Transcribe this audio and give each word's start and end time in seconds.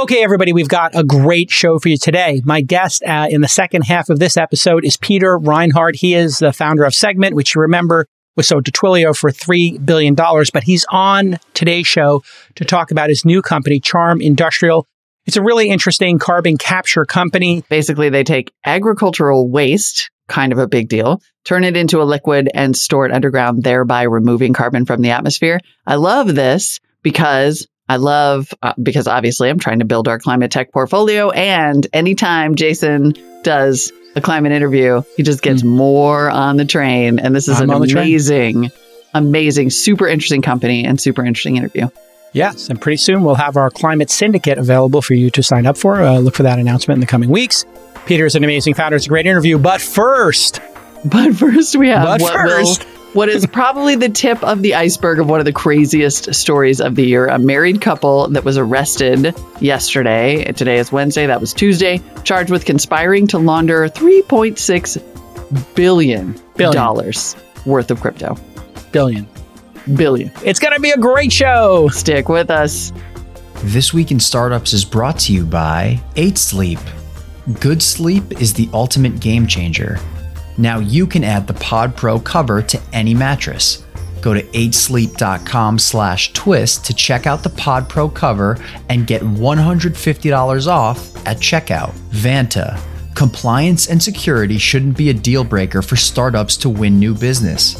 Okay, 0.00 0.24
everybody, 0.24 0.54
we've 0.54 0.66
got 0.66 0.98
a 0.98 1.04
great 1.04 1.50
show 1.50 1.78
for 1.78 1.90
you 1.90 1.98
today. 1.98 2.40
My 2.46 2.62
guest 2.62 3.02
uh, 3.02 3.26
in 3.30 3.42
the 3.42 3.48
second 3.48 3.82
half 3.82 4.08
of 4.08 4.18
this 4.18 4.38
episode 4.38 4.82
is 4.82 4.96
Peter 4.96 5.36
Reinhardt. 5.36 5.94
He 5.94 6.14
is 6.14 6.38
the 6.38 6.54
founder 6.54 6.84
of 6.84 6.94
Segment, 6.94 7.36
which 7.36 7.54
you 7.54 7.60
remember 7.60 8.06
was 8.34 8.48
sold 8.48 8.64
to 8.64 8.72
Twilio 8.72 9.14
for 9.14 9.30
$3 9.30 9.84
billion. 9.84 10.14
But 10.14 10.62
he's 10.62 10.86
on 10.90 11.36
today's 11.52 11.86
show 11.86 12.22
to 12.54 12.64
talk 12.64 12.90
about 12.90 13.10
his 13.10 13.26
new 13.26 13.42
company, 13.42 13.78
Charm 13.78 14.22
Industrial. 14.22 14.86
It's 15.26 15.36
a 15.36 15.42
really 15.42 15.68
interesting 15.68 16.18
carbon 16.18 16.56
capture 16.56 17.04
company. 17.04 17.62
Basically, 17.68 18.08
they 18.08 18.24
take 18.24 18.54
agricultural 18.64 19.50
waste, 19.50 20.10
kind 20.28 20.50
of 20.50 20.58
a 20.58 20.66
big 20.66 20.88
deal, 20.88 21.20
turn 21.44 21.62
it 21.62 21.76
into 21.76 22.00
a 22.00 22.04
liquid 22.04 22.48
and 22.54 22.74
store 22.74 23.04
it 23.04 23.12
underground, 23.12 23.64
thereby 23.64 24.04
removing 24.04 24.54
carbon 24.54 24.86
from 24.86 25.02
the 25.02 25.10
atmosphere. 25.10 25.60
I 25.86 25.96
love 25.96 26.34
this 26.34 26.80
because 27.02 27.66
I 27.90 27.96
love, 27.96 28.54
uh, 28.62 28.72
because 28.80 29.08
obviously 29.08 29.50
I'm 29.50 29.58
trying 29.58 29.80
to 29.80 29.84
build 29.84 30.06
our 30.06 30.20
climate 30.20 30.52
tech 30.52 30.70
portfolio. 30.70 31.30
And 31.30 31.84
anytime 31.92 32.54
Jason 32.54 33.14
does 33.42 33.90
a 34.14 34.20
climate 34.20 34.52
interview, 34.52 35.02
he 35.16 35.24
just 35.24 35.42
gets 35.42 35.62
mm. 35.62 35.70
more 35.70 36.30
on 36.30 36.56
the 36.56 36.64
train. 36.64 37.18
And 37.18 37.34
this 37.34 37.48
is 37.48 37.60
I'm 37.60 37.68
an 37.68 37.82
amazing, 37.82 38.70
amazing, 39.12 39.70
super 39.70 40.06
interesting 40.06 40.40
company 40.40 40.84
and 40.84 41.00
super 41.00 41.24
interesting 41.24 41.56
interview. 41.56 41.88
Yes, 42.32 42.68
and 42.68 42.80
pretty 42.80 42.98
soon 42.98 43.24
we'll 43.24 43.34
have 43.34 43.56
our 43.56 43.70
climate 43.70 44.08
syndicate 44.08 44.56
available 44.56 45.02
for 45.02 45.14
you 45.14 45.28
to 45.30 45.42
sign 45.42 45.66
up 45.66 45.76
for. 45.76 46.00
Uh, 46.00 46.18
look 46.18 46.36
for 46.36 46.44
that 46.44 46.60
announcement 46.60 46.98
in 46.98 47.00
the 47.00 47.08
coming 47.08 47.28
weeks. 47.28 47.64
Peter 48.06 48.24
is 48.24 48.36
an 48.36 48.44
amazing 48.44 48.74
founder. 48.74 48.94
It's 48.94 49.06
a 49.06 49.08
great 49.08 49.26
interview. 49.26 49.58
But 49.58 49.80
first, 49.80 50.60
but 51.04 51.34
first 51.34 51.74
we 51.74 51.88
have 51.88 52.04
but 52.04 52.20
what 52.20 52.34
first. 52.34 52.84
Will, 52.84 52.99
what 53.12 53.28
is 53.28 53.46
probably 53.46 53.96
the 53.96 54.08
tip 54.08 54.42
of 54.44 54.62
the 54.62 54.74
iceberg 54.74 55.18
of 55.18 55.28
one 55.28 55.40
of 55.40 55.44
the 55.44 55.52
craziest 55.52 56.32
stories 56.34 56.80
of 56.80 56.94
the 56.94 57.04
year. 57.04 57.26
A 57.26 57.38
married 57.38 57.80
couple 57.80 58.28
that 58.28 58.44
was 58.44 58.56
arrested 58.56 59.34
yesterday. 59.60 60.44
Today 60.52 60.78
is 60.78 60.92
Wednesday. 60.92 61.26
That 61.26 61.40
was 61.40 61.52
Tuesday. 61.52 62.00
Charged 62.24 62.50
with 62.50 62.64
conspiring 62.64 63.26
to 63.28 63.38
launder 63.38 63.88
3.6 63.88 65.74
billion, 65.74 66.40
billion. 66.56 66.74
dollars 66.74 67.36
worth 67.66 67.90
of 67.90 68.00
crypto. 68.00 68.36
Billion. 68.92 69.26
Billion. 69.96 70.30
It's 70.44 70.60
going 70.60 70.74
to 70.74 70.80
be 70.80 70.90
a 70.90 70.98
great 70.98 71.32
show. 71.32 71.88
Stick 71.88 72.28
with 72.28 72.50
us. 72.50 72.92
This 73.62 73.92
Week 73.92 74.10
in 74.10 74.20
Startups 74.20 74.72
is 74.72 74.84
brought 74.84 75.18
to 75.20 75.32
you 75.32 75.44
by 75.44 76.00
8 76.16 76.38
Sleep. 76.38 76.78
Good 77.58 77.82
sleep 77.82 78.40
is 78.40 78.54
the 78.54 78.68
ultimate 78.72 79.18
game 79.20 79.46
changer. 79.46 79.98
Now 80.60 80.78
you 80.78 81.06
can 81.06 81.24
add 81.24 81.46
the 81.46 81.54
Pod 81.54 81.96
Pro 81.96 82.20
cover 82.20 82.60
to 82.60 82.78
any 82.92 83.14
mattress. 83.14 83.82
Go 84.20 84.34
to 84.34 84.42
8sleep.com 84.42 85.78
slash 85.78 86.34
twist 86.34 86.84
to 86.84 86.92
check 86.92 87.26
out 87.26 87.42
the 87.42 87.48
Pod 87.48 87.88
Pro 87.88 88.10
cover 88.10 88.58
and 88.90 89.06
get 89.06 89.22
$150 89.22 90.66
off 90.66 91.26
at 91.26 91.38
checkout. 91.38 91.92
Vanta. 92.10 92.78
Compliance 93.14 93.88
and 93.88 94.02
security 94.02 94.58
shouldn't 94.58 94.98
be 94.98 95.08
a 95.08 95.14
deal 95.14 95.44
breaker 95.44 95.80
for 95.80 95.96
startups 95.96 96.58
to 96.58 96.68
win 96.68 96.98
new 96.98 97.14
business. 97.14 97.74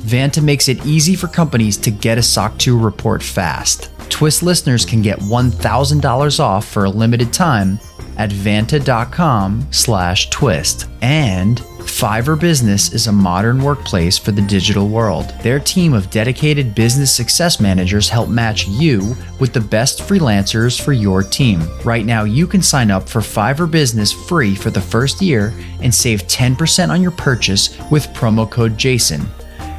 Vanta 0.00 0.42
makes 0.42 0.68
it 0.68 0.84
easy 0.86 1.14
for 1.16 1.26
companies 1.26 1.76
to 1.76 1.90
get 1.90 2.16
a 2.16 2.22
SOC 2.22 2.58
2 2.58 2.78
report 2.78 3.22
fast. 3.22 3.90
Twist 4.08 4.42
listeners 4.42 4.84
can 4.84 5.02
get 5.02 5.18
$1,000 5.20 6.40
off 6.40 6.66
for 6.66 6.84
a 6.84 6.90
limited 6.90 7.32
time 7.32 7.78
at 8.16 8.30
vanta.com 8.30 9.66
slash 9.70 10.30
twist. 10.30 10.88
And 11.02 11.58
Fiverr 11.58 12.38
Business 12.38 12.92
is 12.92 13.06
a 13.06 13.12
modern 13.12 13.62
workplace 13.62 14.18
for 14.18 14.32
the 14.32 14.42
digital 14.42 14.88
world. 14.88 15.32
Their 15.42 15.60
team 15.60 15.92
of 15.92 16.10
dedicated 16.10 16.74
business 16.74 17.14
success 17.14 17.60
managers 17.60 18.08
help 18.08 18.28
match 18.28 18.66
you 18.66 19.14
with 19.38 19.52
the 19.52 19.60
best 19.60 20.00
freelancers 20.00 20.80
for 20.80 20.92
your 20.92 21.22
team. 21.22 21.62
Right 21.84 22.04
now, 22.04 22.24
you 22.24 22.46
can 22.46 22.62
sign 22.62 22.90
up 22.90 23.08
for 23.08 23.20
Fiverr 23.20 23.70
Business 23.70 24.12
free 24.12 24.54
for 24.54 24.70
the 24.70 24.80
first 24.80 25.20
year 25.22 25.52
and 25.82 25.94
save 25.94 26.26
10% 26.26 26.88
on 26.88 27.02
your 27.02 27.12
purchase 27.12 27.78
with 27.90 28.08
promo 28.08 28.50
code 28.50 28.76
JASON. 28.76 29.26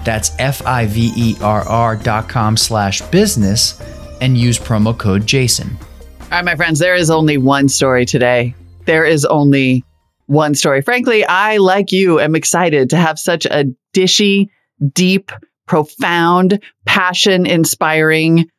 That's 0.06 0.31
F-I-V-E-R-R 0.38 1.96
dot 1.97 2.30
com 2.30 2.56
slash 2.56 3.02
business 3.02 3.81
and 4.22 4.38
use 4.38 4.59
promo 4.59 4.98
code 4.98 5.24
JASON. 5.24 5.78
All 6.22 6.30
right, 6.31 6.46
my 6.46 6.56
friends, 6.56 6.80
there 6.80 6.96
is 6.96 7.09
only 7.09 7.38
one 7.38 7.70
story 7.70 8.06
today. 8.06 8.56
There 8.86 9.06
is 9.06 9.26
only 9.26 9.84
one 10.28 10.56
story. 10.56 10.81
Frankly, 10.81 11.24
I, 11.26 11.58
like 11.58 11.92
you, 11.92 12.20
am 12.20 12.36
excited 12.36 12.90
to 12.92 12.98
have 12.98 13.20
such 13.20 13.46
a 13.46 13.66
dishy, 13.96 14.50
deep, 14.94 15.31
profound, 15.68 16.62
passion 16.86 17.46
inspiring 17.46 18.50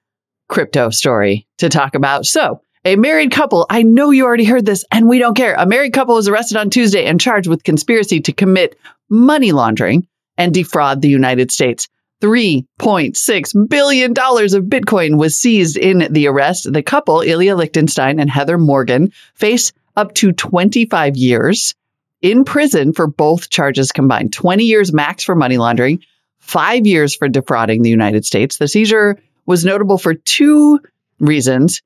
crypto 0.49 0.91
story 0.91 1.47
to 1.59 1.69
talk 1.69 1.95
about. 1.95 2.27
So, 2.27 2.61
a 2.85 2.95
married 2.95 3.33
couple, 3.33 3.67
I 3.69 3.83
know 3.83 4.11
you 4.11 4.25
already 4.25 4.45
heard 4.45 4.65
this 4.65 4.85
and 4.93 5.09
we 5.09 5.19
don't 5.19 5.37
care. 5.37 5.55
A 5.55 5.67
married 5.67 5.93
couple 5.93 6.15
was 6.15 6.29
arrested 6.29 6.57
on 6.57 6.71
Tuesday 6.71 7.05
and 7.07 7.21
charged 7.21 7.49
with 7.49 7.65
conspiracy 7.65 8.21
to 8.21 8.33
commit 8.33 8.79
money 9.09 9.51
laundering 9.51 10.07
and 10.39 10.55
defraud 10.55 11.03
the 11.03 11.09
United 11.09 11.51
States. 11.51 11.89
$3.6 12.23 13.69
billion 13.69 14.11
of 14.11 14.17
Bitcoin 14.17 15.19
was 15.19 15.39
seized 15.39 15.77
in 15.77 16.13
the 16.13 16.29
arrest. 16.29 16.73
The 16.73 16.83
couple, 16.83 17.21
Ilya 17.21 17.57
Lichtenstein 17.57 18.19
and 18.19 18.31
Heather 18.31 18.59
Morgan, 18.59 19.13
face 19.35 19.73
up 19.97 20.15
to 20.15 20.33
25 20.33 21.17
years 21.17 21.75
in 22.23 22.45
prison 22.45 22.93
for 22.93 23.07
both 23.07 23.51
charges 23.51 23.93
combined 23.93 24.33
20 24.33 24.65
years 24.65 24.93
max 24.93 25.25
for 25.25 25.35
money 25.35 25.59
laundering, 25.59 26.03
five 26.39 26.87
years 26.87 27.15
for 27.15 27.29
defrauding 27.29 27.83
the 27.83 27.91
United 27.91 28.25
States. 28.25 28.59
The 28.59 28.69
seizure 28.69 29.19
was 29.45 29.65
notable 29.65 29.99
for 29.99 30.15
two 30.15 30.81
reasons, 31.19 31.83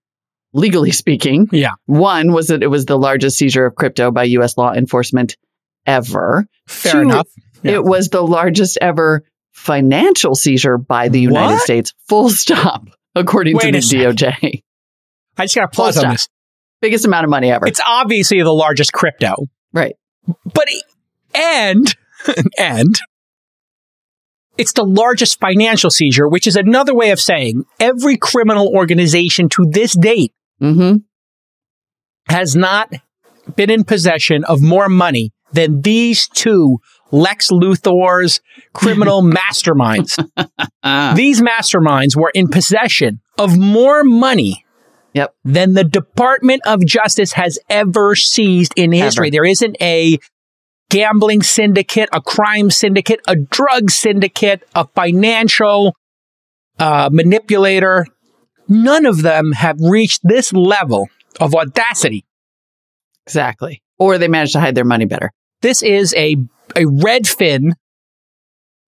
legally 0.53 0.93
speaking. 0.93 1.49
Yeah. 1.53 1.73
One 1.87 2.33
was 2.33 2.49
that 2.49 2.63
it 2.63 2.69
was 2.69 2.87
the 2.87 2.99
largest 2.99 3.39
seizure 3.39 3.67
of 3.67 3.75
crypto 3.75 4.11
by 4.11 4.25
U.S. 4.25 4.57
law 4.57 4.73
enforcement 4.73 5.37
ever. 5.87 6.47
Fair 6.67 6.93
two, 6.93 7.01
enough. 7.01 7.29
Yeah. 7.63 7.73
It 7.73 7.85
was 7.85 8.09
the 8.09 8.23
largest 8.23 8.79
ever 8.81 9.23
financial 9.61 10.35
seizure 10.35 10.79
by 10.79 11.09
the 11.09 11.21
United 11.21 11.55
what? 11.55 11.63
States, 11.63 11.93
full 12.09 12.31
stop, 12.31 12.89
according 13.15 13.57
Wait 13.57 13.73
to 13.73 13.73
the 13.73 13.79
DOJ. 13.79 14.63
I 15.37 15.45
just 15.45 15.55
got 15.55 15.73
to 15.73 15.77
pause 15.77 15.99
on 15.99 16.13
this. 16.13 16.29
Biggest 16.81 17.05
amount 17.05 17.25
of 17.25 17.31
money 17.31 17.51
ever. 17.51 17.67
It's 17.67 17.81
obviously 17.87 18.43
the 18.43 18.53
largest 18.53 18.93
crypto. 18.93 19.35
Right. 19.73 19.95
But, 20.45 20.67
and, 21.35 21.95
and, 22.59 22.99
it's 24.57 24.73
the 24.73 24.85
largest 24.85 25.41
financial 25.41 25.91
seizure, 25.91 26.29
which 26.29 26.47
is 26.47 26.57
another 26.57 26.95
way 26.95 27.11
of 27.11 27.21
saying 27.21 27.65
every 27.79 28.17
criminal 28.17 28.69
organization 28.75 29.49
to 29.51 29.67
this 29.71 29.95
date 29.95 30.35
mm-hmm. 30.61 30.99
has 32.29 32.57
not 32.57 32.93
been 33.57 33.71
in 33.71 33.85
possession 33.85 34.45
of 34.45 34.61
more 34.61 34.89
money 34.89 35.33
than 35.53 35.83
these 35.83 36.29
two 36.29 36.79
Lex 37.13 37.51
Luthor's 37.51 38.41
criminal 38.73 39.23
masterminds. 39.53 40.17
These 41.17 41.41
masterminds 41.41 42.17
were 42.17 42.31
in 42.35 42.49
possession 42.49 43.21
of 43.39 43.59
more 43.59 44.05
money 44.05 44.65
yep. 45.13 45.35
than 45.45 45.75
the 45.75 45.85
Department 45.85 46.63
of 46.67 46.85
Justice 46.85 47.33
has 47.33 47.59
ever 47.69 48.15
seized 48.15 48.73
in 48.77 48.93
history. 48.93 49.29
Ever. 49.29 49.33
There 49.33 49.45
isn't 49.45 49.77
a 49.81 50.19
gambling 50.91 51.43
syndicate, 51.43 52.09
a 52.13 52.21
crime 52.21 52.71
syndicate, 52.71 53.21
a 53.27 53.37
drug 53.37 53.91
syndicate, 53.91 54.69
a 54.75 54.87
financial 54.89 55.95
uh, 56.79 57.09
manipulator. 57.13 58.07
None 58.69 59.07
of 59.07 59.23
them 59.23 59.53
have 59.53 59.79
reached 59.81 60.21
this 60.23 60.53
level 60.53 61.09
of 61.41 61.55
audacity. 61.55 62.25
Exactly. 63.27 63.83
Or 63.99 64.19
they 64.19 64.29
managed 64.29 64.53
to 64.53 64.61
hide 64.61 64.75
their 64.75 64.85
money 64.85 65.05
better. 65.05 65.31
This 65.63 65.83
is 65.83 66.15
a 66.15 66.37
a 66.77 66.85
Redfin 66.85 67.73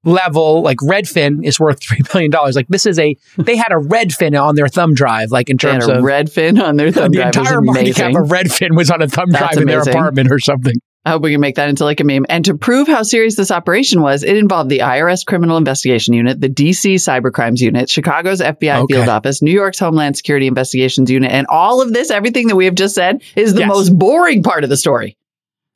level, 0.05 0.63
like 0.63 0.79
Redfin 0.79 1.45
is 1.45 1.61
worth 1.61 1.83
three 1.89 2.01
billion 2.13 2.31
dollars. 2.31 2.57
Like 2.57 2.69
this 2.69 2.87
is 2.87 2.99
a 2.99 3.17
they 3.37 3.57
had 3.57 3.73
a 3.73 3.77
Redfin 3.77 4.41
on 4.41 4.55
their 4.55 4.69
thumb 4.69 4.95
drive, 4.95 5.31
like 5.31 5.51
in 5.51 5.59
terms 5.59 5.87
of 5.87 5.99
a 5.99 6.01
Redfin 6.01 6.63
on 6.63 6.77
their 6.77 6.91
thumb 6.93 7.13
the 7.13 7.19
drive. 7.19 7.33
The 7.33 7.41
entire 7.41 7.61
market 7.61 7.97
cap 7.97 8.15
of 8.15 8.29
Redfin 8.29 8.77
was 8.77 8.91
on 8.91 9.03
a 9.03 9.09
thumb 9.09 9.31
That's 9.31 9.55
drive 9.55 9.63
in 9.63 9.69
their 9.69 9.81
apartment 9.81 10.31
or 10.31 10.39
something. 10.39 10.75
I 11.05 11.11
hope 11.11 11.23
we 11.23 11.33
can 11.33 11.41
make 11.41 11.57
that 11.57 11.69
into 11.69 11.85
like 11.85 11.99
a 11.99 12.05
meme. 12.05 12.27
And 12.29 12.45
to 12.45 12.57
prove 12.57 12.87
how 12.87 13.03
serious 13.03 13.35
this 13.35 13.51
operation 13.51 14.03
was, 14.03 14.23
it 14.23 14.37
involved 14.37 14.71
the 14.71 14.79
IRS 14.79 15.27
Criminal 15.27 15.57
Investigation 15.57 16.15
Unit, 16.15 16.41
the 16.41 16.49
DC 16.49 16.95
Cybercrimes 16.95 17.59
Unit, 17.59 17.91
Chicago's 17.91 18.41
FBI 18.41 18.83
okay. 18.83 18.95
Field 18.95 19.09
Office, 19.09 19.43
New 19.43 19.51
York's 19.51 19.81
Homeland 19.81 20.17
Security 20.17 20.47
Investigations 20.47 21.11
Unit, 21.11 21.33
and 21.33 21.49
all 21.49 21.83
of 21.83 21.93
this, 21.93 22.13
everything 22.13 22.47
that 22.47 22.57
we 22.57 22.67
have 22.67 22.77
just 22.77 22.95
said, 22.95 23.21
is 23.35 23.55
the 23.55 23.61
yes. 23.61 23.69
most 23.69 23.99
boring 23.99 24.45
part 24.45 24.63
of 24.63 24.71
the 24.71 24.77
story. 24.77 25.17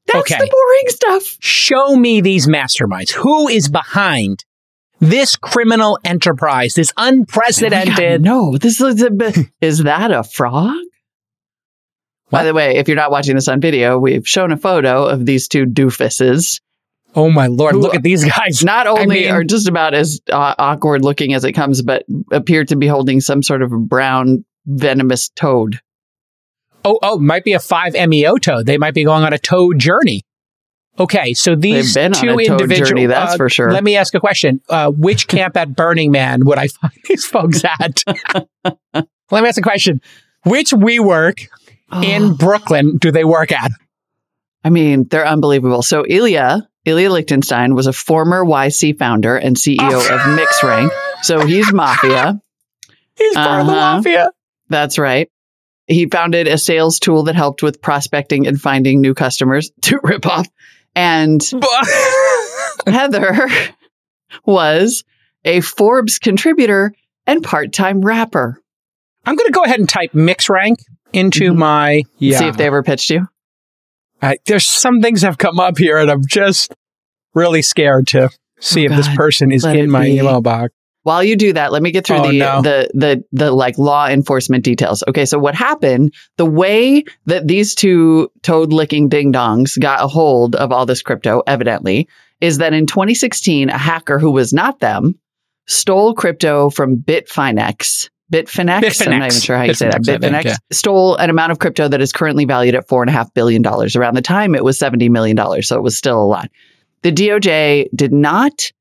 That's 0.07 0.33
okay. 0.33 0.39
the 0.39 0.51
boring 0.51 0.85
stuff. 0.89 1.37
Show 1.41 1.97
me 1.97 2.21
these 2.21 2.47
masterminds. 2.47 3.11
Who 3.11 3.49
is 3.49 3.69
behind 3.69 4.45
this 5.01 5.37
criminal 5.37 5.99
enterprise? 6.05 6.75
This 6.75 6.93
unprecedented. 6.97 8.27
Oh 8.27 8.51
no, 8.51 8.59
this 8.59 8.81
is 8.81 9.03
a 9.03 9.11
bit. 9.11 9.37
is 9.61 9.83
that 9.85 10.13
a 10.13 10.23
frog? 10.23 10.75
What? 12.29 12.41
By 12.41 12.45
the 12.45 12.55
way, 12.55 12.77
if 12.77 12.89
you're 12.89 12.97
not 12.97 13.11
watching 13.11 13.37
this 13.37 13.49
on 13.49 13.61
video, 13.61 13.99
we've 13.99 14.27
shown 14.27 14.51
a 14.53 14.57
photo 14.57 15.07
of 15.07 15.27
these 15.27 15.49
two 15.49 15.65
doofuses. 15.65 16.61
Oh 17.15 17.31
my 17.31 17.47
lord! 17.47 17.77
Look 17.77 17.95
at 17.95 18.03
these 18.03 18.25
guys. 18.25 18.63
Not 18.63 18.87
only 18.87 19.29
I 19.29 19.31
mean, 19.31 19.31
are 19.31 19.45
just 19.45 19.69
about 19.69 19.95
as 19.95 20.21
uh, 20.31 20.55
awkward 20.59 21.03
looking 21.03 21.35
as 21.35 21.45
it 21.45 21.53
comes, 21.53 21.83
but 21.83 22.05
appear 22.31 22.65
to 22.65 22.77
be 22.77 22.87
holding 22.87 23.21
some 23.21 23.43
sort 23.43 23.63
of 23.63 23.71
brown 23.71 24.45
venomous 24.67 25.31
toad. 25.31 25.81
Oh, 26.87 26.99
oh, 27.03 27.19
might 27.19 27.45
be 27.45 27.53
a 27.55 27.59
five 27.59 27.95
MEO 27.95 28.37
toad. 28.37 28.65
They 28.67 28.79
might 28.79 28.95
be 28.95 29.05
going 29.05 29.25
on 29.25 29.33
a 29.33 29.39
toad 29.39 29.79
journey. 29.79 30.23
Okay, 30.99 31.35
so 31.35 31.55
these 31.57 31.93
been 31.95 32.13
two 32.13 32.29
on 32.31 32.41
a 32.41 32.45
toad 32.47 32.61
individuals. 32.63 33.09
that's 33.09 33.37
for 33.37 33.51
sure. 33.51 33.71
Let 33.73 33.85
me 33.85 33.97
ask 33.97 34.15
a 34.15 34.21
question. 34.21 34.63
Uh, 34.69 34.91
which 34.91 35.27
camp 35.29 35.57
at 35.57 35.75
Burning 35.77 36.11
Man 36.11 36.45
would 36.47 36.59
I 36.59 36.69
find 36.69 36.93
these 37.09 37.27
folks 37.27 37.63
at? 37.65 38.03
let 38.65 39.43
me 39.43 39.49
ask 39.49 39.59
a 39.59 39.63
question. 39.63 40.01
Which 40.45 40.71
WeWork 40.71 41.49
in 42.03 42.35
Brooklyn 42.37 42.97
do 42.99 43.11
they 43.11 43.25
work 43.25 43.53
at? 43.53 43.71
I 44.65 44.71
mean, 44.71 45.07
they're 45.09 45.27
unbelievable. 45.27 45.83
So 45.83 46.05
Ilya, 46.09 46.67
Ilya 46.87 47.11
Lichtenstein 47.11 47.75
was 47.75 47.87
a 47.89 47.93
former 47.93 48.45
YC 48.45 48.99
founder 48.99 49.37
and 49.37 49.55
CEO 49.57 49.79
of 49.81 50.21
MixRank. 50.39 50.91
So 51.23 51.45
he's 51.45 51.73
mafia. 51.73 52.41
He's 53.17 53.35
part 53.35 53.61
of 53.63 53.67
the 53.67 53.73
Uh-huh. 53.73 53.97
mafia. 53.97 54.31
That's 54.69 54.99
right. 54.99 55.31
He 55.89 56.07
founded 56.07 56.49
a 56.49 56.59
sales 56.59 56.99
tool 56.99 57.25
that 57.25 57.35
helped 57.37 57.63
with 57.63 57.81
prospecting 57.81 58.47
and 58.47 58.61
finding 58.61 59.01
new 59.01 59.15
customers 59.15 59.71
to 59.83 60.01
rip 60.03 60.27
off. 60.27 60.49
And 60.95 61.41
Heather 62.87 63.49
was 64.45 65.05
a 65.45 65.61
Forbes 65.61 66.19
contributor 66.19 66.93
and 67.27 67.43
part-time 67.43 68.01
rapper. 68.03 68.61
I'm 69.25 69.35
going 69.37 69.47
to 69.47 69.53
go 69.53 69.65
ahead 69.65 69.81
and 69.81 69.89
type 69.89 70.15
mix 70.15 70.49
rank 70.49 70.79
into 71.13 71.53
Mhm. 71.53 71.57
my 71.57 72.03
yeah. 72.19 72.39
See 72.39 72.47
if 72.49 72.57
they 72.57 72.67
ever 72.67 72.83
pitched 72.83 73.11
you. 73.11 73.27
I- 74.23 74.39
there's 74.47 74.67
some 74.67 75.01
things 75.03 75.23
have 75.23 75.39
come 75.39 75.61
up 75.61 75.79
here, 75.79 75.99
and 75.99 76.11
I'm 76.11 76.23
just 76.27 76.75
really 77.35 77.63
scared 77.63 78.07
to 78.09 78.31
see 78.61 78.89
Oh, 78.89 78.91
if 78.93 78.97
this 78.97 79.09
person 79.17 79.53
is 79.53 79.65
Let 79.65 79.77
in 79.77 79.91
my 79.91 80.05
be. 80.05 80.19
email 80.19 80.41
box. 80.41 80.73
While 81.07 81.23
you 81.23 81.37
do 81.37 81.53
that, 81.53 81.71
let 81.71 81.85
me 81.85 81.93
get 81.93 82.05
through 82.05 82.17
Oh, 82.17 82.33
the, 82.33 82.39
no. 82.41 82.63
the 82.63 82.91
the 82.93 83.25
the 83.31 83.53
like 83.53 83.79
law 83.79 84.09
enforcement 84.09 84.65
details. 84.65 85.05
Okay, 85.07 85.25
so 85.25 85.39
what 85.39 85.55
happened? 85.55 86.13
The 86.37 86.45
way 86.45 87.05
that 87.27 87.47
these 87.47 87.77
two 87.77 88.29
toad 88.43 88.73
licking 88.73 89.09
ding 89.09 89.33
dongs 89.33 89.81
got 89.81 90.03
a 90.03 90.09
hold 90.09 90.57
of 90.57 90.73
all 90.73 90.85
this 90.85 91.03
crypto, 91.03 91.45
evidently, 91.47 92.09
is 92.41 92.59
that 92.59 92.73
in 92.73 92.87
2016, 92.87 93.71
a 93.71 93.79
hacker 93.79 94.19
who 94.19 94.33
was 94.33 94.53
not 94.53 94.81
them 94.81 95.15
stole 95.69 96.13
crypto 96.13 96.71
from 96.71 96.97
Bitfinex. 96.97 98.11
Bitfinex, 98.33 99.07
I'm 99.07 99.19
not 99.21 99.27
even 99.29 99.41
sure 99.41 99.57
how 99.57 99.63
you 99.63 99.75
say 99.75 99.89
that. 99.89 100.03
Bitfinex, 100.03 100.33
think, 100.33 100.45
yeah. 100.47 100.57
stole 100.73 101.15
an 101.15 101.31
amount 101.31 101.53
of 101.53 101.61
crypto 101.61 101.87
that 101.87 102.01
is 102.01 102.13
currently 102.13 102.47
valued 102.47 102.75
at 102.75 102.89
four 102.89 103.05
and 103.05 103.11
a 103.11 103.13
half 103.13 103.33
billion 103.33 103.63
dollars. 103.63 103.95
Around 103.95 104.15
the 104.17 104.23
time, 104.23 104.57
it 104.57 104.65
was 104.65 104.77
seventy 104.77 105.09
million 105.09 105.37
dollars, 105.37 105.69
so 105.69 105.77
it 105.77 105.83
was 105.83 105.97
still 105.97 106.21
a 106.21 106.27
lot. 106.27 106.51
The 107.03 107.13
DOJ 107.13 107.91
did 107.95 108.13
not 108.13 108.73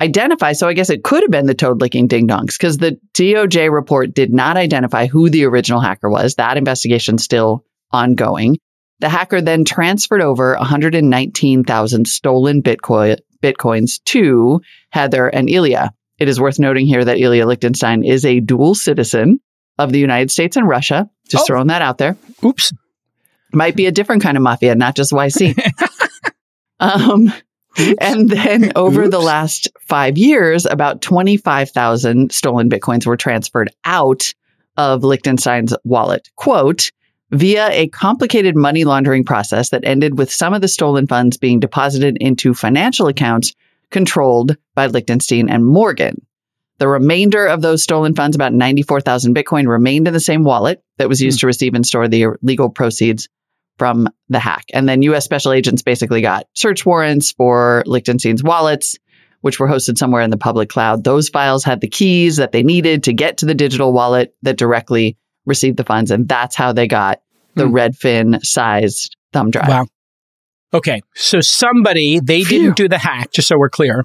identify. 0.00 0.52
So 0.52 0.68
I 0.68 0.72
guess 0.72 0.90
it 0.90 1.04
could 1.04 1.22
have 1.22 1.30
been 1.30 1.46
the 1.46 1.54
toad 1.54 1.80
licking 1.80 2.06
ding 2.08 2.26
dongs 2.28 2.58
because 2.58 2.78
the 2.78 2.98
DOJ 3.14 3.70
report 3.72 4.14
did 4.14 4.32
not 4.32 4.56
identify 4.56 5.06
who 5.06 5.30
the 5.30 5.44
original 5.44 5.80
hacker 5.80 6.10
was. 6.10 6.34
That 6.34 6.56
investigation 6.56 7.18
still 7.18 7.64
ongoing. 7.92 8.58
The 9.00 9.08
hacker 9.08 9.40
then 9.40 9.64
transferred 9.64 10.20
over 10.22 10.54
119,000 10.56 12.06
stolen 12.08 12.62
Bitcoin 12.62 13.18
bitcoins 13.42 14.02
to 14.06 14.60
Heather 14.90 15.26
and 15.28 15.50
Ilya. 15.50 15.92
It 16.18 16.28
is 16.28 16.40
worth 16.40 16.58
noting 16.58 16.86
here 16.86 17.04
that 17.04 17.18
Ilya 17.18 17.46
Lichtenstein 17.46 18.04
is 18.04 18.24
a 18.24 18.40
dual 18.40 18.74
citizen 18.74 19.40
of 19.78 19.92
the 19.92 19.98
United 19.98 20.30
States 20.30 20.56
and 20.56 20.66
Russia. 20.68 21.10
Just 21.28 21.42
Oh. 21.42 21.46
throwing 21.46 21.66
that 21.66 21.82
out 21.82 21.98
there 21.98 22.16
Oops. 22.44 22.72
might 23.52 23.76
be 23.76 23.86
a 23.86 23.92
different 23.92 24.22
kind 24.22 24.36
of 24.36 24.42
mafia, 24.42 24.74
not 24.74 24.94
just 24.96 25.12
YC. 25.12 25.54
um, 26.80 27.32
and 28.00 28.28
then 28.28 28.72
over 28.76 29.08
the 29.08 29.20
last 29.20 29.68
five 29.80 30.18
years, 30.18 30.66
about 30.66 31.02
25,000 31.02 32.32
stolen 32.32 32.70
Bitcoins 32.70 33.06
were 33.06 33.16
transferred 33.16 33.70
out 33.84 34.34
of 34.76 35.04
Lichtenstein's 35.04 35.74
wallet. 35.84 36.30
Quote, 36.36 36.90
via 37.30 37.68
a 37.70 37.88
complicated 37.88 38.56
money 38.56 38.84
laundering 38.84 39.24
process 39.24 39.70
that 39.70 39.84
ended 39.84 40.18
with 40.18 40.32
some 40.32 40.54
of 40.54 40.60
the 40.60 40.68
stolen 40.68 41.06
funds 41.06 41.36
being 41.36 41.60
deposited 41.60 42.16
into 42.20 42.54
financial 42.54 43.08
accounts 43.08 43.54
controlled 43.90 44.56
by 44.74 44.86
Lichtenstein 44.86 45.48
and 45.48 45.64
Morgan. 45.64 46.24
The 46.78 46.88
remainder 46.88 47.46
of 47.46 47.62
those 47.62 47.82
stolen 47.82 48.14
funds, 48.14 48.34
about 48.34 48.52
94,000 48.52 49.34
Bitcoin, 49.34 49.68
remained 49.68 50.08
in 50.08 50.12
the 50.12 50.20
same 50.20 50.42
wallet 50.42 50.82
that 50.98 51.08
was 51.08 51.20
hmm. 51.20 51.26
used 51.26 51.40
to 51.40 51.46
receive 51.46 51.74
and 51.74 51.86
store 51.86 52.08
the 52.08 52.26
legal 52.42 52.68
proceeds 52.68 53.28
from 53.78 54.08
the 54.28 54.38
hack. 54.38 54.64
And 54.72 54.88
then 54.88 55.02
US 55.02 55.24
special 55.24 55.52
agents 55.52 55.82
basically 55.82 56.20
got 56.20 56.46
search 56.54 56.84
warrants 56.86 57.32
for 57.32 57.82
Lichtenstein's 57.86 58.42
wallets, 58.42 58.98
which 59.40 59.58
were 59.58 59.68
hosted 59.68 59.98
somewhere 59.98 60.22
in 60.22 60.30
the 60.30 60.36
public 60.36 60.68
cloud. 60.68 61.04
Those 61.04 61.28
files 61.28 61.64
had 61.64 61.80
the 61.80 61.88
keys 61.88 62.36
that 62.36 62.52
they 62.52 62.62
needed 62.62 63.04
to 63.04 63.12
get 63.12 63.38
to 63.38 63.46
the 63.46 63.54
digital 63.54 63.92
wallet 63.92 64.34
that 64.42 64.56
directly 64.56 65.16
received 65.44 65.76
the 65.76 65.84
funds. 65.84 66.10
And 66.10 66.28
that's 66.28 66.56
how 66.56 66.72
they 66.72 66.86
got 66.86 67.20
the 67.54 67.66
Hmm. 67.66 67.74
Redfin 67.74 68.44
sized 68.44 69.16
thumb 69.32 69.50
drive. 69.50 69.68
Wow. 69.68 69.86
Okay. 70.72 71.02
So 71.14 71.40
somebody, 71.40 72.20
they 72.20 72.42
Phew. 72.42 72.58
didn't 72.62 72.76
do 72.76 72.88
the 72.88 72.98
hack, 72.98 73.32
just 73.32 73.46
so 73.48 73.56
we're 73.58 73.68
clear. 73.70 74.04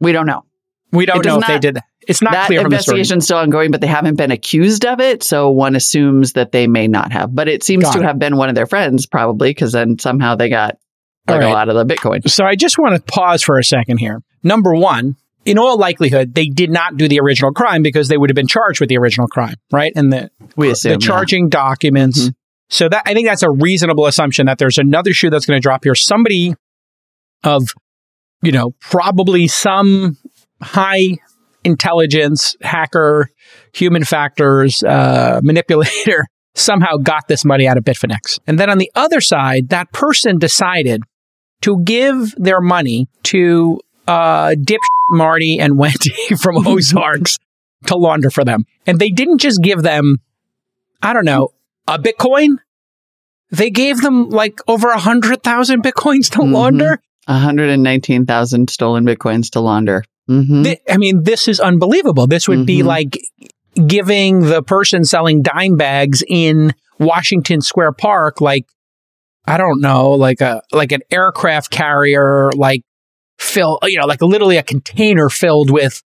We 0.00 0.12
don't 0.12 0.26
know. 0.26 0.44
We 0.92 1.06
don't 1.06 1.24
know 1.24 1.38
if 1.38 1.46
they 1.46 1.58
did 1.58 1.76
that. 1.76 1.84
It's 2.08 2.22
not 2.22 2.32
that 2.32 2.46
clear 2.46 2.60
from 2.62 2.70
the 2.70 2.78
story. 2.78 2.98
investigation's 3.00 3.24
still 3.24 3.38
ongoing, 3.38 3.70
but 3.70 3.80
they 3.80 3.86
haven't 3.86 4.16
been 4.16 4.30
accused 4.30 4.84
of 4.84 5.00
it. 5.00 5.22
So 5.22 5.50
one 5.50 5.74
assumes 5.76 6.32
that 6.34 6.52
they 6.52 6.66
may 6.66 6.88
not 6.88 7.12
have. 7.12 7.34
But 7.34 7.48
it 7.48 7.62
seems 7.62 7.84
Got 7.84 7.94
to 7.94 7.98
it. 8.00 8.04
have 8.04 8.18
been 8.18 8.36
one 8.36 8.48
of 8.48 8.54
their 8.54 8.66
friends, 8.66 9.06
probably, 9.06 9.50
because 9.50 9.72
then 9.72 9.98
somehow 9.98 10.34
they 10.34 10.48
got 10.48 10.76
like 11.28 11.40
right. 11.40 11.50
a 11.50 11.52
lot 11.52 11.68
of 11.68 11.74
the 11.74 11.94
Bitcoin. 11.94 12.28
So 12.30 12.44
I 12.44 12.54
just 12.54 12.78
want 12.78 12.94
to 12.96 13.02
pause 13.02 13.42
for 13.42 13.58
a 13.58 13.64
second 13.64 13.98
here. 13.98 14.22
Number 14.42 14.74
one, 14.74 15.16
in 15.46 15.58
all 15.58 15.78
likelihood, 15.78 16.34
they 16.34 16.46
did 16.46 16.70
not 16.70 16.96
do 16.96 17.08
the 17.08 17.20
original 17.20 17.52
crime 17.52 17.82
because 17.82 18.08
they 18.08 18.16
would 18.16 18.30
have 18.30 18.34
been 18.34 18.46
charged 18.46 18.80
with 18.80 18.88
the 18.88 18.98
original 18.98 19.26
crime, 19.26 19.56
right? 19.72 19.92
And 19.96 20.12
the 20.12 20.30
We 20.56 20.70
assume. 20.70 20.92
the 20.92 20.98
charging 20.98 21.48
documents. 21.48 22.28
Mhm. 22.28 22.34
So 22.70 22.88
that 22.88 23.02
I 23.06 23.12
think 23.14 23.26
that's 23.28 23.42
a 23.42 23.50
reasonable 23.50 24.06
assumption 24.06 24.46
that 24.46 24.58
there's 24.58 24.78
another 24.78 25.12
shoe 25.12 25.30
that's 25.30 25.44
going 25.46 25.56
to 25.58 25.62
drop 25.62 25.84
here. 25.84 25.94
Somebody 25.94 26.54
of, 27.42 27.68
you 28.42 28.52
know, 28.52 28.74
probably 28.80 29.46
some 29.48 30.16
high 30.62 31.18
intelligence 31.64 32.56
hacker, 32.60 33.28
human 33.72 34.04
factors, 34.04 34.82
uh, 34.82 35.40
manipulator 35.44 36.26
somehow 36.54 36.96
got 36.96 37.26
this 37.28 37.44
money 37.44 37.66
out 37.66 37.76
of 37.76 37.84
Bitfinex. 37.84 38.38
And 38.46 38.58
then 38.58 38.70
on 38.70 38.78
the 38.78 38.90
other 38.94 39.20
side, 39.20 39.70
that 39.70 39.92
person 39.92 40.38
decided 40.38 41.02
to 41.62 41.80
give 41.82 42.32
their 42.36 42.60
money 42.60 43.08
to 43.24 43.80
uh, 44.06 44.54
dip 44.62 44.80
Marty 45.10 45.58
and 45.58 45.76
Wendy 45.78 46.12
from 46.40 46.58
Ozarks 46.66 47.38
to 47.86 47.96
launder 47.96 48.30
for 48.30 48.44
them. 48.44 48.64
And 48.86 48.98
they 48.98 49.10
didn't 49.10 49.38
just 49.38 49.60
give 49.62 49.82
them, 49.82 50.18
I 51.02 51.12
don't 51.12 51.24
know, 51.24 51.48
a 51.88 51.98
Bitcoin. 51.98 52.56
They 53.50 53.70
gave 53.70 54.00
them 54.00 54.30
like 54.30 54.60
over 54.68 54.88
a 54.90 54.98
hundred 54.98 55.42
thousand 55.42 55.82
Bitcoins 55.82 56.30
to 56.32 56.38
Mhm. 56.38 56.52
launder. 56.52 57.00
119,000 57.26 58.68
stolen 58.70 59.04
Bitcoins 59.06 59.50
to 59.50 59.60
launder. 59.60 60.04
Hmm 60.28 60.62
Thi- 60.62 60.78
I 60.88 60.96
mean, 60.96 61.22
this 61.24 61.48
is 61.48 61.60
unbelievable. 61.60 62.26
This 62.26 62.48
would 62.48 62.64
be 62.66 62.80
Mhm. 62.82 62.86
like 62.86 63.18
giving 63.86 64.40
the 64.42 64.62
person 64.62 65.04
selling 65.04 65.42
dime 65.42 65.76
bags 65.76 66.22
in 66.28 66.72
Washington 66.98 67.60
Square 67.60 67.92
Park, 67.92 68.40
like, 68.40 68.64
I 69.46 69.56
don't 69.58 69.80
know, 69.80 70.12
like 70.12 70.40
a, 70.40 70.62
like 70.72 70.92
an 70.92 71.00
aircraft 71.10 71.70
carrier, 71.70 72.50
like 72.56 72.82
fill, 73.38 73.78
you 73.82 73.98
know, 73.98 74.06
like 74.06 74.22
literally 74.22 74.56
a 74.56 74.62
container 74.62 75.28
filled 75.28 75.70
with 75.70 76.02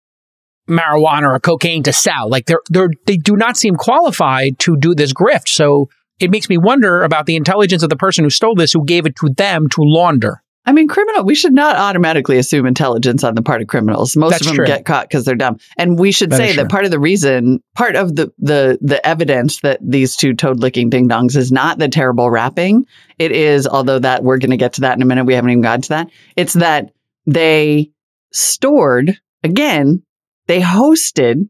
marijuana 0.68 1.34
or 1.34 1.38
cocaine 1.40 1.82
to 1.84 1.92
sell. 1.92 2.28
Like 2.28 2.46
they're, 2.46 2.60
they're, 2.68 2.90
they 3.06 3.16
do 3.16 3.36
not 3.36 3.56
seem 3.56 3.76
qualified 3.76 4.58
to 4.60 4.76
do 4.76 4.94
this 4.94 5.12
grift. 5.12 5.48
So 5.48 5.88
it 6.20 6.30
makes 6.30 6.48
me 6.48 6.58
wonder 6.58 7.02
about 7.02 7.26
the 7.26 7.36
intelligence 7.36 7.82
of 7.82 7.88
the 7.90 7.96
person 7.96 8.24
who 8.24 8.30
stole 8.30 8.54
this, 8.54 8.72
who 8.72 8.84
gave 8.84 9.06
it 9.06 9.16
to 9.16 9.28
them 9.36 9.68
to 9.70 9.80
launder. 9.82 10.41
I 10.64 10.70
mean, 10.72 10.86
criminal, 10.86 11.24
we 11.24 11.34
should 11.34 11.52
not 11.54 11.74
automatically 11.74 12.38
assume 12.38 12.66
intelligence 12.66 13.24
on 13.24 13.34
the 13.34 13.42
part 13.42 13.62
of 13.62 13.66
criminals. 13.68 14.14
Most 14.16 14.30
That's 14.30 14.42
of 14.42 14.46
them 14.48 14.56
true. 14.56 14.66
get 14.66 14.84
caught 14.84 15.08
because 15.08 15.24
they're 15.24 15.34
dumb. 15.34 15.58
And 15.76 15.98
we 15.98 16.12
should 16.12 16.30
That 16.30 16.36
say 16.36 16.54
that 16.54 16.68
part 16.70 16.84
of 16.84 16.92
the 16.92 17.00
reason, 17.00 17.60
part 17.74 17.96
of 17.96 18.14
the, 18.14 18.32
the, 18.38 18.78
the 18.80 19.04
evidence 19.04 19.60
that 19.62 19.80
these 19.82 20.14
two 20.16 20.34
toad 20.34 20.60
licking 20.60 20.88
ding 20.88 21.08
dongs 21.08 21.34
is 21.36 21.50
not 21.50 21.78
the 21.80 21.88
terrible 21.88 22.30
rapping. 22.30 22.86
It 23.18 23.32
is, 23.32 23.66
although 23.66 23.98
that 23.98 24.22
we're 24.22 24.38
going 24.38 24.50
to 24.52 24.56
get 24.56 24.74
to 24.74 24.82
that 24.82 24.96
in 24.96 25.02
a 25.02 25.04
minute. 25.04 25.24
We 25.24 25.34
haven't 25.34 25.50
even 25.50 25.62
gotten 25.62 25.82
to 25.82 25.88
that. 25.90 26.10
It's 26.36 26.52
that 26.54 26.92
they 27.26 27.90
stored, 28.32 29.18
again, 29.42 30.02
they 30.46 30.60
hosted 30.60 31.48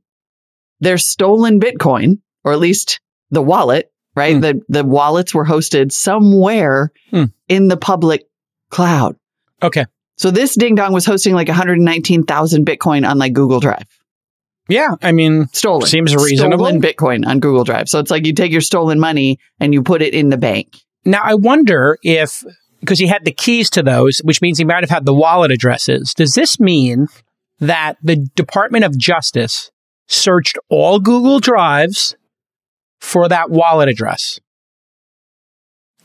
their 0.81 0.99
stolen 0.99 1.61
Bitcoin, 1.61 2.19
or 2.45 2.53
at 2.53 2.59
least 2.59 3.01
the 3.31 3.43
wallet, 3.43 3.93
right? 4.17 4.35
Hmm. 4.37 4.41
The, 4.41 4.61
the 4.69 4.85
wallets 4.85 5.35
were 5.35 5.45
hosted 5.45 5.93
somewhere 5.93 6.93
Hmm. 7.11 7.25
in 7.49 7.69
the 7.69 7.77
public 7.77 8.25
cloud. 8.73 9.15
Okay. 9.63 9.85
So 10.17 10.33
this 10.33 10.57
ding 10.57 10.75
dong 10.75 10.93
was 10.93 11.07
hosting 11.07 11.35
like 11.35 11.47
119,000 11.47 12.67
Bitcoin 12.67 13.09
on 13.09 13.19
like 13.19 13.33
Google 13.33 13.61
Drive. 13.61 13.87
Yeah. 14.69 14.97
I 15.03 15.13
mean, 15.13 15.47
Stolen. 15.53 15.87
Seems 15.87 16.15
reasonable. 16.17 16.65
Stolen 16.67 16.83
Bitcoin 16.83 17.27
on 17.27 17.39
Google 17.39 17.65
Drive. 17.65 17.89
So 17.89 17.99
it's 17.99 18.11
like 18.11 18.27
you 18.27 18.33
take 18.33 18.51
your 18.51 18.61
stolen 18.61 18.99
money 18.99 19.39
and 19.61 19.73
you 19.73 19.83
put 19.83 20.03
it 20.03 20.15
in 20.15 20.31
the 20.31 20.37
bank. 20.37 20.79
Now, 21.05 21.21
I 21.23 21.35
wonder 21.35 21.99
if, 22.03 22.45
because 22.81 22.99
he 22.99 23.07
had 23.07 23.25
the 23.25 23.33
keys 23.33 23.71
to 23.71 23.83
those, 23.83 24.19
which 24.19 24.41
means 24.41 24.59
he 24.59 24.65
might 24.65 24.83
have 24.83 24.91
had 24.91 25.05
the 25.05 25.15
wallet 25.15 25.51
addresses, 25.51 26.15
does 26.15 26.35
this 26.35 26.59
mean 26.59 27.09
that 27.61 27.97
the 28.03 28.17
Department 28.35 28.85
of 28.85 28.97
Justice 28.97 29.71
searched 30.07 30.59
all 30.69 31.01
Google 31.01 31.41
Drives 31.41 32.17
for 33.01 33.29
that 33.29 33.51
wallet 33.51 33.89
address? 33.89 34.39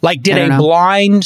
Like 0.02 0.22
did 0.22 0.38
a 0.38 0.50
know. 0.50 0.58
blind 0.58 1.26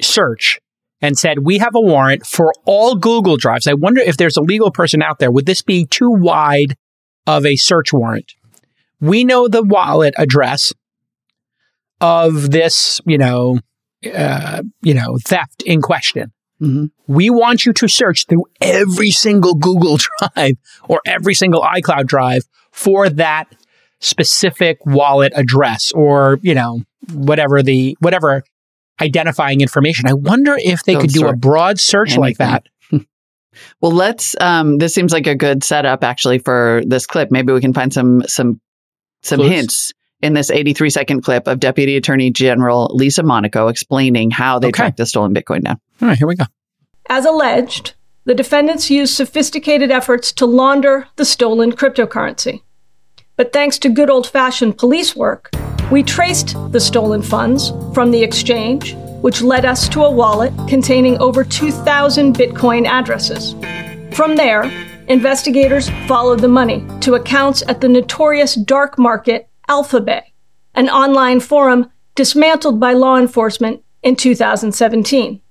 search 0.00 0.60
and 1.02 1.18
said, 1.18 1.40
we 1.40 1.58
have 1.58 1.74
a 1.74 1.80
warrant 1.80 2.24
for 2.24 2.52
all 2.64 2.94
Google 2.94 3.36
drives. 3.36 3.66
I 3.66 3.74
wonder 3.74 4.00
if 4.00 4.16
there's 4.16 4.36
a 4.36 4.40
legal 4.40 4.70
person 4.70 5.02
out 5.02 5.18
there. 5.18 5.30
Would 5.32 5.46
this 5.46 5.60
be 5.60 5.84
too 5.84 6.10
wide 6.10 6.76
of 7.26 7.44
a 7.44 7.56
search 7.56 7.92
warrant? 7.92 8.32
We 9.00 9.24
know 9.24 9.48
the 9.48 9.64
wallet 9.64 10.14
address 10.16 10.72
of 12.00 12.52
this, 12.52 13.00
you 13.04 13.18
know, 13.18 13.58
uh, 14.14 14.62
you 14.80 14.94
know, 14.94 15.18
theft 15.24 15.62
in 15.66 15.82
question. 15.82 16.32
Mhm. 16.60 16.90
We 17.08 17.30
want 17.30 17.66
you 17.66 17.72
to 17.72 17.88
search 17.88 18.26
through 18.28 18.44
every 18.60 19.10
single 19.10 19.54
Google 19.54 19.98
Drive 20.36 20.56
or 20.88 21.00
every 21.04 21.34
single 21.34 21.62
iCloud 21.62 22.06
drive 22.06 22.44
for 22.70 23.08
that 23.10 23.48
specific 24.00 24.78
wallet 24.86 25.32
address 25.34 25.90
or, 25.92 26.38
you 26.42 26.54
know, 26.54 26.82
whatever 27.12 27.62
the, 27.62 27.96
whatever 28.00 28.44
identifying 29.00 29.60
information. 29.60 30.08
I 30.08 30.14
wonder 30.14 30.56
if 30.58 30.84
they 30.84 30.92
Don't 30.94 31.02
could 31.02 31.10
do 31.10 31.26
a 31.28 31.36
broad 31.36 31.78
search 31.80 32.16
like 32.16 32.38
that. 32.38 32.66
Well, 33.82 33.92
let's. 33.92 34.34
Um, 34.40 34.78
this 34.78 34.94
seems 34.94 35.12
like 35.12 35.26
a 35.26 35.34
good 35.34 35.62
setup 35.62 36.02
actually 36.02 36.38
for 36.38 36.80
this 36.86 37.06
clip. 37.06 37.30
Maybe 37.30 37.52
we 37.52 37.60
can 37.60 37.74
find 37.74 37.92
some 37.92 38.22
some 38.26 38.58
some 39.22 39.40
Clues? 39.40 39.50
hints 39.50 39.92
in 40.22 40.32
this 40.32 40.50
83 40.50 40.88
second 40.88 41.20
clip 41.22 41.46
of 41.46 41.60
Deputy 41.60 41.96
Attorney 41.96 42.30
General 42.30 42.90
Lisa 42.94 43.22
Monaco 43.22 43.68
explaining 43.68 44.30
how 44.30 44.58
they 44.58 44.68
Okay. 44.68 44.76
tracked 44.76 44.96
the 44.96 45.04
stolen 45.04 45.34
Bitcoin 45.34 45.64
down. 45.64 45.78
All 46.00 46.08
right, 46.08 46.16
here 46.16 46.26
we 46.26 46.34
go. 46.34 46.44
As 47.10 47.26
alleged, 47.26 47.92
the 48.24 48.34
defendants 48.34 48.90
used 48.90 49.14
sophisticated 49.14 49.90
efforts 49.90 50.32
to 50.32 50.46
launder 50.46 51.08
the 51.16 51.26
stolen 51.26 51.72
cryptocurrency. 51.72 52.62
But 53.36 53.52
thanks 53.52 53.78
to 53.80 53.90
good 53.90 54.08
old 54.08 54.26
fashioned 54.26 54.78
police 54.78 55.14
work, 55.14 55.50
we 55.92 56.02
traced 56.02 56.56
the 56.72 56.80
stolen 56.80 57.20
funds 57.20 57.70
from 57.92 58.10
the 58.10 58.22
exchange, 58.22 58.94
which 59.20 59.42
led 59.42 59.66
us 59.66 59.90
to 59.90 60.02
a 60.02 60.10
wallet 60.10 60.50
containing 60.66 61.18
over 61.18 61.44
2,000 61.44 62.34
Bitcoin 62.34 62.86
addresses. 62.86 63.52
From 64.16 64.34
there, 64.34 64.64
investigators 65.08 65.90
followed 66.08 66.40
the 66.40 66.48
money 66.48 66.82
to 67.00 67.14
accounts 67.14 67.62
at 67.68 67.82
the 67.82 67.90
notorious 67.90 68.54
dark 68.54 68.98
market 68.98 69.50
Alphabay, 69.68 70.22
an 70.74 70.88
online 70.88 71.40
forum 71.40 71.90
dismantled 72.14 72.80
by 72.80 72.94
law 72.94 73.18
enforcement 73.18 73.82
in 74.02 74.16
2017. 74.16 75.42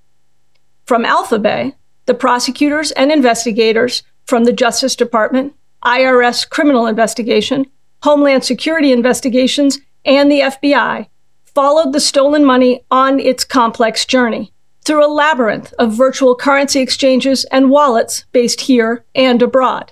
From 0.86 1.06
Alphabay, 1.06 1.76
the 2.08 2.16
prosecutors 2.16 2.92
and 2.94 3.12
investigators 3.12 4.02
from 4.26 4.46
the 4.46 4.54
Justice 4.54 4.96
Department, 4.96 5.54
IRS 5.86 6.50
Criminal 6.50 6.88
Investigation, 6.88 7.68
Homeland 8.02 8.44
Security 8.44 8.92
Investigations, 8.92 9.78
and 10.06 10.32
the 10.32 10.42
FBI 10.42 11.08
followed 11.44 11.94
the 11.94 12.00
stolen 12.00 12.46
money 12.46 12.86
on 12.90 13.20
its 13.20 13.44
complex 13.44 14.06
journey 14.06 14.54
through 14.84 15.06
a 15.06 15.14
labyrinth 15.14 15.74
of 15.78 15.94
virtual 15.94 16.36
currency 16.36 16.80
exchanges 16.80 17.44
and 17.46 17.70
wallets 17.70 18.26
based 18.32 18.62
here 18.62 19.06
and 19.14 19.42
abroad. 19.42 19.92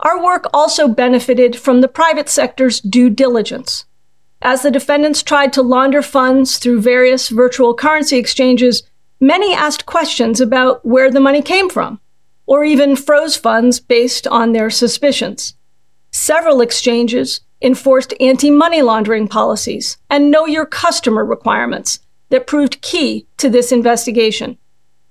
Our 0.00 0.22
work 0.22 0.46
also 0.52 0.86
benefited 0.86 1.56
from 1.56 1.80
the 1.80 1.88
private 1.88 2.28
sector's 2.28 2.80
due 2.80 3.10
diligence. 3.10 3.86
As 4.42 4.62
the 4.62 4.70
defendants 4.70 5.22
tried 5.22 5.52
to 5.54 5.62
launder 5.62 6.02
funds 6.02 6.58
through 6.58 6.82
various 6.82 7.30
virtual 7.30 7.74
currency 7.74 8.18
exchanges, 8.18 8.82
many 9.20 9.54
asked 9.54 9.86
questions 9.86 10.40
about 10.40 10.84
where 10.84 11.10
the 11.10 11.20
money 11.20 11.40
came 11.40 11.70
from, 11.70 12.00
or 12.46 12.64
even 12.64 12.96
froze 12.96 13.36
funds 13.36 13.80
based 13.80 14.26
on 14.26 14.52
their 14.52 14.68
suspicions. 14.68 15.54
Several 16.10 16.60
exchanges 16.60 17.40
enforced 17.64 18.14
anti 18.20 18.50
money 18.50 18.82
laundering 18.82 19.26
policies 19.26 19.96
and 20.10 20.30
know 20.30 20.46
your 20.46 20.66
customer 20.66 21.24
requirements 21.24 21.98
that 22.28 22.46
proved 22.46 22.80
key 22.82 23.26
to 23.38 23.48
this 23.48 23.72
investigation, 23.72 24.58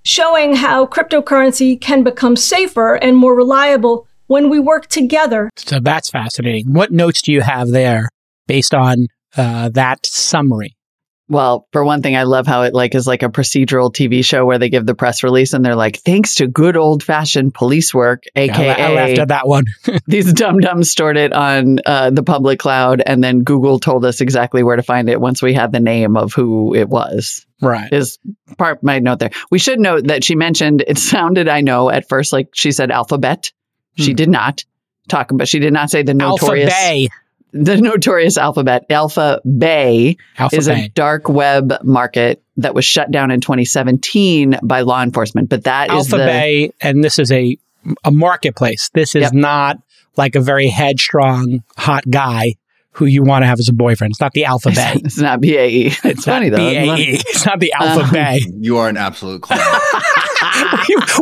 showing 0.04 0.56
how 0.56 0.86
cryptocurrency 0.86 1.80
can 1.80 2.04
become 2.04 2.36
safer 2.36 2.96
and 2.96 3.18
more 3.18 3.36
reliable 3.36 4.08
when 4.28 4.50
we 4.50 4.60
work 4.60 4.88
together 4.88 5.50
So 5.58 5.80
that's 5.80 6.10
fascinating. 6.10 6.74
What 6.74 6.92
notes 6.92 7.22
do 7.22 7.34
you 7.34 7.42
have 7.42 7.70
there 7.70 8.10
based 8.48 8.74
on 8.74 9.08
uh, 9.36 9.70
that 9.70 10.06
summary? 10.06 10.76
Well, 11.30 11.68
for 11.72 11.86
one 11.86 12.02
thing, 12.02 12.18
I 12.18 12.24
love 12.24 12.46
how 12.46 12.64
it 12.64 12.74
like 12.74 12.94
is 12.96 13.08
like 13.08 13.24
a 13.24 13.30
procedural 13.30 13.92
TV 13.94 14.24
show 14.26 14.46
where 14.46 14.60
they 14.60 14.70
give 14.70 14.86
the 14.86 14.94
press 14.94 15.24
release 15.24 15.54
and 15.54 15.64
they're 15.64 15.76
like, 15.76 15.98
"Thanks 16.00 16.36
to 16.36 16.48
good 16.48 16.76
old 16.76 17.02
fashioned 17.02 17.54
police 17.54 17.94
work, 17.94 18.24
aka 18.36 18.68
la- 18.68 18.74
I 18.74 18.94
laughed 18.94 19.20
at 19.20 19.28
that 19.30 19.48
one. 19.48 19.64
these 20.08 20.34
dum 20.34 20.60
dums 20.60 20.90
stored 20.92 21.16
it 21.18 21.32
on 21.32 21.80
uh, 21.86 22.10
the 22.10 22.24
public 22.24 22.60
cloud, 22.60 23.02
and 23.06 23.24
then 23.24 23.44
Google 23.44 23.80
told 23.80 24.04
us 24.04 24.20
exactly 24.20 24.64
where 24.64 24.76
to 24.76 24.84
find 24.84 25.10
it 25.10 25.22
once 25.22 25.42
we 25.42 25.54
had 25.54 25.72
the 25.72 25.80
name 25.80 26.18
of 26.18 26.34
who 26.34 26.76
it 26.76 26.90
was." 26.90 27.46
right. 27.62 27.92
Is 27.94 28.20
part 28.58 28.84
my 28.84 29.00
note 29.00 29.20
there. 29.20 29.32
We 29.50 29.60
should 29.60 29.80
note 29.80 30.08
that 30.08 30.26
she 30.26 30.36
mentioned 30.36 30.84
it 30.86 30.98
sounded, 30.98 31.48
I 31.48 31.62
know, 31.62 31.90
at 31.90 32.10
first 32.10 32.34
like 32.34 32.50
she 32.54 32.74
said 32.74 32.92
alphabet. 32.92 33.52
She 33.96 34.12
Hmm. 34.12 34.16
did 34.16 34.30
not 34.30 34.66
talk 35.08 35.32
about. 35.32 35.48
She 35.48 35.60
did 35.60 35.72
not 35.72 35.90
say 35.90 36.04
the 36.04 36.14
notorious 36.14 36.74
Bay. 36.74 37.08
The 37.54 37.78
notorious 37.82 38.38
alphabet. 38.38 38.86
Alpha 38.90 39.42
Bay 39.58 40.18
Alpha 40.38 40.56
is 40.56 40.68
a 40.68 40.90
dark 40.90 41.30
web 41.30 41.74
market 41.84 42.44
that 42.58 42.76
was 42.76 42.86
shut 42.86 43.12
down 43.12 43.32
in 43.32 43.42
2017 43.42 44.60
by 44.64 44.82
law 44.82 45.02
enforcement. 45.02 45.50
But 45.50 45.64
that 45.64 45.90
is 45.92 46.12
Alpha 46.14 46.24
the 46.24 46.30
Bay, 46.30 46.72
and 46.82 47.04
this 47.04 47.20
is 47.20 47.32
a 47.32 47.58
a 48.04 48.12
marketplace. 48.12 48.90
This 48.94 49.16
is 49.16 49.24
Yep. 49.24 49.34
not 49.34 49.78
like 50.16 50.36
a 50.36 50.40
very 50.40 50.68
headstrong, 50.68 51.64
hot 51.78 52.04
guy 52.10 52.54
who 52.94 53.06
you 53.06 53.24
want 53.24 53.44
to 53.44 53.48
have 53.48 53.60
as 53.60 53.70
a 53.70 53.74
boyfriend. 53.74 54.12
It's 54.12 54.22
not 54.22 54.34
the 54.34 54.46
Alpha 54.46 54.70
Bay. 54.72 54.94
it's 55.04 55.18
not 55.18 55.42
BAE. 55.42 55.48
It's, 55.88 56.06
It's 56.06 56.26
funny 56.26 56.50
not 56.50 56.58
though. 56.58 56.70
BAE. 56.96 56.96
It's 57.28 57.46
not 57.46 57.60
the 57.60 57.74
Alpha 57.74 58.04
Um, 58.06 58.12
Bay. 58.12 58.42
You 58.60 58.78
are 58.78 58.88
an 58.90 58.98
absolute 58.98 59.42
clown. 59.42 59.60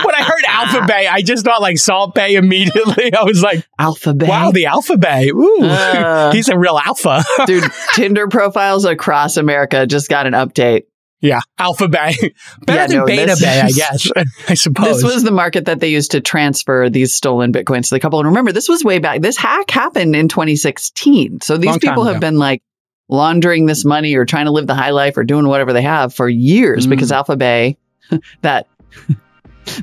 when 0.03 0.15
I 0.15 0.23
heard 0.23 0.43
Alpha 0.47 0.85
Bay, 0.87 1.07
I 1.07 1.21
just 1.21 1.45
thought 1.45 1.61
like 1.61 1.77
Salt 1.77 2.15
Bae 2.15 2.27
immediately. 2.27 3.13
I 3.13 3.23
was 3.23 3.41
like, 3.41 3.65
Alpha 3.79 4.13
Bay. 4.13 4.27
wow, 4.27 4.51
the 4.51 4.65
Alpha 4.65 4.97
Bay. 4.97 5.29
Ooh, 5.29 5.59
Uh. 5.63 6.31
he's 6.31 6.49
a 6.49 6.57
real 6.57 6.79
alpha. 6.83 7.23
Dude, 7.45 7.63
Tinder 7.95 8.27
profiles 8.27 8.85
across 8.85 9.37
America 9.37 9.85
just 9.87 10.09
got 10.09 10.27
an 10.27 10.33
update. 10.33 10.83
Yeah, 11.21 11.39
Alpha 11.59 11.87
Bay. 11.87 12.13
Better 12.65 12.79
Yeah, 12.81 12.87
than 12.87 12.97
no, 12.97 13.05
Beta 13.05 13.37
Bay, 13.39 13.61
I 13.61 13.69
guess. 13.75 14.09
I 14.49 14.53
suppose. 14.55 15.01
This 15.01 15.13
was 15.13 15.23
the 15.23 15.31
market 15.31 15.65
that 15.65 15.79
they 15.79 15.89
used 15.89 16.11
to 16.11 16.21
transfer 16.21 16.89
these 16.89 17.13
stolen 17.13 17.53
bitcoins 17.53 17.89
to 17.89 17.95
the 17.95 17.99
couple. 17.99 18.19
And 18.19 18.27
remember, 18.27 18.51
this 18.51 18.67
was 18.67 18.83
way 18.83 18.99
back. 18.99 19.21
This 19.21 19.37
hack 19.37 19.69
happened 19.71 20.15
in 20.15 20.27
2016. 20.27 21.41
So 21.41 21.57
these 21.57 21.67
Long 21.69 21.79
people 21.79 22.03
have 22.05 22.19
been 22.19 22.37
like 22.37 22.63
laundering 23.07 23.65
this 23.65 23.83
money 23.85 24.15
or 24.15 24.25
trying 24.25 24.45
to 24.45 24.51
live 24.51 24.67
the 24.67 24.75
high 24.75 24.91
life 24.91 25.17
or 25.17 25.23
doing 25.23 25.47
whatever 25.47 25.73
they 25.73 25.81
have 25.81 26.13
for 26.13 26.27
years 26.29 26.87
Mm. 26.87 26.91
because 26.91 27.11
Alpha 27.11 27.35
Bay, 27.37 27.77
that 28.41 28.67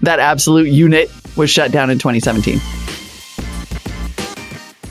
that 0.02 0.18
absolute 0.18 0.68
unit, 0.68 1.10
was 1.36 1.50
shut 1.50 1.70
down 1.70 1.90
in 1.90 1.98
2017. 1.98 2.58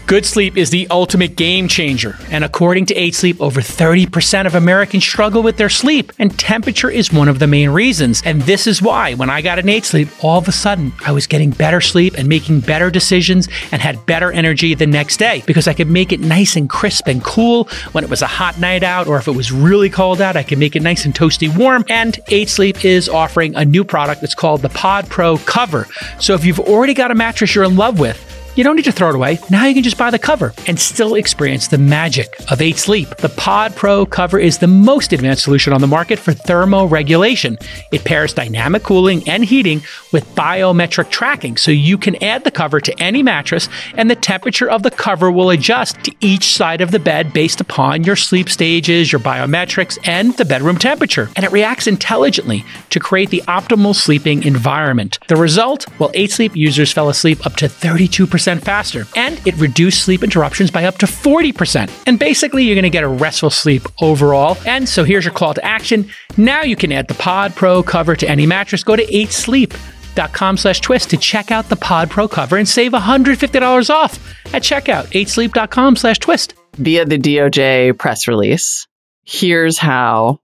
Good 0.07 0.25
sleep 0.25 0.55
is 0.55 0.69
the 0.69 0.87
ultimate 0.89 1.35
game 1.35 1.67
changer. 1.67 2.15
And 2.31 2.45
according 2.45 2.85
to 2.85 2.95
8 2.95 3.13
Sleep, 3.13 3.41
over 3.41 3.59
30% 3.59 4.45
of 4.45 4.55
Americans 4.55 5.03
struggle 5.03 5.43
with 5.43 5.57
their 5.57 5.67
sleep, 5.67 6.13
and 6.17 6.39
temperature 6.39 6.89
is 6.89 7.11
one 7.11 7.27
of 7.27 7.39
the 7.39 7.45
main 7.45 7.71
reasons. 7.71 8.21
And 8.23 8.41
this 8.43 8.67
is 8.67 8.81
why, 8.81 9.15
when 9.15 9.29
I 9.29 9.41
got 9.41 9.59
an 9.59 9.67
8 9.67 9.83
Sleep, 9.83 10.07
all 10.23 10.37
of 10.37 10.47
a 10.47 10.53
sudden 10.53 10.93
I 11.05 11.11
was 11.11 11.27
getting 11.27 11.49
better 11.49 11.81
sleep 11.81 12.13
and 12.17 12.29
making 12.29 12.61
better 12.61 12.89
decisions 12.89 13.49
and 13.73 13.81
had 13.81 14.05
better 14.05 14.31
energy 14.31 14.73
the 14.75 14.87
next 14.87 15.17
day 15.17 15.43
because 15.45 15.67
I 15.67 15.73
could 15.73 15.89
make 15.89 16.13
it 16.13 16.21
nice 16.21 16.55
and 16.55 16.69
crisp 16.69 17.07
and 17.07 17.21
cool 17.21 17.65
when 17.91 18.05
it 18.05 18.09
was 18.09 18.21
a 18.21 18.27
hot 18.27 18.57
night 18.61 18.83
out, 18.83 19.07
or 19.07 19.17
if 19.17 19.27
it 19.27 19.35
was 19.35 19.51
really 19.51 19.89
cold 19.89 20.21
out, 20.21 20.37
I 20.37 20.43
could 20.43 20.57
make 20.57 20.77
it 20.77 20.83
nice 20.83 21.03
and 21.03 21.13
toasty 21.13 21.53
warm. 21.57 21.83
And 21.89 22.17
8 22.29 22.47
Sleep 22.47 22.85
is 22.85 23.09
offering 23.09 23.57
a 23.57 23.65
new 23.65 23.83
product 23.83 24.21
that's 24.21 24.35
called 24.35 24.61
the 24.61 24.69
Pod 24.69 25.09
Pro 25.09 25.37
Cover. 25.39 25.85
So 26.21 26.33
if 26.33 26.45
you've 26.45 26.61
already 26.61 26.93
got 26.93 27.11
a 27.11 27.15
mattress 27.15 27.53
you're 27.53 27.65
in 27.65 27.75
love 27.75 27.99
with, 27.99 28.36
you 28.57 28.63
don't 28.63 28.75
need 28.75 28.85
to 28.85 28.91
throw 28.91 29.09
it 29.09 29.15
away. 29.15 29.37
Now 29.51 29.65
you 29.65 29.75
can 29.75 29.83
just 29.83 29.99
buy 29.99 30.09
the 30.09 30.17
cover 30.17 30.51
and 30.65 30.79
still 30.79 31.13
experience 31.13 31.67
the 31.67 31.77
magic 31.77 32.27
of 32.51 32.59
8 32.59 32.75
Sleep. 32.75 33.07
The 33.17 33.29
Pod 33.29 33.75
Pro 33.75 34.05
cover 34.05 34.39
is 34.39 34.57
the 34.57 34.67
most 34.67 35.13
advanced 35.13 35.43
solution 35.43 35.73
on 35.73 35.81
the 35.81 35.87
market 35.87 36.17
for 36.17 36.31
thermoregulation. 36.31 37.63
It 37.91 38.03
pairs 38.03 38.33
dynamic 38.33 38.81
cooling 38.81 39.29
and 39.29 39.45
heating 39.45 39.83
with 40.11 40.25
biometric 40.33 41.11
tracking 41.11 41.55
so 41.57 41.69
you 41.69 41.99
can 41.99 42.21
add 42.23 42.43
the 42.45 42.51
cover 42.51 42.81
to 42.81 42.99
any 42.99 43.21
mattress 43.21 43.69
and 43.93 44.09
the 44.09 44.15
temperature 44.15 44.69
of 44.69 44.81
the 44.81 44.89
cover 44.89 45.31
will 45.31 45.51
adjust 45.51 46.03
to 46.05 46.15
each 46.19 46.55
side 46.55 46.81
of 46.81 46.89
the 46.89 46.99
bed 46.99 47.31
based 47.33 47.61
upon 47.61 48.03
your 48.05 48.15
sleep 48.15 48.49
stages, 48.49 49.11
your 49.11 49.21
biometrics, 49.21 49.99
and 50.03 50.35
the 50.37 50.45
bedroom 50.45 50.77
temperature. 50.77 51.29
And 51.35 51.45
it 51.45 51.51
reacts 51.51 51.85
intelligently 51.85 52.65
to 52.89 52.99
create 52.99 53.29
the 53.29 53.43
optimal 53.47 53.93
sleeping 53.93 54.41
environment. 54.43 55.19
The 55.27 55.35
result? 55.35 55.85
Well, 55.99 56.09
8 56.15 56.31
Sleep 56.31 56.55
users 56.55 56.91
fell 56.91 57.09
asleep 57.09 57.45
up 57.45 57.55
to 57.57 57.67
32% 57.67 58.46
faster, 58.55 59.05
and 59.15 59.45
it 59.45 59.55
reduced 59.57 60.03
sleep 60.03 60.23
interruptions 60.23 60.71
by 60.71 60.85
up 60.85 60.97
to 60.99 61.05
40%. 61.05 61.91
And 62.07 62.17
basically, 62.17 62.63
you're 62.63 62.75
going 62.75 62.83
to 62.83 62.89
get 62.89 63.03
a 63.03 63.07
restful 63.07 63.49
sleep 63.49 63.83
overall. 64.01 64.57
And 64.65 64.87
so 64.87 65.03
here's 65.03 65.25
your 65.25 65.33
call 65.33 65.53
to 65.53 65.65
action. 65.65 66.09
Now 66.37 66.61
you 66.61 66.75
can 66.75 66.91
add 66.91 67.07
the 67.07 67.13
Pod 67.15 67.55
Pro 67.55 67.83
cover 67.83 68.15
to 68.15 68.29
any 68.29 68.45
mattress. 68.45 68.83
Go 68.83 68.95
to 68.95 69.05
8sleep.com 69.05 70.57
slash 70.57 70.79
twist 70.79 71.09
to 71.09 71.17
check 71.17 71.51
out 71.51 71.69
the 71.69 71.75
Pod 71.75 72.09
Pro 72.09 72.27
cover 72.27 72.57
and 72.57 72.67
save 72.67 72.93
$150 72.93 73.89
off 73.89 74.53
at 74.53 74.63
checkout. 74.63 75.05
8sleep.com 75.07 75.95
slash 75.95 76.19
twist. 76.19 76.53
Via 76.75 77.05
the 77.05 77.17
DOJ 77.17 77.97
press 77.97 78.27
release, 78.27 78.87
here's 79.25 79.77
how 79.77 80.39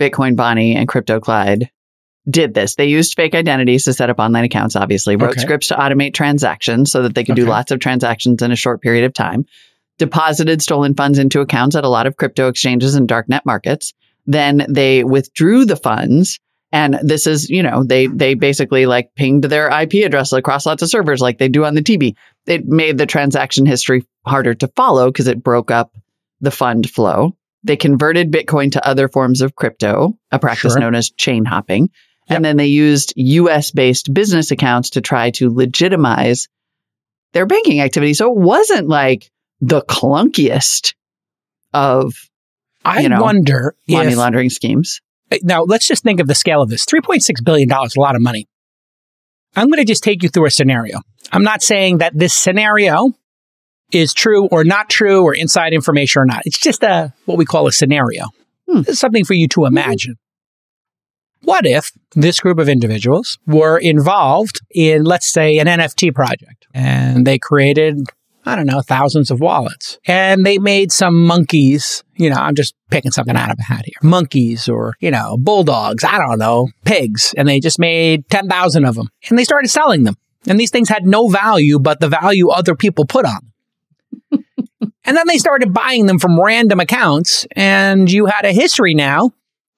Bitcoin 0.00 0.36
Bonnie 0.36 0.74
and 0.74 0.88
Crypto 0.88 1.20
Clyde 1.20 1.70
did 2.28 2.54
this. 2.54 2.74
They 2.74 2.86
used 2.86 3.14
fake 3.14 3.34
identities 3.34 3.84
to 3.84 3.92
set 3.92 4.10
up 4.10 4.18
online 4.18 4.44
accounts, 4.44 4.76
obviously, 4.76 5.16
wrote 5.16 5.30
Okay. 5.32 5.40
scripts 5.40 5.68
to 5.68 5.74
automate 5.74 6.14
transactions 6.14 6.90
so 6.92 7.02
that 7.02 7.14
they 7.14 7.24
could 7.24 7.36
do 7.36 7.46
lots 7.46 7.70
of 7.70 7.80
transactions 7.80 8.42
in 8.42 8.52
a 8.52 8.56
short 8.56 8.82
period 8.82 9.04
of 9.04 9.12
time, 9.14 9.46
deposited 9.98 10.62
stolen 10.62 10.94
funds 10.94 11.18
into 11.18 11.40
accounts 11.40 11.76
at 11.76 11.84
a 11.84 11.88
lot 11.88 12.06
of 12.06 12.16
crypto 12.16 12.48
exchanges 12.48 12.94
and 12.94 13.08
darknet 13.08 13.44
markets. 13.44 13.92
Then 14.26 14.64
they 14.68 15.02
withdrew 15.04 15.64
the 15.64 15.76
funds. 15.76 16.38
And 16.72 17.00
this 17.02 17.26
is, 17.26 17.50
you 17.50 17.64
know, 17.64 17.82
they 17.82 18.06
they 18.06 18.34
basically 18.34 18.86
like 18.86 19.10
pinged 19.16 19.42
their 19.44 19.68
IP 19.70 20.04
address 20.06 20.32
across 20.32 20.66
lots 20.66 20.82
of 20.82 20.88
servers 20.88 21.20
like 21.20 21.38
they 21.38 21.48
do 21.48 21.64
on 21.64 21.74
the 21.74 21.82
TV. 21.82 22.14
It 22.46 22.64
made 22.64 22.96
the 22.96 23.06
transaction 23.06 23.66
history 23.66 24.04
harder 24.24 24.54
to 24.54 24.68
follow 24.68 25.10
because 25.10 25.26
it 25.26 25.42
broke 25.42 25.72
up 25.72 25.92
the 26.40 26.52
fund 26.52 26.88
flow. 26.88 27.34
They 27.64 27.76
converted 27.76 28.30
Bitcoin 28.30 28.72
to 28.72 28.86
other 28.86 29.08
forms 29.08 29.40
of 29.40 29.56
crypto, 29.56 30.16
a 30.30 30.38
practice 30.38 30.72
Sure. 30.74 30.80
known 30.80 30.94
as 30.94 31.10
chain 31.10 31.44
hopping. 31.44 31.90
And 32.30 32.44
then 32.44 32.56
they 32.56 32.66
used 32.66 33.12
US 33.16 33.70
based 33.70 34.12
business 34.14 34.50
accounts 34.50 34.90
to 34.90 35.00
try 35.00 35.30
to 35.32 35.52
legitimize 35.52 36.48
their 37.32 37.46
banking 37.46 37.80
activity. 37.80 38.14
So 38.14 38.30
it 38.32 38.38
wasn't 38.38 38.88
like 38.88 39.30
the 39.60 39.82
clunkiest 39.82 40.94
of 41.72 42.14
I 42.84 43.00
You 43.00 43.08
know, 43.10 43.22
wonder 43.22 43.74
money 43.88 44.12
if 44.12 44.16
laundering 44.16 44.50
schemes. 44.50 45.00
now 45.42 45.62
let's 45.64 45.86
just 45.86 46.02
think 46.02 46.18
of 46.20 46.26
the 46.26 46.34
scale 46.34 46.62
of 46.62 46.70
this. 46.70 46.84
Three 46.84 47.00
point 47.00 47.22
six 47.22 47.40
billion 47.40 47.68
dollars, 47.68 47.94
a 47.96 48.00
lot 48.00 48.16
of 48.16 48.22
money. 48.22 48.48
I'm 49.56 49.66
going 49.66 49.78
to 49.78 49.84
just 49.84 50.02
take 50.04 50.22
you 50.22 50.28
through 50.28 50.46
a 50.46 50.50
scenario. 50.50 51.00
I'm 51.32 51.42
not 51.42 51.62
saying 51.62 51.98
that 51.98 52.16
this 52.16 52.32
scenario 52.32 53.12
is 53.92 54.14
true 54.14 54.46
or 54.46 54.64
not 54.64 54.88
true 54.88 55.22
or 55.24 55.34
inside 55.34 55.72
information 55.72 56.22
or 56.22 56.24
not. 56.24 56.42
It's 56.46 56.58
just 56.58 56.82
a 56.82 57.12
what 57.26 57.36
we 57.36 57.44
call 57.44 57.66
a 57.66 57.72
scenario. 57.72 58.26
Hmm. 58.68 58.82
It's 58.86 59.00
something 59.00 59.24
for 59.24 59.34
you 59.34 59.48
to 59.48 59.64
imagine. 59.66 60.16
What 61.42 61.66
if 61.66 61.92
this 62.14 62.40
group 62.40 62.58
of 62.58 62.68
individuals 62.68 63.38
were 63.46 63.78
involved 63.78 64.60
in, 64.70 65.04
let's 65.04 65.30
say, 65.30 65.58
an 65.58 65.66
NFT 65.66 66.14
project? 66.14 66.66
And 66.74 67.26
they 67.26 67.38
created, 67.38 68.02
I 68.44 68.56
don't 68.56 68.66
know, 68.66 68.82
thousands 68.82 69.30
of 69.30 69.40
wallets. 69.40 69.98
And 70.06 70.44
they 70.44 70.58
made 70.58 70.92
some 70.92 71.26
monkeys, 71.26 72.04
you 72.16 72.30
know, 72.30 72.36
I'm 72.36 72.54
just 72.54 72.74
picking 72.90 73.10
something 73.10 73.36
out 73.36 73.50
of 73.50 73.58
a 73.58 73.62
hat 73.62 73.86
here, 73.86 73.96
monkeys 74.02 74.68
or, 74.68 74.94
you 75.00 75.10
know, 75.10 75.36
bulldogs, 75.38 76.04
I 76.04 76.18
don't 76.18 76.38
know, 76.38 76.68
pigs, 76.84 77.34
and 77.36 77.48
they 77.48 77.60
just 77.60 77.78
made 77.78 78.28
10,000 78.28 78.84
of 78.84 78.94
them. 78.94 79.08
And 79.28 79.38
they 79.38 79.44
started 79.44 79.68
selling 79.68 80.04
them. 80.04 80.16
And 80.46 80.58
these 80.58 80.70
things 80.70 80.88
had 80.88 81.06
no 81.06 81.28
value 81.28 81.78
but 81.78 82.00
the 82.00 82.08
value 82.08 82.48
other 82.48 82.74
people 82.74 83.04
put 83.04 83.26
on 83.26 83.50
and 85.04 85.16
then 85.16 85.26
they 85.26 85.38
started 85.38 85.72
buying 85.72 86.06
them 86.06 86.18
from 86.18 86.40
random 86.40 86.80
accounts. 86.80 87.46
And 87.56 88.10
you 88.10 88.26
had 88.26 88.44
a 88.44 88.52
history 88.52 88.94
now 88.94 89.32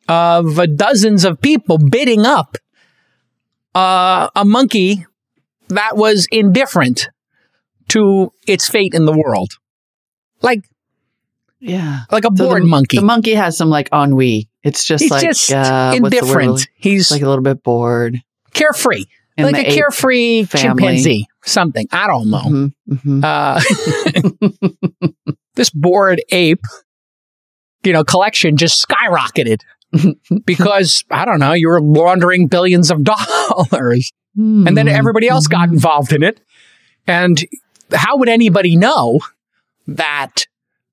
of 0.09 0.59
dozens 0.77 1.25
of 1.25 1.41
people 1.41 1.79
bidding 1.79 2.25
up 2.27 2.57
uh, 3.75 4.29
a 4.35 4.45
monkey 4.45 5.07
that 5.69 5.97
was 5.97 6.27
indifferent 6.31 7.09
to 7.89 8.31
its 8.47 8.69
fate 8.69 8.93
in 8.95 9.05
the 9.07 9.13
world, 9.17 9.53
like 10.43 10.61
Yeah. 11.61 12.01
like 12.11 12.25
a 12.25 12.29
So 12.37 12.47
bored 12.49 12.63
the, 12.63 12.67
monkey. 12.67 12.97
The 12.99 13.05
monkey 13.05 13.35
has 13.35 13.57
some 13.57 13.71
like 13.71 13.89
ennui. 13.93 14.49
It's 14.63 14.85
just 14.85 15.03
He's 15.03 15.11
like 15.11 15.23
just 15.25 15.51
uh, 15.53 15.93
indifferent. 15.97 16.69
He's 16.75 17.11
like 17.11 17.23
a 17.23 17.29
little 17.29 17.43
bit 17.43 17.63
bored. 17.63 18.21
carefree, 18.55 19.05
like 19.39 19.57
a 19.57 19.73
carefree 19.73 20.45
family. 20.45 20.69
chimpanzee, 20.83 21.27
something. 21.45 21.87
I 21.91 22.07
don't 22.07 22.31
know. 22.31 22.39
Mhm, 22.41 22.73
mhm. 22.91 23.25
Uh, 23.25 25.09
this 25.55 25.71
bored 25.71 26.23
ape, 26.31 26.61
you 27.85 27.93
know, 27.93 28.05
collection 28.05 28.57
just 28.57 28.87
skyrocketed 28.87 29.61
because 30.45 31.05
I 31.11 31.25
don't 31.25 31.39
know, 31.39 31.53
you 31.53 31.69
were 31.69 31.81
laundering 31.81 32.47
billions 32.47 32.90
of 32.90 33.05
dollars. 33.71 34.12
and 34.37 34.77
then 34.77 34.87
hmm. 34.87 34.95
everybody 34.95 35.29
else 35.29 35.47
got 35.47 35.69
hmm. 35.69 35.75
involved 35.75 36.12
in 36.12 36.23
it. 36.23 36.40
And 37.07 37.43
how 37.93 38.16
would 38.16 38.29
anybody 38.29 38.77
know 38.77 39.21
that 39.87 40.47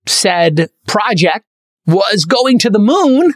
said 0.05 0.69
project 0.87 1.45
was 1.85 2.25
going 2.25 2.59
to 2.59 2.69
the 2.69 2.79
moon 2.79 3.33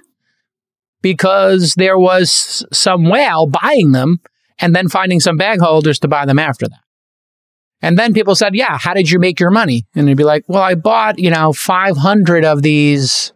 because 1.01 1.75
there 1.75 1.97
was 1.97 2.65
some 2.71 3.09
whale 3.09 3.47
buying 3.47 3.91
them 3.91 4.19
and 4.59 4.75
then 4.75 4.89
finding 4.89 5.19
some 5.19 5.37
bag 5.37 5.59
holders 5.59 5.99
to 5.99 6.07
buy 6.07 6.25
them 6.25 6.39
after 6.39 6.67
that? 6.67 6.79
And 7.83 7.99
then 7.99 8.13
people 8.13 8.33
said, 8.33 8.55
Yeah, 8.55 8.77
how 8.77 8.93
did 8.93 9.11
you 9.11 9.19
make 9.19 9.39
your 9.39 9.51
money? 9.51 9.85
And 9.93 10.07
they'd 10.07 10.15
be 10.15 10.23
like, 10.23 10.45
Well, 10.47 10.63
I 10.63 10.73
bought, 10.73 11.19
you 11.19 11.29
know, 11.29 11.51
500 11.51 12.45
of 12.45 12.61
these 12.61 13.33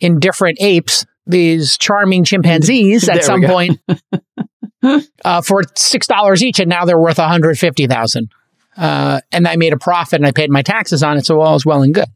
indifferent 0.00 0.58
apes, 0.60 1.04
these 1.26 1.76
charming 1.78 2.24
chimpanzees 2.24 3.08
at 3.08 3.24
some 3.24 3.42
point 3.42 3.80
uh, 5.24 5.42
for 5.42 5.62
six 5.74 6.06
dollars 6.06 6.42
each, 6.42 6.60
and 6.60 6.68
now 6.68 6.84
they're 6.84 6.98
worth 6.98 7.18
one 7.18 7.28
hundred 7.28 7.58
fifty 7.58 7.86
thousand. 7.86 8.28
Uh, 8.76 9.20
and 9.32 9.48
I 9.48 9.56
made 9.56 9.72
a 9.72 9.78
profit, 9.78 10.20
and 10.20 10.26
I 10.26 10.32
paid 10.32 10.50
my 10.50 10.62
taxes 10.62 11.02
on 11.02 11.16
it, 11.16 11.24
so 11.24 11.40
all 11.40 11.56
is 11.56 11.64
well 11.64 11.82
and 11.82 11.94
good. 11.94 12.08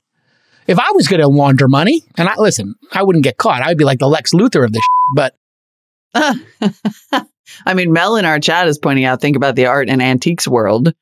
If 0.67 0.79
I 0.79 0.93
was 0.93 1.09
going 1.09 1.21
to 1.21 1.29
launder 1.29 1.69
money, 1.69 2.05
and 2.17 2.29
I 2.29 2.35
listen, 2.37 2.75
I 2.93 3.03
wouldn't 3.03 3.25
get 3.25 3.39
caught. 3.39 3.63
I'd 3.63 3.79
be 3.79 3.85
like 3.85 3.99
the 3.99 4.09
Lex 4.09 4.33
Luthor 4.35 4.65
of 4.65 4.73
this. 4.73 4.83
But 5.15 5.35
I 6.15 7.75
mean, 7.75 7.93
Mel 7.93 8.17
in 8.17 8.25
our 8.25 8.39
chat 8.39 8.69
is 8.69 8.79
pointing 8.79 9.05
out, 9.05 9.21
think 9.21 9.37
about 9.37 9.57
the 9.57 9.67
art 9.67 9.89
and 9.89 10.01
antiques 10.03 10.47
world, 10.47 10.93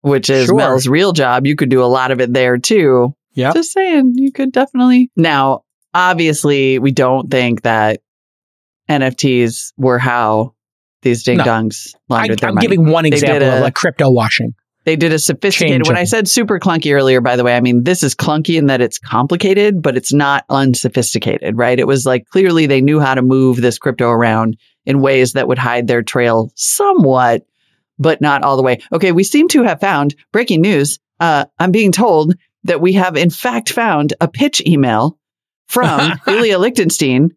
which 0.00 0.30
is 0.30 0.46
Sure. 0.46 0.56
Mel's 0.56 0.88
real 0.88 1.12
job. 1.12 1.46
You 1.46 1.56
could 1.56 1.68
do 1.68 1.82
a 1.82 1.86
lot 1.86 2.10
of 2.10 2.20
it 2.20 2.32
there 2.32 2.56
too. 2.58 3.14
yeah, 3.34 3.52
Just 3.52 3.72
saying, 3.72 4.12
you 4.16 4.32
could 4.32 4.52
definitely. 4.52 5.10
Now, 5.16 5.62
obviously, 5.94 6.78
we 6.78 6.92
don't 6.92 7.30
think 7.30 7.62
that 7.62 8.00
NFTs 8.88 9.72
were 9.76 9.98
how 9.98 10.54
these 11.02 11.22
ding 11.22 11.38
No. 11.38 11.44
dongs 11.44 11.94
I, 12.10 12.26
their 12.28 12.48
I'm 12.48 12.54
money. 12.56 12.66
giving 12.66 12.90
one 12.90 13.06
example 13.06 13.48
of 13.48 13.58
a- 13.58 13.60
like 13.60 13.74
crypto 13.74 14.10
washing. 14.10 14.54
They 14.84 14.96
did 14.96 15.12
a 15.12 15.18
sophisticated. 15.18 15.80
Change 15.80 15.88
When 15.88 15.96
of- 15.98 16.00
I 16.00 16.04
said 16.04 16.26
super 16.28 16.58
clunky 16.58 16.94
earlier, 16.94 17.20
by 17.20 17.36
the 17.36 17.44
way, 17.44 17.54
I 17.54 17.60
mean 17.60 17.84
this 17.84 18.02
is 18.02 18.14
clunky 18.14 18.56
in 18.56 18.66
that 18.66 18.80
it's 18.80 18.98
complicated, 18.98 19.82
but 19.82 19.96
it's 19.98 20.12
not 20.14 20.44
unsophisticated, 20.48 21.58
right? 21.58 21.78
It 21.78 21.86
was 21.86 22.06
like 22.06 22.24
clearly 22.30 22.66
they 22.66 22.80
knew 22.80 22.98
how 22.98 23.14
to 23.14 23.20
move 23.22 23.60
this 23.60 23.78
crypto 23.78 24.08
around 24.08 24.56
in 24.86 25.00
ways 25.00 25.34
that 25.34 25.46
would 25.46 25.58
hide 25.58 25.86
their 25.86 26.02
trail 26.02 26.50
somewhat, 26.54 27.44
but 27.98 28.22
not 28.22 28.42
all 28.44 28.56
the 28.56 28.62
way. 28.62 28.80
Okay, 28.90 29.12
we 29.12 29.24
seem 29.24 29.48
to 29.48 29.62
have 29.64 29.80
found 29.80 30.14
breaking 30.32 30.62
news. 30.62 30.98
Uh, 31.20 31.44
I'm 31.58 31.70
being 31.72 31.92
told 31.92 32.34
that 32.64 32.80
we 32.80 32.94
have 32.94 33.16
in 33.16 33.28
fact 33.30 33.70
found 33.70 34.14
a 34.22 34.28
pitch 34.28 34.62
email 34.66 35.17
from 35.68 36.18
Ilya 36.26 36.58
Lichtenstein. 36.58 37.30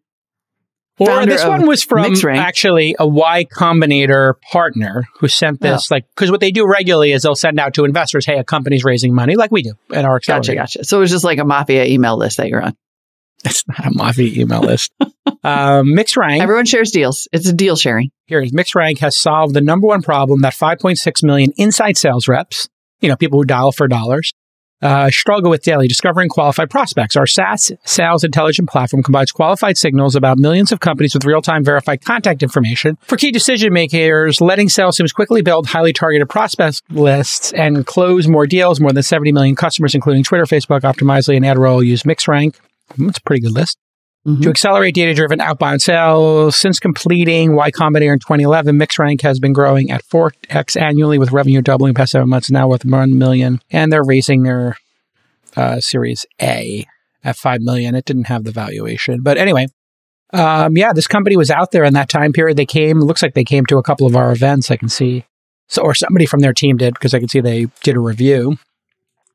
Or 0.98 1.26
this 1.26 1.44
one 1.44 1.66
was 1.66 1.82
from 1.82 2.14
actually 2.28 2.94
a 2.98 3.06
Y 3.06 3.46
Combinator 3.52 4.34
partner 4.52 5.04
who 5.18 5.26
sent 5.26 5.60
this, 5.60 5.90
like, 5.90 6.04
because 6.14 6.30
what 6.30 6.40
they 6.40 6.52
do 6.52 6.66
regularly 6.68 7.12
is 7.12 7.22
they'll 7.22 7.34
send 7.34 7.58
out 7.58 7.74
to 7.74 7.84
investors, 7.84 8.24
hey, 8.24 8.38
a 8.38 8.44
company's 8.44 8.84
raising 8.84 9.12
money, 9.14 9.34
like 9.34 9.50
we 9.50 9.62
do 9.62 9.72
at 9.92 10.04
our 10.04 10.18
Gotcha, 10.20 10.32
accelerator. 10.32 10.60
gotcha. 10.62 10.84
So 10.84 10.98
it 10.98 11.00
was 11.00 11.10
just 11.10 11.24
like 11.24 11.38
a 11.38 11.44
mafia 11.44 11.86
email 11.86 12.16
list 12.16 12.36
that 12.36 12.48
you're 12.48 12.62
on. 12.62 12.76
It's 13.44 13.66
not 13.66 13.84
a 13.86 13.90
mafia 13.92 14.40
email 14.40 14.60
list. 14.60 14.92
um, 15.00 15.86
MixRank, 15.86 16.40
Everyone 16.40 16.64
shares 16.66 16.92
deals. 16.92 17.26
It's 17.32 17.48
a 17.48 17.52
deal 17.52 17.74
sharing. 17.74 18.12
here 18.26 18.40
is 18.40 18.52
Mixed 18.52 18.72
MixRank 18.74 18.98
has 18.98 19.18
solved 19.18 19.54
the 19.54 19.60
number 19.60 19.88
one 19.88 20.02
problem 20.02 20.42
that 20.42 20.54
5.6 20.54 21.24
million 21.24 21.52
inside 21.56 21.96
sales 21.96 22.28
reps, 22.28 22.68
you 23.00 23.08
know, 23.08 23.16
people 23.16 23.40
who 23.40 23.44
dial 23.44 23.72
for 23.72 23.88
dollars, 23.88 24.32
uh, 24.82 25.10
struggle 25.10 25.50
with 25.50 25.62
daily 25.62 25.88
discovering 25.88 26.28
qualified 26.28 26.70
prospects. 26.70 27.16
Our 27.16 27.26
SaaS 27.26 27.72
sales 27.84 28.24
intelligent 28.24 28.68
platform 28.68 29.02
combines 29.02 29.32
qualified 29.32 29.78
signals 29.78 30.16
about 30.16 30.38
millions 30.38 30.72
of 30.72 30.80
companies 30.80 31.14
with 31.14 31.24
real-time 31.24 31.64
verified 31.64 32.04
contact 32.04 32.42
information 32.42 32.98
for 33.02 33.16
key 33.16 33.30
decision 33.30 33.72
makers, 33.72 34.40
letting 34.40 34.68
sales 34.68 34.96
teams 34.96 35.12
quickly 35.12 35.42
build 35.42 35.66
highly 35.66 35.92
targeted 35.92 36.28
prospect 36.28 36.82
lists 36.90 37.52
and 37.52 37.86
close 37.86 38.28
more 38.28 38.46
deals. 38.46 38.80
More 38.80 38.92
than 38.92 39.02
70 39.02 39.32
million 39.32 39.56
customers, 39.56 39.94
including 39.94 40.24
Twitter, 40.24 40.44
Facebook, 40.44 40.80
Optimizely, 40.80 41.36
and 41.36 41.44
AdRoll, 41.44 41.84
use 41.84 42.02
MixRank. 42.02 42.56
That's 42.98 43.18
a 43.18 43.22
pretty 43.22 43.42
good 43.42 43.52
list. 43.52 43.78
Mhm. 44.26 44.42
To 44.42 44.50
accelerate 44.50 44.94
data 44.94 45.14
driven 45.14 45.40
outbound 45.40 45.82
sales, 45.82 46.56
since 46.56 46.78
completing 46.78 47.56
Y 47.56 47.70
Combinator 47.72 48.12
in 48.12 48.20
2011, 48.20 48.78
MixRank 48.78 49.20
has 49.22 49.40
been 49.40 49.52
growing 49.52 49.90
at 49.90 50.04
4x 50.04 50.80
annually 50.80 51.18
with 51.18 51.32
revenue 51.32 51.60
doubling 51.60 51.92
past 51.92 52.12
seven 52.12 52.28
months, 52.28 52.50
now 52.50 52.68
worth 52.68 52.84
1 52.84 53.18
million. 53.18 53.60
And 53.70 53.92
they're 53.92 54.04
raising 54.04 54.44
their 54.44 54.76
uh, 55.56 55.80
Series 55.80 56.24
A 56.40 56.86
at 57.24 57.36
5 57.36 57.62
million. 57.62 57.96
It 57.96 58.04
didn't 58.04 58.28
have 58.28 58.44
the 58.44 58.52
valuation. 58.52 59.22
But 59.22 59.38
anyway, 59.38 59.66
um, 60.32 60.76
yeah, 60.76 60.92
this 60.92 61.08
company 61.08 61.36
was 61.36 61.50
out 61.50 61.72
there 61.72 61.84
in 61.84 61.94
that 61.94 62.08
time 62.08 62.32
period. 62.32 62.56
They 62.56 62.66
came, 62.66 63.00
looks 63.00 63.22
like 63.22 63.34
they 63.34 63.44
came 63.44 63.66
to 63.66 63.78
a 63.78 63.82
couple 63.82 64.06
of 64.06 64.14
our 64.14 64.30
events. 64.30 64.70
I 64.70 64.76
can 64.76 64.88
see. 64.88 65.24
So, 65.66 65.82
or 65.82 65.94
somebody 65.94 66.26
from 66.26 66.40
their 66.40 66.52
team 66.52 66.76
did 66.76 66.94
because 66.94 67.12
I 67.12 67.18
can 67.18 67.28
see 67.28 67.40
they 67.40 67.66
did 67.82 67.96
a 67.96 68.00
review 68.00 68.56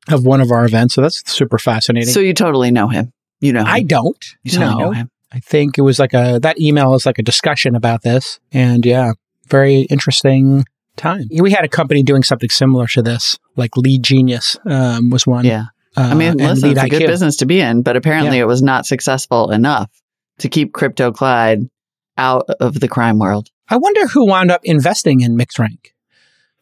of 0.10 0.26
one 0.26 0.40
of 0.40 0.52
our 0.52 0.66
events. 0.66 0.94
So 0.96 1.02
that's 1.02 1.30
super 1.30 1.58
fascinating. 1.58 2.14
So 2.14 2.20
you 2.22 2.34
totally 2.34 2.72
know 2.72 2.88
him. 2.88 3.12
You 3.40 3.54
know 3.54 3.62
him. 3.62 3.68
I 3.68 3.84
don't. 3.84 4.26
You 4.44 4.60
no. 4.60 4.78
know 4.78 4.92
him. 4.92 5.10
I 5.32 5.40
think 5.40 5.78
it 5.78 5.82
was 5.82 6.00
like 6.00 6.14
a 6.14 6.40
that 6.42 6.60
email 6.60 6.94
is 6.94 7.06
like 7.06 7.20
a 7.20 7.24
discussion 7.24 7.76
about 7.76 8.02
this, 8.02 8.40
and 8.52 8.86
yeah, 8.86 9.14
very 9.48 9.82
interesting 9.82 10.66
time. 10.96 11.26
We 11.38 11.52
had 11.52 11.64
a 11.66 11.68
company 11.70 12.02
doing 12.04 12.24
something 12.24 12.50
similar 12.50 12.88
to 12.88 13.02
this, 13.02 13.38
like 13.56 13.76
Lead 13.78 14.04
Genius 14.04 14.58
um, 14.66 15.10
was 15.10 15.28
one. 15.28 15.46
Yeah. 15.46 15.66
uh, 15.96 16.02
I 16.02 16.14
mean, 16.16 16.38
listen, 16.38 16.72
it's 16.72 16.82
a 16.82 16.90
good 16.90 17.06
business 17.08 17.38
to 17.38 17.46
be 17.46 17.60
in, 17.60 17.82
but 17.84 17.96
apparently 17.96 18.38
Yeah. 18.38 18.44
it 18.44 18.48
was 18.48 18.62
not 18.62 18.86
successful 18.86 19.52
enough 19.52 19.92
to 20.40 20.50
keep 20.50 20.74
Crypto 20.74 21.12
Clyde 21.12 21.70
out 22.18 22.50
of 22.60 22.80
the 22.80 22.88
crime 22.88 23.20
world. 23.20 23.50
I 23.70 23.78
wonder 23.78 24.08
who 24.08 24.26
wound 24.26 24.50
up 24.50 24.62
investing 24.64 25.22
in 25.22 25.38
MixRank. 25.38 25.92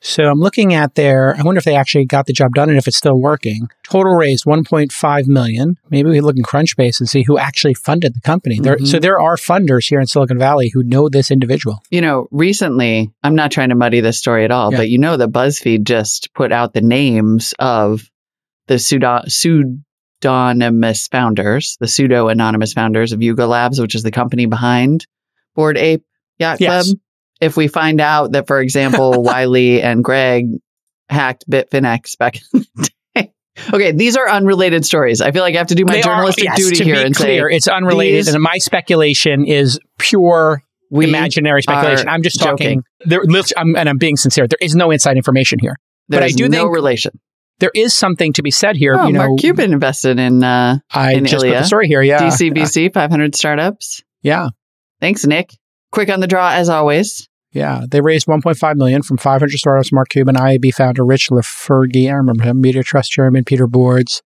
So 0.08 0.30
I'm 0.30 0.39
looking 0.39 0.76
at 0.76 0.94
their, 0.94 1.36
I 1.36 1.41
wonder 1.41 1.58
if 1.58 1.65
they 1.65 1.76
actually 1.76 2.06
got 2.06 2.28
the 2.28 2.34
job 2.34 2.52
done 2.54 2.70
and 2.70 2.78
if 2.78 2.88
it's 2.88 2.96
still 2.96 3.20
working. 3.20 3.68
Total 3.84 4.13
raised 4.13 4.46
1.5 4.46 5.28
million. 5.28 5.78
Maybe 5.89 6.10
we 6.12 6.22
look 6.22 6.38
in 6.38 6.44
Crunchbase 6.44 7.00
and 7.00 7.10
see 7.10 7.24
who 7.24 7.39
actually 7.39 7.74
funded 7.74 8.13
the 8.13 8.22
company. 8.22 8.60
There, 8.60 8.78
Mhm. 8.78 8.86
so 8.88 9.00
there 9.00 9.20
are 9.20 9.36
funders 9.36 9.88
here 9.89 10.00
in 10.00 10.06
Silicon 10.06 10.38
Valley 10.38 10.70
who 10.72 10.84
know 10.84 11.10
this 11.10 11.32
individual. 11.32 11.82
You 11.89 12.02
know, 12.02 12.28
recently, 12.30 13.12
I'm 13.24 13.34
not 13.34 13.50
trying 13.50 13.70
to 13.70 13.76
muddy 13.76 14.00
this 14.00 14.20
story 14.20 14.46
at 14.46 14.52
all, 14.52 14.70
Yeah. 14.72 14.78
but 14.78 14.89
you 14.89 15.00
know 15.00 15.18
that 15.18 15.32
BuzzFeed 15.32 15.84
just 15.86 16.30
put 16.36 16.52
out 16.52 16.74
the 16.76 16.82
names 16.82 17.56
of 17.58 18.08
the 18.68 18.78
pseudo- 18.78 19.24
pseudonymous 19.28 21.08
founders, 21.10 21.78
the 21.80 21.88
pseudo 21.88 22.28
anonymous 22.28 22.74
founders 22.74 23.12
of 23.12 23.24
Yuga 23.24 23.48
Labs, 23.48 23.82
which 23.82 23.96
is 23.96 24.04
the 24.04 24.12
company 24.12 24.46
behind 24.46 25.08
Bored 25.56 25.78
Ape 25.80 26.04
Yacht 26.38 26.62
Yes. 26.62 26.86
Club. 26.91 26.98
If 27.41 27.58
we 27.58 27.67
find 27.67 28.00
out 28.02 28.32
that, 28.34 28.48
for 28.48 28.60
example, 28.60 29.12
Wylie 29.24 29.82
and 29.82 30.04
Greg 30.04 30.48
hacked 31.10 31.50
Bitfinex 31.50 32.17
back 32.17 32.38
in 32.54 32.65
the 32.76 32.89
day. 33.15 33.32
Okay, 33.74 33.91
these 33.91 34.17
are 34.17 34.30
unrelated 34.30 34.86
stories. 34.86 35.21
I 35.21 35.32
feel 35.32 35.41
like 35.41 35.56
I 35.56 35.60
have 35.60 35.67
to 35.67 35.76
do 35.76 35.86
my 35.86 35.93
They 35.93 36.00
are- 36.02 36.04
journalistic 36.04 36.43
yes, 36.45 36.58
duty 36.58 36.84
here 36.84 37.06
and 37.06 37.15
clear, 37.15 37.50
say 37.50 37.56
it's 37.56 37.67
unrelated. 37.67 38.28
And 38.34 38.41
my 38.41 38.58
speculation 38.58 39.45
is 39.45 39.80
pure 39.98 40.62
imaginary 40.91 41.62
speculation. 41.62 42.08
I'm 42.10 42.21
just 42.24 42.39
joking. 42.39 42.82
talking. 42.82 43.10
There, 43.10 43.21
I'm, 43.58 43.76
and 43.76 43.89
I'm 43.89 43.98
being 43.98 44.17
sincere. 44.17 44.48
There 44.48 44.58
is 44.62 44.76
no 44.76 44.91
inside 44.91 45.17
information 45.17 45.60
here. 45.60 45.76
but 46.10 46.24
I 46.24 46.30
do 46.30 46.48
no 46.50 46.63
think- 46.63 46.76
relation. 46.76 47.19
There 47.60 47.71
is 47.74 47.93
something 47.93 48.34
to 48.34 48.43
be 48.43 48.52
said 48.52 48.76
here. 48.76 48.95
Oh, 49.00 49.08
you 49.08 49.13
know, 49.13 49.28
Mark 49.28 49.39
Cuban 49.39 49.71
invested 49.71 50.19
in 50.19 50.43
uh, 50.43 50.80
I 50.91 51.13
in 51.13 51.26
just 51.26 51.41
put 51.45 51.52
the 51.52 51.63
story 51.63 51.88
here. 51.88 52.02
Yeah, 52.02 52.19
DCBC 52.24 52.93
500 52.93 53.34
startups. 53.34 54.04
yeah, 54.21 54.50
Thanks, 55.00 55.26
Nick. 55.26 55.54
Quick 55.96 56.10
on 56.10 56.20
the 56.20 56.28
draw 56.28 56.50
as 56.52 56.68
always. 56.68 57.30
yeah. 57.54 57.86
They 57.90 58.02
raised 58.02 58.28
1.5 58.28 58.76
million 58.76 59.02
from 59.02 59.16
500 59.16 59.58
startups. 59.58 59.94
Mark 59.94 60.10
Cuban, 60.10 60.36
IAB 60.36 60.74
founder 60.74 61.06
Rich 61.06 61.30
LeFurgy, 61.30 62.10
I 62.10 62.16
remember 62.16 62.44
him. 62.44 62.60
Media 62.60 62.84
Trust 62.84 63.12
Chairman 63.14 63.46
Peter 63.46 63.66
Boards. 63.66 64.22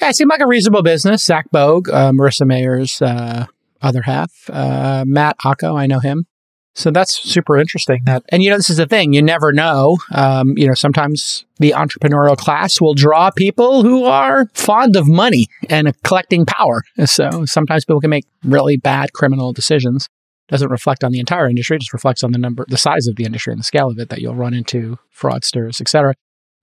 Yeah, 0.00 0.08
it 0.08 0.16
seemed 0.16 0.30
like 0.30 0.40
a 0.40 0.48
reasonable 0.48 0.82
business. 0.82 1.24
Zach 1.24 1.48
Bogue, 1.52 1.88
uh, 1.90 2.10
Marissa 2.10 2.44
Mayer's 2.44 3.00
uh, 3.00 3.46
other 3.80 4.02
half. 4.02 4.50
Uh, 4.50 5.04
Matt 5.06 5.38
Ocko, 5.44 5.78
I 5.78 5.86
know 5.86 6.00
him. 6.00 6.26
So 6.74 6.90
that's 6.90 7.12
super 7.12 7.56
interesting. 7.56 8.02
That 8.06 8.24
and 8.30 8.42
you 8.42 8.50
know 8.50 8.56
this 8.56 8.70
is 8.70 8.78
the 8.78 8.86
thing. 8.86 9.12
You 9.12 9.22
never 9.22 9.52
know. 9.52 9.98
Um, 10.12 10.54
you 10.56 10.66
know 10.66 10.74
sometimes 10.74 11.44
the 11.58 11.72
entrepreneurial 11.76 12.36
class 12.36 12.80
will 12.80 12.94
draw 12.94 13.30
people 13.30 13.82
who 13.82 14.04
are 14.06 14.46
fond 14.54 14.96
of 14.96 15.06
money 15.06 15.46
and 15.68 15.92
collecting 16.02 16.46
power. 16.46 16.82
So 17.04 17.44
sometimes 17.44 17.84
people 17.84 18.00
can 18.00 18.10
make 18.10 18.24
really 18.44 18.76
bad 18.76 19.12
criminal 19.12 19.52
decisions. 19.52 20.08
Doesn't 20.50 20.68
reflect 20.70 21.04
on 21.04 21.12
the 21.12 21.20
entire 21.20 21.48
industry. 21.48 21.76
It 21.76 21.80
just 21.80 21.92
reflects 21.92 22.22
on 22.22 22.32
the 22.32 22.38
number, 22.38 22.66
the 22.68 22.76
size 22.76 23.06
of 23.06 23.16
the 23.16 23.24
industry 23.24 23.52
and 23.52 23.60
the 23.60 23.64
scale 23.64 23.88
of 23.88 23.98
it 23.98 24.08
that 24.10 24.20
you'll 24.20 24.34
run 24.34 24.52
into 24.52 24.98
fraudsters, 25.16 25.80
etc. 25.80 26.14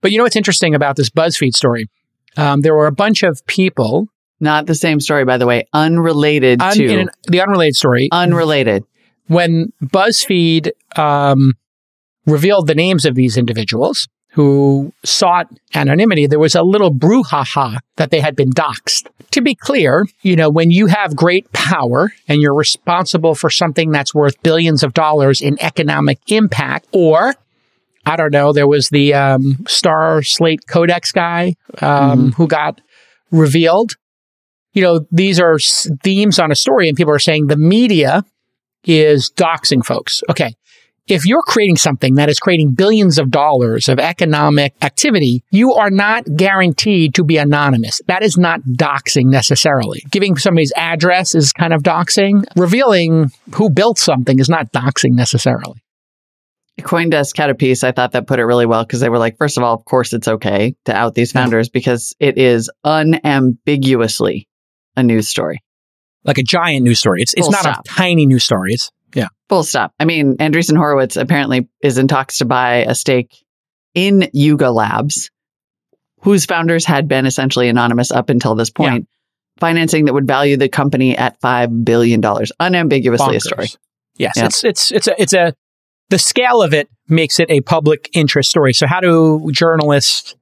But 0.02 0.12
you 0.12 0.18
know 0.18 0.24
what's 0.24 0.36
interesting 0.36 0.74
about 0.74 0.96
this 0.96 1.10
BuzzFeed 1.10 1.54
story? 1.54 1.88
Um, 2.36 2.60
there 2.60 2.74
were 2.74 2.86
a 2.86 2.92
bunch 2.92 3.22
of 3.22 3.44
people. 3.46 4.06
Not 4.40 4.66
the 4.66 4.74
same 4.74 5.00
story, 5.00 5.24
by 5.24 5.38
the 5.38 5.46
way. 5.46 5.66
Unrelated 5.72 6.62
Un- 6.62 6.76
to. 6.76 7.00
an- 7.00 7.10
the 7.26 7.40
unrelated 7.40 7.74
story. 7.74 8.08
unrelated. 8.12 8.84
when 9.26 9.72
BuzzFeed 9.82 10.70
um, 10.96 11.54
revealed 12.26 12.66
the 12.68 12.74
names 12.74 13.04
of 13.04 13.14
these 13.14 13.36
individuals 13.36 14.06
who 14.38 14.94
sought 15.04 15.48
anonymity, 15.74 16.28
there 16.28 16.38
was 16.38 16.54
a 16.54 16.62
little 16.62 16.94
brouhaha 16.94 17.80
that 17.96 18.12
they 18.12 18.20
had 18.20 18.36
been 18.36 18.52
doxxed. 18.52 19.08
To 19.32 19.40
be 19.40 19.56
clear, 19.56 20.06
you 20.22 20.36
know, 20.36 20.48
when 20.48 20.70
you 20.70 20.86
have 20.86 21.16
great 21.16 21.50
power 21.52 22.12
and 22.28 22.40
you're 22.40 22.54
responsible 22.54 23.34
for 23.34 23.50
something 23.50 23.90
that's 23.90 24.14
worth 24.14 24.40
billions 24.44 24.84
of 24.84 24.94
dollars 24.94 25.40
in 25.40 25.60
economic 25.60 26.20
impact, 26.28 26.86
or 26.92 27.34
I 28.06 28.14
don't 28.14 28.32
know, 28.32 28.52
there 28.52 28.68
was 28.68 28.90
the 28.90 29.12
um, 29.12 29.64
Star 29.66 30.22
Slate 30.22 30.68
Codex 30.68 31.10
guy 31.10 31.56
um, 31.82 32.30
who 32.30 32.46
got 32.46 32.80
revealed. 33.32 33.96
You 34.72 34.82
know, 34.82 35.06
these 35.10 35.40
are 35.40 35.58
themes 36.04 36.38
on 36.38 36.52
a 36.52 36.54
story, 36.54 36.86
and 36.86 36.96
people 36.96 37.12
are 37.12 37.18
saying 37.18 37.48
the 37.48 37.56
media 37.56 38.22
is 38.84 39.32
doxing 39.32 39.84
folks. 39.84 40.22
Okay. 40.30 40.54
If 41.08 41.24
you're 41.24 41.42
creating 41.42 41.76
something 41.76 42.16
that 42.16 42.28
is 42.28 42.38
creating 42.38 42.72
billions 42.72 43.18
of 43.18 43.30
dollars 43.30 43.88
of 43.88 43.98
economic 43.98 44.74
activity, 44.82 45.42
you 45.50 45.72
are 45.72 45.90
not 45.90 46.24
guaranteed 46.36 47.14
to 47.14 47.24
be 47.24 47.38
anonymous. 47.38 48.00
That 48.08 48.22
is 48.22 48.36
not 48.36 48.60
doxing 48.62 49.26
necessarily. 49.26 50.04
Giving 50.10 50.36
somebody's 50.36 50.72
address 50.76 51.34
is 51.34 51.52
kind 51.52 51.72
of 51.72 51.82
doxing. 51.82 52.44
Revealing 52.56 53.30
who 53.54 53.70
built 53.70 53.98
something 53.98 54.38
is 54.38 54.50
not 54.50 54.70
doxing 54.72 55.12
necessarily. 55.12 55.82
Coindesk 56.82 57.36
had 57.36 57.50
a 57.50 57.54
piece 57.54 57.82
I 57.82 57.92
thought 57.92 58.12
that 58.12 58.26
put 58.26 58.38
it 58.38 58.44
really 58.44 58.66
well 58.66 58.84
because 58.84 59.00
they 59.00 59.08
were 59.08 59.18
like, 59.18 59.36
first 59.36 59.56
of 59.56 59.64
all, 59.64 59.74
of 59.74 59.84
course 59.84 60.12
it's 60.12 60.28
okay 60.28 60.76
to 60.84 60.94
out 60.94 61.14
these 61.14 61.32
founders 61.32 61.68
because 61.68 62.14
it 62.20 62.38
is 62.38 62.70
unambiguously 62.84 64.46
a 64.96 65.02
news 65.02 65.26
story. 65.26 65.62
Like 66.24 66.38
a 66.38 66.42
giant 66.42 66.84
news 66.84 66.98
story. 66.98 67.22
It's, 67.22 67.34
it's 67.34 67.50
not 67.50 67.60
stop. 67.60 67.80
a 67.80 67.88
tiny 67.88 68.26
news 68.26 68.44
story. 68.44 68.72
It's, 68.72 68.90
yeah. 69.14 69.28
Full 69.48 69.64
stop. 69.64 69.92
I 69.98 70.04
mean, 70.04 70.36
Andreessen 70.36 70.76
Horowitz 70.76 71.16
apparently 71.16 71.68
is 71.82 71.96
in 71.98 72.08
talks 72.08 72.38
to 72.38 72.44
buy 72.44 72.84
a 72.86 72.94
stake 72.94 73.34
in 73.94 74.28
Yuga 74.32 74.70
Labs, 74.70 75.30
whose 76.20 76.44
founders 76.44 76.84
had 76.84 77.08
been 77.08 77.24
essentially 77.26 77.68
anonymous 77.68 78.10
up 78.10 78.28
until 78.28 78.54
this 78.54 78.70
point, 78.70 79.08
financing 79.58 80.04
that 80.04 80.12
would 80.14 80.26
value 80.26 80.56
the 80.56 80.68
company 80.68 81.16
at 81.16 81.40
$5 81.40 81.84
billion. 81.84 82.22
Unambiguously 82.60 83.36
a 83.36 83.40
story. 83.40 83.68
Yes, 84.16 84.34
Yeah. 84.36 84.46
it's 84.46 84.64
it's 84.64 84.90
it's 84.92 85.06
a 85.06 85.22
it's 85.22 85.32
a 85.32 85.54
the 86.10 86.18
scale 86.18 86.62
of 86.62 86.74
it 86.74 86.88
makes 87.08 87.38
it 87.38 87.50
a 87.50 87.60
public 87.60 88.10
interest 88.12 88.50
story. 88.50 88.72
So 88.72 88.86
how 88.86 89.00
do 89.00 89.48
journalists 89.52 90.34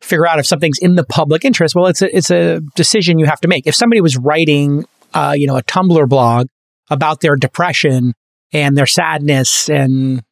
figure 0.00 0.26
out 0.26 0.38
if 0.38 0.46
something's 0.46 0.78
in 0.78 0.94
the 0.94 1.04
public 1.04 1.44
interest? 1.44 1.74
Well, 1.74 1.86
it's 1.86 2.00
a 2.02 2.16
it's 2.16 2.30
a 2.30 2.60
decision 2.74 3.18
you 3.18 3.26
have 3.26 3.40
to 3.42 3.48
make. 3.48 3.66
If 3.66 3.74
somebody 3.74 4.00
was 4.00 4.16
writing, 4.16 4.86
uh, 5.12 5.34
you 5.36 5.46
know, 5.46 5.56
a 5.56 5.62
Tumblr 5.62 6.08
blog 6.08 6.46
about 6.90 7.20
their 7.20 7.36
depression 7.36 8.12
and 8.52 8.76
their 8.76 8.86
sadness, 8.86 9.68
and 9.70 10.22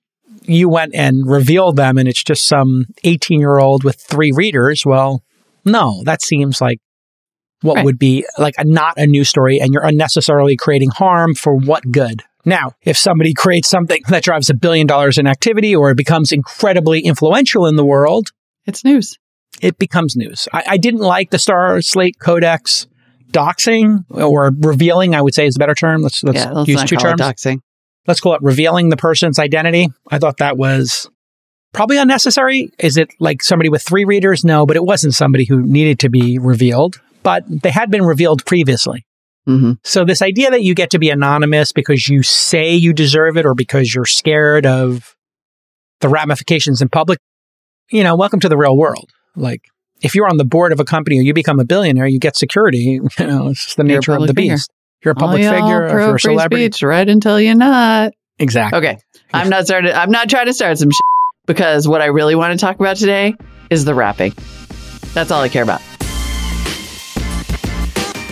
you 0.42 0.68
went 0.68 0.94
and 0.94 1.28
revealed 1.30 1.76
them, 1.76 1.98
and 1.98 2.08
it's 2.08 2.22
just 2.22 2.46
some 2.46 2.86
eighteen 3.04 3.40
year 3.40 3.58
old 3.58 3.84
with 3.84 3.96
three 4.00 4.32
readers, 4.34 4.84
well, 4.84 5.22
no, 5.64 6.02
that 6.04 6.22
seems 6.22 6.60
like 6.60 6.78
what 7.62 7.76
Right. 7.76 7.84
would 7.84 7.98
be 7.98 8.24
like 8.38 8.54
a, 8.58 8.64
not 8.64 8.94
a 8.98 9.06
news 9.06 9.28
story, 9.28 9.60
and 9.60 9.72
you're 9.72 9.84
unnecessarily 9.84 10.56
creating 10.56 10.90
harm 10.90 11.34
for 11.34 11.54
what 11.54 11.90
good? 11.90 12.22
Now, 12.44 12.72
if 12.82 12.96
somebody 12.96 13.34
creates 13.42 13.68
something 13.68 14.00
that 14.08 14.22
drives 14.22 14.48
a 14.48 14.54
billion 14.54 14.86
dollars 14.86 15.18
in 15.18 15.26
activity 15.26 15.74
or 15.74 15.90
it 15.90 15.96
becomes 15.96 16.32
incredibly 16.32 17.00
influential 17.00 17.66
in 17.66 17.76
the 17.76 17.84
world, 17.84 18.30
It's 18.64 18.84
news. 18.84 19.18
it 19.60 19.76
becomes 19.78 20.14
news. 20.16 20.46
I, 20.52 20.62
I 20.68 20.76
didn't 20.76 21.00
like 21.00 21.30
the 21.30 21.38
Star 21.38 21.80
Slate 21.82 22.18
Codex 22.20 22.86
doxing 23.32 24.04
or 24.10 24.52
revealing, 24.58 25.14
I 25.14 25.22
would 25.22 25.34
say 25.34 25.46
is 25.46 25.56
a 25.56 25.58
better 25.58 25.74
term. 25.74 26.02
Let's, 26.02 26.22
let's 26.24 26.38
yeah, 26.38 26.50
let's 26.52 26.68
use 26.68 26.84
two 26.84 26.96
terms. 26.96 27.20
doxing. 27.20 27.60
let's 28.06 28.20
call 28.20 28.34
it 28.34 28.42
revealing 28.42 28.88
the 28.88 28.96
person's 28.96 29.38
identity. 29.38 29.88
I 30.10 30.18
thought 30.18 30.38
that 30.38 30.56
was 30.56 31.08
probably 31.72 31.98
unnecessary. 31.98 32.70
Is 32.78 32.96
it 32.96 33.10
like 33.20 33.42
somebody 33.42 33.68
with 33.68 33.82
three 33.82 34.04
readers? 34.04 34.44
No, 34.44 34.66
but 34.66 34.76
it 34.76 34.84
wasn't 34.84 35.14
somebody 35.14 35.44
who 35.44 35.62
needed 35.62 35.98
to 36.00 36.08
be 36.08 36.38
revealed, 36.38 37.00
but 37.22 37.44
they 37.46 37.70
had 37.70 37.90
been 37.90 38.04
revealed 38.04 38.44
previously. 38.46 39.04
hmm 39.46 39.72
So 39.84 40.04
this 40.04 40.22
idea 40.22 40.50
that 40.50 40.62
you 40.62 40.74
get 40.74 40.90
to 40.90 40.98
be 40.98 41.10
anonymous 41.10 41.72
because 41.72 42.08
you 42.08 42.22
say 42.22 42.74
you 42.74 42.92
deserve 42.92 43.36
it 43.36 43.44
or 43.44 43.54
because 43.54 43.94
you're 43.94 44.06
scared 44.06 44.64
of 44.66 45.14
the 46.00 46.08
ramifications 46.08 46.80
in 46.80 46.88
public, 46.88 47.18
you 47.90 48.02
know, 48.04 48.16
welcome 48.16 48.40
to 48.40 48.48
the 48.48 48.56
real 48.56 48.76
world. 48.76 49.10
Like 49.36 49.62
if 50.02 50.14
you're 50.14 50.28
on 50.28 50.36
the 50.36 50.44
board 50.44 50.72
of 50.72 50.80
a 50.80 50.84
company 50.84 51.18
or 51.18 51.22
you 51.22 51.34
become 51.34 51.60
a 51.60 51.64
billionaire, 51.64 52.06
you 52.06 52.18
get 52.18 52.36
security. 52.36 53.00
You 53.18 53.26
know, 53.26 53.48
it's 53.48 53.64
just 53.64 53.76
the 53.76 53.84
nature 53.84 54.12
of 54.12 54.22
the 54.22 54.28
figure. 54.28 54.54
beast. 54.54 54.70
You're 55.04 55.12
a 55.12 55.14
public 55.14 55.44
All 55.44 55.52
figure, 55.52 55.88
pro 55.90 56.06
you're 56.06 56.16
a 56.16 56.20
celebrity. 56.20 56.64
speech 56.64 56.82
right 56.82 57.08
until 57.08 57.40
you're 57.40 57.54
not. 57.54 58.12
Exactly. 58.38 58.78
Okay. 58.78 58.98
I'm 59.32 59.48
not 59.48 59.66
starting. 59.66 59.92
I'm 59.92 60.10
not 60.10 60.28
trying 60.28 60.46
to 60.46 60.54
start 60.54 60.78
some 60.78 60.90
shit 60.90 61.00
because 61.46 61.86
what 61.86 62.00
I 62.02 62.06
really 62.06 62.34
want 62.34 62.58
to 62.58 62.64
talk 62.64 62.78
about 62.80 62.96
today 62.96 63.34
is 63.70 63.84
the 63.84 63.94
wrapping. 63.94 64.32
That's 65.14 65.30
all 65.30 65.42
I 65.42 65.48
care 65.48 65.62
about. 65.62 65.80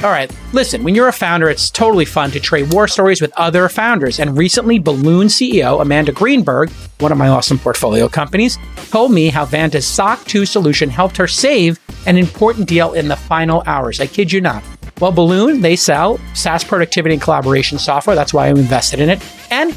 All 0.04 0.10
right. 0.10 0.30
Listen, 0.52 0.84
when 0.84 0.94
you're 0.94 1.08
a 1.08 1.12
founder, 1.12 1.48
it's 1.48 1.70
totally 1.70 2.04
fun 2.04 2.30
to 2.32 2.38
trade 2.38 2.72
war 2.72 2.86
stories 2.86 3.22
with 3.22 3.32
other 3.36 3.68
founders. 3.68 4.20
And 4.20 4.36
recently, 4.36 4.78
Balloon 4.78 5.28
CEO 5.28 5.80
Amanda 5.80 6.12
Greenberg, 6.12 6.70
one 6.98 7.12
of 7.12 7.18
my 7.18 7.28
awesome 7.28 7.58
portfolio 7.58 8.06
companies, 8.06 8.58
told 8.90 9.10
me 9.10 9.28
how 9.28 9.46
Vanta's 9.46 9.86
SOC 9.86 10.24
2 10.26 10.44
solution 10.44 10.90
helped 10.90 11.16
her 11.16 11.26
save 11.26 11.80
an 12.06 12.18
important 12.18 12.68
deal 12.68 12.92
in 12.92 13.08
the 13.08 13.16
final 13.16 13.62
hours. 13.66 13.98
I 13.98 14.06
kid 14.06 14.30
you 14.30 14.42
not. 14.42 14.62
Well, 15.00 15.12
Balloon, 15.12 15.60
they 15.60 15.76
sell 15.76 16.18
SaaS 16.34 16.62
productivity 16.62 17.14
and 17.14 17.22
collaboration 17.22 17.78
software. 17.78 18.16
That's 18.16 18.32
why 18.34 18.48
I'm 18.48 18.56
invested 18.58 19.00
in 19.00 19.08
it. 19.10 19.22
And 19.50 19.74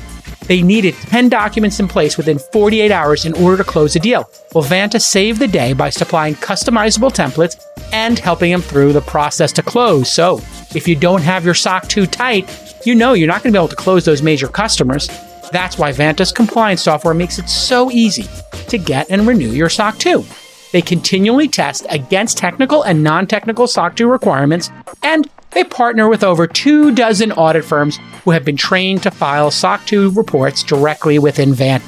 they 0.49 0.63
needed 0.63 0.95
10 0.95 1.29
documents 1.29 1.79
in 1.79 1.87
place 1.87 2.17
within 2.17 2.39
48 2.39 2.91
hours 2.91 3.25
in 3.25 3.33
order 3.33 3.55
to 3.57 3.63
close 3.63 3.95
a 3.95 3.99
deal. 3.99 4.27
Well, 4.55 4.63
Vanta 4.63 4.99
saved 4.99 5.39
the 5.39 5.47
day 5.47 5.73
by 5.73 5.91
supplying 5.91 6.33
customizable 6.33 7.13
templates 7.13 7.63
and 7.93 8.17
helping 8.17 8.51
them 8.51 8.61
through 8.61 8.93
the 8.93 9.01
process 9.01 9.51
to 9.53 9.61
close. 9.61 10.11
So 10.11 10.41
if 10.73 10.87
you 10.87 10.95
don't 10.95 11.21
have 11.21 11.45
your 11.45 11.53
SOC 11.53 11.87
2 11.87 12.07
tight, 12.07 12.49
you 12.83 12.95
know 12.95 13.13
you're 13.13 13.27
not 13.27 13.43
going 13.43 13.53
to 13.53 13.57
be 13.57 13.61
able 13.61 13.69
to 13.69 13.75
close 13.75 14.05
those 14.05 14.23
major 14.23 14.47
customers. 14.47 15.07
That's 15.51 15.77
why 15.77 15.91
Vanta's 15.91 16.31
compliance 16.31 16.81
software 16.81 17.13
makes 17.13 17.37
it 17.37 17.47
so 17.47 17.91
easy 17.91 18.25
to 18.69 18.79
get 18.79 19.11
and 19.11 19.27
renew 19.27 19.51
your 19.51 19.69
SOC 19.69 19.99
2. 19.99 20.25
They 20.71 20.81
continually 20.81 21.47
test 21.47 21.85
against 21.91 22.39
technical 22.39 22.81
and 22.81 23.03
non 23.03 23.27
technical 23.27 23.67
SOC 23.67 23.95
2 23.95 24.07
requirements, 24.07 24.71
and 25.03 25.29
they 25.51 25.63
partner 25.63 26.07
with 26.07 26.23
over 26.23 26.47
two 26.47 26.93
dozen 26.93 27.31
audit 27.31 27.65
firms 27.65 27.97
who 28.23 28.31
have 28.31 28.45
been 28.45 28.57
trained 28.57 29.03
to 29.03 29.11
file 29.11 29.51
SOC 29.51 29.85
2 29.85 30.11
reports 30.11 30.63
directly 30.63 31.19
within 31.19 31.51
Vanta. 31.51 31.83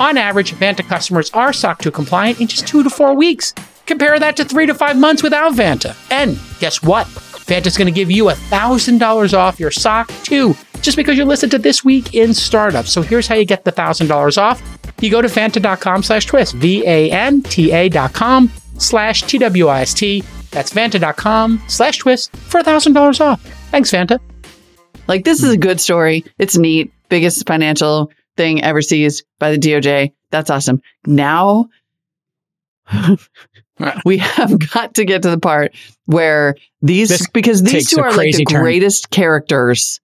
On 0.00 0.16
average, 0.16 0.52
Vanta 0.54 0.86
customers 0.86 1.30
are 1.32 1.52
SOC 1.52 1.82
2 1.82 1.90
compliant 1.90 2.40
in 2.40 2.46
just 2.46 2.66
two 2.66 2.82
to 2.82 2.90
four 2.90 3.14
weeks. 3.14 3.52
Compare 3.86 4.18
that 4.18 4.36
to 4.36 4.44
three 4.44 4.66
to 4.66 4.74
five 4.74 4.96
months 4.96 5.22
without 5.22 5.52
Vanta. 5.52 5.96
And 6.10 6.38
guess 6.60 6.82
what? 6.82 7.06
Vanta's 7.06 7.76
going 7.76 7.86
to 7.86 7.92
give 7.92 8.10
you 8.10 8.24
$1,000 8.24 9.34
off 9.34 9.58
your 9.58 9.70
SOC 9.70 10.08
2 10.22 10.54
just 10.80 10.96
because 10.96 11.18
you 11.18 11.24
listen 11.24 11.50
to 11.50 11.58
This 11.58 11.84
Week 11.84 12.14
in 12.14 12.32
Startup. 12.32 12.86
So 12.86 13.02
here's 13.02 13.26
how 13.26 13.34
you 13.34 13.44
get 13.44 13.64
the 13.64 13.72
$1,000 13.72 14.38
off. 14.38 14.62
You 15.02 15.10
go 15.10 15.20
to 15.20 15.28
vanta.com 15.28 16.02
slash 16.02 16.26
twist, 16.26 16.54
V-A-N-T-A 16.54 17.88
dot 17.88 18.12
com 18.12 18.50
slash 18.78 19.22
T-W-I-S-T. 19.22 20.24
That's 20.50 20.72
vanta.com 20.72 21.62
slash 21.68 21.98
twist 21.98 22.34
for 22.36 22.60
$1,000 22.62 23.20
off. 23.20 23.40
Thanks, 23.70 23.90
Vanta. 23.92 24.18
Like, 25.06 25.24
this 25.24 25.42
is 25.42 25.52
a 25.52 25.56
good 25.56 25.80
story. 25.80 26.24
It's 26.38 26.56
neat. 26.56 26.92
Biggest 27.08 27.46
financial 27.46 28.10
thing 28.36 28.62
ever 28.62 28.82
seized 28.82 29.24
by 29.38 29.52
the 29.52 29.58
DOJ. 29.58 30.12
That's 30.30 30.50
awesome. 30.50 30.82
Now, 31.06 31.68
we 34.04 34.18
have 34.18 34.58
got 34.72 34.94
to 34.94 35.04
get 35.04 35.22
to 35.22 35.30
the 35.30 35.38
part 35.38 35.74
where 36.06 36.56
these, 36.82 37.08
This 37.08 37.28
because 37.28 37.62
these 37.62 37.88
two 37.90 38.00
are 38.00 38.12
like 38.12 38.34
the 38.34 38.44
turn. 38.44 38.62
greatest 38.62 39.10
characters 39.10 40.00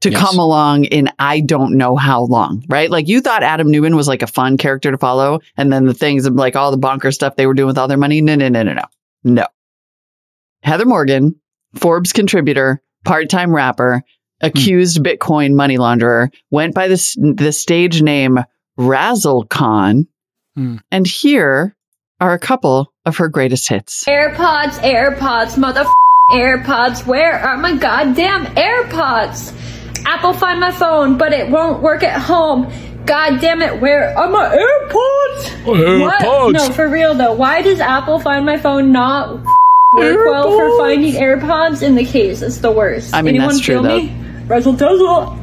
to 0.00 0.10
Yes. 0.10 0.20
come 0.20 0.38
along 0.38 0.84
in 0.84 1.08
I 1.18 1.40
don't 1.40 1.76
know 1.76 1.94
how 1.96 2.22
long, 2.22 2.64
right? 2.68 2.90
Like 2.90 3.06
you 3.08 3.20
thought 3.20 3.42
Adam 3.44 3.70
Neumann 3.70 3.94
was 3.96 4.08
like 4.08 4.22
a 4.22 4.26
fun 4.26 4.56
character 4.56 4.90
to 4.90 4.98
follow, 4.98 5.40
and 5.56 5.72
then 5.72 5.86
the 5.86 5.94
things 5.94 6.26
of 6.26 6.34
like 6.34 6.56
all 6.56 6.70
the 6.72 6.76
bonker 6.76 7.12
stuff 7.12 7.36
they 7.36 7.46
were 7.46 7.54
doing 7.54 7.68
with 7.68 7.78
all 7.78 7.86
their 7.88 7.96
money. 7.98 8.20
No, 8.20 8.34
no, 8.34 8.48
no, 8.48 8.62
no, 8.62 8.72
no. 8.74 8.82
No. 9.24 9.46
Heather 10.62 10.86
Morgan, 10.86 11.36
Forbes 11.74 12.12
contributor, 12.12 12.82
part-time 13.04 13.54
rapper, 13.54 14.02
accused 14.40 15.02
Bitcoin 15.02 15.54
money 15.54 15.78
launderer, 15.78 16.32
went 16.50 16.74
by 16.74 16.88
the, 16.88 17.34
the 17.36 17.52
stage 17.52 18.02
name 18.02 18.38
Razzle 18.76 19.44
Khan. 19.44 20.06
Hmm. 20.54 20.76
And 20.90 21.06
here 21.06 21.76
are 22.20 22.32
a 22.32 22.38
couple 22.38 22.92
of 23.04 23.16
her 23.16 23.28
greatest 23.28 23.68
hits. 23.68 24.04
AirPods, 24.04 24.78
AirPods, 24.80 25.58
mother 25.58 25.86
AirPods. 26.30 27.06
Where 27.06 27.38
are 27.38 27.56
my 27.56 27.76
goddamn 27.76 28.46
AirPods? 28.46 29.58
Apple 30.06 30.32
find 30.32 30.60
my 30.60 30.72
phone, 30.72 31.18
but 31.18 31.32
it 31.32 31.50
won't 31.50 31.82
work 31.82 32.02
at 32.02 32.20
home. 32.20 32.72
God 33.06 33.40
damn 33.40 33.62
it, 33.62 33.80
where 33.80 34.16
are 34.16 34.28
my 34.28 34.56
AirPods? 34.56 36.00
What? 36.00 36.52
No, 36.52 36.70
for 36.72 36.88
real 36.88 37.14
though. 37.14 37.32
Why 37.32 37.62
does 37.62 37.80
Apple 37.80 38.20
find 38.20 38.46
my 38.46 38.58
phone 38.58 38.92
not 38.92 39.34
work 39.34 39.56
well 39.94 40.50
for 40.50 40.78
finding 40.78 41.14
AirPods 41.14 41.82
in 41.82 41.94
the 41.94 42.04
case? 42.04 42.42
It's 42.42 42.58
the 42.58 42.70
worst. 42.70 43.14
I 43.14 43.22
mean, 43.22 43.34
Anyone 43.36 43.48
that's 43.54 43.60
true, 43.60 43.74
feel 43.76 43.82
though. 43.82 43.98
me? 44.02 44.14
Razzle 44.46 44.72
dazzle. 44.74 45.38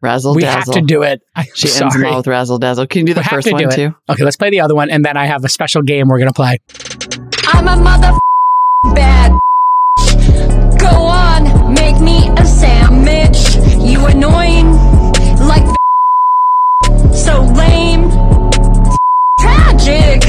Razzle 0.00 0.34
We 0.36 0.42
Dazzle. 0.42 0.74
have 0.74 0.80
to 0.80 0.86
do 0.86 1.02
it. 1.02 1.20
I'm 1.34 1.46
She 1.54 1.66
ends 1.68 1.78
sorry. 1.78 2.02
them 2.02 2.04
all 2.12 2.18
with 2.18 2.26
Razzle 2.28 2.58
Dazzle. 2.58 2.86
Can 2.86 3.00
you 3.00 3.06
do 3.08 3.14
the 3.14 3.20
we 3.20 3.24
have 3.24 3.30
first 3.32 3.48
to 3.48 3.54
do 3.56 3.64
one 3.64 3.72
it. 3.72 3.76
too? 3.76 3.94
Okay, 4.08 4.22
let's 4.22 4.36
play 4.36 4.50
the 4.50 4.60
other 4.60 4.74
one, 4.76 4.90
and 4.90 5.04
then 5.04 5.16
I 5.16 5.26
have 5.26 5.44
a 5.44 5.48
special 5.48 5.82
game 5.82 6.06
we're 6.08 6.18
going 6.18 6.28
to 6.28 6.34
play. 6.34 6.58
I'm 7.48 7.66
a 7.66 7.76
mother 7.82 8.16
bad. 8.94 9.32
Go 10.78 10.86
on, 10.88 11.74
make 11.74 12.00
me 12.00 12.28
a 12.36 12.46
sandwich. 12.46 13.56
You 13.84 14.06
annoying, 14.06 14.70
like 15.48 15.64
so 17.12 17.42
lame, 17.42 18.08
tragic. 19.40 20.22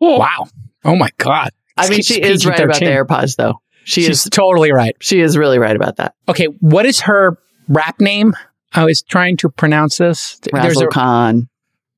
Wow. 0.00 0.46
Oh 0.84 0.94
my 0.94 1.08
God. 1.18 1.50
I 1.76 1.88
mean, 1.88 2.02
she 2.02 2.20
is 2.22 2.44
right 2.46 2.58
about 2.60 2.74
the 2.74 2.86
PG-13. 2.86 3.06
AirPods, 3.06 3.36
though. 3.36 3.54
She 3.84 4.02
She's 4.02 4.24
is. 4.24 4.30
totally 4.30 4.72
right. 4.72 4.96
She 5.00 5.20
is 5.20 5.36
really 5.36 5.58
right 5.58 5.74
about 5.74 5.96
that. 5.96 6.14
Okay, 6.28 6.46
what 6.60 6.86
is 6.86 7.00
her 7.00 7.36
rap 7.68 8.00
name? 8.00 8.34
I 8.72 8.84
was 8.84 9.02
trying 9.02 9.36
to 9.38 9.48
pronounce 9.50 9.98
this. 9.98 10.38
There's 10.42 10.52
Razzle 10.76 10.84
a 10.84 10.88
Khan. 10.88 11.48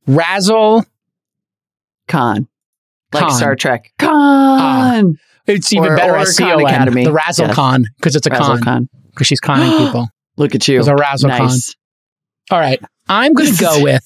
Razzle. 0.07 0.85
Khan. 2.09 2.49
Like 3.13 3.23
Khan. 3.25 3.33
Star 3.33 3.57
Trek. 3.57 3.93
Khan. 3.99 5.19
It's 5.47 5.73
even 5.73 5.93
Or- 5.93 5.97
better 5.97 6.13
or 6.13 6.19
as 6.19 6.37
Khan 6.39 6.49
C-O-N, 6.49 6.67
Academy. 6.67 7.05
The 7.05 7.13
Razzle 7.13 7.47
Yes. 7.49 7.55
Con, 7.55 7.85
because 7.99 8.17
it's 8.17 8.27
a 8.27 8.31
Razzle 8.31 8.59
con. 8.59 8.89
Because 9.11 9.27
she's 9.27 9.41
conning 9.41 9.71
people. 9.87 10.09
Look 10.37 10.55
at 10.55 10.67
you. 10.67 10.79
It's 10.79 10.89
a 10.89 10.95
Razzle 10.97 11.29
nice. 11.29 11.75
All 12.51 12.59
right. 12.59 12.81
I'm 13.09 13.35
going 13.35 13.53
to 13.55 13.61
go 13.61 13.83
with, 13.83 14.05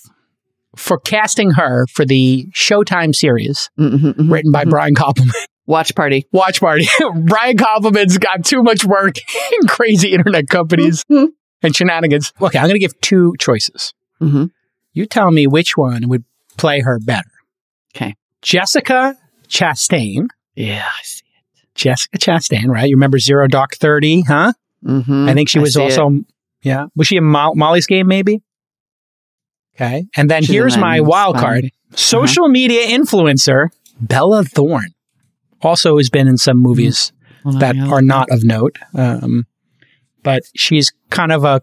for 0.77 0.99
casting 0.99 1.53
her 1.53 1.87
for 1.93 2.05
the 2.05 2.49
Showtime 2.55 3.15
series 3.15 3.71
Mhm, 3.79 4.15
mhm, 4.15 4.31
written 4.33 4.53
by 4.53 4.65
mhm. 4.65 4.71
Brian 4.71 4.95
Koppelman. 4.95 5.31
Watch 5.69 5.95
party. 5.95 6.27
Watch 6.33 6.61
Party. 6.61 6.89
Brian 7.15 7.57
Koppelman's 7.59 8.17
got 8.19 8.45
too 8.45 8.63
much 8.63 8.85
work 8.85 9.17
in 9.61 9.69
crazy 9.69 10.13
internet 10.13 10.49
companies 10.49 11.05
Mhm. 11.11 11.29
and 11.63 11.77
shenanigans. 11.77 12.33
Okay, 12.41 12.59
I'm 12.59 12.65
going 12.65 12.75
to 12.75 12.79
give 12.81 12.99
two 13.03 13.35
choices. 13.39 13.93
hmm 14.19 14.47
You 14.95 15.05
tell 15.07 15.31
me 15.31 15.47
which 15.47 15.77
one 15.77 16.09
would 16.09 16.25
play 16.57 16.81
her 16.81 16.99
better. 16.99 17.31
Okay. 17.95 18.15
Jessica 18.43 19.15
Chastain. 19.49 20.29
Yeah, 20.57 20.85
I 20.87 21.03
see. 21.03 21.25
It. 21.55 21.75
Jessica 21.75 22.17
Chastain, 22.19 22.67
right? 22.69 22.89
You 22.89 22.97
remember 22.97 23.19
Zero 23.19 23.47
Dark 23.47 23.75
30, 23.77 24.23
huh? 24.23 24.55
Mm-hmm. 24.85 25.29
I 25.29 25.35
think 25.35 25.49
she 25.51 25.59
was 25.59 25.77
also, 25.77 26.21
yeah. 26.63 26.87
Was 26.97 27.09
she 27.09 27.17
in 27.17 27.25
Mo- 27.25 27.55
Molly's 27.55 27.87
game, 27.87 28.07
maybe? 28.09 28.41
Okay. 29.77 30.07
And 30.17 30.31
then 30.31 30.43
She's 30.43 30.51
here's 30.55 30.77
my 30.79 31.01
wild 31.01 31.37
card 31.37 31.57
movie. 31.65 31.75
social 31.95 32.49
media 32.49 32.87
influencer 32.89 33.69
Bella 34.01 34.45
Thorne. 34.45 34.95
Also 35.63 35.97
has 35.97 36.09
been 36.11 36.29
in 36.29 36.37
some 36.39 36.57
movies 36.59 37.13
Hold 37.43 37.57
on, 37.57 37.61
that 37.61 37.77
yeah. 37.77 37.89
are 37.89 38.03
not 38.03 38.29
of 38.31 38.45
note. 38.45 38.77
Um, 38.95 39.47
but 40.23 40.43
she's 40.55 40.93
kind 41.11 41.33
of 41.33 41.45
a 41.45 41.63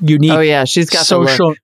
unique 0.00 0.32
Oh 0.32 0.40
yeah, 0.40 0.64
she's 0.64 0.90
got 0.90 1.06
social. 1.06 1.54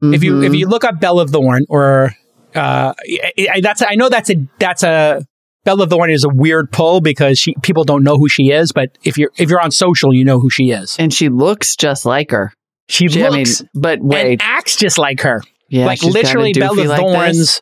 The 0.00 0.06
look. 0.06 0.14
If 0.14 0.24
you 0.24 0.42
if 0.42 0.52
Mhm. 0.52 0.58
you 0.58 0.66
look 0.68 0.84
up 0.84 1.00
Bella 1.00 1.26
Thorne 1.26 1.66
or 1.68 2.14
uh, 2.54 2.94
I, 2.98 3.30
I- 3.54 3.60
that's 3.60 3.82
I 3.82 3.94
know 3.96 4.08
that's 4.08 4.30
a 4.30 4.36
that's 4.58 4.82
a 4.82 5.24
Bella 5.64 5.86
Thorne 5.86 6.10
is 6.10 6.24
a 6.24 6.28
weird 6.30 6.72
pull 6.72 7.00
because 7.00 7.38
she 7.38 7.54
people 7.62 7.84
don't 7.84 8.02
know 8.02 8.16
who 8.16 8.28
she 8.28 8.50
is, 8.50 8.72
but 8.72 8.96
if 9.04 9.18
you're 9.18 9.30
if 9.36 9.50
you're 9.50 9.60
on 9.60 9.70
social, 9.70 10.12
you 10.14 10.24
know 10.24 10.40
who 10.40 10.48
she 10.50 10.70
is. 10.70 10.96
and 10.98 11.12
she 11.12 11.28
looks 11.28 11.76
just 11.76 12.06
like 12.06 12.30
her. 12.30 12.52
She 12.88 13.08
She, 13.08 13.24
I 13.24 13.28
mean, 13.30 13.40
looks 13.40 13.62
but 13.74 13.98
and 14.00 14.08
wait, 14.08 14.40
acts 14.42 14.74
just 14.76 14.96
like 14.98 15.20
her. 15.20 15.42
yeah, 15.68 15.84
like 15.86 15.98
she's 16.00 16.12
got 16.14 16.18
a 16.18 16.22
literally 16.26 16.52
doofy 16.54 16.60
Bella 16.88 17.08
like 17.10 17.32
this. 17.34 17.60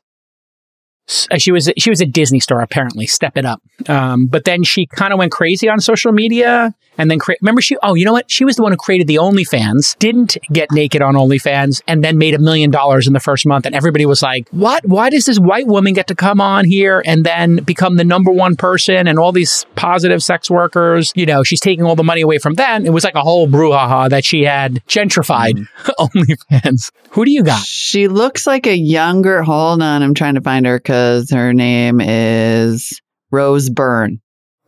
Thorne's. 1.08 1.26
s- 1.26 1.28
uh, 1.30 1.38
She 1.38 1.52
was 1.52 1.70
she 1.78 1.90
was 1.90 2.00
a 2.00 2.06
Disney 2.06 2.40
star 2.40 2.60
apparently. 2.60 3.06
Step 3.06 3.36
it 3.36 3.44
up. 3.44 3.60
Um, 3.88 4.26
but 4.26 4.44
then 4.44 4.62
she 4.64 4.86
kind 4.86 5.12
of 5.12 5.18
went 5.18 5.32
crazy 5.32 5.68
on 5.68 5.80
social 5.80 6.12
media, 6.12 6.74
and 6.98 7.10
then 7.10 7.18
cre- 7.18 7.32
remember 7.40 7.60
she. 7.60 7.76
Oh, 7.82 7.94
you 7.94 8.04
know 8.04 8.12
what? 8.12 8.30
She 8.30 8.44
was 8.44 8.56
the 8.56 8.62
one 8.62 8.72
who 8.72 8.76
created 8.76 9.06
the 9.06 9.16
OnlyFans. 9.16 9.96
Didn't 9.98 10.36
get 10.52 10.70
naked 10.72 11.00
on 11.02 11.14
OnlyFans, 11.14 11.80
and 11.86 12.02
then 12.04 12.18
made 12.18 12.34
a 12.34 12.38
million 12.38 12.70
dollars 12.70 13.06
in 13.06 13.12
the 13.12 13.20
first 13.20 13.46
month. 13.46 13.66
And 13.66 13.74
everybody 13.74 14.04
was 14.06 14.22
like, 14.22 14.48
"What? 14.50 14.84
Why 14.86 15.10
does 15.10 15.24
this 15.26 15.38
white 15.38 15.66
woman 15.66 15.94
get 15.94 16.08
to 16.08 16.14
come 16.14 16.40
on 16.40 16.64
here 16.64 17.02
and 17.06 17.24
then 17.24 17.56
become 17.56 17.96
the 17.96 18.04
number 18.04 18.30
one 18.32 18.56
person?" 18.56 19.06
And 19.06 19.18
all 19.18 19.32
these 19.32 19.64
positive 19.76 20.22
sex 20.22 20.50
workers, 20.50 21.12
you 21.14 21.24
know, 21.26 21.42
she's 21.44 21.60
taking 21.60 21.84
all 21.84 21.96
the 21.96 22.04
money 22.04 22.20
away 22.20 22.38
from 22.38 22.54
them. 22.54 22.84
It 22.84 22.90
was 22.92 23.04
like 23.04 23.14
a 23.14 23.22
whole 23.22 23.46
brouhaha 23.48 24.10
that 24.10 24.24
she 24.24 24.42
had 24.42 24.82
gentrified 24.86 25.66
OnlyFans. 25.98 26.90
Who 27.10 27.24
do 27.24 27.30
you 27.30 27.42
got? 27.44 27.64
She 27.64 28.08
looks 28.08 28.46
like 28.46 28.66
a 28.66 28.76
younger. 28.76 29.42
Hold 29.42 29.82
on, 29.82 30.02
I'm 30.02 30.14
trying 30.14 30.34
to 30.34 30.40
find 30.40 30.66
her 30.66 30.78
because 30.78 30.97
her 31.30 31.52
name 31.52 32.00
is 32.00 33.00
Rose 33.30 33.70
Byrne. 33.70 34.20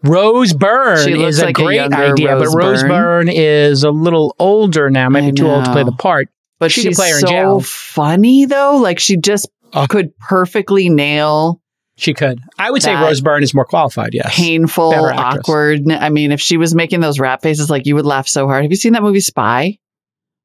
Rose 0.03 0.55
Byrne 0.55 1.05
She 1.07 1.15
looks 1.15 1.37
is 1.37 1.43
a 1.43 1.47
like 1.47 1.59
a 1.59 1.63
great 1.63 1.77
younger 1.77 1.97
idea, 1.97 2.35
Rose 2.35 2.55
but 2.55 2.59
Rose 2.65 2.83
Byrne. 2.83 2.89
Byrne 2.91 3.29
is 3.29 3.85
a 3.85 3.91
little 3.91 4.35
older 4.39 4.89
now, 4.91 5.09
maybe 5.11 5.33
too 5.33 5.47
old 5.49 5.65
to 5.67 5.73
play 5.73 5.85
the 5.85 5.93
part. 5.93 6.29
But 6.59 6.71
She 6.73 6.83
she's 6.83 6.97
play 6.97 7.11
her 7.11 7.17
in 7.17 7.21
so 7.21 7.27
jail. 7.29 7.61
funny 7.61 8.45
though. 8.47 8.77
Like 8.77 8.99
she 8.99 9.17
just 9.17 9.49
Uh. 9.73 9.87
could 9.87 10.17
perfectly 10.19 10.89
nail 10.89 11.61
She 11.97 12.15
could. 12.15 12.41
I 12.59 12.71
would 12.71 12.83
say 12.83 12.95
Rose 12.95 13.21
Byrne 13.21 13.43
is 13.43 13.53
more 13.55 13.65
qualified, 13.67 14.11
yes. 14.15 14.35
painful, 14.35 14.93
awkward. 14.95 15.91
I 15.91 16.09
mean, 16.09 16.33
if 16.33 16.41
she 16.41 16.57
was 16.57 16.75
making 16.75 17.01
those 17.01 17.19
rap 17.21 17.43
faces, 17.43 17.69
like 17.71 17.85
you 17.87 17.95
would 17.95 18.07
laugh 18.07 18.27
so 18.27 18.47
hard. 18.47 18.63
Have 18.65 18.71
you 18.71 18.77
seen 18.77 18.95
that 18.95 19.03
movie 19.03 19.21
Spy 19.21 19.79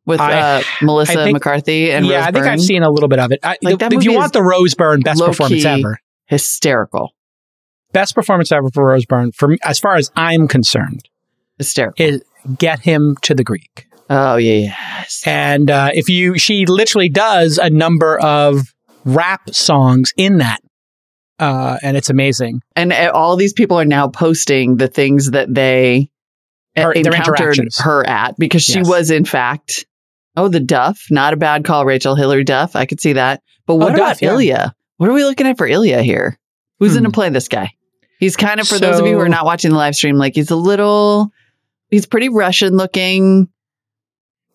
with 0.06 0.20
I- 0.20 0.60
uh, 0.60 0.62
Melissa 0.82 1.13
think- 1.24 1.34
McCarthy 1.36 1.91
and 1.91 2.06
yeah, 2.06 2.18
Rose 2.18 2.26
I 2.28 2.32
think 2.32 2.46
I've 2.46 2.62
seen 2.62 2.84
a 2.84 2.89
little 2.89 3.10
bit 3.10 3.20
of 3.20 3.32
it. 3.32 3.39
I, 3.44 3.58
Like, 3.62 3.80
that 3.80 3.94
if 3.94 4.04
you 4.04 4.13
want 4.13 4.34
the 4.34 4.44
Rose 4.44 4.74
Byrne 4.76 5.02
best 5.02 5.22
performance 5.24 5.65
ever, 5.65 6.00
hysterical, 6.26 7.15
best 7.94 8.13
performance 8.15 8.52
ever 8.52 8.70
for 8.74 8.86
Rose 8.86 9.06
Byrne, 9.06 9.32
for 9.32 9.48
me, 9.50 9.58
as 9.63 9.80
far 9.80 9.96
as 9.96 10.12
I'm 10.15 10.48
concerned, 10.48 11.08
hysterical. 11.58 12.06
is 12.06 12.24
get 12.58 12.80
him 12.82 13.15
to 13.24 13.34
the 13.34 13.44
Greek. 13.44 13.88
oh 14.10 14.36
yeah, 14.38 14.54
yes. 15.00 15.24
And 15.26 15.72
uh, 15.72 15.89
if 15.94 16.10
you, 16.10 16.38
she 16.38 16.65
literally 16.68 17.10
does 17.10 17.58
a 17.58 17.70
number 17.70 18.20
of 18.20 18.74
rap 19.04 19.50
songs 19.52 20.13
in 20.18 20.38
that, 20.39 20.62
uh, 21.39 21.78
and 21.82 21.98
it's 21.98 22.10
amazing. 22.10 22.62
And 22.76 22.94
uh, 22.94 23.12
all 23.13 23.36
these 23.36 23.54
people 23.54 23.80
are 23.80 23.86
now 23.86 24.08
posting 24.08 24.78
the 24.78 24.88
things 24.88 25.32
that 25.32 25.54
they 25.54 26.10
Her- 26.76 26.91
encountered 26.94 27.58
her 27.80 28.08
at 28.08 28.38
because 28.38 28.63
she 28.63 28.80
Yes. 28.80 28.88
was 28.89 29.10
in 29.12 29.26
fact 29.26 29.86
oh 30.38 30.48
the 30.48 30.60
Duff, 30.60 31.02
not 31.10 31.34
a 31.34 31.38
bad 31.38 31.63
call, 31.65 31.86
Rachel 31.86 32.15
Hillary 32.15 32.43
Duff. 32.43 32.76
I 32.76 32.86
could 32.86 33.00
see 33.02 33.13
that. 33.13 33.41
But 33.65 33.76
what 33.76 33.91
Oh, 33.91 33.95
about 33.95 34.08
Duff, 34.10 34.21
yeah. 34.21 34.32
Ilya? 34.34 34.76
What 34.98 35.10
are 35.10 35.13
we 35.13 35.24
looking 35.24 35.48
at 35.48 35.58
for 35.58 35.67
Ilya 35.67 36.02
here? 36.02 36.38
Who's 36.80 36.91
Hmm. 36.91 37.00
going 37.00 37.04
to 37.06 37.12
play 37.12 37.30
this 37.30 37.48
guy? 37.48 37.71
He's 38.19 38.36
kind 38.38 38.60
of 38.60 38.67
for 38.67 38.80
those 38.80 39.00
of 39.00 39.06
you 39.06 39.13
who 39.13 39.19
are 39.19 39.30
not 39.30 39.45
watching 39.45 39.71
the 39.71 39.78
live 39.78 39.95
stream, 39.95 40.15
like 40.17 40.36
he's 40.36 40.52
a 40.52 40.56
little, 40.56 41.32
he's 41.89 42.06
pretty 42.06 42.30
Russian 42.30 42.76
looking, 42.78 43.50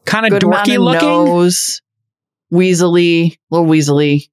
Kind 0.07 0.33
of 0.33 0.41
dorky 0.41 0.77
of 0.77 0.83
looking. 0.83 1.09
nose, 1.09 1.83
weaselly, 2.53 3.37
little 3.51 3.67
weaselly. 3.67 4.29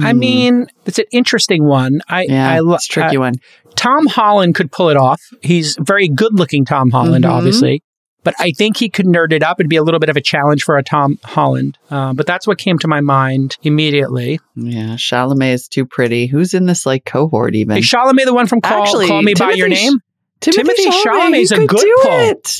I 0.00 0.12
Hmm. 0.12 0.18
mean, 0.18 0.66
it's 0.86 0.98
an 0.98 1.04
interesting 1.12 1.64
one. 1.64 2.00
I, 2.08 2.22
yeah, 2.28 2.50
I 2.50 2.58
lo- 2.60 2.74
it's 2.74 2.86
a 2.86 2.88
tricky 2.88 3.18
one. 3.18 3.34
Tom 3.76 4.06
Holland 4.06 4.54
could 4.54 4.72
pull 4.72 4.88
it 4.88 4.96
off. 4.96 5.20
He's 5.42 5.76
very 5.80 6.08
good 6.08 6.36
looking, 6.38 6.64
Tom 6.64 6.90
Holland, 6.90 7.24
Mhm. 7.24 7.30
obviously. 7.30 7.82
But 8.24 8.34
I 8.38 8.52
think 8.52 8.76
he 8.76 8.88
could 8.88 9.06
nerd 9.06 9.32
it 9.32 9.42
up. 9.42 9.58
It'd 9.58 9.68
be 9.68 9.76
a 9.76 9.82
little 9.82 10.00
bit 10.00 10.08
of 10.08 10.16
a 10.16 10.20
challenge 10.20 10.62
for 10.62 10.76
a 10.76 10.82
Tom 10.82 11.18
Holland. 11.24 11.76
Uh, 11.90 12.12
but 12.12 12.26
that's 12.26 12.46
what 12.46 12.58
came 12.58 12.78
to 12.78 12.88
my 12.88 13.00
mind 13.00 13.56
immediately. 13.62 14.38
Yeah, 14.54 14.94
Chalamet 14.94 15.52
is 15.52 15.68
too 15.68 15.86
pretty. 15.86 16.26
Who's 16.26 16.54
in 16.54 16.66
this 16.66 16.86
like 16.86 17.04
cohort 17.04 17.54
even? 17.54 17.76
Is 17.78 17.84
Chalamet 17.90 18.24
the 18.24 18.34
one 18.34 18.46
from 18.46 18.60
Call, 18.60 18.82
Actually, 18.82 19.08
Call 19.08 19.22
Me 19.22 19.34
By 19.36 19.52
Your 19.52 19.68
Timothy 19.68 19.84
Name? 19.86 19.98
Timothy 20.40 20.84
Chalamet's 20.90 21.50
he 21.50 21.64
a 21.64 21.66
good 21.66 21.96
pull. 22.02 22.20
it. 22.20 22.58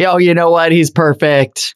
Oh, 0.00 0.18
you 0.18 0.34
know 0.34 0.50
what? 0.50 0.72
He's 0.72 0.90
perfect. 0.90 1.74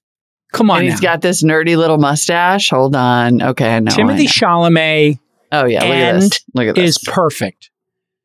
Come 0.53 0.71
on 0.71 0.79
and 0.79 0.87
now. 0.87 0.93
he's 0.93 1.01
got 1.01 1.21
this 1.21 1.43
nerdy 1.43 1.77
little 1.77 1.99
mustache. 1.99 2.71
Hold 2.71 2.95
on. 2.95 3.43
Okay, 3.43 3.77
I 3.77 3.81
know. 3.81 3.91
I 3.91 3.95
Timothy 3.95 4.25
know. 4.25 4.31
Chalamet 4.31 5.19
Oh 5.55 5.67
yeah, 5.67 5.85
look 5.85 5.93
at 5.93 6.21
this. 6.21 6.45
Look 6.55 6.67
at 6.69 6.75
this. 6.75 6.97
is 6.97 6.99
perfect. 7.07 7.71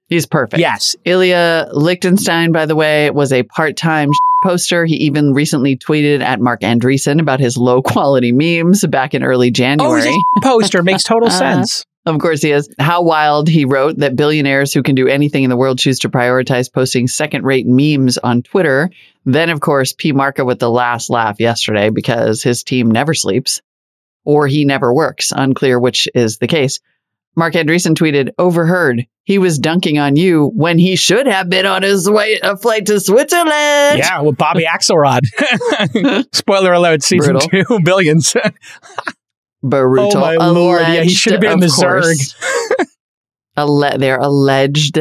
He's 0.07 0.25
perfect. 0.25 0.59
Yes. 0.59 0.95
Ilya 1.05 1.69
Lichtenstein, 1.71 2.51
by 2.51 2.65
the 2.65 2.75
way, 2.75 3.11
was 3.11 3.31
a 3.31 3.43
part-time 3.43 4.09
poster. 4.41 4.85
He 4.85 4.95
even 4.97 5.33
recently 5.33 5.75
tweeted 5.77 6.21
at 6.21 6.39
Marc 6.39 6.61
Andreessen 6.61 7.19
about 7.19 7.39
his 7.39 7.57
low-quality 7.57 8.31
memes 8.63 8.85
back 8.85 9.13
in 9.13 9.23
early 9.23 9.47
Oh, 9.47 9.51
January. 9.51 10.15
a 10.37 10.41
poster. 10.41 10.83
Makes 10.83 11.03
total 11.05 11.29
Uh, 11.29 11.31
sense. 11.31 11.85
Of 12.05 12.17
course 12.19 12.41
he 12.41 12.51
is. 12.51 12.67
How 12.79 13.03
wild 13.03 13.47
he 13.49 13.65
wrote 13.65 13.97
that 13.97 14.15
billionaires 14.15 14.73
who 14.73 14.81
can 14.81 14.95
do 14.95 15.07
anything 15.07 15.43
in 15.43 15.49
the 15.49 15.57
world 15.57 15.77
choose 15.77 15.99
to 15.99 16.09
prioritize 16.09 16.71
posting 16.71 17.07
second 17.07 17.43
rate 17.43 17.67
memes 17.67 18.17
on 18.17 18.41
Twitter. 18.41 18.89
Then, 19.25 19.49
of 19.49 19.59
course, 19.59 19.93
P. 19.93 20.11
Marca 20.13 20.43
with 20.45 20.59
the 20.59 20.69
last 20.71 21.09
laugh 21.09 21.39
yesterday 21.39 21.89
because 21.89 22.41
his 22.41 22.63
team 22.63 22.89
never 22.89 23.13
sleeps 23.13 23.61
or 24.25 24.47
he 24.47 24.65
never 24.65 24.93
works. 24.93 25.31
Unclear 25.35 25.79
which 25.79 26.07
is 26.15 26.37
the 26.37 26.47
case. 26.47 26.79
Marc 27.35 27.53
Andreessen 27.53 27.93
tweeted, 27.95 28.29
overheard. 28.37 29.05
He 29.23 29.37
was 29.37 29.59
dunking 29.59 29.99
on 29.99 30.15
you 30.15 30.51
when 30.55 30.79
he 30.79 30.95
should 30.95 31.27
have 31.27 31.49
been 31.49 31.65
on 31.65 31.83
his 31.83 32.09
way 32.09 32.39
a 32.41 32.57
flight 32.57 32.87
to 32.87 32.99
Switzerland. 32.99 33.99
Yeah, 33.99 34.21
with 34.21 34.37
Bobby 34.37 34.65
Axelrod. 34.69 35.21
Spoiler 36.35 36.73
alert, 36.73 37.03
season 37.03 37.37
Brutal. 37.37 37.63
two, 37.77 37.79
billions. 37.85 38.35
Brutal. 39.61 40.17
Oh, 40.17 40.19
my 40.19 40.35
Lord. 40.35 40.81
Yeah, 40.81 41.03
he 41.03 41.09
should 41.09 41.33
have 41.33 41.41
been 41.41 41.53
in 41.53 41.59
the 41.59 41.67
course. 41.69 42.35
Alle- 43.55 43.97
they're 43.97 44.17
alleged 44.19 44.99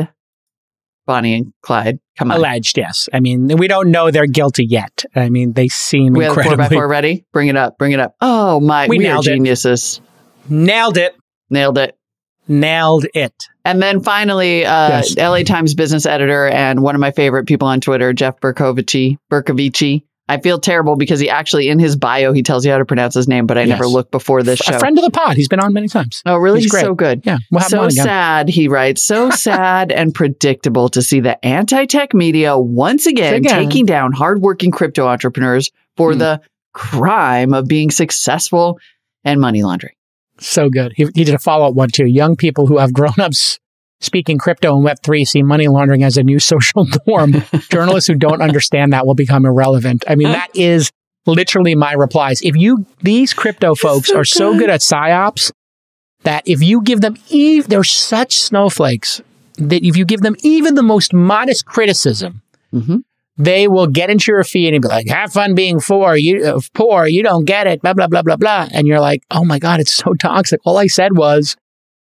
Bonnie 1.07 1.35
and 1.37 1.53
Clyde. 1.63 1.99
Come 2.19 2.31
on. 2.31 2.37
Alleged, 2.39 2.77
yes. 2.77 3.09
I 3.15 3.21
mean, 3.21 3.47
we 3.57 3.67
don't 3.69 3.91
know 3.91 4.11
they're 4.11 4.27
guilty 4.27 4.67
yet. 4.67 5.05
I 5.15 5.31
mean, 5.31 5.53
they 5.55 5.69
seem 5.69 6.13
We 6.13 6.25
have 6.25 6.35
four 6.35 6.57
by 6.57 6.69
four 6.69 6.87
ready. 6.89 7.25
Bring 7.33 7.49
it 7.49 7.57
up. 7.57 7.79
Bring 7.79 7.93
it 7.93 8.01
up. 8.01 8.15
Oh 8.21 8.61
my! 8.61 8.89
We 8.89 8.99
We, 8.99 9.07
are 9.07 9.13
nailed 9.15 9.27
it. 9.27 9.31
geniuses. 9.31 10.01
Nailed 10.49 10.99
it. 10.99 11.15
Nailed 11.51 11.79
it. 11.79 11.97
Nailed 12.49 13.07
it. 13.15 13.45
And 13.65 13.81
then 13.83 14.01
finally, 14.03 14.65
uh, 14.65 14.89
Yes. 14.89 15.17
LA 15.17 15.43
Times 15.43 15.75
business 15.75 16.07
editor 16.07 16.47
and 16.49 16.81
one 16.81 16.95
of 16.95 17.01
my 17.01 17.11
favorite 17.11 17.47
people 17.47 17.69
on 17.69 17.81
Twitter, 17.81 18.13
Jeff 18.13 18.41
Bercovici. 18.41 19.19
Bercovici. 19.31 20.03
I 20.31 20.39
feel 20.39 20.59
terrible 20.59 20.97
because 20.97 21.21
he 21.21 21.31
actually 21.31 21.71
in 21.71 21.79
his 21.79 21.97
bio 21.97 22.35
he 22.35 22.43
tells 22.43 22.67
you 22.67 22.71
how 22.71 22.77
to 22.77 22.85
pronounce 22.85 23.15
his 23.15 23.29
name, 23.29 23.47
but 23.47 23.57
I 23.57 23.65
never 23.65 23.87
looked 23.87 24.11
before 24.11 24.43
this 24.43 24.59
show. 24.59 24.77
A 24.77 24.79
friend 24.79 24.99
of 24.99 25.05
the 25.05 25.11
pod. 25.11 25.37
He's 25.39 25.49
been 25.49 25.59
on 25.61 25.73
many 25.73 25.89
times. 25.89 26.23
oh, 26.27 26.37
really? 26.37 26.59
He's 26.59 26.65
He's, 26.65 26.73
great. 26.73 26.83
so 26.85 26.95
good. 26.95 27.23
Yeah, 27.25 27.39
we'll 27.51 27.63
so 27.63 27.89
sad, 27.89 28.51
he 28.51 28.69
writes. 28.69 29.03
So 29.03 29.31
sad 29.47 29.91
and 29.91 30.15
predictable 30.15 30.91
to 30.91 31.01
see 31.01 31.21
the 31.21 31.43
anti 31.45 31.87
tech 31.87 32.13
media 32.13 32.59
once 32.59 33.07
again, 33.07 33.35
Again. 33.37 33.65
taking 33.65 33.87
down 33.87 34.13
hardworking 34.13 34.71
crypto 34.71 35.07
entrepreneurs 35.07 35.71
for 35.97 36.13
Hmm. 36.13 36.19
the 36.19 36.41
crime 36.75 37.55
of 37.55 37.67
being 37.67 37.91
successful 37.91 38.79
and 39.25 39.41
money 39.41 39.63
laundering. 39.63 39.95
So 40.41 40.71
good. 40.71 40.93
He, 40.97 41.07
he 41.15 41.25
did 41.25 41.35
a 41.35 41.39
follow 41.39 41.69
up 41.69 41.75
one 41.75 41.91
too. 41.91 42.07
Young 42.07 42.37
people 42.37 42.67
who 42.67 42.79
have 42.79 42.93
grown 42.93 43.15
ups 43.19 43.59
speaking 44.01 44.39
crypto 44.39 44.77
and 44.77 44.87
Web3 44.87 45.27
see 45.27 45.43
money 45.43 45.67
laundering 45.67 46.05
as 46.05 46.17
a 46.17 46.23
new 46.23 46.39
social 46.53 46.87
norm. 47.07 47.35
Journalists 47.71 48.07
who 48.09 48.15
don't 48.15 48.41
understand 48.43 48.93
that 48.93 49.07
will 49.07 49.15
become 49.15 49.45
irrelevant. 49.45 50.05
I 50.09 50.15
mean, 50.15 50.29
that 50.29 50.49
is 50.55 50.91
literally 51.27 51.75
my 51.75 51.93
replies. 51.93 52.41
If 52.43 52.57
you, 52.57 52.87
these 53.03 53.35
crypto 53.35 53.75
folks 53.75 54.09
so 54.09 54.19
are 54.19 54.25
so 54.25 54.53
good. 54.53 54.61
good 54.61 54.71
at 54.71 54.81
psyops 54.81 55.51
that 56.23 56.47
if 56.47 56.63
you 56.63 56.81
give 56.83 57.01
them, 57.01 57.17
eve, 57.29 57.69
they're 57.69 57.85
such 57.85 58.39
snowflakes 58.39 59.21
that 59.57 59.85
if 59.85 59.97
you 59.97 60.05
give 60.05 60.21
them 60.21 60.37
even 60.41 60.75
the 60.77 60.83
most 60.83 61.13
modest 61.13 61.65
criticism, 61.67 62.43
Mhm. 62.73 63.03
They 63.39 63.69
will 63.69 63.87
get 63.87 64.11
into 64.11 64.33
your 64.33 64.43
feed 64.45 64.75
and 64.75 64.83
be 64.83 64.89
like, 64.89 65.09
"Have 65.09 65.33
fun 65.33 65.55
being 65.55 65.81
poor. 65.81 66.17
You 66.17 66.45
uh, 66.45 66.61
poor. 66.75 67.07
You 67.07 67.23
don't 67.23 67.45
get 67.45 67.67
it." 67.67 67.81
Blah 67.81 67.95
blah 67.95 68.09
blah 68.09 68.23
blah 68.23 68.37
blah. 68.37 68.69
And 68.73 68.87
you're 68.87 69.01
like, 69.01 69.23
"Oh 69.31 69.45
my 69.45 69.59
god, 69.59 69.81
it's 69.81 69.95
so 69.95 70.15
toxic." 70.21 70.61
All 70.65 70.77
I 70.77 70.89
said 70.89 71.17
was, 71.17 71.57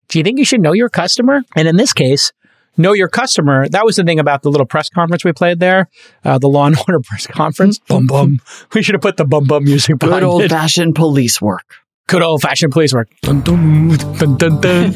"Do 0.08 0.20
you 0.20 0.24
think 0.24 0.38
you 0.40 0.46
should 0.46 0.62
know 0.62 0.74
your 0.74 0.90
customer?" 0.90 1.42
And 1.56 1.68
in 1.68 1.76
this 1.76 1.92
case, 1.92 2.32
know 2.78 2.94
your 2.94 3.08
customer. 3.08 3.68
That 3.68 3.84
was 3.84 3.96
the 3.96 4.04
thing 4.04 4.20
about 4.20 4.44
the 4.44 4.50
little 4.52 4.68
press 4.68 4.90
conference 4.90 5.26
we 5.26 5.34
played 5.34 5.60
there, 5.60 5.90
uh, 6.24 6.38
the 6.38 6.48
Law 6.48 6.68
and 6.68 6.78
Order 6.88 7.00
press 7.02 7.28
conference. 7.28 7.80
bum 7.80 8.08
bum. 8.08 8.40
We 8.74 8.84
should 8.84 8.94
have 8.96 9.02
put 9.02 9.18
the 9.18 9.26
bum 9.26 9.46
bum 9.46 9.64
music 9.64 9.98
behind 10.00 10.22
Good 10.22 10.28
old 10.28 10.50
fashioned 10.50 10.96
police 10.96 11.42
work. 11.42 11.76
Good 12.08 12.22
old 12.22 12.42
fashioned 12.42 12.74
police 12.74 12.94
work. 12.94 13.10
Dun, 13.22 13.42
dun, 13.42 13.98
dun, 14.18 14.38
dun, 14.38 14.60
dun, 14.60 14.92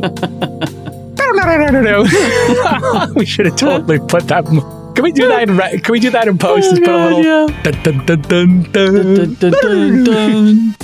dun. 0.00 0.54
we 3.14 3.24
should 3.24 3.46
have 3.46 3.56
totally 3.56 3.98
put 4.00 4.26
that. 4.28 4.44
Can 4.98 5.04
we 5.04 5.12
do 5.12 5.28
that? 5.28 5.48
In, 5.48 5.56
re- 5.56 5.78
can 5.78 5.92
we 5.92 6.00
do 6.00 6.10
that 6.10 6.26
in 6.26 6.36
post? 6.38 6.70
Just 6.70 6.82
put 6.82 6.92
a 6.92 7.04
little. 7.06 7.22
Dun, 7.62 8.04
dun, 8.04 10.02
dun. 10.02 10.74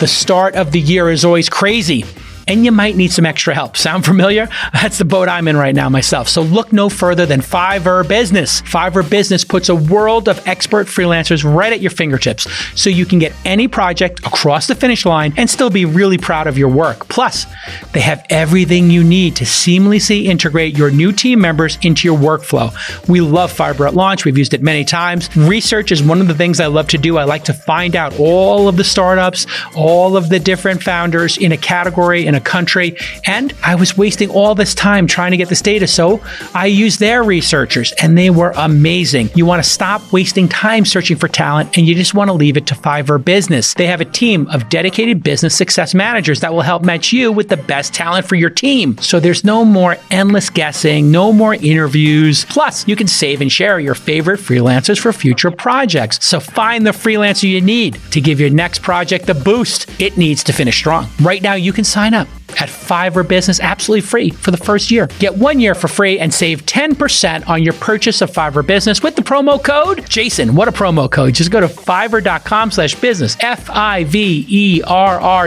The 0.00 0.06
start 0.08 0.56
of 0.56 0.72
the 0.72 0.80
year 0.80 1.08
is 1.08 1.24
always 1.24 1.48
crazy. 1.48 2.04
And 2.50 2.64
you 2.64 2.72
might 2.72 2.96
need 2.96 3.12
some 3.12 3.26
extra 3.26 3.54
help. 3.54 3.76
Sound 3.76 4.04
familiar? 4.04 4.48
That's 4.72 4.98
the 4.98 5.04
boat 5.04 5.28
I'm 5.28 5.46
in 5.46 5.56
right 5.56 5.72
now 5.72 5.88
myself. 5.88 6.28
So 6.28 6.42
look 6.42 6.72
no 6.72 6.88
further 6.88 7.24
than 7.24 7.40
Fiverr 7.40 8.06
Business. 8.08 8.60
Fiverr 8.62 9.08
Business 9.08 9.44
puts 9.44 9.68
a 9.68 9.74
world 9.76 10.28
of 10.28 10.44
expert 10.48 10.88
freelancers 10.88 11.44
right 11.44 11.72
at 11.72 11.80
your 11.80 11.92
fingertips 11.92 12.48
so 12.74 12.90
you 12.90 13.06
can 13.06 13.20
get 13.20 13.32
any 13.44 13.68
project 13.68 14.26
across 14.26 14.66
the 14.66 14.74
finish 14.74 15.06
line 15.06 15.32
and 15.36 15.48
still 15.48 15.70
be 15.70 15.84
really 15.84 16.18
proud 16.18 16.48
of 16.48 16.58
your 16.58 16.68
work. 16.68 17.06
Plus, 17.06 17.46
they 17.92 18.00
have 18.00 18.26
everything 18.30 18.90
you 18.90 19.04
need 19.04 19.36
to 19.36 19.44
seamlessly 19.44 20.24
integrate 20.24 20.76
your 20.76 20.90
new 20.90 21.12
team 21.12 21.40
members 21.40 21.78
into 21.82 22.08
your 22.08 22.18
workflow. 22.18 22.72
We 23.08 23.20
love 23.20 23.52
Fiverr 23.52 23.86
at 23.86 23.94
launch. 23.94 24.24
We've 24.24 24.36
used 24.36 24.54
it 24.54 24.60
many 24.60 24.84
times. 24.84 25.30
Research 25.36 25.92
is 25.92 26.02
one 26.02 26.20
of 26.20 26.26
the 26.26 26.34
things 26.34 26.58
I 26.58 26.66
love 26.66 26.88
to 26.88 26.98
do. 26.98 27.16
I 27.16 27.22
like 27.22 27.44
to 27.44 27.54
find 27.54 27.94
out 27.94 28.18
all 28.18 28.66
of 28.66 28.76
the 28.76 28.82
startups, 28.82 29.46
all 29.76 30.16
of 30.16 30.30
the 30.30 30.40
different 30.40 30.82
founders 30.82 31.38
in 31.38 31.52
a 31.52 31.56
category, 31.56 32.26
in 32.26 32.34
a 32.34 32.39
country. 32.40 32.96
And 33.26 33.54
I 33.62 33.74
was 33.74 33.96
wasting 33.96 34.30
all 34.30 34.54
this 34.54 34.74
time 34.74 35.06
trying 35.06 35.30
to 35.32 35.36
get 35.36 35.48
this 35.48 35.62
data. 35.62 35.86
So 35.86 36.22
I 36.54 36.66
used 36.66 37.00
their 37.00 37.22
researchers 37.22 37.92
and 38.02 38.16
they 38.16 38.30
were 38.30 38.52
amazing. 38.56 39.30
You 39.34 39.46
want 39.46 39.62
to 39.62 39.68
stop 39.68 40.12
wasting 40.12 40.48
time 40.48 40.84
searching 40.84 41.16
for 41.16 41.28
talent 41.28 41.76
and 41.76 41.86
you 41.86 41.94
just 41.94 42.14
want 42.14 42.28
to 42.28 42.32
leave 42.32 42.56
it 42.56 42.66
to 42.68 42.74
Fiverr 42.74 43.22
Business. 43.22 43.74
They 43.74 43.86
have 43.86 44.00
a 44.00 44.04
team 44.04 44.46
of 44.48 44.68
dedicated 44.68 45.22
business 45.22 45.54
success 45.54 45.94
managers 45.94 46.40
that 46.40 46.52
will 46.52 46.62
help 46.62 46.84
match 46.84 47.12
you 47.12 47.32
with 47.32 47.48
the 47.48 47.56
best 47.56 47.94
talent 47.94 48.26
for 48.26 48.36
your 48.36 48.50
team. 48.50 48.98
So 48.98 49.20
there's 49.20 49.44
no 49.44 49.64
more 49.64 49.96
endless 50.10 50.50
guessing, 50.50 51.10
no 51.10 51.32
more 51.32 51.54
interviews. 51.54 52.44
Plus, 52.46 52.86
you 52.88 52.96
can 52.96 53.06
save 53.06 53.40
and 53.40 53.50
share 53.50 53.80
your 53.80 53.94
favorite 53.94 54.40
freelancers 54.40 54.98
for 54.98 55.12
future 55.12 55.50
projects. 55.50 56.24
So 56.24 56.40
find 56.40 56.86
the 56.86 56.90
freelancer 56.90 57.48
you 57.48 57.60
need 57.60 58.00
to 58.10 58.20
give 58.20 58.40
your 58.40 58.50
next 58.50 58.82
project 58.82 59.26
the 59.26 59.34
boost 59.34 59.90
it 60.00 60.16
needs 60.16 60.42
to 60.44 60.52
finish 60.52 60.76
strong. 60.76 61.08
Right 61.20 61.42
now, 61.42 61.54
you 61.54 61.72
can 61.72 61.84
sign 61.84 62.14
up 62.14 62.28
at 62.60 62.68
Fiverr 62.68 63.26
Business 63.26 63.60
absolutely 63.60 64.02
free 64.02 64.30
for 64.30 64.50
the 64.50 64.56
first 64.56 64.90
year. 64.90 65.08
Get 65.18 65.36
one 65.36 65.60
year 65.60 65.74
for 65.74 65.88
free 65.88 66.18
and 66.18 66.32
save 66.32 66.66
10% 66.66 67.48
on 67.48 67.62
your 67.62 67.74
purchase 67.74 68.20
of 68.20 68.30
Fiverr 68.30 68.66
Business 68.66 69.02
with 69.02 69.16
the 69.16 69.22
promo 69.22 69.62
code 69.62 70.08
Jason. 70.08 70.54
What 70.54 70.68
a 70.68 70.72
promo 70.72 71.10
code. 71.10 71.34
Just 71.34 71.50
go 71.50 71.60
to 71.60 71.68
fiverr.com 71.68 72.70
slash 72.70 72.94
business, 72.96 73.36
F-I-V-E-R-R 73.40 74.78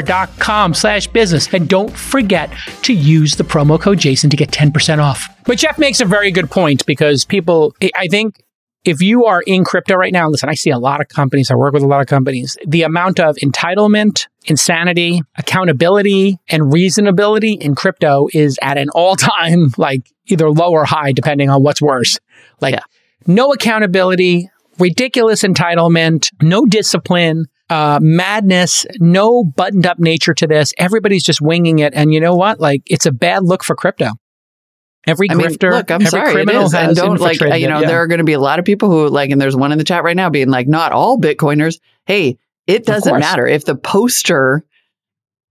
dot 0.01 0.29
com 0.39 0.73
slash 0.73 1.07
business. 1.07 1.53
And 1.53 1.67
don't 1.69 1.95
forget 1.95 2.51
to 2.83 2.93
use 2.93 3.35
the 3.35 3.43
promo 3.43 3.79
code 3.79 3.99
Jason 3.99 4.29
to 4.29 4.37
get 4.37 4.51
10% 4.51 4.99
off. 4.99 5.27
But 5.45 5.57
Jeff 5.57 5.77
makes 5.77 5.99
a 5.99 6.05
very 6.05 6.31
good 6.31 6.49
point 6.49 6.85
because 6.85 7.25
people, 7.25 7.75
I 7.95 8.07
think 8.07 8.41
if 8.85 9.01
you 9.01 9.25
are 9.25 9.41
in 9.41 9.63
crypto 9.63 9.95
right 9.95 10.11
now, 10.11 10.27
listen, 10.29 10.49
I 10.49 10.55
see 10.55 10.69
a 10.69 10.77
lot 10.77 10.99
of 11.01 11.07
companies, 11.07 11.49
I 11.49 11.55
work 11.55 11.73
with 11.73 11.83
a 11.83 11.87
lot 11.87 12.01
of 12.01 12.07
companies, 12.07 12.57
the 12.67 12.83
amount 12.83 13.19
of 13.19 13.35
entitlement, 13.37 14.27
insanity, 14.45 15.21
accountability, 15.37 16.37
and 16.49 16.63
reasonability 16.63 17.57
in 17.61 17.75
crypto 17.75 18.27
is 18.33 18.59
at 18.61 18.77
an 18.77 18.89
all 18.89 19.15
time, 19.15 19.73
like 19.77 20.01
either 20.27 20.49
low 20.49 20.71
or 20.71 20.85
high, 20.85 21.11
depending 21.13 21.49
on 21.49 21.63
what's 21.63 21.81
worse. 21.81 22.19
Like 22.59 22.73
Yeah. 22.75 22.81
no 23.25 23.51
accountability, 23.53 24.49
ridiculous 24.79 25.43
entitlement, 25.43 26.29
no 26.41 26.65
discipline. 26.65 27.45
Uh, 27.69 27.97
madness, 28.01 28.85
no 28.99 29.43
buttoned 29.43 29.87
up 29.87 29.97
nature 29.97 30.33
to 30.33 30.45
this. 30.45 30.73
Everybody's 30.77 31.23
just 31.23 31.41
winging 31.41 31.79
it. 31.79 31.91
And 31.95 32.13
you 32.13 32.19
know 32.19 32.35
what? 32.35 32.59
Like, 32.59 32.83
it's 32.85 33.05
a 33.07 33.11
bad 33.11 33.45
look 33.45 33.63
for 33.63 33.75
crypto. 33.75 34.11
Every 35.05 35.29
I 35.29 35.35
mean, 35.35 35.47
grifter, 35.47 35.71
look, 35.71 35.91
I'm 35.91 36.01
every 36.01 36.07
sorry, 36.07 36.29
it 36.29 36.33
criminal 36.33 36.65
is, 36.65 36.73
and 36.73 36.95
don't 36.95 37.19
like 37.19 37.39
you 37.39 37.47
it, 37.47 37.67
know 37.67 37.81
yeah. 37.81 37.87
there 37.87 38.01
are 38.01 38.07
going 38.07 38.19
to 38.19 38.23
be 38.23 38.33
a 38.33 38.39
lot 38.39 38.59
of 38.59 38.65
people 38.65 38.89
who 38.89 39.09
like, 39.09 39.31
and 39.31 39.41
there's 39.41 39.55
one 39.55 39.71
in 39.71 39.77
the 39.77 39.83
chat 39.83 40.03
right 40.03 40.15
now 40.15 40.29
being 40.29 40.49
like, 40.49 40.67
not 40.67 40.91
all 40.93 41.19
Bitcoiners. 41.19 41.79
Hey, 42.05 42.37
it 42.67 42.85
doesn't 42.85 43.19
matter 43.19 43.45
if 43.45 43.65
the 43.65 43.75
poster, 43.75 44.63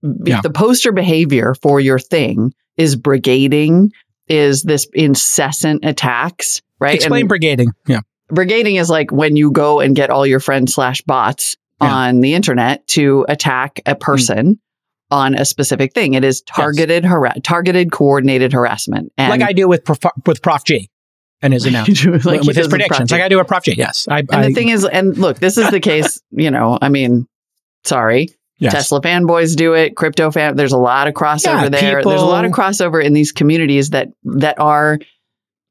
if 0.01 0.41
the 0.41 0.49
poster 0.49 0.91
behavior 0.91 1.53
for 1.61 1.79
your 1.79 1.99
thing 1.99 2.53
is 2.77 2.95
brigading, 2.95 3.91
is 4.27 4.63
this 4.63 4.87
incessant 4.93 5.85
attacks, 5.85 6.61
right? 6.79 6.95
Explain 6.95 7.21
And 7.21 7.29
brigading. 7.29 7.67
Yeah. 7.87 7.99
brigading 8.31 8.79
is 8.79 8.89
like 8.89 9.11
when 9.11 9.35
you 9.35 9.51
go 9.51 9.79
and 9.79 9.95
get 9.95 10.09
all 10.09 10.25
your 10.25 10.39
friends 10.39 10.73
slash 10.73 11.01
bots 11.01 11.57
Yeah. 11.81 11.89
Hmm. 11.89 11.93
on 11.93 12.19
the 12.21 12.33
internet 12.33 12.87
to 12.89 13.25
attack 13.29 13.81
a 13.85 13.95
person. 13.95 14.59
On 15.13 15.35
a 15.35 15.45
specific 15.45 15.93
thing, 15.93 16.15
it 16.15 16.23
is 16.23 16.41
targeted, 16.41 17.05
hara- 17.05 17.39
targeted, 17.41 17.91
coordinated 17.91 18.51
harassment. 18.51 19.13
And 19.15 19.29
like 19.29 19.47
I 19.47 19.53
do 19.53 19.67
with 19.67 19.85
Prof, 19.85 19.99
with 20.25 20.41
Prof 20.41 20.63
G 20.65 20.89
and 21.39 21.53
his 21.53 21.65
announcement 21.67 22.25
like 22.25 22.41
with 22.41 22.55
his 22.55 22.67
predictions, 22.67 23.11
like 23.11 23.21
I 23.21 23.29
do 23.29 23.37
with 23.37 23.45
Prof 23.45 23.63
G. 23.63 23.75
Yes, 23.77 24.07
I. 24.09 24.19
And 24.21 24.31
I 24.31 24.47
the 24.47 24.55
thing 24.55 24.69
is, 24.69 24.85
and 24.85 25.15
look, 25.15 25.37
this 25.37 25.59
is 25.59 25.69
the 25.69 25.79
case, 25.79 26.19
you 26.31 26.49
know, 26.49 26.79
I 26.81 26.89
mean, 26.89 27.27
sorry, 27.83 28.29
yes. 28.57 28.73
Tesla 28.73 29.01
fanboys 29.01 29.55
do 29.55 29.75
it, 29.75 29.95
crypto 29.95 30.31
fan, 30.31 30.55
there's 30.55 30.71
a 30.73 30.79
lot 30.79 31.07
of 31.07 31.13
crossover 31.13 31.61
Yeah, 31.61 31.69
there. 31.69 32.03
There's 32.03 32.21
a 32.21 32.25
lot 32.25 32.45
of 32.45 32.51
crossover 32.51 33.03
in 33.03 33.13
these 33.13 33.31
communities 33.31 33.91
that, 33.91 34.07
that 34.23 34.59
are, 34.59 34.97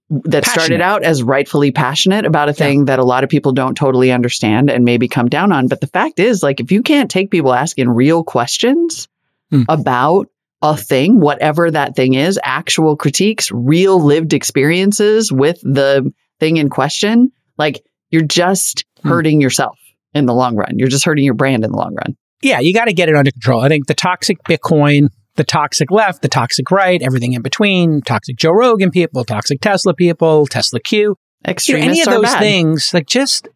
that 0.08 0.46
started 0.46 0.80
out 0.80 1.02
as 1.02 1.22
rightfully 1.24 1.72
passionate 1.72 2.26
about 2.26 2.48
a 2.48 2.52
thing 2.52 2.84
that 2.84 3.00
a 3.00 3.04
lot 3.04 3.24
of 3.24 3.30
people 3.30 3.50
don't 3.50 3.76
totally 3.76 4.12
understand 4.12 4.70
and 4.70 4.84
maybe 4.84 5.08
come 5.08 5.28
down 5.28 5.50
on. 5.50 5.66
But 5.66 5.80
the 5.80 5.88
fact 5.88 6.20
is, 6.20 6.44
like, 6.44 6.60
if 6.60 6.70
you 6.70 6.82
can't 6.82 7.10
take 7.10 7.30
people 7.30 7.52
asking 7.52 7.88
real 7.88 8.22
questions 8.22 9.08
Hmm. 9.52 9.62
about 9.68 10.26
a 10.62 10.76
thing, 10.76 11.20
whatever 11.20 11.70
that 11.70 11.94
thing 11.96 12.14
is, 12.14 12.38
actual 12.42 12.96
critiques, 12.96 13.50
real 13.52 14.00
lived 14.02 14.32
experiences 14.32 15.30
with 15.32 15.60
the 15.62 16.10
thing 16.40 16.56
in 16.56 16.70
question, 16.70 17.30
like 17.58 17.82
you're 18.10 18.22
just 18.22 18.84
Hmm. 19.02 19.08
hurting 19.08 19.40
yourself 19.40 19.76
in 20.14 20.26
the 20.26 20.34
long 20.34 20.56
run. 20.56 20.74
You're 20.78 20.88
just 20.88 21.04
hurting 21.04 21.24
your 21.24 21.34
brand 21.34 21.64
in 21.64 21.70
the 21.72 21.76
long 21.76 21.94
run. 21.94 22.16
yeah, 22.44 22.58
you 22.60 22.72
got 22.74 22.86
to 22.86 22.92
get 22.92 23.08
it 23.08 23.14
under 23.14 23.30
control. 23.30 23.60
I 23.60 23.68
think 23.68 23.86
the 23.86 23.94
toxic 23.94 24.36
Bitcoin, 24.48 25.06
the 25.36 25.44
toxic 25.44 25.90
left, 25.92 26.22
the 26.22 26.28
toxic 26.28 26.70
right, 26.72 27.00
everything 27.00 27.34
in 27.34 27.42
between, 27.42 28.00
toxic 28.02 28.36
Joe 28.36 28.50
Rogan 28.50 28.90
people, 28.90 29.24
toxic 29.24 29.60
Tesla 29.60 29.94
people, 29.94 30.46
Tesla 30.46 30.80
Q, 30.80 30.98
you 30.98 31.06
know, 31.08 31.14
Extremists 31.50 31.88
any 31.88 32.16
of 32.16 32.22
those 32.22 32.34
things, 32.36 32.92
like 32.92 33.06
just 33.06 33.48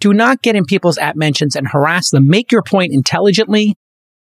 do 0.00 0.12
not 0.12 0.42
get 0.42 0.54
in 0.54 0.64
people's 0.66 0.98
app 0.98 1.16
mentions 1.16 1.56
and 1.56 1.66
harass 1.68 2.10
them. 2.10 2.28
Make 2.28 2.52
your 2.52 2.62
point 2.62 2.92
intelligently. 2.92 3.74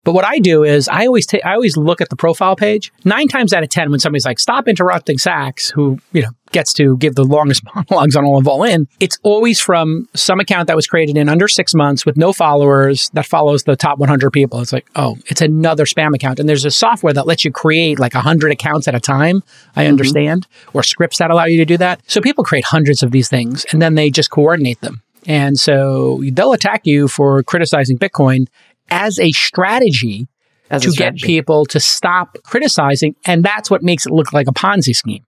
But 0.03 0.13
what 0.13 0.25
I 0.25 0.39
do 0.39 0.63
is 0.63 0.89
I 0.89 1.05
always 1.05 1.25
take, 1.25 1.45
I 1.45 1.53
always 1.53 1.77
look 1.77 2.01
at 2.01 2.09
the 2.09 2.17
profile 2.17 2.57
page. 2.57 2.91
Nine 3.05 3.29
times 3.29 3.53
out 3.53 3.63
of 3.63 3.69
10, 3.69 3.89
when 3.89 3.99
somebody's 3.99 4.25
like, 4.25 4.37
stop 4.37 4.67
interrupting 4.67 5.17
Sachs, 5.17 5.69
who, 5.69 5.97
you 6.11 6.21
know, 6.23 6.31
gets 6.51 6.73
to 6.73 6.97
give 6.97 7.15
the 7.15 7.23
longest 7.23 7.63
monologues 7.75 8.15
on 8.15 8.25
all 8.25 8.37
of 8.37 8.47
All 8.47 8.63
In, 8.63 8.87
it's 8.99 9.17
always 9.23 9.61
from 9.61 10.09
some 10.13 10.41
account 10.41 10.67
that 10.67 10.75
was 10.75 10.87
created 10.87 11.17
in 11.17 11.29
under 11.29 11.47
six 11.47 11.73
months 11.73 12.05
with 12.05 12.17
no 12.17 12.33
followers 12.33 13.09
that 13.13 13.25
follows 13.25 13.63
the 13.63 13.77
top 13.77 13.97
100 13.97 14.31
people. 14.31 14.59
It's 14.59 14.73
like, 14.73 14.87
oh, 14.97 15.17
it's 15.27 15.41
another 15.41 15.85
spam 15.85 16.13
account. 16.13 16.37
And 16.37 16.49
there's 16.49 16.65
a 16.65 16.71
software 16.71 17.13
that 17.13 17.25
lets 17.25 17.45
you 17.45 17.51
create 17.51 17.97
like 17.97 18.13
100 18.13 18.51
accounts 18.51 18.89
at 18.89 18.95
a 18.95 18.99
time. 18.99 19.41
I 19.75 19.83
mm-hmm. 19.83 19.89
understand, 19.91 20.47
or 20.73 20.83
scripts 20.83 21.19
that 21.19 21.31
allow 21.31 21.45
you 21.45 21.57
to 21.57 21.65
do 21.65 21.77
that. 21.77 22.01
So 22.07 22.19
people 22.19 22.43
create 22.43 22.65
hundreds 22.65 23.03
of 23.03 23.11
these 23.11 23.29
things 23.29 23.65
and 23.71 23.81
then 23.81 23.95
they 23.95 24.09
just 24.09 24.29
coordinate 24.29 24.81
them. 24.81 25.01
And 25.25 25.57
so 25.57 26.21
they'll 26.33 26.51
attack 26.51 26.85
you 26.85 27.07
for 27.07 27.43
criticizing 27.43 27.97
Bitcoin 27.97 28.47
as 28.89 29.19
a 29.19 29.31
strategy 29.31 30.27
as 30.69 30.85
a 30.85 30.91
to 30.91 30.95
get 30.95 31.15
people 31.17 31.65
to 31.67 31.79
stop 31.79 32.37
criticizing. 32.43 33.15
And 33.25 33.43
that's 33.43 33.69
what 33.69 33.83
makes 33.83 34.05
it 34.05 34.11
look 34.11 34.33
like 34.33 34.47
a 34.47 34.53
Ponzi 34.53 34.95
scheme. 34.95 35.23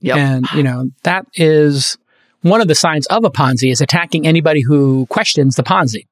Yep. 0.00 0.16
And, 0.16 0.46
you 0.54 0.62
know, 0.62 0.90
that 1.04 1.26
is 1.34 1.96
one 2.42 2.60
of 2.60 2.68
the 2.68 2.74
signs 2.74 3.06
of 3.06 3.24
a 3.24 3.30
Ponzi 3.30 3.70
is 3.72 3.80
attacking 3.80 4.26
anybody 4.26 4.60
who 4.60 5.06
questions 5.06 5.56
the 5.56 5.62
Ponzi. 5.62 6.06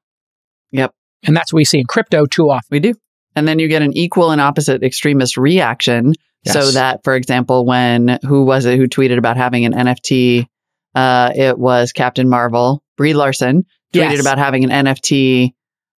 Yep. 0.71 0.93
And 1.25 1.37
that's 1.37 1.53
what 1.53 1.57
we 1.57 1.65
see 1.65 1.79
in 1.79 1.85
crypto 1.85 2.25
too 2.25 2.49
often. 2.49 2.67
We 2.71 2.79
do. 2.79 2.93
And 3.35 3.47
then 3.47 3.59
you 3.59 3.67
get 3.67 3.81
an 3.81 3.95
equal 3.95 4.31
and 4.31 4.41
opposite 4.41 4.83
extremist 4.83 5.37
reaction. 5.37 6.13
So 6.45 6.71
that, 6.71 7.05
for 7.05 7.15
example, 7.15 7.65
when 7.65 8.19
who 8.27 8.43
was 8.43 8.65
it 8.65 8.77
who 8.77 8.87
tweeted 8.87 9.17
about 9.17 9.37
having 9.37 9.65
an 9.65 9.73
NFT? 9.73 10.45
Uh, 10.93 11.31
it 11.33 11.57
was 11.57 11.93
Captain 11.93 12.27
Marvel, 12.27 12.83
Brie 12.97 13.13
Larson 13.13 13.63
tweeted 13.93 14.11
Yes. 14.11 14.21
about 14.21 14.37
having 14.37 14.69
an 14.69 14.85
NFT 14.85 15.53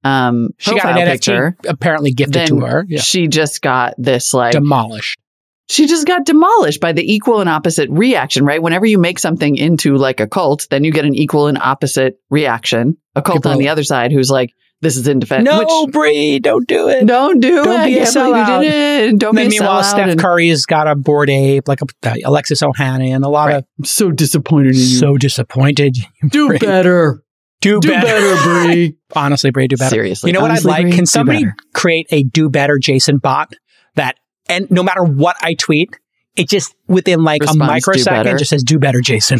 um, 0.05 0.49
She 0.57 0.71
got 0.79 0.97
an 0.97 1.07
picture. 1.07 1.57
NFT 1.63 1.69
apparently 1.69 2.11
gifted 2.13 2.47
to 2.47 2.59
her. 2.61 2.85
Yeah. 2.87 3.01
she 3.01 3.27
just 3.27 3.61
got 3.61 3.95
this 3.97 4.33
like 4.33 4.53
Demolished. 4.53 5.19
she 5.67 5.87
just 5.87 6.05
got 6.05 6.25
demolished 6.25 6.79
by 6.79 6.91
the 6.93 7.01
equal 7.13 7.41
and 7.41 7.49
opposite 7.49 7.89
reaction, 7.89 8.45
right? 8.45 8.61
Whenever 8.61 8.85
you 8.85 8.97
make 8.99 9.19
something 9.19 9.55
into 9.55 9.97
like 9.97 10.19
a 10.19 10.27
cult, 10.27 10.67
then 10.69 10.83
you 10.83 10.91
get 10.91 11.05
an 11.05 11.15
equal 11.15 11.47
and 11.47 11.57
opposite 11.57 12.19
reaction. 12.29 12.97
A 13.15 13.21
cult 13.21 13.37
People- 13.39 13.51
on 13.51 13.57
the 13.57 13.69
other 13.69 13.83
side 13.83 14.11
who's 14.11 14.29
like, 14.29 14.51
this 14.81 14.97
is 14.97 15.07
in 15.07 15.19
defense. 15.19 15.45
No, 15.45 15.87
Brie, 15.87 16.37
don't 16.39 16.67
do 16.67 16.89
it. 16.89 17.05
don't 17.07 17.39
do 17.39 17.63
Don't 17.63 17.81
it. 17.81 17.85
be 17.85 17.97
a 17.97 18.01
I 18.01 18.03
can't 18.03 18.13
believe 18.13 18.35
sellout. 18.35 18.63
you 18.63 18.69
did 18.69 19.13
it. 19.15 19.17
Don't 19.19 19.37
and 19.39 19.49
be 19.49 19.57
meanwhile, 19.57 19.83
Steph 19.83 20.09
and... 20.09 20.19
Curry 20.19 20.49
has 20.49 20.65
got 20.65 20.87
a 20.87 20.95
Bored 20.95 21.29
Ape, 21.29 21.67
like 21.67 21.79
a, 21.81 21.85
uh, 22.09 22.15
Alexis 22.25 22.61
Ohanian, 22.61 23.23
a 23.25 23.29
lot 23.29 23.45
Right. 23.47 23.55
of 23.55 23.65
I'm 23.79 23.85
so 23.85 24.11
disappointed 24.11 24.75
in 24.75 24.81
you. 24.81 24.85
so 24.85 25.17
disappointed. 25.17 25.97
do 26.29 26.47
Brie. 26.49 26.57
better. 26.59 27.23
Do, 27.65 27.79
Do 27.79 27.89
better, 27.89 28.43
Brie. 28.43 28.95
Honestly, 29.15 29.49
Brie, 29.49 29.67
do 29.67 29.75
better. 29.75 29.89
Seriously. 29.89 30.29
You 30.29 30.33
know 30.33 30.41
what 30.41 30.51
I'd 30.51 30.63
like? 30.63 30.83
Brie, 30.83 30.91
Can 30.91 31.07
somebody 31.07 31.45
create 31.73 32.05
a 32.11 32.21
do 32.21 32.47
better 32.47 32.77
Jason 32.77 33.17
bot 33.17 33.53
that, 33.95 34.17
and 34.47 34.69
no 34.69 34.83
matter 34.83 35.03
what 35.03 35.35
I 35.41 35.55
tweet, 35.55 35.89
it 36.35 36.47
just 36.47 36.75
within 36.87 37.23
like 37.23 37.41
Responds, 37.41 37.61
a 37.61 37.65
microsecond 37.65 38.23
better." 38.23 38.37
just 38.37 38.51
says 38.51 38.63
do 38.63 38.77
better 38.77 39.01
Jason. 39.01 39.39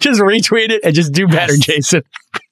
Just 0.00 0.20
retweet 0.20 0.70
it 0.70 0.82
and 0.84 0.94
just 0.94 1.12
do 1.12 1.26
better 1.26 1.56
Jason. 1.56 2.02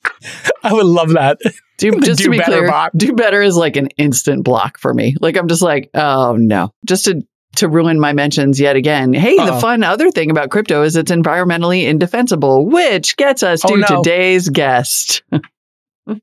I 0.65 0.73
would 0.73 0.87
love 0.87 1.11
that. 1.11 1.39
Do, 1.79 1.91
just 2.01 2.19
do 2.19 2.25
to 2.25 2.31
be 2.31 2.39
better 2.39 2.59
clear, 2.59 2.69
bot. 2.69 2.91
do 2.97 3.13
better 3.13 3.41
is 3.41 3.57
like 3.57 3.77
an 3.77 3.89
instant 3.99 4.43
block 4.43 4.79
for 4.79 4.93
me. 4.93 5.15
Like 5.21 5.37
I'm 5.37 5.47
just 5.47 5.63
like, 5.63 5.91
oh 5.95 6.35
no, 6.37 6.73
just 6.85 7.05
to 7.05 7.23
to 7.57 7.69
ruin 7.69 8.01
my 8.01 8.13
mentions 8.13 8.59
yet 8.61 8.77
again. 8.77 9.13
Hey, 9.13 9.37
the 9.37 9.43
Uh-oh. 9.43 9.61
fun 9.61 9.83
other 9.83 10.11
thing 10.11 10.31
about 10.31 10.51
crypto 10.51 10.83
is 10.83 10.97
it's 10.97 11.13
environmentally 11.13 11.85
indefensible, 11.85 12.67
which 12.67 13.17
gets 13.17 13.43
us 13.43 13.61
to 13.63 13.73
Oh, 13.73 13.77
no. 13.77 14.03
today's 14.03 14.49
guest. 14.49 15.23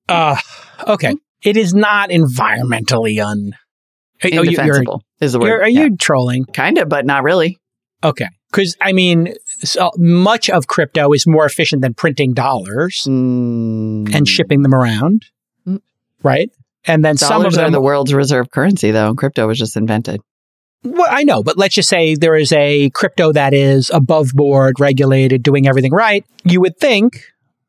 Uh, 0.09 0.35
okay. 0.87 1.15
It 1.41 1.55
is 1.55 1.73
not 1.73 2.09
environmentally 2.09 3.25
un. 3.25 3.53
Oh, 4.25 4.27
Indefensible 4.27 5.01
is 5.21 5.31
the 5.31 5.39
word. 5.39 5.61
are 5.61 5.69
you 5.69 5.95
trolling? 5.95 6.43
kind 6.43 6.77
of, 6.77 6.89
but 6.89 7.05
not 7.05 7.23
really? 7.23 7.57
Okay. 8.03 8.25
Because, 8.51 8.75
I 8.81 8.91
mean, 8.91 9.35
so 9.63 9.91
much 9.97 10.49
of 10.49 10.67
crypto 10.67 11.13
is 11.13 11.25
more 11.25 11.45
efficient 11.45 11.81
than 11.81 11.93
printing 11.93 12.33
dollars 12.33 13.05
Mm. 13.07 14.13
and 14.13 14.27
shipping 14.27 14.63
them 14.63 14.73
around, 14.75 15.23
Mm. 15.65 15.79
right? 16.23 16.49
And 16.85 17.05
then 17.05 17.15
some 17.15 17.37
of 17.37 17.41
Dollars 17.43 17.57
are 17.57 17.61
them 17.63 17.71
the 17.71 17.81
world's 17.81 18.13
reserve 18.13 18.51
currency, 18.51 18.91
though. 18.91 19.13
Crypto 19.15 19.47
was 19.47 19.57
just 19.59 19.77
invented. 19.77 20.19
Well, 20.83 21.07
I 21.09 21.23
know, 21.23 21.43
but 21.43 21.57
let's 21.57 21.75
just 21.75 21.89
say 21.89 22.15
there 22.15 22.35
is 22.35 22.51
a 22.53 22.89
crypto 22.91 23.33
that 23.33 23.53
is 23.53 23.89
above 23.93 24.31
board, 24.33 24.79
regulated, 24.79 25.43
doing 25.43 25.67
everything 25.67 25.91
right. 25.91 26.25
You 26.45 26.61
would 26.61 26.77
think 26.77 27.21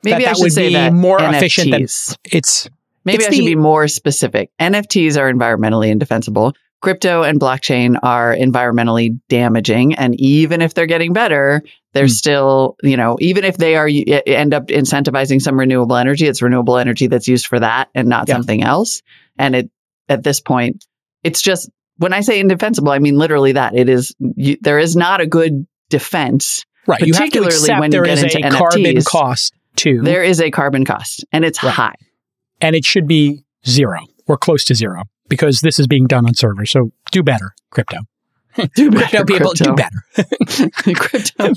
Maybe 0.05 0.23
that 0.25 0.31
I 0.31 0.33
should 0.35 0.43
would 0.45 0.53
say 0.53 0.69
be 0.69 0.75
that 0.75 0.93
more 0.93 1.21
efficient 1.21 1.71
than- 1.73 1.83
NFTs. 1.83 2.17
it's 2.33 2.69
Maybe 3.05 3.17
It's 3.25 3.29
I 3.29 3.31
should 3.33 3.47
be 3.47 3.57
more 3.57 3.89
specific. 3.89 4.51
NFTs 4.61 5.17
are 5.19 5.33
environmentally 5.33 5.89
indefensible. 5.89 6.53
Crypto 6.83 7.23
and 7.23 7.41
blockchain 7.41 7.99
are 8.03 8.35
environmentally 8.37 9.19
damaging. 9.31 9.95
And 9.95 10.19
even 10.21 10.61
if 10.61 10.75
they're 10.75 10.87
getting 10.87 11.13
better, 11.15 11.63
they're 11.95 12.05
Hmm. 12.05 12.09
still, 12.09 12.77
you 12.83 12.97
know, 12.99 13.17
even 13.21 13.45
if 13.45 13.57
they 13.57 13.75
are, 13.77 13.89
end 14.27 14.53
up 14.55 14.67
incentivizing 14.69 15.41
some 15.41 15.59
renewable 15.59 15.97
energy, 15.97 16.27
it's 16.27 16.43
renewable 16.43 16.77
energy 16.77 17.07
that's 17.07 17.27
used 17.27 17.47
for 17.47 17.59
that 17.59 17.89
and 17.95 18.07
not 18.09 18.29
Yeah. 18.29 18.35
something 18.35 18.63
else. 18.63 19.01
And 19.39 19.57
it, 19.57 19.71
at 20.11 20.23
this 20.23 20.41
point, 20.41 20.85
it's 21.25 21.41
just, 21.43 21.71
when 22.01 22.13
I 22.13 22.21
say 22.23 22.41
indefensible, 22.41 22.91
I 22.91 22.99
mean 22.99 23.17
literally 23.17 23.53
that. 23.53 23.75
It 23.77 23.89
is, 23.89 24.15
you, 24.19 24.57
there 24.61 24.79
is 24.79 24.97
not 24.97 25.21
a 25.21 25.27
good 25.27 25.67
defense. 25.91 26.65
right. 26.87 27.01
You 27.01 27.13
Particularly 27.13 27.55
accept 27.55 27.79
when 27.81 27.89
you 27.89 27.99
there 27.99 28.05
get 28.05 28.19
is 28.19 28.35
into 28.35 28.47
a 28.47 28.51
carbon 28.51 29.03
cost 29.03 29.53
too, 29.77 30.01
There 30.03 30.23
is 30.23 30.41
a 30.41 30.51
carbon 30.51 30.85
cost 30.85 31.25
and 31.33 31.45
it's 31.45 31.63
Right. 31.63 31.73
high. 31.73 31.95
and 32.61 32.75
it 32.75 32.85
should 32.85 33.07
be 33.07 33.45
zero 33.67 34.01
or 34.27 34.37
close 34.37 34.65
to 34.67 34.75
zero 34.75 35.03
because 35.29 35.61
this 35.61 35.79
is 35.79 35.87
being 35.87 36.07
done 36.07 36.27
on 36.27 36.35
servers. 36.35 36.71
So 36.71 36.91
do 37.13 37.23
better, 37.23 37.53
crypto. 37.71 37.99
Do 38.75 38.91
crypto 38.91 39.25
people 39.25 39.53
crypto. 39.53 39.65
do 39.65 39.75
better. 39.75 40.71
crypto. 40.95 41.55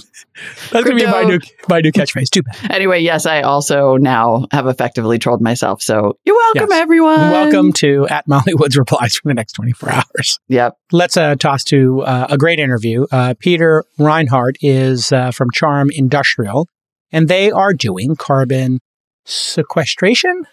That's 0.71 0.83
gonna 0.85 0.95
be 0.95 1.05
my 1.05 1.23
new 1.23 1.39
my 1.67 1.81
new 1.81 1.91
catchphrase. 1.91 2.29
Do 2.29 2.43
better. 2.43 2.71
Anyway, 2.73 2.99
yes, 3.01 3.25
I 3.25 3.41
also 3.41 3.97
now 3.97 4.45
have 4.51 4.67
effectively 4.67 5.17
trolled 5.17 5.41
myself. 5.41 5.81
So 5.81 6.17
you're 6.23 6.35
welcome, 6.35 6.67
Yes. 6.69 6.79
everyone. 6.81 7.19
Welcome 7.31 7.73
to 7.73 8.07
at 8.09 8.27
Molly 8.27 8.53
Wood's 8.53 8.77
replies 8.77 9.15
for 9.15 9.27
the 9.27 9.33
next 9.33 9.53
24 9.53 9.91
hours. 9.91 10.39
Yep. 10.49 10.77
Let's 10.91 11.17
uh, 11.17 11.35
toss 11.35 11.63
to 11.65 12.01
uh, 12.03 12.27
a 12.29 12.37
great 12.37 12.59
interview. 12.59 13.05
Uh, 13.11 13.33
Peter 13.39 13.83
Reinhardt 13.97 14.57
is 14.61 15.11
uh, 15.11 15.31
from 15.31 15.49
Charm 15.51 15.89
Industrial, 15.91 16.67
and 17.11 17.27
they 17.27 17.49
are 17.51 17.73
doing 17.73 18.15
carbon 18.15 18.79
sequestration. 19.25 20.43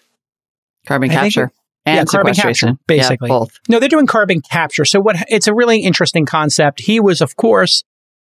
Carbon 0.87 1.11
I 1.11 1.15
capture 1.15 1.53
and 1.87 1.97
yeah, 1.97 2.05
carbon 2.05 2.35
capture, 2.35 2.73
basically. 2.87 3.29
Yeah, 3.29 3.39
both. 3.39 3.59
No, 3.69 3.79
they're 3.79 3.89
doing 3.89 4.07
carbon 4.07 4.41
capture. 4.41 4.85
So 4.85 5.01
what? 5.01 5.17
It's 5.29 5.47
a 5.47 5.55
really 5.55 5.81
interesting 5.81 6.27
concept. 6.27 6.81
He 6.81 7.01
was, 7.01 7.21
of 7.21 7.37
course, 7.37 7.85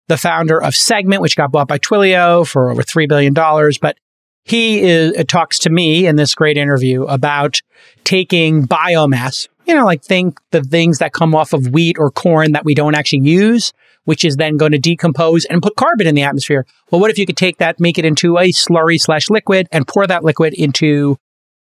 the 0.09 0.17
founder 0.17 0.61
of 0.61 0.75
Segment, 0.75 1.23
which 1.23 1.37
got 1.37 1.53
bought 1.53 1.69
by 1.69 1.79
Twilio 1.79 2.47
for 2.47 2.71
over 2.71 2.83
three 2.83 3.07
billion 3.07 3.35
dollars. 3.35 3.79
But 3.79 3.97
he 4.45 4.81
is, 4.83 5.13
it 5.13 5.29
talks 5.29 5.59
to 5.61 5.71
me 5.71 6.07
in 6.07 6.17
this 6.17 6.35
great 6.35 6.57
interview 6.57 7.05
about 7.05 7.61
taking 8.05 8.67
biomass. 8.67 9.49
You 9.67 9.75
know, 9.75 9.85
like 9.85 10.03
think 10.03 10.41
the 10.51 10.63
things 10.63 10.99
that 10.99 11.13
come 11.13 11.35
off 11.35 11.53
of 11.53 11.69
wheat 11.69 11.97
or 11.99 12.11
corn 12.11 12.53
that 12.53 12.65
we 12.65 12.75
don't 12.75 12.97
actually 12.97 13.29
use, 13.29 13.73
which 14.05 14.25
is 14.25 14.37
then 14.37 14.57
going 14.57 14.73
to 14.73 14.79
decompose 14.79 15.45
and 15.45 15.63
put 15.63 15.77
carbon 15.77 16.09
in 16.09 16.17
the 16.17 16.23
atmosphere. 16.23 16.67
Well, 16.91 17.01
what 17.01 17.11
if 17.11 17.19
you 17.19 17.27
could 17.27 17.37
take 17.37 17.59
that, 17.59 17.79
make 17.79 17.97
it 17.97 18.05
into 18.05 18.39
a 18.39 18.51
slurry 18.51 18.99
slash 18.99 19.31
liquid, 19.31 19.69
and 19.71 19.87
pour 19.87 20.07
that 20.07 20.25
liquid 20.25 20.55
into 20.55 21.17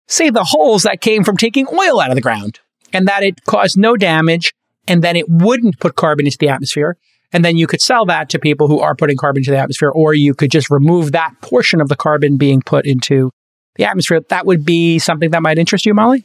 say 0.09 0.31
the 0.31 0.45
holes 0.45 0.83
that 0.85 1.01
came 1.01 1.25
from 1.25 1.37
taking 1.37 1.67
oil 1.69 2.01
out 2.01 2.11
of 2.11 2.15
the 2.15 2.21
ground 2.21 2.61
and 2.93 3.09
that 3.09 3.23
it 3.23 3.45
caused 3.45 3.77
no 3.79 3.97
damage 3.97 4.53
and 4.87 5.03
then 5.03 5.17
it 5.17 5.27
wouldn't 5.29 5.81
put 5.81 5.97
carbon 5.97 6.27
into 6.27 6.39
the 6.39 6.49
atmosphere. 6.49 6.97
And 7.33 7.45
then 7.45 7.57
you 7.57 7.67
could 7.67 7.81
sell 7.81 8.05
that 8.07 8.29
to 8.31 8.39
people 8.39 8.69
who 8.69 8.79
are 8.81 8.95
putting 8.95 9.17
carbon 9.17 9.41
into 9.41 9.51
the 9.51 9.59
atmosphere, 9.59 9.91
or 9.91 10.15
you 10.15 10.35
could 10.35 10.53
just 10.53 10.71
remove 10.71 11.13
that 11.13 11.33
portion 11.43 11.81
of 11.81 11.89
the 11.89 11.97
carbon 11.97 12.37
being 12.37 12.63
put 12.63 12.87
into 12.87 13.33
the 13.75 13.85
atmosphere. 13.87 14.21
That 14.29 14.47
would 14.47 14.65
be 14.65 15.01
something 15.01 15.31
that 15.33 15.43
might 15.43 15.59
interest 15.59 15.85
you, 15.85 15.95
Molly. 15.95 16.25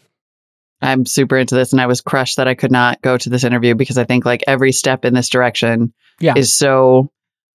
I'm 0.82 1.06
super 1.08 1.36
into 1.38 1.56
this, 1.56 1.72
and 1.72 1.82
I 1.82 1.88
was 1.88 2.02
crushed 2.02 2.38
that 2.38 2.48
I 2.48 2.54
could 2.54 2.72
not 2.72 3.02
go 3.02 3.18
to 3.18 3.30
this 3.30 3.44
interview 3.44 3.74
because 3.74 3.98
I 3.98 4.04
think 4.04 4.24
like 4.24 4.44
every 4.46 4.72
step 4.72 5.04
in 5.04 5.16
this 5.16 5.30
direction 5.30 5.94
Yeah. 6.20 6.36
is 6.38 6.54
so 6.54 7.10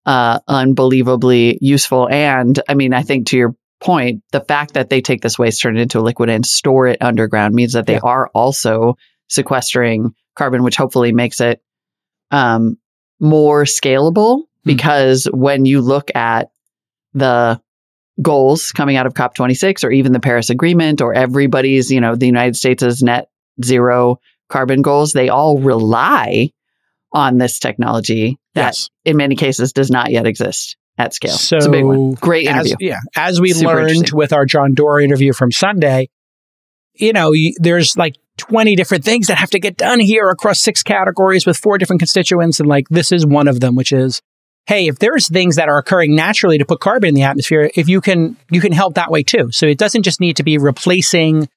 uh, 0.04 0.40
unbelievably 0.48 1.58
useful. 1.60 2.08
And 2.08 2.58
I 2.68 2.74
mean, 2.74 2.92
I 2.92 3.02
think 3.02 3.28
to 3.28 3.36
your 3.36 3.54
point, 3.84 4.22
the 4.32 4.40
fact 4.40 4.74
that 4.74 4.88
they 4.90 5.00
take 5.00 5.20
this 5.20 5.38
waste, 5.38 5.60
turn 5.60 5.76
it 5.76 5.80
into 5.82 5.98
a 5.98 6.02
liquid, 6.02 6.30
and 6.30 6.44
store 6.46 6.86
it 6.88 7.02
underground 7.02 7.54
means 7.54 7.74
that 7.74 7.86
they 7.86 7.94
Yeah. 7.94 8.00
are 8.02 8.28
also 8.34 8.96
sequestering 9.28 10.14
carbon, 10.36 10.62
which 10.62 10.76
hopefully 10.76 11.12
makes 11.12 11.40
it 11.40 11.60
um, 12.30 12.78
more 13.20 13.64
scalable. 13.64 14.42
Because 14.64 15.28
when 15.32 15.66
you 15.66 15.82
look 15.82 16.10
at 16.16 16.48
the 17.12 17.60
goals 18.22 18.70
coming 18.72 18.96
out 18.96 19.06
of 19.06 19.12
COP26 19.14 19.84
or 19.84 19.90
even 19.90 20.12
the 20.12 20.20
Paris 20.20 20.48
Agreement 20.50 21.00
or 21.02 21.12
everybody's, 21.14 21.90
you 21.90 22.00
know, 22.00 22.16
the 22.16 22.26
United 22.26 22.56
States' 22.56 23.02
net 23.02 23.28
zero 23.62 24.18
carbon 24.48 24.80
goals, 24.82 25.12
they 25.12 25.28
all 25.28 25.58
rely 25.58 26.50
on 27.12 27.38
this 27.38 27.58
technology 27.58 28.38
that 28.54 28.68
Yes. 28.68 28.90
in 29.04 29.16
many 29.16 29.36
cases 29.36 29.72
does 29.72 29.90
not 29.90 30.10
yet 30.10 30.26
exist 30.26 30.76
at 30.98 31.14
scale. 31.14 31.32
So 31.32 31.56
it's 31.56 31.66
a 31.66 31.70
big 31.70 31.84
one. 31.84 32.12
Great 32.12 32.48
as, 32.48 32.66
interview. 32.66 32.88
yeah, 32.88 32.98
as 33.16 33.40
we 33.40 33.52
Super 33.52 33.74
learned 33.74 34.10
with 34.12 34.32
our 34.32 34.46
John 34.46 34.74
Doerr 34.74 35.00
interview 35.00 35.32
from 35.32 35.50
Sunday, 35.50 36.08
you 36.94 37.12
know, 37.12 37.30
y- 37.30 37.52
there's 37.58 37.96
like 37.96 38.16
20 38.38 38.76
different 38.76 39.04
things 39.04 39.26
that 39.28 39.38
have 39.38 39.50
to 39.50 39.58
get 39.58 39.76
done 39.76 40.00
here 40.00 40.28
across 40.28 40.60
six 40.60 40.82
categories 40.82 41.46
with 41.46 41.56
four 41.56 41.78
different 41.78 42.00
constituents. 42.00 42.60
And 42.60 42.68
like, 42.68 42.88
this 42.88 43.12
is 43.12 43.26
one 43.26 43.48
of 43.48 43.60
them, 43.60 43.74
which 43.74 43.92
is, 43.92 44.22
hey, 44.66 44.86
if 44.86 44.98
there's 44.98 45.28
things 45.28 45.56
that 45.56 45.68
are 45.68 45.78
occurring 45.78 46.14
naturally 46.14 46.58
to 46.58 46.64
put 46.64 46.80
carbon 46.80 47.08
in 47.08 47.14
the 47.14 47.22
atmosphere, 47.22 47.70
if 47.74 47.88
you 47.88 48.00
can, 48.00 48.36
you 48.50 48.60
can 48.60 48.72
help 48.72 48.94
that 48.94 49.10
way 49.10 49.22
too. 49.22 49.50
So 49.50 49.66
it 49.66 49.78
doesn't 49.78 50.02
just 50.02 50.20
need 50.20 50.36
to 50.36 50.42
be 50.42 50.58
replacing, 50.58 51.48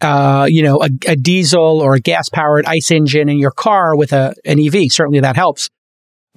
uh, 0.00 0.46
you 0.48 0.62
know, 0.62 0.82
a, 0.82 0.88
a 1.06 1.16
diesel 1.16 1.80
or 1.80 1.94
a 1.94 2.00
gas 2.00 2.28
powered 2.28 2.66
ICE 2.66 2.90
engine 2.90 3.28
in 3.28 3.38
your 3.38 3.52
car 3.52 3.96
with 3.96 4.12
a, 4.12 4.34
an 4.44 4.58
EV. 4.58 4.90
Certainly 4.90 5.20
that 5.20 5.36
helps. 5.36 5.70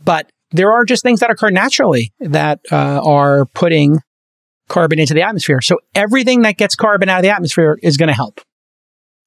But 0.04 0.30
there 0.54 0.72
are 0.72 0.86
just 0.86 1.04
things 1.04 1.20
that 1.20 1.30
occur 1.30 1.49
naturally 1.49 2.14
that 2.20 2.60
uh, 2.72 3.01
are 3.04 3.45
putting 3.47 3.99
carbon 4.70 4.99
into 4.99 5.14
the 5.14 5.22
atmosphere. 5.22 5.60
So 5.62 5.78
everything 5.93 6.43
that 6.43 6.58
gets 6.58 6.76
carbon 6.76 7.10
out 7.10 7.18
of 7.18 7.24
the 7.24 7.30
atmosphere 7.30 7.78
is 7.84 7.97
going 7.97 8.08
to 8.08 8.14
help. 8.14 8.39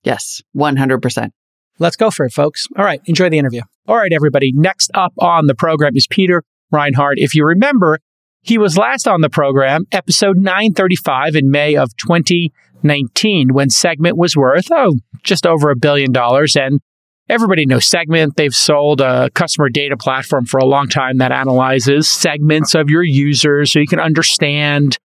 Yes, 0.03 0.41
100%. 0.57 1.31
Let's 1.79 1.97
go 1.97 2.11
for 2.11 2.25
it, 2.25 2.33
folks. 2.33 2.67
All 2.79 2.85
right. 2.85 3.01
Enjoy 3.05 3.29
the 3.29 3.39
interview. 3.39 3.63
All 3.87 3.97
right, 3.97 4.13
everybody. 4.13 4.53
Next 4.55 4.91
up 4.95 5.13
on 5.19 5.47
the 5.47 5.55
program 5.55 5.93
is 5.95 6.07
Peter 6.09 6.43
Reinhardt. 6.71 7.19
If 7.19 7.35
you 7.35 7.45
remember, 7.45 7.99
he 8.41 8.57
was 8.57 8.79
last 8.79 9.07
on 9.07 9.21
the 9.21 9.29
program, 9.29 9.85
episode 9.93 10.39
935 10.39 11.37
in 11.37 11.51
May 11.51 11.77
of 11.77 11.91
2019, 11.97 13.53
when 13.53 13.69
Segment 13.69 14.17
was 14.17 14.37
worth, 14.37 14.69
oh, 14.71 14.95
just 15.23 15.47
over 15.47 15.71
a 15.71 15.77
billion 15.77 16.13
dollars. 16.13 16.57
And 16.57 16.81
everybody 17.29 17.67
knows 17.67 17.87
Segment. 17.87 18.37
They've 18.37 18.55
sold 18.55 19.01
a 19.01 19.31
customer 19.31 19.69
data 19.69 19.97
platform 19.97 20.47
for 20.47 20.59
a 20.59 20.65
long 20.65 20.89
time 20.89 21.19
that 21.19 21.33
analyzes 21.33 22.09
segments 22.09 22.75
of 22.75 22.89
your 22.89 23.03
users 23.03 23.73
so 23.73 23.79
you 23.79 23.87
can 23.87 24.01
understand 24.01 24.99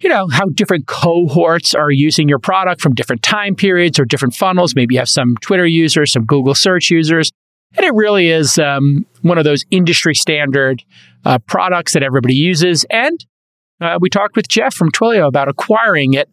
you 0.00 0.08
know, 0.08 0.28
how 0.28 0.46
different 0.46 0.86
cohorts 0.86 1.74
are 1.74 1.90
using 1.90 2.28
your 2.28 2.38
product 2.38 2.80
from 2.80 2.94
different 2.94 3.22
time 3.22 3.54
periods 3.54 3.98
or 3.98 4.04
different 4.04 4.34
funnels. 4.34 4.74
Maybe 4.74 4.94
you 4.94 4.98
have 4.98 5.08
some 5.08 5.36
Twitter 5.40 5.66
users, 5.66 6.12
some 6.12 6.26
Google 6.26 6.54
search 6.54 6.90
users. 6.90 7.30
And 7.76 7.84
it 7.86 7.94
really 7.94 8.28
is 8.28 8.58
um, 8.58 9.06
one 9.22 9.38
of 9.38 9.44
those 9.44 9.64
industry 9.70 10.14
standard 10.14 10.82
uh, 11.24 11.38
products 11.38 11.94
that 11.94 12.02
everybody 12.02 12.34
uses. 12.34 12.84
And 12.90 13.24
uh, 13.80 13.98
we 14.00 14.10
talked 14.10 14.36
with 14.36 14.46
Jeff 14.48 14.74
from 14.74 14.92
Twilio 14.92 15.26
about 15.26 15.48
acquiring 15.48 16.14
it 16.14 16.28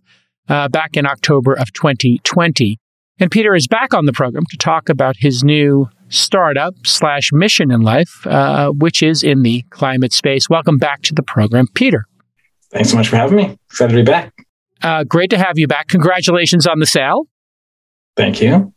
uh, 0.49 0.67
back 0.67 0.97
in 0.97 1.05
October 1.05 1.53
of 1.53 1.71
2020. 1.73 2.77
And 3.20 3.30
Peter 3.30 3.53
is 3.53 3.68
back 3.68 3.93
on 3.93 4.05
the 4.05 4.14
program 4.14 4.45
to 4.49 4.57
talk 4.57 4.89
about 4.89 5.16
his 5.20 5.43
new 5.43 5.89
startup 6.09 6.74
slash 6.86 7.32
mission 7.32 7.72
in 7.72 7.82
life, 7.82 8.26
uh, 8.26 8.70
which 8.72 9.03
is 9.03 9.24
in 9.24 9.43
the 9.43 9.64
climate 9.70 10.12
space. 10.12 10.49
Welcome 10.49 10.78
back 10.78 11.01
to 11.03 11.14
the 11.14 11.24
program, 11.24 11.68
Peter. 11.74 12.05
Thanks 12.72 12.89
so 12.89 12.97
much 12.97 13.09
for 13.09 13.18
having 13.18 13.38
me. 13.38 13.57
Excited 13.70 13.95
to 13.95 14.03
be 14.03 14.12
back. 14.12 14.34
Uh, 14.82 15.03
great 15.03 15.30
to 15.30 15.38
have 15.38 15.57
you 15.57 15.68
back. 15.68 15.88
Congratulations 15.88 16.66
on 16.66 16.80
the 16.80 16.86
sale. 16.86 17.28
Thank 18.18 18.41
you. 18.41 18.74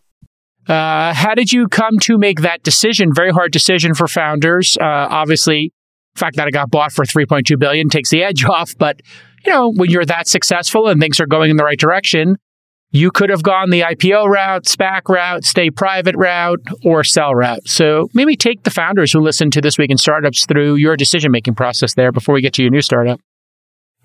Uh, 0.69 1.13
how 1.13 1.35
did 1.35 1.53
you 1.53 1.69
come 1.69 1.99
to 2.01 2.19
make 2.19 2.41
that 2.41 2.63
decision? 2.63 3.13
Very 3.13 3.31
hard 3.31 3.53
decision 3.53 3.95
for 3.95 4.09
founders. 4.09 4.77
Uh, 4.81 4.85
obviously, 4.85 5.73
the 6.15 6.19
fact 6.19 6.37
that 6.37 6.49
it 6.49 6.53
got 6.53 6.71
bought 6.71 6.93
for 6.93 7.05
3.2 7.05 7.59
billion 7.59 7.89
takes 7.89 8.11
the 8.11 8.23
edge 8.23 8.45
off. 8.49 8.75
But 8.79 9.01
you 9.45 9.53
know, 9.53 9.73
when 9.73 9.91
you're 9.91 10.07
that 10.07 10.27
successful 10.27 10.89
and 10.89 11.01
things 11.01 11.21
are 11.21 11.27
going 11.27 11.51
in 11.51 11.57
the 11.57 11.65
right 11.65 11.79
direction, 11.79 12.37
you 12.95 13.11
could 13.11 13.29
have 13.29 13.43
gone 13.43 13.71
the 13.71 13.81
IPO 13.81 14.29
route, 14.29 14.65
SPAC 14.67 15.09
route, 15.09 15.45
stay 15.45 15.69
private 15.69 16.15
route, 16.15 16.61
or 16.85 17.03
sell 17.03 17.35
route. 17.35 17.67
So 17.67 18.09
maybe 18.15 18.37
take 18.37 18.63
the 18.63 18.71
founders 18.71 19.13
who 19.13 19.21
listen 19.21 19.51
to 19.51 19.61
this 19.61 19.77
week 19.77 19.91
in 19.91 19.99
startups 19.99 20.47
through 20.47 20.77
your 20.77 20.97
decision 20.97 21.33
making 21.33 21.57
process 21.57 21.95
there 21.95 22.13
before 22.13 22.37
we 22.37 22.41
get 22.41 22.53
to 22.55 22.63
your 22.63 22.71
new 22.71 22.81
startup. 22.81 23.21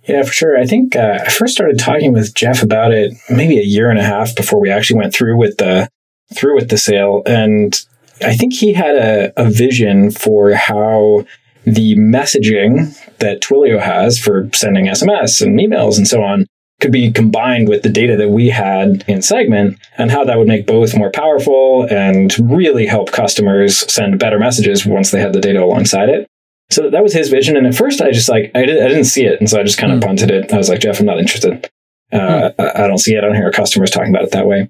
Yeah, 0.07 0.23
for 0.23 0.31
sure. 0.31 0.59
I 0.59 0.65
think 0.65 0.95
uh, 0.95 1.19
I 1.23 1.29
first 1.29 1.53
started 1.53 1.77
talking 1.77 2.13
with 2.13 2.33
Jeff 2.33 2.63
about 2.63 2.91
it 2.91 3.13
maybe 3.29 3.59
a 3.59 3.63
year 3.63 3.91
and 3.91 3.99
a 3.99 4.03
half 4.03 4.35
before 4.35 4.59
we 4.59 4.71
actually 4.71 4.99
went 4.99 5.13
through 5.13 5.37
with 5.37 5.57
the 5.57 5.87
through 6.33 6.55
with 6.55 6.69
the 6.69 6.77
sale, 6.77 7.21
and 7.27 7.85
I 8.21 8.35
think 8.35 8.53
he 8.53 8.73
had 8.73 8.95
a, 8.95 9.33
a 9.35 9.49
vision 9.49 10.09
for 10.09 10.53
how 10.53 11.25
the 11.63 11.95
messaging 11.95 12.95
that 13.17 13.41
Twilio 13.41 13.79
has 13.79 14.17
for 14.17 14.49
sending 14.53 14.85
SMS 14.85 15.41
and 15.41 15.59
emails 15.59 15.97
and 15.97 16.07
so 16.07 16.23
on 16.23 16.47
could 16.79 16.91
be 16.91 17.11
combined 17.11 17.67
with 17.67 17.83
the 17.83 17.89
data 17.89 18.15
that 18.15 18.29
we 18.29 18.47
had 18.49 19.03
in 19.07 19.21
Segment 19.21 19.77
and 19.97 20.11
how 20.11 20.23
that 20.23 20.37
would 20.37 20.47
make 20.47 20.65
both 20.65 20.95
more 20.95 21.11
powerful 21.11 21.85
and 21.89 22.33
really 22.39 22.85
help 22.85 23.11
customers 23.11 23.91
send 23.91 24.17
better 24.19 24.39
messages 24.39 24.85
once 24.85 25.11
they 25.11 25.19
had 25.19 25.33
the 25.33 25.41
data 25.41 25.61
alongside 25.63 26.07
it. 26.09 26.27
So 26.71 26.89
that 26.89 27.03
was 27.03 27.13
his 27.13 27.29
vision. 27.29 27.57
And 27.57 27.67
at 27.67 27.75
first 27.75 27.99
I 28.01 28.11
just 28.11 28.29
like, 28.29 28.51
I, 28.55 28.65
did, 28.65 28.81
I 28.81 28.87
didn't 28.87 29.05
see 29.05 29.25
it. 29.25 29.39
And 29.39 29.49
so 29.49 29.59
I 29.59 29.63
just 29.63 29.77
kind 29.77 29.91
of 29.91 29.99
Mm. 29.99 30.03
punted 30.05 30.31
it. 30.31 30.53
I 30.53 30.57
was 30.57 30.69
like, 30.69 30.79
Jeff, 30.79 30.99
I'm 30.99 31.05
not 31.05 31.19
interested. 31.19 31.69
Uh, 32.13 32.51
I, 32.57 32.83
I 32.83 32.87
don't 32.87 32.97
see 32.99 33.13
it. 33.13 33.17
I 33.17 33.21
don't 33.27 33.35
hear 33.35 33.51
customers 33.51 33.91
talking 33.91 34.09
about 34.13 34.23
it 34.23 34.31
that 34.31 34.47
way. 34.47 34.69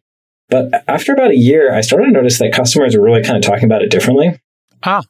But 0.50 0.84
after 0.88 1.14
about 1.14 1.30
a 1.32 1.38
year, 1.38 1.74
I 1.74 1.82
started 1.82 2.06
to 2.08 2.12
notice 2.12 2.40
that 2.40 2.52
customers 2.54 2.96
were 2.98 3.04
really 3.04 3.22
kind 3.24 3.38
of 3.38 3.44
talking 3.44 3.66
about 3.66 3.84
it 3.84 3.92
differently. 3.92 4.40
Ah. 4.84 5.04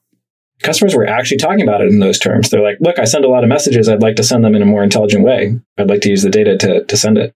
Customers 0.61 0.95
were 0.95 1.07
actually 1.07 1.37
talking 1.37 1.61
about 1.61 1.81
it 1.81 1.89
in 1.89 1.99
those 1.99 2.19
terms. 2.19 2.49
They're 2.49 2.61
like, 2.61 2.77
look, 2.81 2.99
I 2.99 3.05
send 3.05 3.23
a 3.23 3.29
lot 3.29 3.43
of 3.43 3.49
messages. 3.49 3.87
I'd 3.87 4.01
like 4.01 4.17
to 4.17 4.23
send 4.23 4.43
them 4.43 4.55
in 4.55 4.61
a 4.61 4.65
more 4.65 4.83
intelligent 4.83 5.23
way. 5.23 5.57
I'd 5.77 5.89
like 5.89 6.01
to 6.01 6.09
use 6.09 6.23
the 6.23 6.29
data 6.29 6.57
to, 6.57 6.83
to 6.83 6.97
send 6.97 7.17
it. 7.17 7.33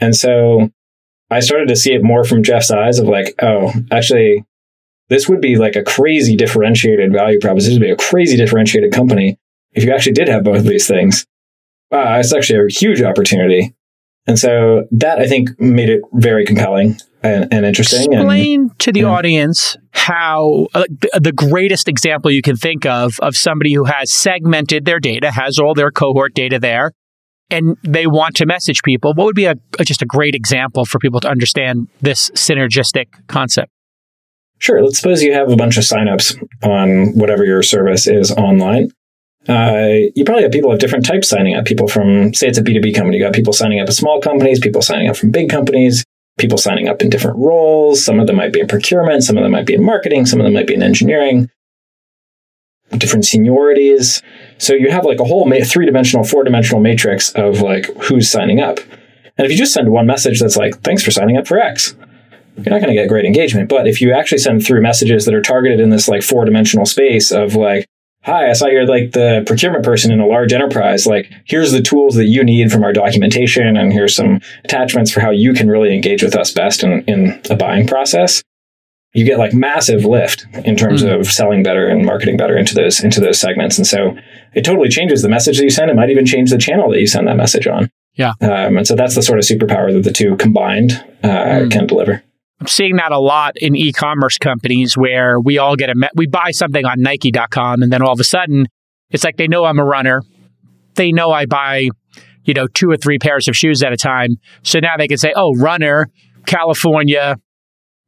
And 0.00 0.14
so 0.14 0.70
I 1.30 1.40
started 1.40 1.68
to 1.68 1.76
see 1.76 1.92
it 1.92 2.02
more 2.02 2.24
from 2.24 2.42
Jeff's 2.42 2.70
eyes 2.70 2.98
of 2.98 3.06
like, 3.06 3.34
oh, 3.40 3.72
actually, 3.92 4.44
this 5.08 5.28
would 5.28 5.40
be 5.40 5.56
like 5.56 5.76
a 5.76 5.82
crazy 5.82 6.36
differentiated 6.36 7.12
value 7.12 7.38
proposition. 7.38 7.74
This 7.74 7.78
would 7.80 7.96
be 7.96 8.04
a 8.04 8.08
crazy 8.08 8.36
differentiated 8.36 8.92
company 8.92 9.38
if 9.72 9.84
you 9.84 9.92
actually 9.92 10.12
did 10.12 10.28
have 10.28 10.44
both 10.44 10.58
of 10.58 10.66
these 10.66 10.88
things. 10.88 11.26
Wow, 11.90 12.18
it's 12.18 12.34
actually 12.34 12.60
a 12.60 12.72
huge 12.72 13.02
opportunity. 13.02 13.74
And 14.28 14.38
so 14.38 14.86
that 14.92 15.18
I 15.18 15.26
think 15.26 15.58
made 15.58 15.88
it 15.88 16.02
very 16.12 16.44
compelling 16.44 16.98
and, 17.22 17.48
and 17.50 17.64
interesting. 17.64 18.12
Explain 18.12 18.60
and, 18.60 18.78
to 18.78 18.92
the 18.92 19.00
yeah. 19.00 19.06
audience 19.06 19.76
how 19.92 20.68
uh, 20.74 20.84
the, 21.18 21.32
greatest 21.32 21.88
example 21.88 22.30
you 22.30 22.42
can 22.42 22.54
think 22.54 22.84
of 22.84 23.18
of 23.20 23.34
somebody 23.34 23.72
who 23.72 23.84
has 23.84 24.12
segmented 24.12 24.84
their 24.84 25.00
data, 25.00 25.30
has 25.30 25.58
all 25.58 25.72
their 25.72 25.90
cohort 25.90 26.34
data 26.34 26.58
there, 26.58 26.92
and 27.50 27.78
they 27.82 28.06
want 28.06 28.36
to 28.36 28.46
message 28.46 28.82
people. 28.82 29.14
What 29.14 29.24
would 29.24 29.34
be 29.34 29.46
a, 29.46 29.54
a 29.78 29.84
just 29.84 30.02
a 30.02 30.06
great 30.06 30.34
example 30.34 30.84
for 30.84 30.98
people 30.98 31.20
to 31.20 31.28
understand 31.28 31.88
this 32.02 32.30
synergistic 32.32 33.06
concept? 33.28 33.72
Sure. 34.58 34.84
Let's 34.84 34.98
suppose 34.98 35.22
you 35.22 35.32
have 35.32 35.50
a 35.50 35.56
bunch 35.56 35.78
of 35.78 35.84
signups 35.84 36.36
on 36.62 37.16
whatever 37.18 37.44
your 37.44 37.62
service 37.62 38.06
is 38.06 38.30
online. 38.32 38.90
Uh, 39.48 40.10
you 40.14 40.24
probably 40.24 40.42
have 40.42 40.52
people 40.52 40.70
of 40.70 40.78
different 40.78 41.06
types 41.06 41.28
signing 41.28 41.56
up. 41.56 41.64
People 41.64 41.88
from, 41.88 42.34
say, 42.34 42.48
it's 42.48 42.58
a 42.58 42.62
B2B 42.62 42.94
company. 42.94 43.16
You 43.16 43.24
got 43.24 43.32
people 43.32 43.54
signing 43.54 43.80
up 43.80 43.88
at 43.88 43.94
small 43.94 44.20
companies, 44.20 44.60
people 44.60 44.82
signing 44.82 45.08
up 45.08 45.16
from 45.16 45.30
big 45.30 45.48
companies, 45.48 46.04
people 46.38 46.58
signing 46.58 46.86
up 46.88 47.00
in 47.00 47.08
different 47.08 47.38
roles. 47.38 48.04
Some 48.04 48.20
of 48.20 48.26
them 48.26 48.36
might 48.36 48.52
be 48.52 48.60
in 48.60 48.68
procurement, 48.68 49.24
some 49.24 49.38
of 49.38 49.42
them 49.42 49.52
might 49.52 49.66
be 49.66 49.74
in 49.74 49.82
marketing, 49.82 50.26
some 50.26 50.38
of 50.38 50.44
them 50.44 50.52
might 50.52 50.66
be 50.66 50.74
in 50.74 50.82
engineering, 50.82 51.50
different 52.98 53.24
seniorities. 53.24 54.22
So 54.58 54.74
you 54.74 54.90
have 54.90 55.06
like 55.06 55.20
a 55.20 55.24
whole 55.24 55.46
ma- 55.46 55.64
three 55.64 55.86
dimensional, 55.86 56.24
four 56.24 56.44
dimensional 56.44 56.82
matrix 56.82 57.32
of 57.32 57.62
like 57.62 57.86
who's 58.02 58.30
signing 58.30 58.60
up. 58.60 58.80
And 59.38 59.46
if 59.46 59.50
you 59.50 59.56
just 59.56 59.72
send 59.72 59.90
one 59.90 60.06
message 60.06 60.40
that's 60.40 60.56
like, 60.56 60.80
thanks 60.82 61.02
for 61.02 61.10
signing 61.10 61.38
up 61.38 61.46
for 61.46 61.58
X, 61.58 61.94
you're 62.56 62.70
not 62.70 62.80
going 62.82 62.88
to 62.88 62.94
get 62.94 63.08
great 63.08 63.24
engagement. 63.24 63.68
But 63.68 63.86
if 63.86 64.00
you 64.00 64.12
actually 64.12 64.38
send 64.38 64.66
through 64.66 64.82
messages 64.82 65.24
that 65.24 65.34
are 65.34 65.40
targeted 65.40 65.80
in 65.80 65.90
this 65.90 66.08
like 66.08 66.22
four 66.22 66.44
dimensional 66.44 66.86
space 66.86 67.30
of 67.30 67.54
like, 67.54 67.86
hi, 68.28 68.50
I 68.50 68.52
saw 68.52 68.66
you're 68.66 68.86
like 68.86 69.12
the 69.12 69.42
procurement 69.46 69.84
person 69.84 70.12
in 70.12 70.20
a 70.20 70.26
large 70.26 70.52
enterprise. 70.52 71.06
Like, 71.06 71.32
here's 71.46 71.72
the 71.72 71.80
tools 71.80 72.14
that 72.16 72.26
you 72.26 72.44
need 72.44 72.70
from 72.70 72.84
our 72.84 72.92
documentation, 72.92 73.76
and 73.76 73.92
here's 73.92 74.14
some 74.14 74.40
attachments 74.64 75.10
for 75.10 75.20
how 75.20 75.30
you 75.30 75.54
can 75.54 75.68
really 75.68 75.94
engage 75.94 76.22
with 76.22 76.36
us 76.36 76.52
best 76.52 76.82
in, 76.82 77.02
in 77.04 77.40
a 77.50 77.56
buying 77.56 77.86
process. 77.86 78.42
You 79.14 79.24
get 79.24 79.38
like 79.38 79.54
massive 79.54 80.04
lift 80.04 80.46
in 80.64 80.76
terms 80.76 81.02
mm. 81.02 81.18
of 81.18 81.26
selling 81.26 81.62
better 81.62 81.88
and 81.88 82.04
marketing 82.04 82.36
better 82.36 82.56
into 82.58 82.74
those 82.74 83.02
into 83.02 83.20
those 83.20 83.40
segments. 83.40 83.78
And 83.78 83.86
so 83.86 84.16
it 84.54 84.66
totally 84.66 84.90
changes 84.90 85.22
the 85.22 85.30
message 85.30 85.56
that 85.56 85.64
you 85.64 85.70
send. 85.70 85.90
It 85.90 85.96
might 85.96 86.10
even 86.10 86.26
change 86.26 86.50
the 86.50 86.58
channel 86.58 86.90
that 86.90 87.00
you 87.00 87.06
send 87.06 87.26
that 87.26 87.36
message 87.36 87.66
on. 87.66 87.90
Yeah. 88.14 88.34
Um, 88.42 88.76
and 88.76 88.86
so 88.86 88.94
that's 88.94 89.14
the 89.14 89.22
sort 89.22 89.38
of 89.38 89.46
superpower 89.46 89.92
that 89.92 90.04
the 90.04 90.12
two 90.12 90.36
combined 90.36 90.92
uh, 91.22 91.28
mm. 91.28 91.70
can 91.70 91.86
deliver. 91.86 92.22
I'm 92.60 92.66
seeing 92.66 92.96
that 92.96 93.12
a 93.12 93.18
lot 93.18 93.54
in 93.56 93.76
e-commerce 93.76 94.36
companies 94.36 94.96
where 94.96 95.38
we 95.38 95.58
all 95.58 95.76
get 95.76 95.90
a 95.90 95.94
me- 95.94 96.08
we 96.14 96.26
buy 96.26 96.50
something 96.50 96.84
on 96.84 97.00
Nike.com 97.00 97.82
and 97.82 97.92
then 97.92 98.02
all 98.02 98.12
of 98.12 98.20
a 98.20 98.24
sudden 98.24 98.66
it's 99.10 99.24
like 99.24 99.36
they 99.36 99.46
know 99.48 99.64
I'm 99.64 99.78
a 99.78 99.84
runner. 99.84 100.22
They 100.96 101.12
know 101.12 101.30
I 101.30 101.46
buy, 101.46 101.88
you 102.44 102.54
know, 102.54 102.66
two 102.66 102.90
or 102.90 102.96
three 102.96 103.18
pairs 103.18 103.48
of 103.48 103.56
shoes 103.56 103.82
at 103.82 103.92
a 103.92 103.96
time. 103.96 104.36
So 104.62 104.80
now 104.80 104.96
they 104.96 105.06
can 105.06 105.18
say, 105.18 105.32
"Oh, 105.36 105.54
runner, 105.54 106.08
California, 106.46 107.36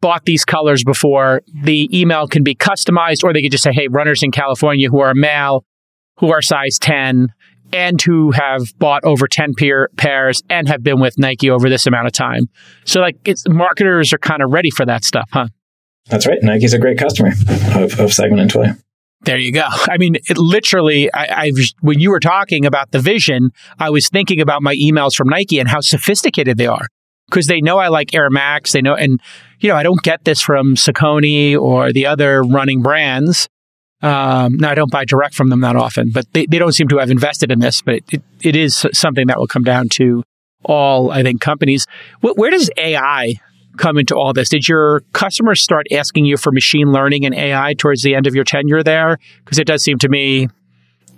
bought 0.00 0.24
these 0.24 0.44
colors 0.44 0.82
before." 0.84 1.42
The 1.62 1.88
email 1.96 2.26
can 2.26 2.42
be 2.42 2.54
customized 2.54 3.22
or 3.22 3.32
they 3.32 3.42
could 3.42 3.52
just 3.52 3.64
say, 3.64 3.72
"Hey, 3.72 3.88
runners 3.88 4.22
in 4.22 4.32
California 4.32 4.88
who 4.90 4.98
are 5.00 5.14
male, 5.14 5.64
who 6.18 6.32
are 6.32 6.42
size 6.42 6.78
10, 6.78 7.28
and 7.72 8.00
who 8.00 8.30
have 8.32 8.76
bought 8.78 9.04
over 9.04 9.26
10 9.26 9.54
pair, 9.54 9.88
pairs 9.96 10.42
and 10.50 10.68
have 10.68 10.82
been 10.82 11.00
with 11.00 11.18
Nike 11.18 11.50
over 11.50 11.68
this 11.68 11.86
amount 11.86 12.06
of 12.06 12.12
time. 12.12 12.48
So 12.84 13.00
like 13.00 13.16
it's 13.24 13.48
marketers 13.48 14.12
are 14.12 14.18
kind 14.18 14.42
of 14.42 14.52
ready 14.52 14.70
for 14.70 14.84
that 14.86 15.04
stuff, 15.04 15.28
huh? 15.32 15.48
That's 16.06 16.26
right. 16.26 16.38
Nike's 16.42 16.72
a 16.72 16.78
great 16.78 16.98
customer 16.98 17.30
of, 17.74 17.98
of 18.00 18.12
Segment 18.12 18.40
and 18.40 18.50
Twilio. 18.50 18.82
There 19.22 19.36
you 19.36 19.52
go. 19.52 19.66
I 19.66 19.98
mean, 19.98 20.16
it 20.16 20.38
literally, 20.38 21.12
I, 21.12 21.44
I, 21.44 21.52
when 21.82 22.00
you 22.00 22.10
were 22.10 22.20
talking 22.20 22.64
about 22.64 22.90
the 22.90 22.98
vision, 22.98 23.50
I 23.78 23.90
was 23.90 24.08
thinking 24.08 24.40
about 24.40 24.62
my 24.62 24.74
emails 24.76 25.14
from 25.14 25.28
Nike 25.28 25.58
and 25.58 25.68
how 25.68 25.80
sophisticated 25.80 26.56
they 26.56 26.66
are 26.66 26.86
because 27.28 27.46
they 27.46 27.60
know 27.60 27.78
I 27.78 27.88
like 27.88 28.14
Air 28.14 28.30
Max. 28.30 28.72
They 28.72 28.80
know, 28.80 28.94
and 28.94 29.20
you 29.60 29.68
know, 29.68 29.76
I 29.76 29.82
don't 29.82 30.02
get 30.02 30.24
this 30.24 30.40
from 30.40 30.74
Saucony 30.74 31.56
or 31.56 31.92
the 31.92 32.06
other 32.06 32.42
running 32.42 32.82
brands. 32.82 33.46
Um, 34.02 34.56
now, 34.56 34.70
I 34.70 34.74
don't 34.74 34.90
buy 34.90 35.04
direct 35.04 35.34
from 35.34 35.50
them 35.50 35.60
that 35.60 35.76
often, 35.76 36.10
but 36.10 36.32
they, 36.32 36.46
they 36.46 36.58
don't 36.58 36.72
seem 36.72 36.88
to 36.88 36.98
have 36.98 37.10
invested 37.10 37.50
in 37.50 37.60
this. 37.60 37.82
But 37.82 37.96
it, 38.10 38.22
it 38.42 38.56
is 38.56 38.86
something 38.92 39.26
that 39.26 39.38
will 39.38 39.46
come 39.46 39.62
down 39.62 39.88
to 39.90 40.22
all, 40.64 41.10
I 41.10 41.22
think, 41.22 41.40
companies. 41.40 41.86
Where 42.20 42.50
does 42.50 42.70
AI 42.76 43.34
come 43.76 43.98
into 43.98 44.16
all 44.16 44.32
this? 44.32 44.48
Did 44.48 44.68
your 44.68 45.00
customers 45.12 45.62
start 45.62 45.86
asking 45.92 46.26
you 46.26 46.36
for 46.36 46.52
machine 46.52 46.92
learning 46.92 47.24
and 47.26 47.34
AI 47.34 47.74
towards 47.74 48.02
the 48.02 48.14
end 48.14 48.26
of 48.26 48.34
your 48.34 48.44
tenure 48.44 48.82
there? 48.82 49.18
Because 49.44 49.58
it 49.58 49.66
does 49.66 49.82
seem 49.82 49.98
to 49.98 50.08
me, 50.08 50.48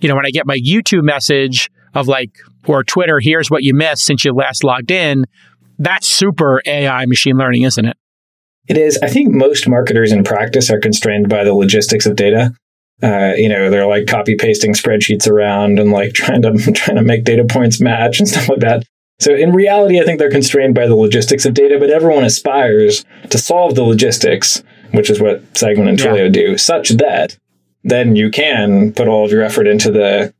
you 0.00 0.08
know, 0.08 0.16
when 0.16 0.26
I 0.26 0.30
get 0.30 0.46
my 0.46 0.58
YouTube 0.58 1.02
message 1.02 1.70
of 1.94 2.08
like, 2.08 2.30
or 2.66 2.82
Twitter, 2.84 3.20
here's 3.20 3.50
what 3.50 3.62
you 3.62 3.74
missed 3.74 4.04
since 4.04 4.24
you 4.24 4.32
last 4.32 4.64
logged 4.64 4.90
in, 4.90 5.24
that's 5.78 6.06
super 6.06 6.62
AI 6.66 7.06
machine 7.06 7.36
learning, 7.36 7.62
isn't 7.62 7.84
it? 7.84 7.96
It 8.68 8.78
is. 8.78 8.98
I 9.02 9.08
think 9.08 9.34
most 9.34 9.68
marketers 9.68 10.12
in 10.12 10.22
practice 10.22 10.70
are 10.70 10.78
constrained 10.78 11.28
by 11.28 11.42
the 11.42 11.52
logistics 11.52 12.06
of 12.06 12.14
data 12.14 12.52
uh, 13.02 13.32
you 13.36 13.48
know, 13.48 13.70
they're 13.70 13.86
like 13.86 14.06
copy 14.06 14.36
pasting 14.36 14.74
spreadsheets 14.74 15.28
around 15.28 15.78
and 15.78 15.90
like 15.90 16.12
trying 16.14 16.42
to 16.42 16.52
trying 16.72 16.96
to 16.96 17.02
make 17.02 17.24
data 17.24 17.44
points 17.44 17.80
match 17.80 18.18
and 18.18 18.28
stuff 18.32 18.48
like 18.48 18.60
that. 18.60 18.84
So 19.18 19.34
in 19.34 19.52
reality, 19.52 20.00
I 20.00 20.04
think 20.04 20.18
they're 20.18 20.30
constrained 20.30 20.74
by 20.74 20.86
the 20.86 20.96
logistics 20.96 21.44
of 21.44 21.54
data, 21.54 21.78
but 21.78 21.90
everyone 21.90 22.24
aspires 22.24 23.04
to 23.30 23.38
solve 23.38 23.76
the 23.76 23.84
logistics, 23.84 24.62
which 24.92 25.10
is 25.10 25.20
what 25.20 25.42
Segment 25.56 25.88
and 25.88 25.98
Twilio 25.98 26.24
yeah. 26.24 26.28
do, 26.28 26.58
such 26.58 26.90
that 26.90 27.38
then 27.84 28.14
you 28.14 28.30
can 28.30 28.92
put 28.92 29.08
all 29.08 29.24
of 29.24 29.32
your 29.32 29.42
effort 29.42 29.66
into 29.66 29.90
the 29.90 30.32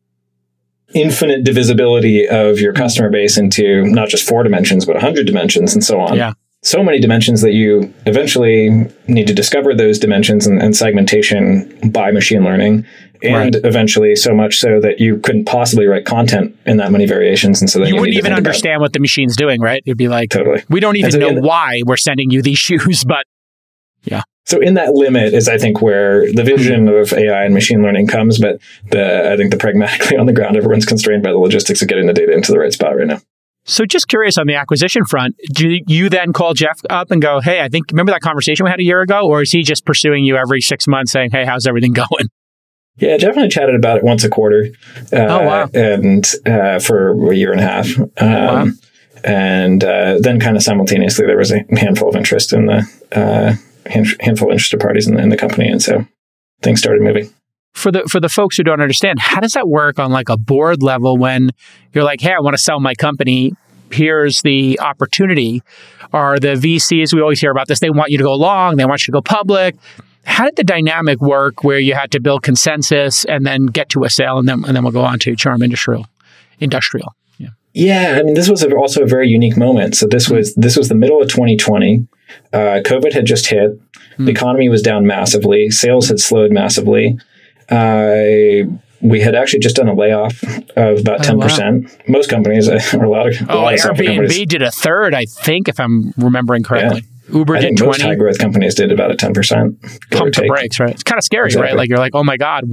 infinite 0.95 1.43
divisibility 1.43 2.29
of 2.29 2.61
your 2.61 2.73
customer 2.73 3.11
base 3.11 3.37
into 3.37 3.85
not 3.87 4.09
just 4.09 4.29
four 4.29 4.43
dimensions, 4.43 4.85
but 4.85 4.95
100 4.95 5.27
dimensions 5.27 5.75
and 5.75 5.83
so 5.83 6.01
on. 6.01 6.17
Yeah 6.17 6.35
so 6.63 6.83
many 6.83 7.01
dimensions 7.01 7.43
that 7.43 7.53
you 7.53 7.93
eventually 8.07 8.71
need 9.09 9.27
to 9.27 9.35
discover 9.35 9.75
those 9.75 9.99
dimensions 9.99 10.47
and, 10.47 10.63
and 10.63 10.77
segmentation 10.77 11.91
by 11.91 12.11
machine 12.13 12.45
learning. 12.45 12.87
And 13.25 13.55
right. 13.55 13.65
eventually, 13.65 14.17
so 14.17 14.35
much 14.35 14.59
so 14.59 14.81
that 14.81 14.99
you 14.99 15.19
couldn't 15.19 15.45
possibly 15.45 15.87
write 15.87 16.05
content 16.05 16.57
in 16.67 16.79
that 16.79 16.91
many 16.91 17.07
variations, 17.07 17.61
and 17.61 17.71
so 17.71 17.79
then 17.79 17.87
you, 17.87 17.95
you 17.95 18.01
wouldn't 18.01 18.19
even 18.19 18.33
understand 18.33 18.81
what 18.81 18.93
the 18.93 18.99
machine's 18.99 19.37
doing, 19.37 19.61
right? 19.61 19.81
It'd 19.87 19.97
be 19.97 20.09
like, 20.09 20.31
totally. 20.31 20.65
We 20.69 20.81
don't 20.81 20.97
even 20.97 21.13
so 21.13 21.19
know 21.19 21.41
why 21.41 21.83
we're 21.87 21.97
sending 21.97 22.31
you 22.31 22.43
these 22.43 22.59
shoes, 22.59 23.05
but 23.05 23.25
yeah. 24.03 24.23
So 24.45 24.61
in 24.61 24.75
that 24.75 24.95
limit 24.95 25.35
is, 25.35 25.49
I 25.49 25.57
think, 25.57 25.81
where 25.81 26.33
the 26.33 26.43
vision 26.43 26.89
of 26.89 27.13
AI 27.13 27.45
and 27.45 27.55
machine 27.55 27.81
learning 27.81 28.09
comes. 28.09 28.41
But 28.41 28.61
the 28.91 29.33
I 29.33 29.37
think 29.37 29.53
the 29.53 29.57
pragmatically 29.57 30.17
on 30.19 30.27
the 30.27 30.33
ground, 30.33 30.57
everyone's 30.57 30.85
constrained 30.85 31.23
by 31.23 31.31
the 31.31 31.39
logistics 31.39 31.81
of 31.81 31.87
getting 31.87 32.07
the 32.07 32.13
data 32.13 32.33
into 32.33 32.51
the 32.51 32.59
right 32.59 32.73
spot 32.73 32.97
right 32.97 33.07
now. 33.07 33.21
So 33.65 33.85
just 33.85 34.09
curious 34.09 34.39
on 34.39 34.47
the 34.47 34.55
acquisition 34.57 35.05
front, 35.05 35.37
do 35.53 35.79
you 35.87 36.09
then 36.09 36.33
call 36.33 36.53
Jeff 36.53 36.81
up 36.91 37.11
and 37.11 37.23
go, 37.23 37.41
"Hey, 37.41 37.61
I 37.61 37.69
think 37.69 37.87
remember 37.93 38.13
that 38.13 38.21
conversation 38.21 38.65
we 38.65 38.71
had 38.71 38.81
a 38.81 38.85
year 38.85 39.01
ago," 39.01 39.29
or 39.29 39.43
is 39.43 39.53
he 39.53 39.63
just 39.63 39.85
pursuing 39.85 40.25
you 40.25 40.37
every 40.37 40.61
six 40.61 40.89
months, 40.89 41.13
saying, 41.13 41.31
"Hey, 41.31 41.45
how's 41.45 41.67
everything 41.67 41.93
going?" 41.93 42.29
Yeah, 42.99 43.17
definitely 43.17 43.49
chatted 43.49 43.75
about 43.75 43.99
it 43.99 44.05
once 44.05 44.25
a 44.25 44.29
quarter. 44.29 44.69
Uh, 45.13 45.17
oh 45.17 45.47
wow! 45.47 45.71
And 45.73 46.29
uh, 46.45 46.81
for 46.81 47.13
a 47.31 47.37
year 47.37 47.53
and 47.53 47.61
a 47.61 47.65
half, 47.65 47.99
um, 47.99 48.09
wow. 48.19 48.67
and 49.25 49.85
uh, 49.85 50.19
then 50.21 50.41
kind 50.41 50.57
of 50.57 50.63
simultaneously 50.63 51.27
there 51.27 51.39
was 51.39 51.53
a 51.53 51.65
handful 51.79 52.09
of 52.09 52.17
interest 52.17 52.53
in 52.53 52.67
the 52.67 52.83
uh, 53.13 53.55
handful 53.89 54.49
of 54.49 54.53
interested 54.53 54.81
parties 54.81 55.07
in 55.07 55.15
the, 55.15 55.23
in 55.23 55.29
the 55.29 55.37
company, 55.37 55.69
and 55.69 55.81
so 55.81 56.05
things 56.63 56.81
started 56.81 57.03
moving 57.03 57.33
for 57.73 57.91
the 57.91 58.03
for 58.11 58.21
the 58.21 58.29
folks 58.29 58.57
who 58.57 58.63
don't 58.63 58.81
understand, 58.81 59.19
how 59.19 59.41
does 59.41 59.53
that 59.53 59.69
work 59.69 59.99
on 59.99 60.11
like 60.11 60.29
a 60.29 60.37
board 60.37 60.83
level 60.83 61.17
when 61.17 61.51
you're 61.93 62.05
like, 62.05 62.21
hey, 62.21 62.33
I 62.33 62.41
want 62.41 62.57
to 62.57 62.63
sell 62.63 62.81
my 62.81 62.95
company. 62.95 63.55
Here's 63.91 64.43
the 64.43 64.81
opportunity. 64.81 65.63
Are 66.13 66.39
the 66.39 66.55
VCs 66.55 67.13
we 67.15 67.21
always 67.21 67.41
hear 67.41 67.51
about 67.51 67.69
this? 67.69 67.81
They 67.81 67.91
want 67.91 68.11
you 68.11 68.19
to 68.19 68.25
go 68.25 68.35
long. 68.35 68.77
They 68.77 68.85
want 68.85 69.03
you 69.03 69.07
to 69.07 69.13
go 69.13 69.23
public. 69.23 69.77
How 70.25 70.45
did 70.45 70.57
the 70.57 70.65
dynamic 70.65 71.21
work 71.21 71.65
where 71.65 71.79
you 71.79 71.95
had 71.95 72.13
to 72.13 72.21
build 72.21 72.43
consensus 72.43 73.25
and 73.25 73.45
then 73.45 73.67
get 73.67 73.89
to 73.91 74.05
a 74.05 74.11
sale, 74.11 74.39
and 74.39 74.49
then 74.49 74.65
and 74.65 74.77
then 74.77 74.83
we'll 74.83 74.93
go 74.93 75.03
on 75.03 75.19
to 75.21 75.35
Charm 75.35 75.63
Industrial. 75.63 76.07
Industrial. 76.61 77.15
Yeah. 77.39 77.49
Yeah, 77.75 78.19
I 78.19 78.23
mean, 78.23 78.35
this 78.35 78.49
was 78.49 78.63
also 78.65 79.03
a 79.03 79.07
very 79.07 79.29
unique 79.29 79.57
moment. 79.57 79.97
So 79.97 80.07
this 80.07 80.29
was 80.29 80.55
this 80.55 80.77
was 80.77 80.89
the 80.89 80.95
middle 80.95 81.21
of 81.21 81.29
2020. 81.29 82.07
Uh, 82.53 82.81
COVID 82.85 83.13
had 83.13 83.25
just 83.25 83.47
hit. 83.47 83.81
The 84.17 84.25
hmm. 84.25 84.29
economy 84.29 84.69
was 84.69 84.83
down 84.83 85.07
massively. 85.07 85.71
Sales 85.71 86.09
had 86.09 86.21
slowed 86.21 86.53
massively. 86.53 87.19
Uh, 87.69 88.71
we 89.01 89.21
had 89.21 89.35
actually 89.35 89.59
just 89.59 89.77
done 89.77 89.89
a 89.89 89.95
layoff 89.95 90.43
of 90.77 91.01
about 91.01 91.25
ten 91.25 91.37
oh, 91.37 91.41
percent. 91.41 91.85
Wow. 91.85 91.91
Most 92.09 92.31
companies, 92.31 92.69
or 92.69 92.77
a 93.05 93.11
lot 93.11 93.27
of, 93.27 93.51
oh, 93.51 93.63
lot 93.63 93.75
Airbnb 93.75 94.49
did 94.49 94.63
a 94.63 94.71
third, 94.71 95.15
I 95.15 95.25
think, 95.25 95.69
if 95.69 95.81
I'm 95.81 96.13
remembering 96.17 96.63
correctly. 96.63 97.03
Yeah. 97.03 97.09
Uber 97.39 97.57
I 97.57 97.61
did 97.61 97.67
think 97.67 97.79
20. 97.79 97.89
Most 97.89 98.03
high 98.03 98.15
growth 98.15 98.39
companies 98.39 98.75
did 98.75 98.93
about 98.93 99.11
a 99.11 99.17
ten 99.17 99.33
percent. 99.33 99.81
Pump 100.11 100.35
the 100.35 100.47
brakes, 100.47 100.79
right? 100.79 100.91
It's 100.91 101.03
kind 101.03 101.19
of 101.19 101.25
scary, 101.25 101.47
exactly. 101.47 101.69
right? 101.69 101.77
Like 101.77 101.89
you're 101.89 101.99
like, 101.99 102.15
oh 102.15 102.25
my 102.25 102.37
god, 102.37 102.65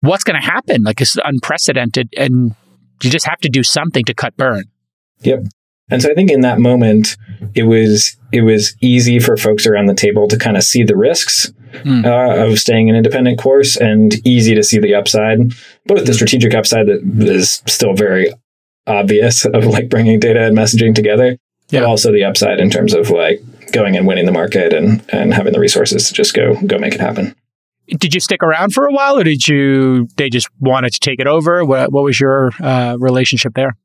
what's 0.00 0.24
going 0.24 0.40
to 0.40 0.46
happen? 0.46 0.82
Like 0.82 1.00
it's 1.00 1.16
unprecedented, 1.24 2.08
and 2.16 2.54
you 3.02 3.10
just 3.10 3.26
have 3.26 3.38
to 3.40 3.48
do 3.48 3.62
something 3.62 4.04
to 4.04 4.14
cut 4.14 4.36
burn. 4.36 4.64
Yep. 5.20 5.44
And 5.90 6.02
so 6.02 6.10
I 6.10 6.14
think 6.14 6.30
in 6.30 6.40
that 6.40 6.58
moment, 6.60 7.16
it 7.54 7.64
was 7.64 8.16
it 8.32 8.42
was 8.42 8.74
easy 8.80 9.18
for 9.18 9.36
folks 9.36 9.66
around 9.66 9.86
the 9.86 9.94
table 9.94 10.28
to 10.28 10.38
kind 10.38 10.56
of 10.56 10.64
see 10.64 10.82
the 10.82 10.96
risks 10.96 11.52
mm. 11.82 12.04
uh, 12.04 12.46
of 12.46 12.58
staying 12.58 12.88
an 12.90 12.96
independent 12.96 13.38
course 13.38 13.76
and 13.76 14.14
easy 14.26 14.54
to 14.54 14.62
see 14.62 14.78
the 14.78 14.94
upside, 14.94 15.38
both 15.86 16.06
the 16.06 16.14
strategic 16.14 16.54
upside 16.54 16.86
that 16.86 17.02
is 17.28 17.62
still 17.66 17.94
very 17.94 18.32
obvious 18.86 19.44
of 19.44 19.66
like 19.66 19.88
bringing 19.88 20.20
data 20.20 20.44
and 20.44 20.56
messaging 20.56 20.94
together, 20.94 21.36
Yeah. 21.70 21.80
but 21.80 21.86
also 21.86 22.12
the 22.12 22.24
upside 22.24 22.60
in 22.60 22.70
terms 22.70 22.94
of 22.94 23.10
like 23.10 23.40
going 23.72 23.96
and 23.96 24.06
winning 24.06 24.26
the 24.26 24.32
market 24.32 24.72
and 24.72 25.02
and 25.12 25.34
having 25.34 25.52
the 25.52 25.60
resources 25.60 26.08
to 26.08 26.14
just 26.14 26.34
go 26.34 26.54
go 26.66 26.78
make 26.78 26.94
it 26.94 27.00
happen. 27.00 27.34
Did 27.86 28.14
you 28.14 28.20
stick 28.20 28.42
around 28.42 28.72
for 28.72 28.86
a 28.86 28.92
while, 28.92 29.18
or 29.18 29.24
did 29.24 29.46
you? 29.46 30.08
They 30.16 30.30
just 30.30 30.48
wanted 30.58 30.94
to 30.94 31.00
take 31.00 31.20
it 31.20 31.26
over. 31.26 31.64
What 31.64 31.92
What 31.92 32.04
was 32.04 32.18
your 32.18 32.50
uh, 32.62 32.96
relationship 32.98 33.52
there? 33.54 33.76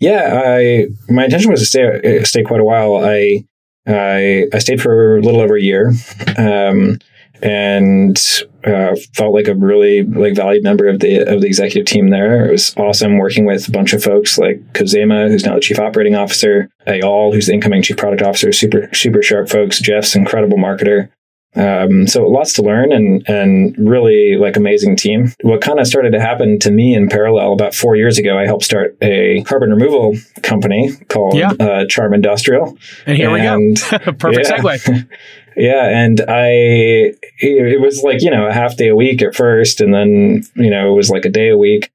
Yeah, 0.00 0.42
I 0.44 0.86
my 1.08 1.24
intention 1.24 1.50
was 1.50 1.60
to 1.60 1.66
stay 1.66 2.20
uh, 2.20 2.24
stay 2.24 2.42
quite 2.42 2.60
a 2.60 2.64
while. 2.64 2.96
I 2.96 3.44
I 3.86 4.46
I 4.52 4.58
stayed 4.58 4.82
for 4.82 5.16
a 5.16 5.22
little 5.22 5.40
over 5.40 5.56
a 5.56 5.62
year, 5.62 5.92
um, 6.36 6.98
and 7.42 8.16
uh, 8.64 8.94
felt 9.14 9.34
like 9.34 9.48
a 9.48 9.54
really 9.54 10.02
like 10.04 10.36
valued 10.36 10.62
member 10.62 10.88
of 10.88 11.00
the 11.00 11.18
of 11.18 11.40
the 11.40 11.46
executive 11.46 11.86
team 11.86 12.10
there. 12.10 12.46
It 12.46 12.52
was 12.52 12.74
awesome 12.76 13.18
working 13.18 13.44
with 13.44 13.68
a 13.68 13.70
bunch 13.72 13.92
of 13.92 14.02
folks 14.02 14.38
like 14.38 14.60
Khozema, 14.72 15.28
who's 15.28 15.44
now 15.44 15.54
the 15.54 15.60
chief 15.60 15.78
operating 15.78 16.14
officer, 16.14 16.68
Eyal, 16.86 17.32
who's 17.34 17.46
the 17.46 17.54
incoming 17.54 17.82
chief 17.82 17.96
product 17.96 18.22
officer. 18.22 18.52
Super 18.52 18.88
super 18.94 19.22
sharp 19.22 19.48
folks. 19.48 19.80
Jeff's 19.80 20.14
incredible 20.14 20.58
marketer. 20.58 21.08
Um, 21.54 22.06
so 22.06 22.22
lots 22.28 22.54
to 22.54 22.62
learn 22.62 22.92
and 22.92 23.28
and 23.28 23.76
really 23.78 24.36
like 24.38 24.56
amazing 24.56 24.96
team. 24.96 25.34
What 25.42 25.60
kind 25.60 25.78
of 25.78 25.86
started 25.86 26.12
to 26.12 26.20
happen 26.20 26.58
to 26.60 26.70
me 26.70 26.94
in 26.94 27.08
parallel 27.10 27.52
about 27.52 27.74
four 27.74 27.94
years 27.94 28.16
ago, 28.16 28.38
I 28.38 28.46
helped 28.46 28.64
start 28.64 28.96
a 29.02 29.42
carbon 29.42 29.68
removal 29.70 30.14
company 30.42 30.92
called 31.08 31.34
Yeah. 31.34 31.52
uh, 31.60 31.84
Charm 31.90 32.14
Industrial. 32.14 32.74
And 33.04 33.18
here 33.18 33.28
And- 33.36 33.78
we 33.78 33.98
go. 33.98 34.12
Perfect 34.18 34.48
yeah. 34.48 34.56
segue. 34.58 35.08
Yeah, 35.56 35.88
and 35.88 36.20
I 36.28 37.14
it 37.40 37.80
was 37.80 38.02
like 38.02 38.22
you 38.22 38.30
know 38.30 38.46
a 38.46 38.52
half 38.52 38.76
day 38.76 38.88
a 38.88 38.96
week 38.96 39.22
at 39.22 39.34
first, 39.34 39.80
and 39.80 39.92
then 39.92 40.42
you 40.56 40.70
know 40.70 40.92
it 40.92 40.96
was 40.96 41.10
like 41.10 41.24
a 41.24 41.30
day 41.30 41.50
a 41.50 41.56
week, 41.56 41.90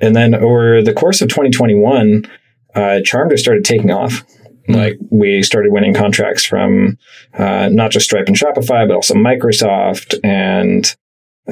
and 0.00 0.14
then 0.14 0.34
over 0.34 0.82
the 0.82 0.92
course 0.92 1.20
of 1.20 1.28
2021, 1.28 2.26
uh, 2.74 3.00
Charm 3.04 3.30
just 3.30 3.42
started 3.42 3.64
taking 3.64 3.90
off. 3.90 4.24
Like 4.68 4.98
we 5.10 5.42
started 5.42 5.72
winning 5.72 5.94
contracts 5.94 6.44
from 6.44 6.98
uh, 7.34 7.68
not 7.70 7.90
just 7.90 8.06
Stripe 8.06 8.26
and 8.28 8.36
Shopify, 8.36 8.86
but 8.86 8.94
also 8.94 9.14
Microsoft 9.14 10.18
and 10.22 10.94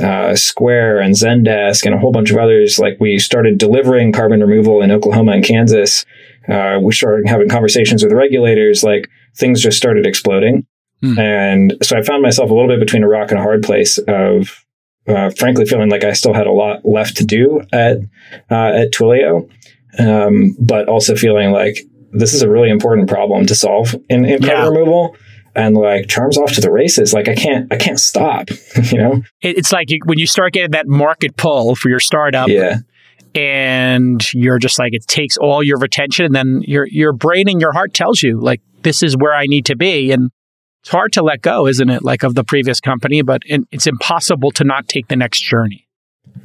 uh, 0.01 0.36
Square 0.36 1.01
and 1.01 1.14
Zendesk 1.14 1.84
and 1.84 1.94
a 1.94 1.99
whole 1.99 2.12
bunch 2.12 2.30
of 2.30 2.36
others. 2.36 2.78
Like 2.78 2.99
we 3.01 3.18
started 3.18 3.59
delivering 3.59 4.12
carbon 4.12 4.40
removal 4.40 4.82
in 4.82 4.92
Oklahoma 4.92 5.32
and 5.32 5.44
Kansas. 5.44 6.05
Uh, 6.49 6.78
we 6.80 6.92
started 6.92 7.28
having 7.28 7.49
conversations 7.49 8.05
with 8.05 8.12
regulators. 8.12 8.84
Like 8.84 9.09
things 9.36 9.61
just 9.61 9.76
started 9.76 10.07
exploding. 10.07 10.66
And 11.03 11.76
so 11.82 11.96
I 11.96 12.03
found 12.03 12.22
myself 12.22 12.51
a 12.51 12.55
little 12.55 12.68
bit 12.68 12.80
between 12.80 13.03
a 13.05 13.09
rock 13.09 13.30
and 13.30 13.38
a 13.38 13.42
hard 13.42 13.62
place 13.62 13.99
of, 13.99 14.64
uh, 15.07 15.30
frankly, 15.30 15.64
feeling 15.64 15.90
like 15.90 16.03
I 16.05 16.12
still 16.12 16.34
had 16.34 16.46
a 16.46 16.53
lot 16.53 16.84
left 16.84 17.16
to 17.18 17.24
do 17.24 17.61
at 17.72 17.99
uh, 18.51 18.72
at 18.74 18.92
Twilio, 18.92 19.49
um, 19.99 20.57
but 20.61 20.88
also 20.88 21.14
feeling 21.14 21.53
like 21.53 21.78
this 22.12 22.34
is 22.34 22.42
a 22.42 22.49
really 22.51 22.68
important 22.70 23.09
problem 23.09 23.46
to 23.46 23.55
solve 23.55 23.94
in, 24.09 24.24
in 24.24 24.42
Yeah. 24.42 24.66
removal. 24.66 25.16
And 25.55 25.76
like 25.76 26.09
Charm's 26.09 26.36
off 26.38 26.53
to 26.55 26.61
the 26.61 26.70
races. 26.70 27.12
Like 27.12 27.28
I 27.28 27.34
can't, 27.34 27.72
I 27.72 27.76
can't 27.76 27.99
stop. 28.01 28.49
You 28.92 28.99
know? 28.99 29.22
It's 29.40 29.72
like 29.72 29.90
you, 29.90 29.99
when 30.05 30.18
you 30.18 30.26
start 30.26 30.53
getting 30.53 30.70
that 30.72 30.86
market 30.86 31.36
pull 31.36 31.74
for 31.74 31.88
your 31.88 32.01
startup, 32.01 32.49
Yeah. 32.49 32.76
and 33.34 34.22
you're 34.34 34.59
just 34.59 34.78
like 34.78 34.94
it 34.94 35.07
takes 35.07 35.36
all 35.36 35.62
your 35.62 35.82
attention, 35.84 36.26
and 36.26 36.34
then 36.34 36.62
your 36.66 36.86
your 36.90 37.12
brain 37.12 37.49
and 37.49 37.61
your 37.61 37.72
heart 37.72 37.94
tells 37.94 38.22
you 38.22 38.40
like 38.40 38.61
this 38.82 39.03
is 39.03 39.16
where 39.16 39.34
I 39.34 39.46
need 39.46 39.66
to 39.66 39.76
be, 39.76 40.12
and 40.12 40.30
it's 40.89 40.95
hard 40.95 41.12
to 41.12 41.22
let 41.22 41.43
go, 41.43 41.66
isn't 41.66 41.91
it? 41.91 42.03
Like 42.03 42.22
of 42.22 42.34
the 42.34 42.45
previous 42.45 42.80
company, 42.80 43.20
but 43.20 43.43
it's 43.45 43.86
impossible 43.86 44.51
to 44.53 44.64
not 44.64 44.89
take 44.89 45.09
the 45.09 45.16
next 45.16 45.43
journey. 45.43 45.86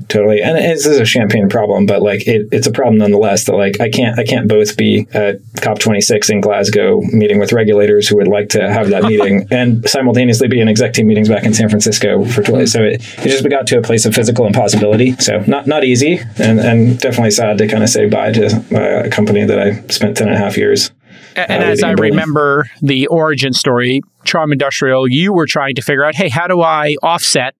Totally, 0.10 0.42
and 0.42 0.58
this 0.58 0.86
is 0.86 1.00
a 1.00 1.06
champagne 1.06 1.48
problem, 1.48 1.86
but 1.86 2.02
like 2.02 2.28
it, 2.28 2.50
it's 2.52 2.68
a 2.68 2.72
problem 2.72 2.98
nonetheless. 2.98 3.46
That 3.46 3.56
like 3.56 3.80
I 3.80 3.90
can't, 3.90 4.20
I 4.20 4.26
can't 4.26 4.50
both 4.50 4.76
be 4.76 5.08
at 5.14 5.40
COP 5.62 5.80
twenty 5.80 6.02
six 6.02 6.30
in 6.30 6.42
Glasgow 6.42 7.00
meeting 7.14 7.40
with 7.40 7.54
regulators 7.54 8.10
who 8.10 8.18
would 8.18 8.28
like 8.28 8.50
to 8.50 8.70
have 8.70 8.90
that 8.90 9.04
meeting, 9.12 9.48
and 9.50 9.88
simultaneously 9.88 10.50
be 10.50 10.60
in 10.60 10.68
exec 10.68 10.92
team 10.92 11.08
meetings 11.08 11.30
back 11.30 11.46
in 11.46 11.54
San 11.54 11.70
Francisco 11.70 12.26
for 12.26 12.42
Twilio. 12.42 12.68
So 12.68 12.84
it, 12.84 12.96
it 13.20 13.30
just 13.30 13.48
got 13.50 13.68
to 13.68 13.78
a 13.78 13.82
place 13.82 14.06
of 14.06 14.14
physical 14.14 14.46
impossibility. 14.46 15.14
So 15.18 15.40
not 15.48 15.68
not 15.68 15.86
easy, 15.86 16.20
and 16.38 16.60
and 16.60 17.00
definitely 17.00 17.32
sad 17.32 17.60
to 17.60 17.68
kind 17.70 17.84
of 17.84 17.90
say 17.90 18.10
bye 18.10 18.34
to 18.34 18.48
uh, 18.74 19.08
a 19.08 19.10
company 19.10 19.46
that 19.46 19.60
I 19.60 19.88
spent 19.88 20.18
ten 20.18 20.28
and 20.28 20.36
a 20.36 20.40
half 20.40 20.58
years. 20.58 20.92
And 21.36 21.64
as 21.64 21.84
I 21.84 21.92
remember 21.92 22.70
the 22.82 23.08
origin 23.08 23.54
story, 23.54 24.02
Charm 24.24 24.52
Industrial, 24.52 25.08
you 25.08 25.34
were 25.34 25.48
trying 25.48 25.76
to 25.76 25.82
figure 25.82 26.04
out, 26.04 26.16
hey, 26.16 26.30
how 26.30 26.48
do 26.48 26.62
I 26.62 26.96
offset 27.02 27.56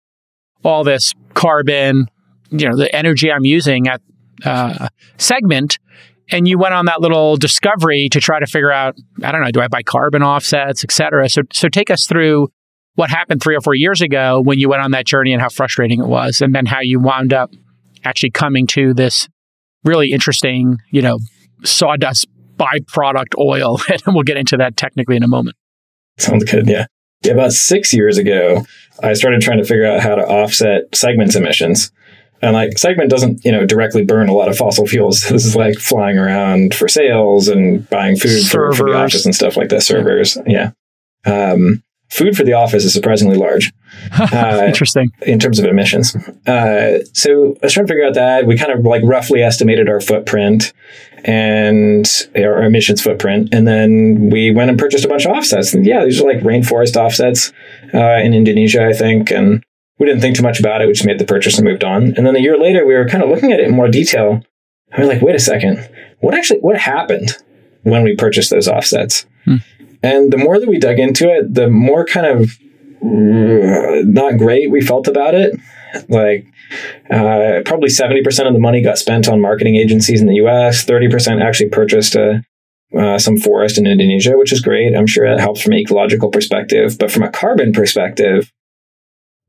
all 0.64 0.84
this 0.84 1.14
carbon, 1.34 2.08
you 2.50 2.70
know, 2.70 2.78
the 2.78 2.94
energy 2.96 3.32
I'm 3.32 3.46
using 3.46 3.88
at 3.88 4.02
uh, 4.46 4.88
Segment? 5.18 5.80
And 6.32 6.48
you 6.48 6.58
went 6.58 6.74
on 6.74 6.86
that 6.86 7.02
little 7.02 7.36
discovery 7.36 8.08
to 8.10 8.20
try 8.20 8.40
to 8.40 8.48
figure 8.48 8.72
out, 8.72 8.96
I 9.24 9.32
don't 9.32 9.42
know, 9.42 9.52
do 9.52 9.62
I 9.62 9.68
buy 9.68 9.84
carbon 9.84 10.24
offsets, 10.24 10.84
et 10.84 10.92
cetera? 10.92 11.30
So, 11.30 11.42
so 11.52 11.68
take 11.68 11.92
us 11.92 12.08
through 12.08 12.48
what 12.96 13.10
happened 13.10 13.42
three 13.42 13.56
or 13.56 13.62
four 13.62 13.76
years 13.76 14.02
ago 14.02 14.42
when 14.42 14.60
you 14.60 14.70
went 14.70 14.82
on 14.82 14.92
that 14.92 15.06
journey 15.06 15.34
and 15.34 15.42
how 15.42 15.50
frustrating 15.50 16.00
it 16.00 16.08
was, 16.08 16.42
and 16.42 16.56
then 16.56 16.66
how 16.66 16.80
you 16.82 17.00
wound 17.00 17.34
up 17.34 17.52
actually 18.04 18.32
coming 18.32 18.68
to 18.68 18.94
this 18.94 19.28
really 19.84 20.12
interesting, 20.12 20.78
you 20.92 21.02
know, 21.02 21.20
sawdust 21.64 22.28
byproduct 22.58 23.38
oil. 23.38 23.80
And 23.90 24.16
we'll 24.16 24.24
get 24.24 24.38
into 24.38 24.58
that 24.58 24.76
technically 24.78 25.16
in 25.16 25.24
a 25.24 25.28
moment. 25.28 25.56
Sounds 26.18 26.44
good. 26.44 26.68
Yeah. 26.68 26.86
Yeah. 27.24 27.34
About 27.34 27.54
six 27.54 27.94
years 27.94 28.18
ago, 28.18 28.66
I 29.02 29.14
started 29.14 29.42
trying 29.42 29.60
to 29.60 29.64
figure 29.64 29.86
out 29.86 30.02
how 30.02 30.16
to 30.16 30.22
offset 30.22 30.94
segments 30.94 31.36
emissions. 31.36 31.92
And 32.42 32.54
like 32.54 32.78
Segment 32.78 33.10
doesn't, 33.10 33.46
you 33.46 33.54
know, 33.54 33.66
directly 33.66 34.04
burn 34.04 34.28
a 34.28 34.34
lot 34.34 34.50
of 34.50 34.58
fossil 34.58 34.86
fuels. 34.86 35.24
This 35.30 35.46
is 35.46 35.56
like 35.56 35.78
flying 35.78 36.18
around 36.18 36.76
for 36.76 36.90
sales 36.90 37.48
and 37.48 37.90
buying 37.90 38.18
food 38.18 38.46
for, 38.46 38.74
for 38.74 38.90
the 38.90 38.98
office 38.98 39.26
and 39.26 39.34
stuff 39.34 39.56
like 39.56 39.70
that. 39.70 39.82
Servers. 39.82 40.38
Yeah. 40.46 40.72
Um, 41.26 41.84
food 42.14 42.36
for 42.38 42.44
the 42.44 42.54
office 42.54 42.84
is 42.86 42.94
surprisingly 42.94 43.36
large 43.38 43.72
Uh, 44.22 44.64
Interesting. 44.66 45.12
in 45.22 45.40
terms 45.40 45.60
of 45.60 45.66
emissions. 45.66 46.16
Uh, 46.48 47.00
so 47.14 47.56
I 47.62 47.66
was 47.66 47.74
trying 47.74 47.86
to 47.88 47.92
figure 47.94 48.06
out 48.06 48.16
that 48.16 48.46
we 48.46 48.58
kind 48.58 48.72
of 48.72 48.86
like 48.86 49.02
roughly 49.04 49.42
estimated 49.42 49.88
our 49.90 50.02
footprint 50.02 50.74
and 51.26 52.06
our 52.36 52.64
emissions 52.64 53.02
footprint. 53.02 53.50
And 53.54 53.68
then 53.68 54.30
we 54.30 54.52
went 54.52 54.70
and 54.70 54.78
purchased 54.80 55.06
a 55.06 55.08
bunch 55.08 55.26
of 55.26 55.32
offsets. 55.32 55.74
And 55.74 55.86
yeah, 55.86 56.04
these 56.06 56.20
are 56.22 56.26
like 56.26 56.42
rainforest 56.44 56.96
offsets 56.96 57.52
uh, 57.94 58.20
in 58.24 58.34
Indonesia, 58.34 58.86
I 58.86 58.94
think. 58.94 59.32
And 59.32 59.64
we 60.00 60.06
didn't 60.08 60.22
think 60.22 60.36
too 60.36 60.44
much 60.44 60.60
about 60.60 60.82
it. 60.82 60.88
We 60.88 60.94
just 60.94 61.06
made 61.06 61.20
the 61.20 61.26
purchase 61.26 61.58
and 61.58 61.68
moved 61.68 61.84
on. 61.84 62.14
And 62.18 62.26
then 62.26 62.36
a 62.36 62.40
year 62.40 62.58
later, 62.58 62.86
we 62.86 62.94
were 62.96 63.08
kind 63.08 63.24
of 63.24 63.30
looking 63.30 63.52
at 63.54 63.60
it 63.60 63.68
in 63.68 63.76
more 63.76 63.88
detail. 63.88 64.44
And 64.92 64.98
we 64.98 65.04
are 65.04 65.08
like, 65.08 65.22
wait 65.22 65.36
a 65.36 65.40
second, 65.40 65.88
what 66.20 66.34
actually 66.34 66.60
what 66.60 66.78
happened 66.78 67.38
when 67.84 68.04
we 68.04 68.16
purchased 68.16 68.50
those 68.50 68.68
offsets? 68.68 69.26
And 70.04 70.32
the 70.32 70.38
more 70.38 70.60
that 70.60 70.68
we 70.68 70.78
dug 70.78 71.00
into 71.00 71.30
it, 71.30 71.54
the 71.54 71.70
more 71.70 72.06
kind 72.06 72.26
of 72.28 72.60
uh, 73.02 74.04
not 74.06 74.38
great 74.38 74.70
we 74.70 74.82
felt 74.82 75.08
about 75.08 75.34
it. 75.34 75.58
Like 76.10 76.46
uh, 77.10 77.62
probably 77.66 77.90
70% 77.90 78.48
of 78.48 78.54
the 78.54 78.60
money 78.60 78.82
got 78.82 78.98
spent 78.98 79.28
on 79.28 79.40
marketing 79.40 79.76
agencies 79.76 80.22
in 80.22 80.28
the 80.28 80.36
US, 80.46 80.86
30% 80.86 81.42
actually 81.42 81.70
purchased 81.70 82.16
uh, 82.16 82.40
uh, 82.98 83.18
some 83.18 83.38
forest 83.38 83.78
in 83.78 83.88
Indonesia, 83.88 84.38
which 84.38 84.52
is 84.52 84.62
great. 84.62 84.96
I'm 84.96 85.08
sure 85.08 85.28
that 85.28 85.40
helps 85.40 85.62
from 85.62 85.74
an 85.74 85.80
ecological 85.80 86.30
perspective. 86.30 86.98
But 87.00 87.12
from 87.12 87.24
a 87.24 87.32
carbon 87.32 87.74
perspective, 87.74 88.52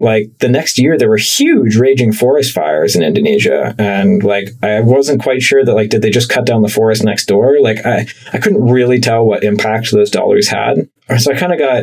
like 0.05 0.27
the 0.39 0.49
next 0.49 0.79
year 0.79 0.97
there 0.99 1.09
were 1.09 1.17
huge 1.17 1.77
raging 1.77 2.13
forest 2.13 2.53
fires 2.53 2.95
in 2.95 3.03
Indonesia. 3.03 3.75
And 3.79 4.23
like 4.23 4.49
I 4.63 4.81
wasn't 4.81 5.23
quite 5.23 5.43
sure 5.43 5.65
that 5.65 5.75
like 5.75 5.89
did 5.91 6.03
they 6.03 6.11
just 6.11 6.29
cut 6.31 6.45
down 6.47 6.63
the 6.63 6.69
forest 6.69 7.03
next 7.03 7.27
door? 7.27 7.57
Like 7.61 7.85
I 7.85 8.07
I 8.33 8.39
couldn't 8.39 8.65
really 8.67 9.01
tell 9.01 9.25
what 9.25 9.43
impact 9.43 9.91
those 9.91 10.11
dollars 10.11 10.49
had. 10.49 10.89
So 11.19 11.33
I 11.33 11.37
kind 11.37 11.53
of 11.53 11.59
got 11.59 11.83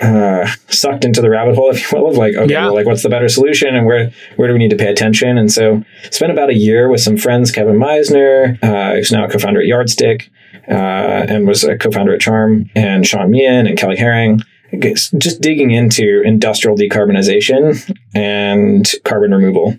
uh, 0.00 0.46
sucked 0.68 1.04
into 1.04 1.20
the 1.20 1.28
rabbit 1.30 1.56
hole 1.56 1.70
if 1.74 1.80
you 1.90 1.98
will 1.98 2.10
of 2.10 2.16
like 2.16 2.34
okay 2.34 2.52
Yeah. 2.52 2.66
well, 2.66 2.74
like 2.74 2.86
what's 2.86 3.02
the 3.02 3.08
better 3.08 3.28
solution 3.28 3.74
and 3.74 3.86
where 3.86 4.10
where 4.36 4.48
do 4.48 4.52
we 4.54 4.58
need 4.60 4.70
to 4.70 4.76
pay 4.84 4.90
attention? 4.90 5.38
And 5.38 5.50
so 5.50 5.82
spent 6.10 6.32
about 6.32 6.50
a 6.50 6.54
year 6.56 6.88
with 6.90 7.00
some 7.00 7.16
friends 7.16 7.50
Kevin 7.50 7.76
Meisner 7.78 8.58
uh, 8.62 8.94
who's 8.96 9.12
now 9.12 9.24
a 9.24 9.28
co-founder 9.28 9.60
at 9.60 9.66
Yardstick 9.66 10.30
uh, 10.68 11.26
and 11.28 11.46
was 11.46 11.64
a 11.64 11.76
co-founder 11.78 12.14
at 12.14 12.20
Charm 12.20 12.70
and 12.74 13.06
Shaun 13.06 13.30
Meehan 13.30 13.66
and 13.66 13.78
Kelly 13.78 13.96
Herring 13.96 14.40
just 14.78 15.40
digging 15.40 15.70
into 15.70 16.22
industrial 16.24 16.76
decarbonization 16.76 17.94
and 18.14 18.92
carbon 19.04 19.32
removal. 19.32 19.78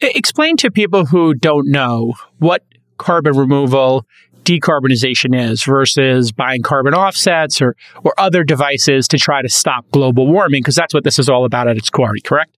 Explain 0.00 0.56
to 0.58 0.70
people 0.70 1.06
who 1.06 1.34
don't 1.34 1.70
know 1.70 2.14
what 2.38 2.64
carbon 2.98 3.36
removal 3.36 4.06
decarbonization 4.44 5.34
is 5.34 5.64
versus 5.64 6.32
buying 6.32 6.62
carbon 6.62 6.94
offsets 6.94 7.60
or, 7.60 7.74
or 8.04 8.14
other 8.16 8.44
devices 8.44 9.08
to 9.08 9.18
try 9.18 9.42
to 9.42 9.48
stop 9.48 9.84
global 9.90 10.26
warming, 10.30 10.62
because 10.62 10.76
that's 10.76 10.94
what 10.94 11.02
this 11.02 11.18
is 11.18 11.28
all 11.28 11.44
about 11.44 11.66
at 11.66 11.76
its 11.76 11.90
core, 11.90 12.14
correct? 12.24 12.56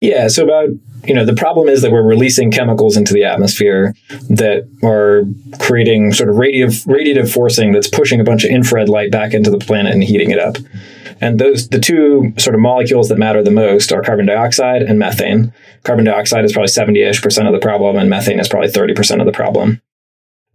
Yeah, 0.00 0.26
so 0.26 0.42
about 0.42 0.70
you 1.04 1.14
know 1.14 1.24
the 1.24 1.34
problem 1.34 1.68
is 1.68 1.82
that 1.82 1.92
we're 1.92 2.02
releasing 2.02 2.50
chemicals 2.50 2.96
into 2.96 3.14
the 3.14 3.22
atmosphere 3.22 3.94
that 4.28 4.68
are 4.82 5.22
creating 5.60 6.12
sort 6.12 6.28
of 6.28 6.34
radiative 6.34 6.84
radiative 6.86 7.32
forcing 7.32 7.70
that's 7.70 7.86
pushing 7.88 8.20
a 8.20 8.24
bunch 8.24 8.42
of 8.42 8.50
infrared 8.50 8.88
light 8.88 9.12
back 9.12 9.32
into 9.32 9.48
the 9.48 9.58
planet 9.58 9.94
and 9.94 10.02
heating 10.02 10.32
it 10.32 10.40
up. 10.40 10.56
And 11.22 11.38
those 11.38 11.68
the 11.68 11.78
two 11.78 12.34
sort 12.36 12.56
of 12.56 12.60
molecules 12.60 13.08
that 13.08 13.16
matter 13.16 13.42
the 13.44 13.52
most 13.52 13.92
are 13.92 14.02
carbon 14.02 14.26
dioxide 14.26 14.82
and 14.82 14.98
methane. 14.98 15.52
Carbon 15.84 16.04
dioxide 16.04 16.44
is 16.44 16.52
probably 16.52 16.68
70-ish 16.68 17.22
percent 17.22 17.46
of 17.46 17.54
the 17.54 17.60
problem 17.60 17.96
and 17.96 18.10
methane 18.10 18.40
is 18.40 18.48
probably 18.48 18.68
30% 18.68 19.20
of 19.20 19.26
the 19.26 19.32
problem. 19.32 19.80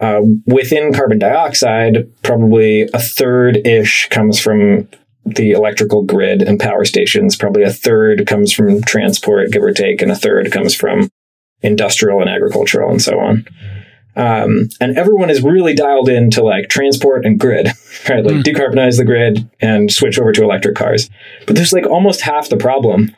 Uh, 0.01 0.21
within 0.45 0.93
carbon 0.93 1.17
dioxide, 1.17 2.11
probably 2.21 2.83
a 2.93 2.99
third 2.99 3.65
ish 3.65 4.09
comes 4.09 4.39
from 4.39 4.87
the 5.25 5.51
electrical 5.51 6.03
grid 6.03 6.41
and 6.41 6.59
power 6.59 6.83
stations. 6.83 7.37
Probably 7.37 7.63
a 7.63 7.71
third 7.71 8.27
comes 8.27 8.51
from 8.53 8.81
transport, 8.83 9.51
give 9.51 9.63
or 9.63 9.71
take, 9.71 10.01
and 10.01 10.11
a 10.11 10.15
third 10.15 10.51
comes 10.51 10.75
from 10.75 11.09
industrial 11.61 12.19
and 12.21 12.29
agricultural 12.29 12.91
and 12.91 13.01
so 13.01 13.19
on. 13.19 13.45
Um, 14.17 14.69
and 14.81 14.97
everyone 14.97 15.29
is 15.29 15.43
really 15.43 15.75
dialed 15.75 16.09
into 16.09 16.43
like 16.43 16.69
transport 16.69 17.23
and 17.23 17.39
grid, 17.39 17.67
right? 18.09 18.25
Like 18.25 18.37
mm. 18.37 18.43
decarbonize 18.43 18.97
the 18.97 19.05
grid 19.05 19.49
and 19.61 19.91
switch 19.91 20.19
over 20.19 20.31
to 20.31 20.43
electric 20.43 20.75
cars. 20.75 21.09
But 21.45 21.55
there's 21.55 21.71
like 21.71 21.85
almost 21.85 22.21
half 22.21 22.49
the 22.49 22.57
problem 22.57 23.15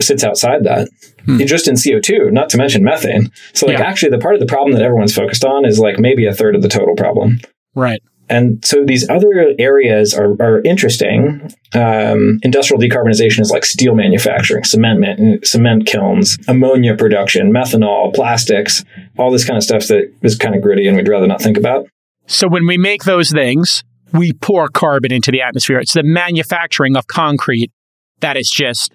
sits 0.00 0.24
outside 0.24 0.64
that, 0.64 0.88
mm. 1.24 1.46
just 1.46 1.68
in 1.68 1.74
CO2, 1.74 2.32
not 2.32 2.48
to 2.50 2.56
mention 2.56 2.82
methane. 2.82 3.30
So 3.52 3.66
like 3.66 3.78
yeah. 3.78 3.84
actually 3.84 4.10
the 4.10 4.18
part 4.18 4.34
of 4.34 4.40
the 4.40 4.46
problem 4.46 4.72
that 4.72 4.82
everyone's 4.82 5.14
focused 5.14 5.44
on 5.44 5.64
is 5.64 5.78
like 5.78 6.00
maybe 6.00 6.26
a 6.26 6.34
third 6.34 6.56
of 6.56 6.62
the 6.62 6.68
total 6.68 6.96
problem. 6.96 7.40
Right. 7.76 8.02
And 8.28 8.64
so 8.64 8.84
these 8.84 9.08
other 9.08 9.54
areas 9.58 10.14
are, 10.14 10.32
are 10.40 10.62
interesting. 10.62 11.50
Um, 11.74 12.40
industrial 12.42 12.80
decarbonization 12.80 13.40
is 13.40 13.50
like 13.50 13.64
steel 13.64 13.94
manufacturing, 13.94 14.64
cement, 14.64 15.46
cement 15.46 15.86
kilns, 15.86 16.38
ammonia 16.48 16.96
production, 16.96 17.52
methanol, 17.52 18.14
plastics, 18.14 18.82
all 19.18 19.30
this 19.30 19.44
kind 19.44 19.56
of 19.56 19.62
stuff 19.62 19.88
that 19.88 20.10
is 20.22 20.36
kind 20.36 20.54
of 20.54 20.62
gritty 20.62 20.86
and 20.86 20.96
we'd 20.96 21.08
rather 21.08 21.26
not 21.26 21.42
think 21.42 21.58
about. 21.58 21.86
So 22.26 22.48
when 22.48 22.66
we 22.66 22.78
make 22.78 23.04
those 23.04 23.30
things, 23.30 23.84
we 24.12 24.32
pour 24.32 24.68
carbon 24.68 25.12
into 25.12 25.30
the 25.30 25.42
atmosphere. 25.42 25.78
It's 25.78 25.92
the 25.92 26.02
manufacturing 26.02 26.96
of 26.96 27.06
concrete 27.06 27.70
that 28.20 28.38
is 28.38 28.50
just, 28.50 28.92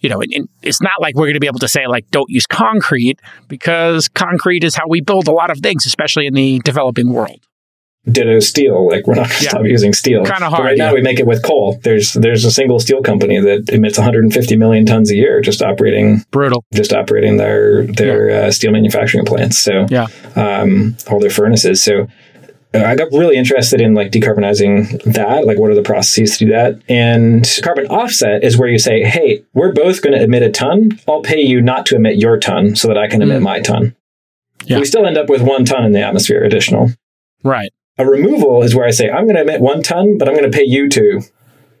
you 0.00 0.08
know, 0.08 0.22
it's 0.62 0.80
not 0.80 1.00
like 1.00 1.16
we're 1.16 1.26
going 1.26 1.34
to 1.34 1.40
be 1.40 1.46
able 1.46 1.58
to 1.58 1.68
say, 1.68 1.86
like, 1.86 2.10
don't 2.10 2.30
use 2.30 2.46
concrete 2.46 3.20
because 3.48 4.08
concrete 4.08 4.64
is 4.64 4.74
how 4.74 4.88
we 4.88 5.02
build 5.02 5.28
a 5.28 5.32
lot 5.32 5.50
of 5.50 5.58
things, 5.58 5.84
especially 5.84 6.26
in 6.26 6.32
the 6.32 6.60
developing 6.60 7.12
world 7.12 7.40
ditto 8.10 8.40
steel. 8.40 8.88
Like 8.88 9.06
we're 9.06 9.14
not 9.14 9.28
going 9.28 9.38
to 9.38 9.44
yeah. 9.44 9.50
stop 9.50 9.64
using 9.64 9.92
steel. 9.92 10.24
Kind 10.24 10.44
of 10.44 10.50
hard. 10.50 10.62
But 10.62 10.64
right 10.64 10.76
yeah. 10.76 10.86
now 10.86 10.94
we 10.94 11.00
make 11.00 11.18
it 11.18 11.26
with 11.26 11.42
coal. 11.42 11.78
There's 11.82 12.12
there's 12.14 12.44
a 12.44 12.50
single 12.50 12.78
steel 12.78 13.02
company 13.02 13.40
that 13.40 13.70
emits 13.70 13.98
150 13.98 14.56
million 14.56 14.86
tons 14.86 15.10
a 15.10 15.16
year 15.16 15.40
just 15.40 15.62
operating 15.62 16.24
brutal. 16.30 16.64
Just 16.72 16.92
operating 16.92 17.36
their 17.36 17.86
their 17.86 18.30
yeah. 18.30 18.36
uh, 18.46 18.50
steel 18.50 18.72
manufacturing 18.72 19.24
plants. 19.24 19.58
So 19.58 19.86
yeah, 19.90 20.06
um, 20.36 20.96
all 21.10 21.20
their 21.20 21.30
furnaces. 21.30 21.82
So. 21.82 22.08
Uh, 22.74 22.82
I 22.82 22.96
got 22.96 23.12
really 23.12 23.36
interested 23.36 23.80
in 23.80 23.94
like 23.94 24.10
decarbonizing 24.10 25.04
that, 25.04 25.46
like 25.46 25.60
what 25.60 25.70
are 25.70 25.76
the 25.76 25.82
processes 25.82 26.38
to 26.38 26.46
do 26.46 26.50
that? 26.50 26.82
And 26.88 27.48
carbon 27.62 27.86
offset 27.86 28.42
is 28.42 28.58
where 28.58 28.68
you 28.68 28.80
say, 28.80 29.04
"Hey, 29.04 29.44
we're 29.54 29.70
both 29.70 30.02
going 30.02 30.12
to 30.12 30.20
emit 30.20 30.42
a 30.42 30.50
ton. 30.50 30.98
I'll 31.06 31.22
pay 31.22 31.40
you 31.40 31.62
not 31.62 31.86
to 31.86 31.94
emit 31.94 32.16
your 32.16 32.36
ton 32.36 32.74
so 32.74 32.88
that 32.88 32.98
I 32.98 33.06
can 33.06 33.22
emit 33.22 33.38
mm. 33.38 33.44
my 33.44 33.60
ton." 33.60 33.94
Yeah. 34.64 34.80
We 34.80 34.86
still 34.86 35.06
end 35.06 35.16
up 35.16 35.28
with 35.28 35.40
one 35.40 35.64
ton 35.64 35.84
in 35.84 35.92
the 35.92 36.02
atmosphere 36.02 36.42
additional. 36.42 36.90
Right. 37.44 37.70
A 37.96 38.06
removal 38.06 38.62
is 38.62 38.74
where 38.74 38.86
I 38.86 38.90
say, 38.90 39.08
I'm 39.08 39.24
going 39.24 39.36
to 39.36 39.42
emit 39.42 39.60
one 39.60 39.82
ton, 39.82 40.18
but 40.18 40.28
I'm 40.28 40.34
going 40.34 40.50
to 40.50 40.56
pay 40.56 40.64
you 40.64 40.88
to 40.90 41.22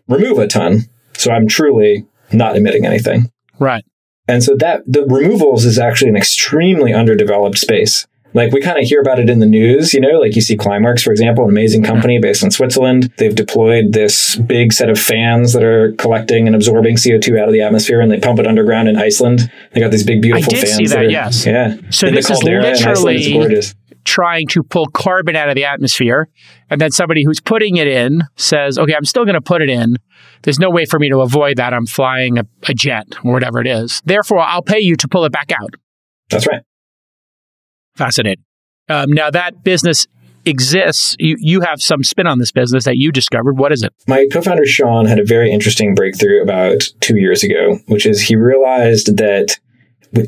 remove 0.08 0.38
a 0.38 0.46
ton. 0.46 0.82
So 1.16 1.32
I'm 1.32 1.48
truly 1.48 2.06
not 2.32 2.56
emitting 2.56 2.86
anything. 2.86 3.30
Right. 3.58 3.84
And 4.26 4.42
so 4.42 4.56
that 4.56 4.82
the 4.86 5.04
removals 5.06 5.64
is 5.64 5.78
actually 5.78 6.08
an 6.10 6.16
extremely 6.16 6.92
underdeveloped 6.92 7.58
space. 7.58 8.06
Like 8.32 8.52
we 8.52 8.60
kind 8.60 8.78
of 8.78 8.84
hear 8.84 9.00
about 9.00 9.20
it 9.20 9.30
in 9.30 9.38
the 9.38 9.46
news, 9.46 9.94
you 9.94 10.00
know, 10.00 10.18
like 10.18 10.34
you 10.34 10.42
see 10.42 10.56
Climeworks, 10.56 11.04
for 11.04 11.12
example, 11.12 11.44
an 11.44 11.50
amazing 11.50 11.82
mm-hmm. 11.82 11.92
company 11.92 12.18
based 12.18 12.42
in 12.42 12.50
Switzerland. 12.50 13.12
They've 13.16 13.34
deployed 13.34 13.92
this 13.92 14.34
big 14.36 14.72
set 14.72 14.90
of 14.90 14.98
fans 14.98 15.52
that 15.52 15.62
are 15.62 15.92
collecting 15.92 16.48
and 16.48 16.56
absorbing 16.56 16.96
CO2 16.96 17.40
out 17.40 17.46
of 17.46 17.52
the 17.54 17.60
atmosphere 17.60 18.00
and 18.00 18.10
they 18.10 18.18
pump 18.18 18.40
it 18.40 18.46
underground 18.46 18.88
in 18.88 18.96
Iceland. 18.96 19.52
They 19.72 19.80
got 19.80 19.92
these 19.92 20.04
big, 20.04 20.20
beautiful 20.20 20.52
I 20.52 20.58
did 20.58 20.66
fans. 20.66 20.76
See 20.76 20.86
that, 20.88 20.94
that 20.94 21.04
are, 21.04 21.10
yes. 21.10 21.46
Yeah. 21.46 21.76
So 21.90 22.08
in 22.08 22.14
this 22.14 22.28
is 22.28 22.42
literally 22.42 23.62
trying 24.04 24.46
to 24.48 24.62
pull 24.62 24.86
carbon 24.86 25.36
out 25.36 25.48
of 25.48 25.54
the 25.54 25.64
atmosphere. 25.64 26.28
And 26.70 26.80
then 26.80 26.90
somebody 26.90 27.24
who's 27.24 27.40
putting 27.40 27.76
it 27.76 27.86
in 27.86 28.22
says, 28.36 28.78
okay, 28.78 28.94
I'm 28.94 29.04
still 29.04 29.24
going 29.24 29.34
to 29.34 29.40
put 29.40 29.62
it 29.62 29.68
in. 29.68 29.96
There's 30.42 30.58
no 30.58 30.70
way 30.70 30.84
for 30.84 30.98
me 30.98 31.08
to 31.08 31.20
avoid 31.20 31.56
that. 31.56 31.72
I'm 31.72 31.86
flying 31.86 32.38
a, 32.38 32.46
a 32.68 32.74
jet 32.74 33.06
or 33.24 33.32
whatever 33.32 33.60
it 33.60 33.66
is. 33.66 34.02
Therefore, 34.04 34.40
I'll 34.40 34.62
pay 34.62 34.80
you 34.80 34.96
to 34.96 35.08
pull 35.08 35.24
it 35.24 35.32
back 35.32 35.50
out. 35.52 35.70
That's 36.30 36.46
right. 36.46 36.62
Fascinating. 37.96 38.44
Um, 38.88 39.12
now, 39.12 39.30
that 39.30 39.64
business 39.64 40.06
exists. 40.44 41.16
You, 41.18 41.36
you 41.38 41.60
have 41.60 41.80
some 41.80 42.02
spin 42.02 42.26
on 42.26 42.38
this 42.38 42.52
business 42.52 42.84
that 42.84 42.96
you 42.96 43.12
discovered. 43.12 43.58
What 43.58 43.72
is 43.72 43.82
it? 43.82 43.92
My 44.06 44.26
co 44.30 44.42
founder, 44.42 44.66
Shaun, 44.66 45.06
had 45.06 45.18
a 45.18 45.24
very 45.24 45.50
interesting 45.50 45.94
breakthrough 45.94 46.42
about 46.42 46.82
two 47.00 47.16
years 47.16 47.42
ago, 47.42 47.78
which 47.86 48.06
is 48.06 48.20
he 48.20 48.36
realized 48.36 49.16
that 49.16 49.58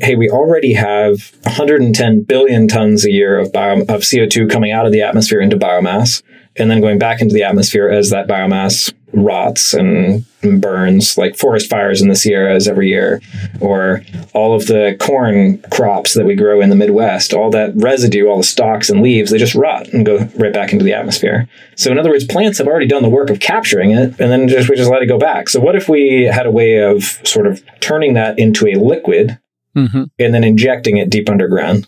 hey, 0.01 0.15
we 0.15 0.29
already 0.29 0.73
have 0.73 1.33
110 1.43 2.21
billion 2.23 2.67
tons 2.67 3.05
a 3.05 3.11
year 3.11 3.39
of, 3.39 3.51
bio, 3.51 3.81
of 3.81 4.01
CO2 4.01 4.49
coming 4.49 4.71
out 4.71 4.85
of 4.85 4.91
the 4.91 5.01
atmosphere 5.01 5.41
into 5.41 5.57
biomass 5.57 6.21
and 6.57 6.69
then 6.69 6.81
going 6.81 6.97
back 6.97 7.21
into 7.21 7.33
the 7.33 7.43
atmosphere 7.43 7.89
as 7.89 8.09
that 8.09 8.27
biomass 8.27 8.93
rots 9.13 9.73
and 9.73 10.25
burns, 10.41 11.17
like 11.17 11.35
forest 11.35 11.69
fires 11.69 12.01
in 12.01 12.09
the 12.09 12.15
Sierras 12.15 12.67
every 12.67 12.89
year, 12.89 13.21
or 13.61 14.03
all 14.33 14.53
of 14.53 14.67
the 14.67 14.95
corn 14.99 15.59
crops 15.71 16.13
that 16.13 16.25
we 16.25 16.35
grow 16.35 16.61
in 16.61 16.69
the 16.69 16.75
Midwest, 16.75 17.33
all 17.33 17.49
that 17.51 17.73
residue, 17.75 18.27
all 18.27 18.37
the 18.37 18.43
stalks 18.43 18.89
and 18.89 19.01
leaves, 19.01 19.31
they 19.31 19.37
just 19.37 19.55
rot 19.55 19.87
and 19.89 20.05
go 20.05 20.17
right 20.35 20.53
back 20.53 20.73
into 20.73 20.83
the 20.83 20.93
atmosphere. 20.93 21.47
So, 21.75 21.91
in 21.91 21.97
other 21.97 22.09
words, 22.09 22.25
plants 22.25 22.57
have 22.57 22.67
already 22.67 22.87
done 22.87 23.03
the 23.03 23.09
work 23.09 23.29
of 23.29 23.39
capturing 23.39 23.91
it, 23.91 24.19
and 24.19 24.31
then 24.31 24.47
just 24.47 24.69
we 24.69 24.75
just 24.75 24.91
let 24.91 25.01
it 25.01 25.07
go 25.07 25.17
back. 25.17 25.49
So, 25.49 25.59
what 25.59 25.75
if 25.75 25.89
we 25.89 26.23
had 26.23 26.45
a 26.45 26.51
way 26.51 26.77
of 26.77 27.03
sort 27.23 27.47
of 27.47 27.63
turning 27.79 28.13
that 28.13 28.37
into 28.37 28.67
a 28.67 28.75
liquid 28.75 29.39
mm-hmm. 29.77 30.03
and 30.19 30.33
then 30.33 30.43
injecting 30.43 30.97
it 30.97 31.09
deep 31.09 31.29
underground. 31.29 31.87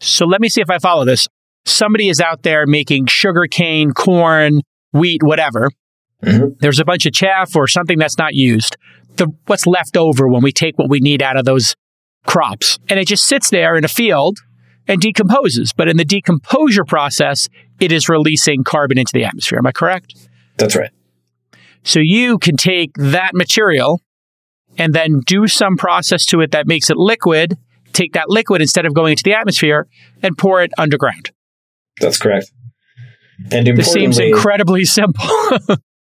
So 0.00 0.26
let 0.26 0.40
me 0.40 0.48
see 0.48 0.60
if 0.60 0.70
I 0.70 0.78
follow 0.78 1.04
this. 1.04 1.28
Somebody 1.66 2.08
is 2.08 2.20
out 2.20 2.42
there 2.42 2.66
making 2.66 3.06
sugar 3.06 3.46
cane, 3.50 3.92
corn, 3.92 4.60
wheat, 4.92 5.22
whatever. 5.22 5.70
Mm-hmm. 6.22 6.54
There's 6.60 6.78
a 6.78 6.84
bunch 6.84 7.06
of 7.06 7.12
chaff 7.12 7.56
or 7.56 7.66
something 7.66 7.98
that's 7.98 8.18
not 8.18 8.34
used. 8.34 8.76
The 9.16 9.28
what's 9.46 9.66
left 9.66 9.96
over 9.96 10.28
when 10.28 10.42
we 10.42 10.52
take 10.52 10.78
what 10.78 10.88
we 10.88 11.00
need 11.00 11.22
out 11.22 11.36
of 11.36 11.44
those 11.44 11.74
crops, 12.26 12.78
and 12.88 12.98
it 12.98 13.06
just 13.06 13.26
sits 13.26 13.50
there 13.50 13.76
in 13.76 13.84
a 13.84 13.88
field 13.88 14.38
and 14.88 15.00
decomposes. 15.00 15.72
But 15.72 15.88
in 15.88 15.96
the 15.96 16.04
decomposure 16.04 16.84
process, 16.84 17.48
it 17.80 17.92
is 17.92 18.08
releasing 18.08 18.64
carbon 18.64 18.98
into 18.98 19.12
the 19.12 19.24
atmosphere. 19.24 19.58
Am 19.58 19.66
I 19.66 19.72
correct? 19.72 20.14
That's 20.56 20.76
right. 20.76 20.90
So 21.82 22.00
you 22.02 22.38
can 22.38 22.56
take 22.56 22.94
that 22.94 23.32
material 23.34 24.00
and 24.78 24.94
then 24.94 25.20
do 25.26 25.46
some 25.46 25.76
process 25.76 26.24
to 26.26 26.40
it 26.40 26.52
that 26.52 26.66
makes 26.66 26.90
it 26.90 26.96
liquid, 26.96 27.56
take 27.92 28.12
that 28.12 28.28
liquid 28.28 28.60
instead 28.60 28.86
of 28.86 28.94
going 28.94 29.12
into 29.12 29.22
the 29.24 29.34
atmosphere 29.34 29.86
and 30.22 30.36
pour 30.36 30.62
it 30.62 30.72
underground. 30.78 31.30
That's 32.00 32.18
correct. 32.18 32.50
And 33.50 33.66
this 33.66 33.92
seems 33.92 34.18
incredibly 34.18 34.84
simple. 34.84 35.28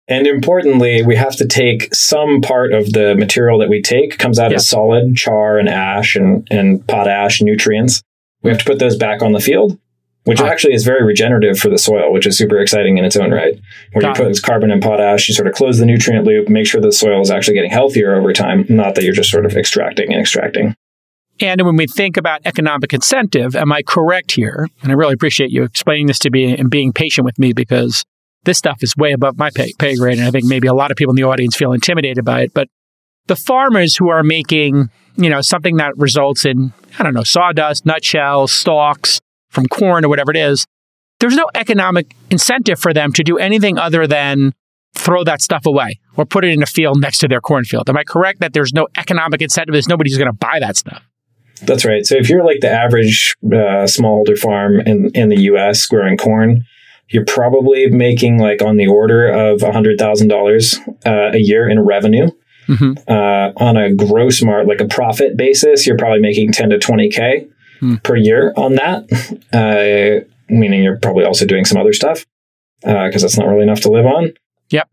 and 0.07 0.27
importantly, 0.27 1.03
we 1.03 1.15
have 1.15 1.35
to 1.37 1.47
take 1.47 1.93
some 1.93 2.41
part 2.41 2.73
of 2.73 2.91
the 2.91 3.15
material 3.15 3.59
that 3.59 3.69
we 3.69 3.81
take 3.81 4.17
comes 4.17 4.39
out 4.39 4.51
yeah. 4.51 4.57
as 4.57 4.67
solid 4.67 5.15
char 5.15 5.57
and 5.57 5.69
ash 5.69 6.15
and, 6.15 6.47
and 6.51 6.85
potash 6.87 7.41
nutrients. 7.41 8.01
We 8.43 8.49
have 8.49 8.59
to 8.59 8.65
put 8.65 8.79
those 8.79 8.97
back 8.97 9.21
on 9.21 9.33
the 9.33 9.39
field 9.39 9.77
which 10.23 10.39
ah. 10.39 10.47
actually 10.47 10.73
is 10.73 10.83
very 10.83 11.03
regenerative 11.03 11.57
for 11.57 11.69
the 11.69 11.77
soil, 11.77 12.11
which 12.11 12.27
is 12.27 12.37
super 12.37 12.59
exciting 12.59 12.97
in 12.97 13.05
its 13.05 13.15
own 13.15 13.31
right. 13.31 13.59
Where 13.93 14.05
you 14.05 14.13
put 14.13 14.27
this 14.27 14.39
carbon 14.39 14.71
and 14.71 14.81
potash, 14.81 15.27
you 15.27 15.33
sort 15.33 15.47
of 15.47 15.53
close 15.53 15.79
the 15.79 15.85
nutrient 15.85 16.25
loop, 16.25 16.49
make 16.49 16.67
sure 16.67 16.81
the 16.81 16.91
soil 16.91 17.21
is 17.21 17.31
actually 17.31 17.55
getting 17.55 17.71
healthier 17.71 18.15
over 18.15 18.31
time, 18.33 18.65
not 18.69 18.95
that 18.95 19.03
you're 19.03 19.13
just 19.13 19.31
sort 19.31 19.45
of 19.45 19.55
extracting 19.55 20.11
and 20.11 20.21
extracting. 20.21 20.75
And 21.39 21.61
when 21.63 21.75
we 21.75 21.87
think 21.87 22.17
about 22.17 22.41
economic 22.45 22.93
incentive, 22.93 23.55
am 23.55 23.71
I 23.71 23.81
correct 23.81 24.33
here? 24.33 24.67
And 24.83 24.91
I 24.91 24.95
really 24.95 25.13
appreciate 25.13 25.49
you 25.49 25.63
explaining 25.63 26.05
this 26.05 26.19
to 26.19 26.29
me 26.29 26.55
and 26.55 26.69
being 26.69 26.93
patient 26.93 27.25
with 27.25 27.39
me 27.39 27.51
because 27.51 28.03
this 28.43 28.59
stuff 28.59 28.77
is 28.81 28.95
way 28.95 29.11
above 29.11 29.37
my 29.37 29.49
pay, 29.49 29.71
pay 29.79 29.95
grade. 29.95 30.19
And 30.19 30.27
I 30.27 30.31
think 30.31 30.45
maybe 30.45 30.67
a 30.67 30.73
lot 30.73 30.91
of 30.91 30.97
people 30.97 31.13
in 31.13 31.15
the 31.15 31.23
audience 31.23 31.55
feel 31.55 31.73
intimidated 31.73 32.23
by 32.23 32.41
it. 32.41 32.53
But 32.53 32.67
the 33.25 33.35
farmers 33.35 33.97
who 33.97 34.09
are 34.09 34.23
making, 34.23 34.89
you 35.15 35.29
know, 35.29 35.41
something 35.41 35.77
that 35.77 35.97
results 35.97 36.45
in, 36.45 36.73
I 36.99 37.03
don't 37.03 37.13
know, 37.13 37.23
sawdust, 37.23 37.85
nutshells, 37.85 38.51
stalks, 38.51 39.19
from 39.51 39.67
corn 39.67 40.03
or 40.03 40.09
whatever 40.09 40.31
it 40.31 40.37
is, 40.37 40.65
there's 41.19 41.35
no 41.35 41.47
economic 41.53 42.15
incentive 42.31 42.79
for 42.79 42.93
them 42.93 43.13
to 43.13 43.23
do 43.23 43.37
anything 43.37 43.77
other 43.77 44.07
than 44.07 44.53
throw 44.95 45.23
that 45.23 45.41
stuff 45.41 45.65
away 45.65 45.99
or 46.17 46.25
put 46.25 46.43
it 46.43 46.49
in 46.49 46.63
a 46.63 46.65
field 46.65 46.99
next 46.99 47.19
to 47.19 47.27
their 47.27 47.39
cornfield. 47.39 47.89
Am 47.89 47.97
I 47.97 48.03
correct 48.03 48.39
that 48.39 48.53
there's 48.53 48.73
no 48.73 48.87
economic 48.97 49.41
incentive? 49.41 49.73
There's 49.73 49.87
nobody 49.87 50.09
who's 50.09 50.17
going 50.17 50.31
to 50.31 50.37
buy 50.37 50.59
that 50.59 50.75
stuff. 50.75 51.03
That's 51.63 51.85
right. 51.85 52.05
So 52.05 52.15
if 52.15 52.27
you're 52.27 52.43
like 52.43 52.59
the 52.61 52.71
average 52.71 53.35
uh, 53.45 53.85
smallholder 53.85 54.37
farm 54.37 54.79
in, 54.79 55.11
in 55.13 55.29
the 55.29 55.41
U.S. 55.41 55.85
growing 55.85 56.17
corn, 56.17 56.63
you're 57.09 57.25
probably 57.25 57.87
making 57.87 58.39
like 58.39 58.61
on 58.63 58.77
the 58.77 58.87
order 58.87 59.27
of 59.27 59.59
$100,000 59.59 61.05
uh, 61.05 61.37
a 61.37 61.39
year 61.39 61.69
in 61.69 61.79
revenue. 61.81 62.31
Mm-hmm. 62.67 62.93
Uh, 63.07 63.51
on 63.63 63.75
a 63.75 63.93
gross 63.93 64.41
mark, 64.41 64.65
like 64.65 64.79
a 64.79 64.87
profit 64.87 65.35
basis, 65.35 65.85
you're 65.85 65.97
probably 65.97 66.21
making 66.21 66.51
10 66.53 66.69
to 66.69 66.77
20K 66.77 67.49
hmm. 67.81 67.95
per 67.97 68.15
year 68.15 68.53
on 68.55 68.75
that, 68.75 69.11
uh, 69.53 70.25
meaning 70.47 70.83
you're 70.83 70.99
probably 70.99 71.25
also 71.25 71.45
doing 71.45 71.65
some 71.65 71.79
other 71.79 71.93
stuff 71.93 72.25
because 72.79 73.23
uh, 73.23 73.25
that's 73.25 73.37
not 73.37 73.47
really 73.47 73.63
enough 73.63 73.81
to 73.81 73.91
live 73.91 74.05
on. 74.05 74.33
Yep. 74.69 74.89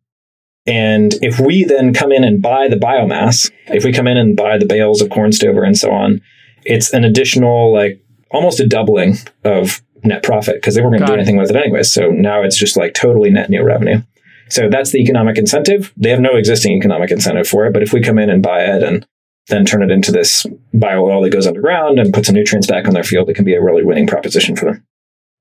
And 0.67 1.15
if 1.23 1.39
we 1.39 1.65
then 1.65 1.95
come 1.95 2.11
in 2.11 2.25
and 2.25 2.43
buy 2.43 2.67
the 2.69 2.77
biomass, 2.77 3.51
if 3.69 3.85
we 3.85 3.93
come 3.93 4.07
in 4.07 4.17
and 4.17 4.37
buy 4.37 4.59
the 4.59 4.67
bales 4.67 5.01
of 5.01 5.11
corn 5.11 5.33
stover 5.33 5.63
and 5.63 5.79
so 5.79 5.93
on, 5.93 6.21
it's 6.65 6.93
an 6.93 7.05
additional 7.05 7.73
like 7.73 8.03
almost 8.31 8.61
a 8.61 8.67
doubling 8.67 9.15
of 9.45 9.81
net 10.05 10.23
profit 10.23 10.57
because 10.57 10.75
they 10.75 10.83
weren't 10.83 10.99
going 10.99 11.07
to 11.07 11.07
do 11.07 11.13
it. 11.15 11.19
anything 11.19 11.37
with 11.37 11.51
it 11.51 11.57
anyways. 11.57 11.93
So 11.93 12.11
now 12.11 12.43
it's 12.43 12.59
just 12.59 12.77
like 12.77 12.95
totally 12.95 13.31
net 13.31 13.49
new 13.49 13.63
revenue. 13.63 14.03
So 14.51 14.69
that's 14.69 14.93
the 14.93 14.99
economic 14.99 15.39
incentive. 15.39 15.93
They 15.97 16.11
have 16.11 16.21
no 16.21 16.37
existing 16.37 16.73
economic 16.73 17.11
incentive 17.11 17.47
for 17.47 17.67
it, 17.67 17.73
but 17.73 17.83
if 17.83 17.93
we 17.93 18.01
come 18.01 18.19
in 18.19 18.31
and 18.31 18.43
buy 18.43 18.63
it 18.63 18.83
and 18.83 19.07
then 19.49 19.65
turn 19.65 19.83
it 19.83 19.91
into 19.91 20.13
this 20.13 20.47
bio 20.75 21.05
oil 21.05 21.23
that 21.23 21.31
goes 21.31 21.47
underground 21.47 21.99
and 21.99 22.13
put 22.13 22.27
some 22.27 22.35
nutrients 22.35 22.67
back 22.67 22.87
on 22.87 22.95
their 22.95 23.05
field, 23.05 23.29
it 23.29 23.35
can 23.35 23.45
be 23.45 23.55
a 23.55 23.63
really 23.63 23.85
winning 23.85 24.07
proposition 24.07 24.57
for 24.57 24.67
them. 24.67 24.85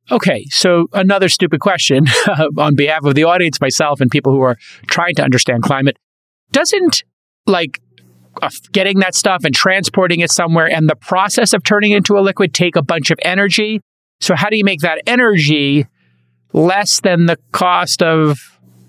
Okay, 0.10 0.46
so 0.50 0.88
another 0.94 1.28
stupid 1.28 1.60
question 1.60 2.06
on 2.58 2.76
behalf 2.76 3.04
of 3.04 3.16
the 3.16 3.26
audience, 3.26 3.60
myself, 3.60 4.00
and 4.00 4.10
people 4.10 4.32
who 4.32 4.42
are 4.42 4.58
trying 4.88 5.16
to 5.16 5.24
understand 5.24 5.64
climate. 5.64 5.98
Doesn't 6.52 7.04
like 7.46 7.82
uh, 8.42 8.50
getting 8.72 9.00
that 9.00 9.16
stuff 9.16 9.44
and 9.44 9.54
transporting 9.54 10.22
it 10.22 10.32
somewhere 10.32 10.68
and 10.68 10.88
the 10.90 10.96
process 10.96 11.54
of 11.54 11.64
turning 11.64 11.92
it 11.92 11.98
into 11.98 12.18
a 12.18 12.22
liquid 12.22 12.54
take 12.54 12.78
a 12.78 12.82
bunch 12.82 13.12
of 13.12 13.20
energy? 13.24 13.82
So, 14.22 14.34
how 14.34 14.50
do 14.50 14.58
you 14.58 14.64
make 14.64 14.80
that 14.80 15.02
energy 15.06 15.88
less 16.54 17.02
than 17.02 17.26
the 17.26 17.38
cost 17.52 18.02
of 18.02 18.40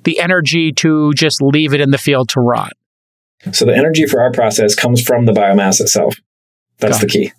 the 0.05 0.21
energy 0.21 0.73
to 0.73 1.13
just 1.15 1.43
leave 1.43 1.75
it 1.75 1.81
in 1.81 1.91
the 1.91 1.99
field 1.99 2.29
to 2.31 2.41
rot? 2.41 2.73
So 3.53 3.65
the 3.65 3.77
energy 3.77 4.07
for 4.07 4.21
our 4.21 4.33
process 4.33 4.75
comes 4.75 5.03
from 5.03 5.27
the 5.27 5.33
biomass 5.33 5.81
itself. 5.81 6.17
That's 6.79 6.95
Got 6.95 7.01
the 7.01 7.07
key. 7.07 7.33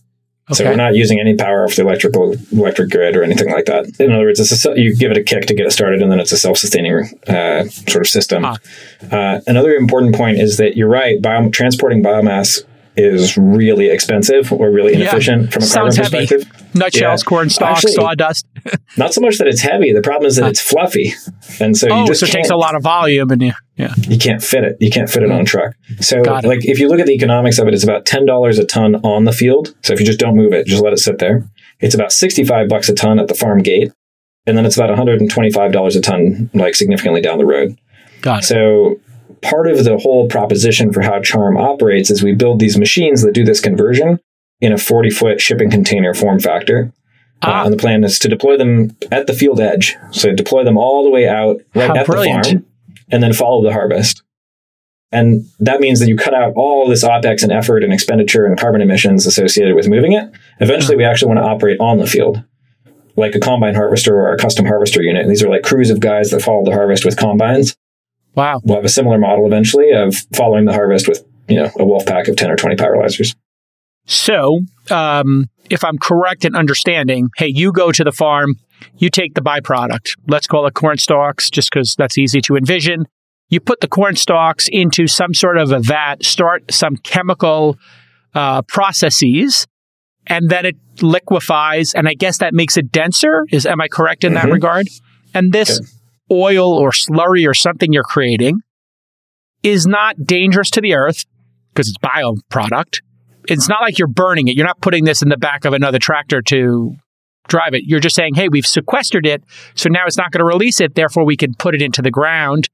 So 0.52 0.66
we're 0.66 0.76
not 0.76 0.96
using 0.96 1.20
any 1.20 1.36
power 1.36 1.64
off 1.64 1.76
the 1.76 1.84
electrical 1.84 2.36
electric 2.52 2.90
grid 2.90 3.16
or 3.16 3.24
anything 3.24 3.52
like 3.52 3.66
that. 3.66 3.86
In 4.00 4.12
other 4.12 4.26
words, 4.26 4.40
it's 4.40 4.66
a, 4.66 4.80
you 4.80 4.96
give 4.96 5.12
it 5.12 5.18
a 5.18 5.24
kick 5.24 5.46
to 5.46 5.54
get 5.54 5.68
it 5.68 5.72
started, 5.72 6.02
and 6.02 6.12
then 6.12 6.20
it's 6.20 6.32
a 6.32 6.38
self-sustaining 6.38 7.20
uh, 7.28 7.66
sort 7.66 8.02
of 8.02 8.08
system. 8.08 8.44
Ah. 8.46 8.58
Uh, 9.12 9.42
another 9.46 9.76
important 9.76 10.16
point 10.16 10.40
is 10.40 10.58
that 10.58 10.76
you're 10.76 10.90
right. 10.90 11.22
Bio- 11.22 11.50
transporting 11.50 12.02
biomass 12.02 12.64
is 13.00 13.38
really 13.38 13.90
expensive 13.90 14.52
or 14.52 14.70
really 14.70 14.94
Yeah. 14.94 15.02
inefficient 15.02 15.54
from 15.54 15.64
a 15.64 15.66
Sounds 15.66 15.96
carbon 15.98 16.14
heavy. 16.20 16.28
perspective. 16.28 16.66
Nutshells, 16.76 17.22
Yeah. 17.24 17.26
corn 17.28 17.50
stalks, 17.50 17.80
Actually- 17.80 17.94
sawdust. 17.94 18.46
Not 18.98 19.14
so 19.14 19.22
much 19.22 19.38
that 19.38 19.48
it's 19.48 19.62
heavy. 19.62 19.94
The 19.94 20.02
problem 20.02 20.28
is 20.28 20.36
that 20.36 20.50
it's 20.50 20.60
fluffy, 20.62 21.14
and 21.60 21.76
so 21.78 21.88
oh, 21.90 22.02
you 22.02 22.08
just 22.08 22.20
so 22.20 22.26
it 22.26 22.32
takes 22.32 22.50
a 22.50 22.56
lot 22.58 22.76
of 22.76 22.84
volume, 22.84 23.32
and 23.32 23.42
yeah, 23.42 23.54
yeah. 23.78 23.94
you 24.08 24.18
can't 24.18 24.44
fit 24.44 24.64
it. 24.64 24.76
You 24.80 24.90
can't 24.92 25.10
fit 25.10 25.24
it 25.24 25.32
on 25.32 25.42
a 25.42 25.46
truck. 25.46 25.74
So, 26.02 26.22
like, 26.22 26.66
if 26.66 26.78
you 26.80 26.90
look 26.90 27.00
at 27.00 27.06
the 27.08 27.14
economics 27.14 27.58
of 27.58 27.68
it, 27.68 27.74
it's 27.74 27.84
about 27.84 28.06
ten 28.06 28.26
dollars 28.26 28.60
a 28.60 28.66
ton 28.66 28.96
on 28.98 29.24
the 29.24 29.32
field. 29.32 29.74
So, 29.82 29.94
if 29.94 30.00
you 30.00 30.06
just 30.06 30.20
don't 30.20 30.36
move 30.36 30.52
it, 30.54 30.68
just 30.68 30.84
let 30.84 30.92
it 30.94 31.00
sit 31.00 31.20
there. 31.20 31.46
It's 31.80 31.96
about 31.96 32.12
sixty-five 32.12 32.68
bucks 32.68 32.90
a 32.90 32.94
ton 32.94 33.18
at 33.20 33.28
the 33.30 33.34
farm 33.34 33.60
gate, 33.64 33.92
and 34.46 34.58
then 34.58 34.66
it's 34.66 34.76
about 34.76 34.90
one 34.90 34.98
hundred 34.98 35.22
and 35.22 35.30
twenty-five 35.32 35.72
dollars 35.72 35.96
a 35.96 36.02
ton, 36.02 36.50
like 36.54 36.76
significantly 36.76 37.22
down 37.22 37.38
the 37.38 37.46
road. 37.46 37.78
Got 38.22 38.44
it. 38.44 38.48
So, 38.48 39.00
part 39.42 39.68
of 39.68 39.84
the 39.84 39.98
whole 39.98 40.28
proposition 40.28 40.92
for 40.94 41.02
how 41.02 41.22
Charm 41.22 41.58
operates 41.58 42.10
is 42.10 42.24
we 42.24 42.34
build 42.34 42.60
these 42.60 42.78
machines 42.78 43.22
that 43.24 43.34
do 43.34 43.44
this 43.44 43.60
conversion 43.62 44.20
in 44.62 44.74
a 44.74 44.78
forty-foot 44.78 45.40
shipping 45.40 45.70
container 45.70 46.14
form 46.14 46.40
factor. 46.40 46.92
Ah. 47.42 47.62
Uh, 47.62 47.66
and 47.66 47.74
the 47.74 47.78
plan 47.78 48.04
is 48.04 48.20
to 48.20 48.28
deploy 48.28 48.58
them 48.58 48.98
at 49.12 49.28
the 49.28 49.34
field 49.34 49.60
edge. 49.60 49.96
So 50.12 50.34
deploy 50.34 50.64
them 50.64 50.78
all 50.78 51.04
the 51.04 51.10
way 51.10 51.28
out 51.28 51.62
right 51.74 51.88
How 51.88 51.96
at 51.96 52.06
brilliant. 52.06 52.44
the 52.44 52.50
farm 52.52 52.66
and 53.12 53.24
then 53.24 53.34
follow 53.34 53.64
the 53.64 53.72
harvest. 53.72 54.24
And 55.12 55.46
that 55.60 55.80
means 55.80 56.00
that 56.00 56.08
you 56.08 56.16
cut 56.16 56.36
out 56.36 56.54
all 56.56 56.88
this 56.88 57.04
OPEX 57.04 57.42
and 57.42 57.52
effort 57.52 57.84
and 57.84 57.92
expenditure 57.92 58.46
and 58.46 58.60
carbon 58.60 58.82
emissions 58.82 59.26
associated 59.26 59.74
with 59.74 59.88
moving 59.88 60.14
it. 60.14 60.30
Eventually, 60.60 60.98
we 60.98 61.04
actually 61.04 61.30
want 61.30 61.40
to 61.40 61.50
operate 61.50 61.80
on 61.80 61.98
the 61.98 62.06
field, 62.06 62.44
like 63.16 63.34
a 63.34 63.40
combine 63.40 63.74
harvester 63.74 64.16
or 64.16 64.34
a 64.34 64.38
custom 64.38 64.68
harvester 64.68 65.02
unit. 65.02 65.28
These 65.28 65.42
are 65.42 65.50
like 65.50 65.64
crews 65.64 65.90
of 65.90 66.00
guys 66.00 66.30
that 66.30 66.44
follow 66.44 66.64
the 66.64 66.74
harvest 66.74 67.06
with 67.06 67.18
combines. 67.18 67.76
Wow. 68.40 68.62
We'll 68.64 68.78
have 68.78 68.86
a 68.86 68.90
similar 68.90 69.18
model 69.18 69.46
eventually 69.46 69.92
of 69.92 70.16
following 70.34 70.64
the 70.64 70.72
harvest 70.72 71.10
with, 71.10 71.26
you 71.50 71.58
know, 71.58 71.70
a 71.78 71.86
wolf 71.86 72.06
pack 72.06 72.30
of 72.30 72.38
10 72.38 72.50
or 72.50 72.56
20 72.56 72.78
pyrolyzers. 72.78 73.36
So, 74.06 74.62
um, 74.90 75.50
if 75.70 75.84
I'm 75.84 75.98
correct 75.98 76.46
in 76.46 76.56
understanding, 76.56 77.30
hey, 77.38 77.52
you 77.54 77.74
go 77.74 77.92
to 77.92 78.04
the 78.04 78.14
farm, 78.14 78.56
you 78.98 79.10
take 79.10 79.34
the 79.36 79.42
byproduct. 79.42 80.16
Let's 80.28 80.48
call 80.48 80.66
it 80.68 80.74
corn 80.74 80.98
stalks, 80.98 81.50
just 81.50 81.70
because 81.70 81.96
that's 81.98 82.18
easy 82.18 82.40
to 82.44 82.56
envision. 82.56 83.06
You 83.50 83.60
put 83.60 83.82
the 83.82 83.90
corn 83.90 84.16
stalks 84.16 84.70
into 84.72 85.06
some 85.08 85.34
sort 85.34 85.58
of 85.58 85.72
a 85.74 85.80
vat, 85.80 86.24
start 86.24 86.72
some 86.72 86.96
chemical 86.96 87.78
uh, 88.34 88.62
processes, 88.62 89.68
and 90.28 90.50
then 90.50 90.66
it 90.66 90.78
liquefies. 91.02 91.94
And 91.94 92.08
I 92.08 92.14
guess 92.14 92.38
that 92.38 92.54
makes 92.54 92.78
it 92.78 92.90
denser. 92.92 93.46
Is 93.52 93.66
am 93.66 93.82
I 93.82 93.90
correct 93.90 94.24
in 94.24 94.34
that 94.36 94.46
Mhm. 94.46 94.54
regard? 94.54 94.88
And 95.34 95.52
this 95.52 95.82
oil 96.32 96.74
or 96.74 96.92
slurry 96.92 97.48
or 97.48 97.54
something 97.54 97.94
you're 97.94 98.04
creating 98.04 98.62
is 99.64 99.86
not 99.86 100.26
dangerous 100.26 100.70
to 100.72 100.82
the 100.82 100.94
earth 100.94 101.26
because 101.74 101.90
it's 101.90 101.98
bioproduct 101.98 103.00
it's 103.50 103.68
not 103.68 103.82
like 103.82 103.98
you're 103.98 104.08
burning 104.08 104.48
it. 104.48 104.56
You're 104.56 104.66
not 104.66 104.82
putting 104.82 105.06
this 105.06 105.22
in 105.22 105.30
the 105.30 105.38
back 105.38 105.66
of 105.66 105.74
another 105.74 106.00
tractor 106.00 106.42
to 106.44 106.96
drive 107.48 107.74
it. 107.74 107.84
You're 107.86 108.00
just 108.00 108.16
saying, 108.16 108.36
hey, 108.36 108.48
we've 108.50 108.66
sequestered 108.66 109.26
it. 109.26 109.44
So 109.76 109.90
now 109.90 110.06
it's 110.06 110.18
not 110.18 110.32
going 110.32 110.40
to 110.40 110.46
release 110.46 110.80
it. 110.80 110.96
Therefore, 110.96 111.26
we 111.26 111.36
can 111.36 111.56
put 111.56 111.74
it 111.74 111.82
into 111.82 112.02
the 112.02 112.12
ground. 112.12 112.70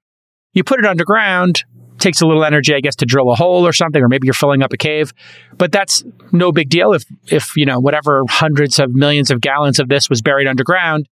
You 0.54 0.64
put 0.64 0.80
it 0.80 0.86
underground, 0.86 1.64
takes 1.98 2.22
a 2.22 2.28
little 2.28 2.44
energy, 2.44 2.76
I 2.76 2.82
guess, 2.82 2.96
to 2.98 3.06
drill 3.06 3.32
a 3.32 3.36
hole 3.36 3.66
or 3.66 3.74
something, 3.74 4.02
or 4.02 4.10
maybe 4.10 4.26
you're 4.26 4.34
filling 4.34 4.64
up 4.64 4.74
a 4.74 4.78
cave. 4.78 5.14
But 5.58 5.72
that's 5.72 6.04
no 6.32 6.52
big 6.52 6.70
deal 6.70 6.94
if, 6.94 7.06
if, 7.28 7.56
you 7.56 7.66
know, 7.66 7.80
whatever 7.80 8.24
hundreds 8.28 8.80
of 8.80 8.94
millions 8.94 9.32
of 9.32 9.42
gallons 9.42 9.80
of 9.80 9.88
this 9.88 10.10
was 10.10 10.22
buried 10.22 10.48
underground, 10.48 11.08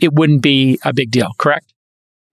it 0.00 0.12
wouldn't 0.12 0.42
be 0.42 0.78
a 0.84 0.92
big 0.92 1.10
deal, 1.10 1.32
correct? 1.38 1.72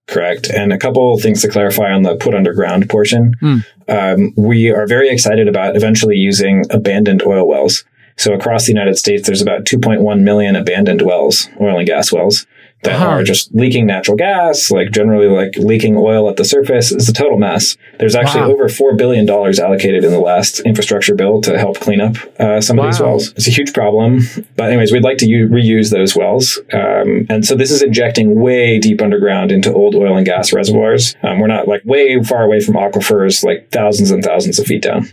Correct. 0.08 0.50
And 0.50 0.72
a 0.72 0.78
couple 0.78 1.18
things 1.18 1.42
to 1.42 1.48
clarify 1.48 1.92
on 1.92 2.02
the 2.02 2.16
put 2.16 2.34
underground 2.34 2.88
portion. 2.90 3.34
Hmm. 3.40 3.58
Um, 3.88 4.34
we 4.36 4.70
are 4.70 4.86
very 4.86 5.08
excited 5.08 5.48
about 5.48 5.76
eventually 5.76 6.16
using 6.16 6.64
abandoned 6.70 7.22
oil 7.22 7.46
wells. 7.46 7.84
So 8.16 8.34
across 8.34 8.66
the 8.66 8.72
United 8.72 8.98
States, 8.98 9.26
there's 9.26 9.40
about 9.40 9.64
2.1 9.64 10.20
million 10.20 10.54
abandoned 10.54 11.02
wells, 11.02 11.48
oil 11.60 11.78
and 11.78 11.86
gas 11.86 12.12
wells, 12.12 12.46
that 12.82 12.94
Uh-huh. 12.94 13.06
are 13.06 13.22
just 13.22 13.54
leaking 13.54 13.86
natural 13.86 14.16
gas, 14.16 14.70
like 14.70 14.90
generally 14.90 15.28
like 15.28 15.54
leaking 15.56 15.96
oil 15.96 16.28
at 16.28 16.36
the 16.36 16.44
surface. 16.44 16.90
It's 16.92 17.08
a 17.08 17.12
total 17.12 17.38
mess. 17.38 17.76
There's 17.98 18.14
actually 18.16 18.42
Wow. 18.42 18.52
over 18.52 18.68
$4 18.68 18.96
billion 18.96 19.28
allocated 19.28 20.02
in 20.04 20.10
the 20.10 20.18
last 20.20 20.60
infrastructure 20.60 21.14
bill 21.14 21.40
to 21.42 21.58
help 21.58 21.78
clean 21.80 22.00
up 22.00 22.16
uh, 22.40 22.60
some 22.60 22.78
of 22.78 22.86
these 22.86 23.00
wells. 23.00 23.30
It's 23.36 23.46
a 23.46 23.52
huge 23.52 23.72
problem. 23.72 24.20
But 24.56 24.68
anyways, 24.70 24.92
we'd 24.92 25.04
like 25.04 25.18
to 25.18 25.26
u- 25.26 25.48
reuse 25.48 25.90
those 25.90 26.16
wells. 26.16 26.58
Um, 26.72 27.26
and 27.28 27.44
so 27.46 27.54
this 27.54 27.70
is 27.70 27.82
injecting 27.82 28.40
way 28.40 28.78
deep 28.78 29.00
underground 29.00 29.52
into 29.52 29.72
old 29.72 29.94
oil 29.94 30.16
and 30.16 30.26
gas 30.26 30.52
reservoirs. 30.52 31.14
Um, 31.22 31.38
we're 31.38 31.46
not 31.46 31.68
like 31.68 31.82
way 31.84 32.20
far 32.22 32.42
away 32.42 32.60
from 32.60 32.74
aquifers, 32.74 33.44
like 33.44 33.70
thousands 33.70 34.10
and 34.10 34.24
thousands 34.24 34.58
of 34.58 34.66
feet 34.66 34.82
down. 34.82 35.06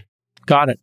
Got 0.48 0.70
it. 0.70 0.80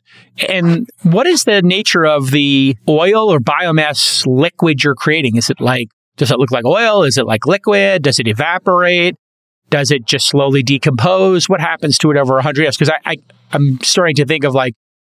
And 0.48 0.88
what 1.02 1.26
is 1.26 1.42
the 1.42 1.60
nature 1.62 2.06
of 2.06 2.30
the 2.30 2.76
oil 2.88 3.32
or 3.32 3.40
biomass 3.40 4.24
liquid 4.24 4.84
you're 4.84 4.94
creating? 4.94 5.36
Is 5.36 5.50
it 5.50 5.60
like, 5.60 5.88
does 6.16 6.30
it 6.30 6.38
look 6.38 6.50
like 6.50 6.64
oil? 6.64 7.02
Is 7.02 7.18
it 7.18 7.26
like 7.26 7.46
liquid? 7.46 8.02
Does 8.02 8.18
it 8.18 8.26
evaporate? 8.26 9.16
Does 9.70 9.90
it 9.90 10.04
just 10.06 10.28
slowly 10.28 10.62
decompose? 10.62 11.48
What 11.48 11.60
happens 11.60 11.98
to 11.98 12.10
it 12.10 12.16
over 12.16 12.34
100 12.34 12.62
years? 12.62 12.76
Because 12.76 12.90
I, 12.90 13.12
I, 13.12 13.16
I'm 13.52 13.80
starting 13.80 14.14
to 14.16 14.24
think 14.24 14.44
of 14.44 14.54
like, 14.54 14.74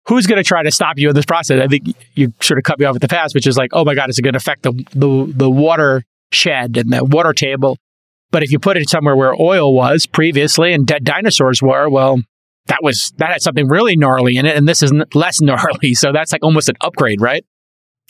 who's 0.07 0.27
going 0.27 0.43
to 0.43 0.45
try 0.45 0.63
to 0.63 0.71
stop 0.71 0.99
you 0.99 1.11
in 1.11 1.15
this 1.15 1.27
process? 1.27 1.61
I 1.61 1.69
think 1.69 1.95
you 2.15 2.33
sort 2.41 2.59
of 2.59 2.65
cut 2.65 2.79
me 2.79 2.87
off 2.87 2.95
at 2.95 3.03
the 3.03 3.09
pass, 3.09 3.35
which 3.35 3.47
is 3.47 3.57
like, 3.57 3.71
oh 3.75 3.85
my 3.85 3.95
God, 3.95 4.09
is 4.09 4.19
it 4.19 4.23
going 4.23 4.33
to 4.33 4.39
affect 4.39 4.63
the, 4.63 4.73
the, 4.93 5.33
the 5.35 5.51
water 5.51 6.03
shed 6.33 6.77
and 6.77 6.93
the 6.93 7.05
water 7.05 7.33
table? 7.33 7.77
But 8.31 8.43
if 8.43 8.51
you 8.51 8.59
put 8.59 8.77
it 8.77 8.89
somewhere 8.89 9.17
where 9.17 9.35
oil 9.41 9.75
was 9.75 10.07
previously 10.07 10.73
and 10.73 10.87
dead 10.87 11.05
dinosaurs 11.05 11.63
were, 11.63 11.89
well, 11.89 12.21
that 12.67 12.83
was 12.83 13.13
that 13.17 13.31
had 13.31 13.43
something 13.43 13.67
really 13.67 13.97
gnarly 13.97 14.37
in 14.37 14.47
it, 14.47 14.57
and 14.57 14.69
this 14.69 14.83
is 14.83 14.93
less 15.15 15.41
gnarly. 15.41 15.95
So 15.95 16.13
that's 16.13 16.33
like 16.33 16.45
almost 16.45 16.69
an 16.69 16.77
upgrade, 16.81 17.21
right? 17.21 17.45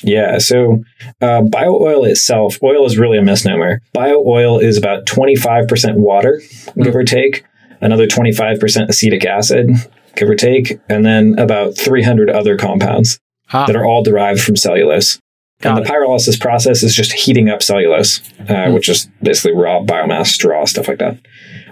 Yeah. 0.02 0.38
So, 0.38 0.84
uh, 1.20 1.42
bio 1.42 1.74
oil 1.74 2.04
itself, 2.04 2.58
oil 2.62 2.86
is 2.86 2.98
really 2.98 3.18
a 3.18 3.22
misnomer. 3.22 3.80
Bio 3.92 4.22
oil 4.24 4.58
is 4.58 4.76
about 4.76 5.06
25% 5.06 5.96
water, 5.96 6.40
give 6.80 6.94
or 6.94 7.04
take, 7.04 7.44
another 7.80 8.06
25% 8.06 8.88
acetic 8.88 9.24
acid, 9.24 9.70
give 10.16 10.28
or 10.28 10.34
take, 10.36 10.78
and 10.88 11.04
then 11.04 11.38
about 11.38 11.76
300 11.76 12.30
other 12.30 12.56
compounds 12.56 13.18
Ah, 13.50 13.66
that 13.66 13.76
are 13.76 13.84
all 13.84 14.02
derived 14.02 14.40
from 14.40 14.56
cellulose. 14.56 15.18
Got 15.60 15.78
and 15.78 15.86
the 15.86 15.90
pyrolysis 15.90 16.38
process 16.38 16.84
is 16.84 16.94
just 16.94 17.12
heating 17.12 17.48
up 17.48 17.62
cellulose, 17.62 18.20
uh, 18.48 18.70
which 18.70 18.88
is 18.88 19.08
basically 19.22 19.56
raw 19.56 19.80
biomass, 19.80 20.26
straw, 20.26 20.64
stuff 20.66 20.86
like 20.86 20.98
that. 20.98 21.18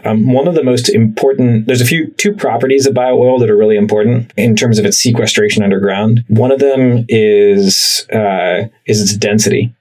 Um, 0.06 0.32
one 0.32 0.46
of 0.46 0.54
the 0.54 0.62
most 0.62 0.88
important, 0.88 1.66
there's 1.66 1.80
a 1.80 1.86
few, 1.86 2.08
two 2.12 2.32
properties 2.32 2.86
of 2.86 2.94
bio 2.94 3.16
oil 3.18 3.38
that 3.40 3.50
are 3.50 3.56
really 3.56 3.76
important 3.76 4.32
in 4.36 4.54
terms 4.54 4.78
of 4.78 4.84
its 4.84 4.98
sequestration 4.98 5.62
underground. 5.62 6.24
One 6.28 6.52
of 6.52 6.60
them 6.60 7.04
is, 7.08 8.06
uh, 8.12 8.68
is 8.86 9.02
its 9.02 9.16
density. 9.16 9.74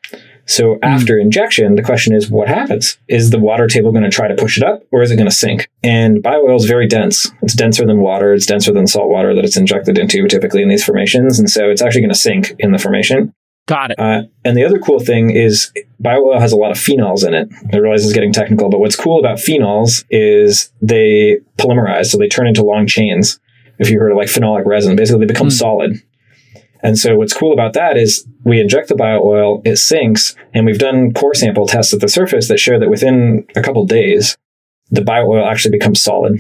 So 0.47 0.77
after 0.83 1.17
injection, 1.17 1.75
the 1.75 1.81
question 1.81 2.13
is, 2.13 2.29
what 2.29 2.47
happens? 2.47 2.99
Is 3.07 3.31
the 3.31 3.39
water 3.39 3.67
table 3.67 3.91
going 3.91 4.03
to 4.03 4.09
try 4.09 4.27
to 4.27 4.35
push 4.35 4.57
it 4.57 4.63
up 4.63 4.83
or 4.91 5.01
is 5.01 5.11
it 5.11 5.15
going 5.15 5.29
to 5.29 5.35
sink? 5.35 5.69
And 5.83 6.23
bioil 6.23 6.55
is 6.55 6.65
very 6.65 6.87
dense. 6.87 7.31
It's 7.41 7.55
denser 7.55 7.85
than 7.85 7.99
water. 7.99 8.33
It's 8.33 8.45
denser 8.45 8.71
than 8.71 8.85
salt 8.85 9.09
water 9.09 9.33
that 9.33 9.43
it's 9.43 9.57
injected 9.57 9.97
into 9.97 10.27
typically 10.27 10.61
in 10.61 10.69
these 10.69 10.83
formations. 10.83 11.39
And 11.39 11.49
so 11.49 11.69
it's 11.69 11.81
actually 11.81 12.01
going 12.01 12.13
to 12.13 12.19
sink 12.19 12.53
in 12.59 12.71
the 12.71 12.77
formation. 12.77 13.33
Got 13.67 13.91
it. 13.91 13.99
Uh, 13.99 14.23
and 14.43 14.55
the 14.55 14.63
other 14.63 14.79
cool 14.79 14.99
thing 14.99 15.29
is 15.29 15.71
bioil 16.03 16.39
has 16.39 16.51
a 16.51 16.57
lot 16.57 16.71
of 16.71 16.77
phenols 16.77 17.25
in 17.25 17.33
it. 17.33 17.49
I 17.73 17.77
realize 17.77 18.03
it's 18.03 18.13
getting 18.13 18.33
technical, 18.33 18.69
but 18.69 18.79
what's 18.79 18.95
cool 18.95 19.19
about 19.19 19.37
phenols 19.37 20.05
is 20.09 20.71
they 20.81 21.39
polymerize, 21.57 22.07
so 22.07 22.17
they 22.17 22.27
turn 22.27 22.47
into 22.47 22.63
long 22.63 22.87
chains. 22.87 23.39
If 23.79 23.89
you 23.89 23.99
heard 23.99 24.11
of 24.11 24.17
like 24.17 24.27
phenolic 24.27 24.65
resin, 24.65 24.95
basically 24.95 25.25
they 25.25 25.33
become 25.33 25.47
Hmm. 25.47 25.51
solid. 25.51 26.01
And 26.83 26.97
so 26.99 27.15
what's 27.15 27.33
cool 27.33 27.51
about 27.51 27.73
that 27.73 27.97
is 27.97 28.27
we 28.43 28.61
inject 28.61 28.89
the 28.89 28.95
bio 28.95 29.19
oil, 29.23 29.61
it 29.65 29.77
sinks, 29.77 30.35
and 30.53 30.65
we've 30.67 30.77
done 30.77 31.13
core 31.13 31.33
sample 31.33 31.65
tests 31.65 31.93
at 31.93 31.99
the 31.99 32.07
surface 32.07 32.47
that 32.47 32.59
show 32.59 32.79
that 32.79 32.89
within 32.89 33.45
a 33.55 33.61
couple 33.61 33.83
days, 33.85 34.37
the 34.91 35.01
bio 35.01 35.25
oil 35.25 35.47
actually 35.47 35.71
becomes 35.71 35.99
solid. 36.01 36.39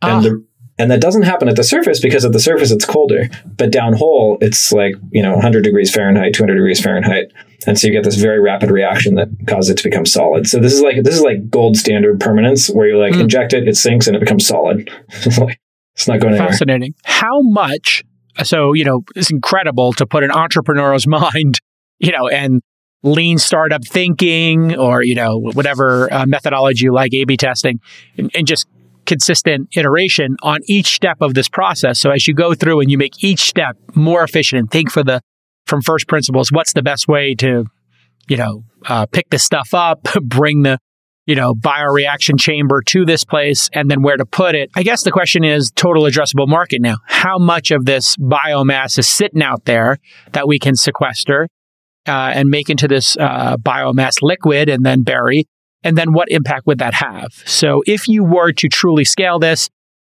Ah. 0.00 0.16
And 0.16 0.24
the 0.24 0.45
and 0.78 0.90
that 0.90 1.00
doesn't 1.00 1.22
happen 1.22 1.48
at 1.48 1.56
the 1.56 1.64
surface 1.64 2.00
because 2.00 2.24
at 2.24 2.32
the 2.32 2.40
surface 2.40 2.70
it's 2.70 2.84
colder, 2.84 3.28
but 3.56 3.70
downhole 3.70 4.38
it's 4.42 4.72
like 4.72 4.94
you 5.10 5.22
know 5.22 5.32
100 5.32 5.62
degrees 5.62 5.92
Fahrenheit, 5.94 6.34
200 6.34 6.54
degrees 6.54 6.80
Fahrenheit, 6.80 7.32
and 7.66 7.78
so 7.78 7.86
you 7.86 7.92
get 7.92 8.04
this 8.04 8.16
very 8.16 8.40
rapid 8.40 8.70
reaction 8.70 9.14
that 9.14 9.28
causes 9.46 9.70
it 9.70 9.76
to 9.78 9.84
become 9.84 10.06
solid. 10.06 10.46
So 10.46 10.58
this 10.58 10.72
is 10.72 10.82
like 10.82 11.02
this 11.02 11.14
is 11.14 11.22
like 11.22 11.48
gold 11.50 11.76
standard 11.76 12.20
permanence 12.20 12.68
where 12.68 12.88
you 12.88 12.98
like 12.98 13.14
Mm. 13.14 13.22
inject 13.22 13.52
it, 13.52 13.66
it 13.68 13.76
sinks, 13.76 14.06
and 14.06 14.16
it 14.16 14.20
becomes 14.20 14.46
solid. 14.46 14.90
it's 15.08 15.38
like 15.38 15.60
it's 15.94 16.06
not 16.06 16.20
going 16.20 16.34
anywhere. 16.34 16.50
Fascinating. 16.50 16.94
How 17.04 17.40
much? 17.40 18.04
So, 18.44 18.74
you 18.74 18.84
know, 18.84 19.02
it's 19.14 19.30
incredible 19.30 19.94
to 19.94 20.04
put 20.04 20.22
an 20.22 20.30
entrepreneur's 20.30 21.06
mind, 21.18 21.58
you 21.98 22.12
know, 22.12 22.28
and 22.28 22.60
lean 23.02 23.38
startup 23.38 23.82
thinking 23.82 24.76
or, 24.76 25.02
you 25.02 25.14
know, 25.14 25.38
whatever 25.38 26.12
uh, 26.12 26.26
methodology 26.26 26.84
you 26.84 26.92
like, 26.92 27.14
A 27.14 27.24
B 27.24 27.38
testing, 27.38 27.80
and, 28.18 28.30
and 28.34 28.46
just 28.46 28.66
consistent 29.06 29.68
iteration 29.76 30.36
on 30.42 30.60
each 30.66 30.94
step 30.94 31.18
of 31.20 31.34
this 31.34 31.48
process. 31.48 31.98
So 31.98 32.10
as 32.10 32.26
you 32.26 32.34
go 32.34 32.54
through 32.54 32.80
and 32.80 32.90
you 32.90 32.98
make 32.98 33.22
each 33.22 33.48
step 33.48 33.76
more 33.94 34.22
efficient 34.22 34.60
and 34.60 34.70
think 34.70 34.90
for 34.90 35.02
the, 35.02 35.20
from 35.66 35.82
first 35.82 36.08
principles, 36.08 36.50
what's 36.52 36.72
the 36.72 36.82
best 36.82 37.08
way 37.08 37.34
to, 37.36 37.64
you 38.28 38.36
know, 38.36 38.64
uh, 38.86 39.06
pick 39.06 39.30
this 39.30 39.44
stuff 39.44 39.72
up, 39.72 40.02
bring 40.22 40.62
the, 40.62 40.78
you 41.26 41.34
know, 41.34 41.54
bioreaction 41.54 42.38
chamber 42.38 42.82
to 42.82 43.04
this 43.04 43.24
place 43.24 43.68
and 43.72 43.90
then 43.90 44.02
where 44.02 44.16
to 44.16 44.24
put 44.24 44.54
it. 44.54 44.70
I 44.76 44.82
guess 44.82 45.02
the 45.02 45.10
question 45.10 45.42
is 45.42 45.72
total 45.72 46.04
addressable 46.04 46.46
market 46.46 46.80
now. 46.80 46.98
How 47.06 47.38
much 47.38 47.70
of 47.70 47.84
this 47.84 48.16
biomass 48.16 48.98
is 48.98 49.08
sitting 49.08 49.42
out 49.42 49.64
there 49.64 49.98
that 50.32 50.46
we 50.46 50.58
can 50.58 50.76
sequester 50.76 51.48
uh, 52.06 52.30
and 52.34 52.48
make 52.48 52.70
into 52.70 52.86
this 52.86 53.16
uh, 53.18 53.56
biomass 53.56 54.22
liquid 54.22 54.68
and 54.68 54.86
then 54.86 55.02
bury? 55.02 55.46
And 55.86 55.96
then 55.96 56.12
what 56.12 56.28
impact 56.32 56.66
would 56.66 56.78
that 56.80 56.94
have? 56.94 57.32
So 57.46 57.84
if 57.86 58.08
you 58.08 58.24
were 58.24 58.50
to 58.50 58.68
truly 58.68 59.04
scale 59.04 59.38
this 59.38 59.70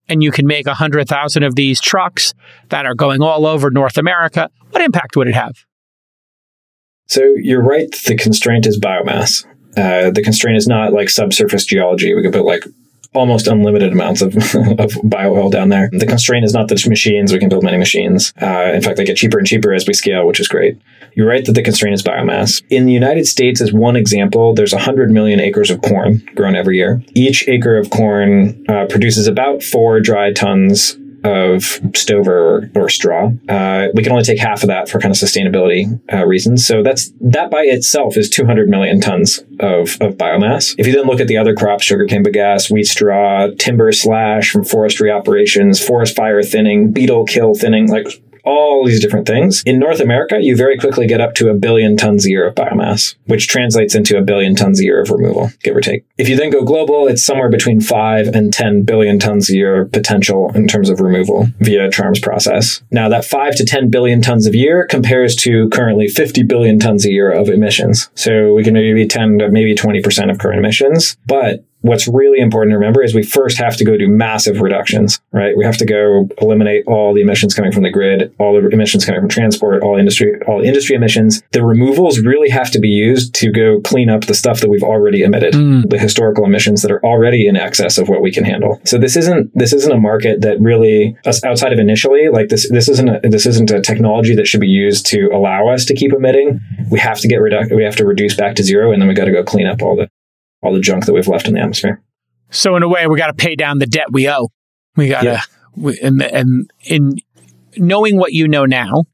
and 0.08 0.22
you 0.22 0.32
can 0.32 0.46
make 0.46 0.68
100,000 0.68 1.42
of 1.42 1.56
these 1.56 1.82
trucks 1.82 2.36
that 2.70 2.86
are 2.86 2.94
going 2.94 3.24
all 3.24 3.48
over 3.48 3.72
North 3.72 3.98
America, 3.98 4.52
what 4.70 4.84
impact 4.84 5.16
would 5.16 5.28
it 5.28 5.34
have? 5.34 5.66
So 7.08 7.24
you're 7.24 7.64
right. 7.64 7.92
The 8.06 8.16
constraint 8.16 8.68
is 8.68 8.80
biomass. 8.80 9.48
Uh, 9.76 10.12
the 10.12 10.22
constraint 10.22 10.58
is 10.58 10.68
not 10.68 10.94
like 10.94 11.10
subsurface 11.10 11.66
geology. 11.66 12.14
We 12.14 12.22
could 12.22 12.34
put 12.34 12.46
like 12.46 12.66
almost 13.14 13.48
unlimited 13.48 13.92
amounts 13.92 14.22
of, 14.22 14.36
of 14.80 14.94
bio 15.04 15.34
oil 15.34 15.50
down 15.50 15.70
there. 15.70 15.90
The 15.92 16.06
constraint 16.06 16.46
is 16.46 16.54
not 16.54 16.68
the 16.68 16.84
machines. 16.88 17.32
We 17.32 17.40
can 17.40 17.50
build 17.50 17.64
many 17.64 17.78
machines. 17.78 18.34
Uh, 18.42 18.72
in 18.74 18.82
fact, 18.82 18.98
they 18.98 19.06
get 19.06 19.18
cheaper 19.18 19.38
and 19.38 19.48
cheaper 19.48 19.74
as 19.74 19.88
we 19.88 19.94
scale, 19.94 20.26
which 20.26 20.40
is 20.40 20.48
great. 20.48 20.78
You're 21.16 21.28
right 21.28 21.46
that 21.46 21.54
the 21.54 21.62
constraint 21.62 21.94
is 21.94 22.04
biomass. 22.04 22.64
In 22.70 22.86
the 22.86 22.92
United 22.92 23.28
States, 23.28 23.62
as 23.62 23.72
one 23.72 23.96
example, 23.96 24.54
there's 24.54 24.74
100 24.74 25.12
million 25.12 25.40
acres 25.40 25.70
of 25.70 25.82
corn 25.82 26.28
grown 26.36 26.56
every 26.56 26.78
year. 26.78 27.04
Each 27.14 27.48
acre 27.48 27.78
of 27.78 27.90
corn 27.90 28.66
uh, 28.68 28.86
produces 28.90 29.28
about 29.28 29.62
four 29.62 30.00
dry 30.00 30.34
tons 30.34 30.98
of 31.24 31.80
stover 31.96 32.38
or, 32.38 32.70
or 32.76 32.90
straw. 32.90 33.32
Uh, 33.48 33.88
we 33.94 34.04
can 34.04 34.12
only 34.12 34.24
take 34.24 34.40
half 34.40 34.64
of 34.64 34.68
that 34.68 34.90
for 34.90 35.00
kind 35.00 35.14
of 35.14 35.18
sustainability 35.18 36.00
uh, 36.12 36.26
reasons. 36.26 36.66
So 36.66 36.84
that's 36.84 37.12
that 37.22 37.50
by 37.50 37.64
itself 37.64 38.18
is 38.18 38.30
200 38.30 38.70
million 38.70 39.00
tons 39.00 39.40
of, 39.60 39.98
of 40.02 40.16
biomass. 40.16 40.76
If 40.78 40.88
you 40.88 40.94
then 40.94 41.06
look 41.06 41.20
at 41.20 41.28
the 41.28 41.38
other 41.38 41.56
crops, 41.56 41.86
sugarcane 41.86 42.24
bagasse, 42.24 42.72
wheat 42.72 42.88
straw, 42.88 43.48
timber 43.58 43.92
slash 43.92 44.52
from 44.52 44.64
forestry 44.64 45.12
operations, 45.12 45.84
forest 45.84 46.16
fire 46.16 46.44
thinning, 46.44 46.92
beetle 46.92 47.26
kill 47.26 47.54
thinning, 47.54 47.90
like 47.90 48.08
all 48.44 48.86
these 48.86 49.00
different 49.00 49.28
things. 49.28 49.64
In 49.66 49.80
North 49.80 50.00
America, 50.00 50.38
you 50.42 50.56
very 50.56 50.78
quickly 50.78 51.08
get 51.08 51.22
up 51.22 51.34
to 51.36 51.50
a 51.50 51.54
billion 51.54 51.98
tons 51.98 52.26
a 52.26 52.30
year 52.30 52.48
of 52.48 52.56
biomass, 52.56 53.16
which 53.26 53.48
translates 53.48 53.96
into 53.96 54.18
a 54.18 54.22
billion 54.22 54.56
tons 54.56 54.80
a 54.80 54.84
year 54.84 55.02
of 55.02 55.10
removal, 55.10 55.52
give 55.64 55.76
or 55.76 55.82
take. 55.82 56.06
If 56.18 56.30
you 56.30 56.36
then 56.36 56.50
go 56.50 56.64
global, 56.64 57.08
it's 57.08 57.26
somewhere 57.26 57.50
between 57.50 57.82
five 57.82 58.28
and 58.28 58.54
10 58.54 58.84
billion 58.84 59.20
tons 59.20 59.50
a 59.50 59.56
year 59.56 59.86
potential 59.86 60.52
in 60.56 60.68
terms 60.68 60.90
of 60.90 61.00
removal 61.00 61.48
via 61.60 61.90
Charm's 61.90 62.20
process. 62.20 62.82
Now, 62.92 63.10
that 63.10 63.26
five 63.26 63.56
to 63.56 63.66
10 63.66 63.90
billion 63.90 64.22
tons 64.22 64.48
a 64.48 64.56
year 64.56 64.86
compares 64.88 65.36
to 65.38 65.70
currently 65.70 66.08
50 66.08 66.44
billion 66.44 66.80
tons 66.80 67.06
a 67.06 67.12
year 67.12 67.32
of 67.32 67.50
emissions. 67.50 68.10
So 68.16 68.54
we 68.54 68.64
can 68.64 68.74
maybe 68.74 68.94
be 68.94 69.08
10 69.08 69.40
to 69.40 69.50
maybe 69.50 69.76
20% 69.76 70.30
of 70.30 70.40
current 70.40 70.60
emissions, 70.60 71.18
but 71.26 71.64
what's 71.84 72.08
really 72.08 72.40
important 72.40 72.72
to 72.72 72.78
remember 72.78 73.04
is 73.04 73.14
we 73.14 73.24
first 73.24 73.58
have 73.58 73.76
to 73.78 73.86
go 73.86 73.96
do 73.98 74.08
massive 74.08 74.62
reductions, 74.62 75.20
right? 75.32 75.56
We 75.56 75.64
have 75.66 75.78
to 75.78 75.86
go 75.86 76.28
eliminate 76.42 76.86
all 76.88 77.14
the 77.14 77.22
emissions 77.22 77.54
coming 77.54 77.72
from 77.72 77.84
the 77.84 77.92
grid, 77.92 78.34
all 78.40 78.54
the 78.60 78.68
emissions 78.70 79.06
coming 79.06 79.22
from 79.22 79.30
transport, 79.30 79.84
all 79.84 79.98
industry, 80.00 80.40
all 80.48 80.62
industry 80.62 80.96
emissions. 80.96 81.44
The 81.52 81.64
removals 81.64 82.20
really 82.20 82.50
have 82.50 82.72
to 82.72 82.80
be 82.80 82.88
used 82.88 83.36
to 83.36 83.52
go 83.52 83.80
clean 83.82 84.10
up 84.10 84.26
the 84.26 84.34
stuff 84.34 84.62
that 84.62 84.70
we've 84.70 84.82
already 84.84 85.22
emitted, 85.24 85.54
Mm. 85.54 85.90
the 85.90 86.00
historical 86.00 86.46
emissions 86.46 86.82
that 86.82 86.92
are 86.92 87.04
already 87.06 87.48
in 87.48 87.56
excess 87.58 87.98
of 87.98 88.08
what 88.10 88.22
we 88.22 88.32
can 88.32 88.44
handle. 88.46 88.80
So 88.86 88.98
this 88.98 89.16
isn't 89.18 89.52
this 89.54 89.74
isn't 89.74 89.92
a 89.92 90.00
market 90.00 90.42
that 90.42 90.60
really 90.62 91.16
us 91.26 91.44
outside 91.44 91.74
of 91.74 91.80
initially 91.80 92.30
like 92.30 92.48
this 92.50 92.70
this 92.70 92.88
isn't 92.90 93.10
a, 93.10 93.20
this 93.24 93.46
isn't 93.46 93.70
a 93.72 93.82
technology 93.82 94.34
that 94.36 94.48
should 94.48 94.62
be 94.62 94.68
used 94.68 95.06
to 95.08 95.30
allow 95.34 95.68
us 95.68 95.86
to 95.86 95.94
keep 95.94 96.14
emitting. 96.14 96.60
We 96.90 97.00
have 97.00 97.20
to 97.20 97.28
get 97.28 97.40
redu- 97.40 97.76
we 97.76 97.84
have 97.84 97.96
to 97.98 98.06
reduce 98.06 98.36
back 98.36 98.56
to 98.56 98.64
zero, 98.64 98.92
and 98.94 99.02
then 99.02 99.08
we 99.10 99.14
got 99.14 99.26
to 99.26 99.32
go 99.32 99.44
clean 99.44 99.68
up 99.68 99.82
all 99.82 99.96
the 99.98 100.08
all 100.64 100.74
the 100.74 100.80
junk 100.80 101.06
that 101.06 101.14
we've 101.14 101.28
left 101.28 101.48
in 101.48 101.54
the 101.54 101.60
atmosphere. 101.60 102.02
So 102.50 102.76
in 102.76 102.84
a 102.84 102.88
way, 102.88 103.06
we 103.08 103.18
got 103.18 103.28
to 103.28 103.34
pay 103.34 103.56
down 103.56 103.80
the 103.80 103.86
debt 103.88 104.08
we 104.12 104.30
owe. 104.30 104.50
We 104.96 105.10
got 105.10 105.22
to, 105.22 105.42
Yeah. 105.76 105.92
and, 106.02 106.22
and 106.22 106.72
in 106.86 107.18
knowing 107.78 108.18
what 108.18 108.32
you 108.34 108.48
know 108.48 108.66
now, 108.66 109.06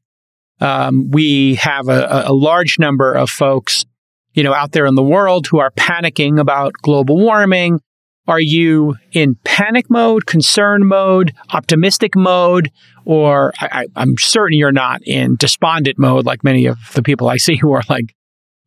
um, 0.60 1.10
we 1.10 1.54
have 1.56 1.88
a, 1.88 2.24
a 2.26 2.32
large 2.34 2.78
number 2.78 3.12
of 3.14 3.30
folks, 3.30 3.86
you 4.34 4.42
know, 4.42 4.52
out 4.52 4.72
there 4.72 4.84
in 4.86 4.94
the 4.94 5.02
world 5.02 5.46
who 5.46 5.58
are 5.58 5.70
panicking 5.70 6.38
about 6.38 6.74
global 6.82 7.16
warming. 7.18 7.80
Are 8.28 8.40
you 8.40 8.96
in 9.12 9.36
panic 9.44 9.88
mode, 9.88 10.26
concern 10.26 10.86
mode, 10.86 11.32
optimistic 11.52 12.14
mode, 12.14 12.70
or 13.06 13.52
I, 13.60 13.68
I, 13.72 13.86
I'm 13.96 14.16
certain 14.18 14.58
you're 14.58 14.70
not 14.70 15.00
in 15.06 15.36
despondent 15.36 15.98
mode 15.98 16.26
like 16.26 16.44
many 16.44 16.66
of 16.66 16.76
the 16.94 17.02
people 17.02 17.28
I 17.28 17.38
see 17.38 17.56
who 17.56 17.72
are 17.72 17.82
like, 17.88 18.14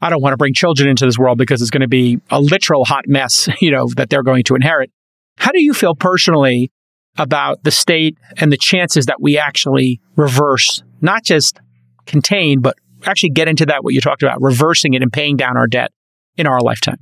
I 0.04 0.10
don't 0.10 0.22
want 0.22 0.34
to 0.34 0.38
bring 0.38 0.54
children 0.54 0.90
into 0.90 1.06
this 1.06 1.18
world 1.18 1.38
because 1.38 1.62
it's 1.62 1.72
going 1.72 1.80
to 1.82 1.88
be 1.88 2.20
a 2.30 2.42
literal 2.42 2.84
hot 2.84 3.06
mess, 3.08 3.48
you 3.62 3.72
know, 3.72 3.88
that 3.96 4.10
they're 4.10 4.22
going 4.22 4.44
to 4.44 4.56
inherit. 4.56 4.92
How 5.38 5.52
do 5.52 5.64
you 5.64 5.74
feel 5.74 5.96
personally 5.96 6.72
about 7.18 7.64
the 7.64 7.72
state 7.72 8.18
and 8.38 8.52
the 8.52 8.58
chances 8.58 9.06
that 9.06 9.22
we 9.22 9.38
actually 9.38 10.02
reverse, 10.18 10.84
not 11.00 11.24
just 11.24 11.58
contain, 12.06 12.60
but 12.60 12.76
actually 13.06 13.30
get 13.30 13.48
into 13.48 13.66
that, 13.68 13.86
what 13.86 13.94
you 13.94 14.02
talked 14.02 14.24
about, 14.24 14.42
reversing 14.42 14.94
it 14.94 15.02
and 15.02 15.12
paying 15.12 15.38
down 15.38 15.56
our 15.56 15.68
debt 15.68 15.92
in 16.36 16.48
our 16.48 16.60
lifetime? 16.60 16.98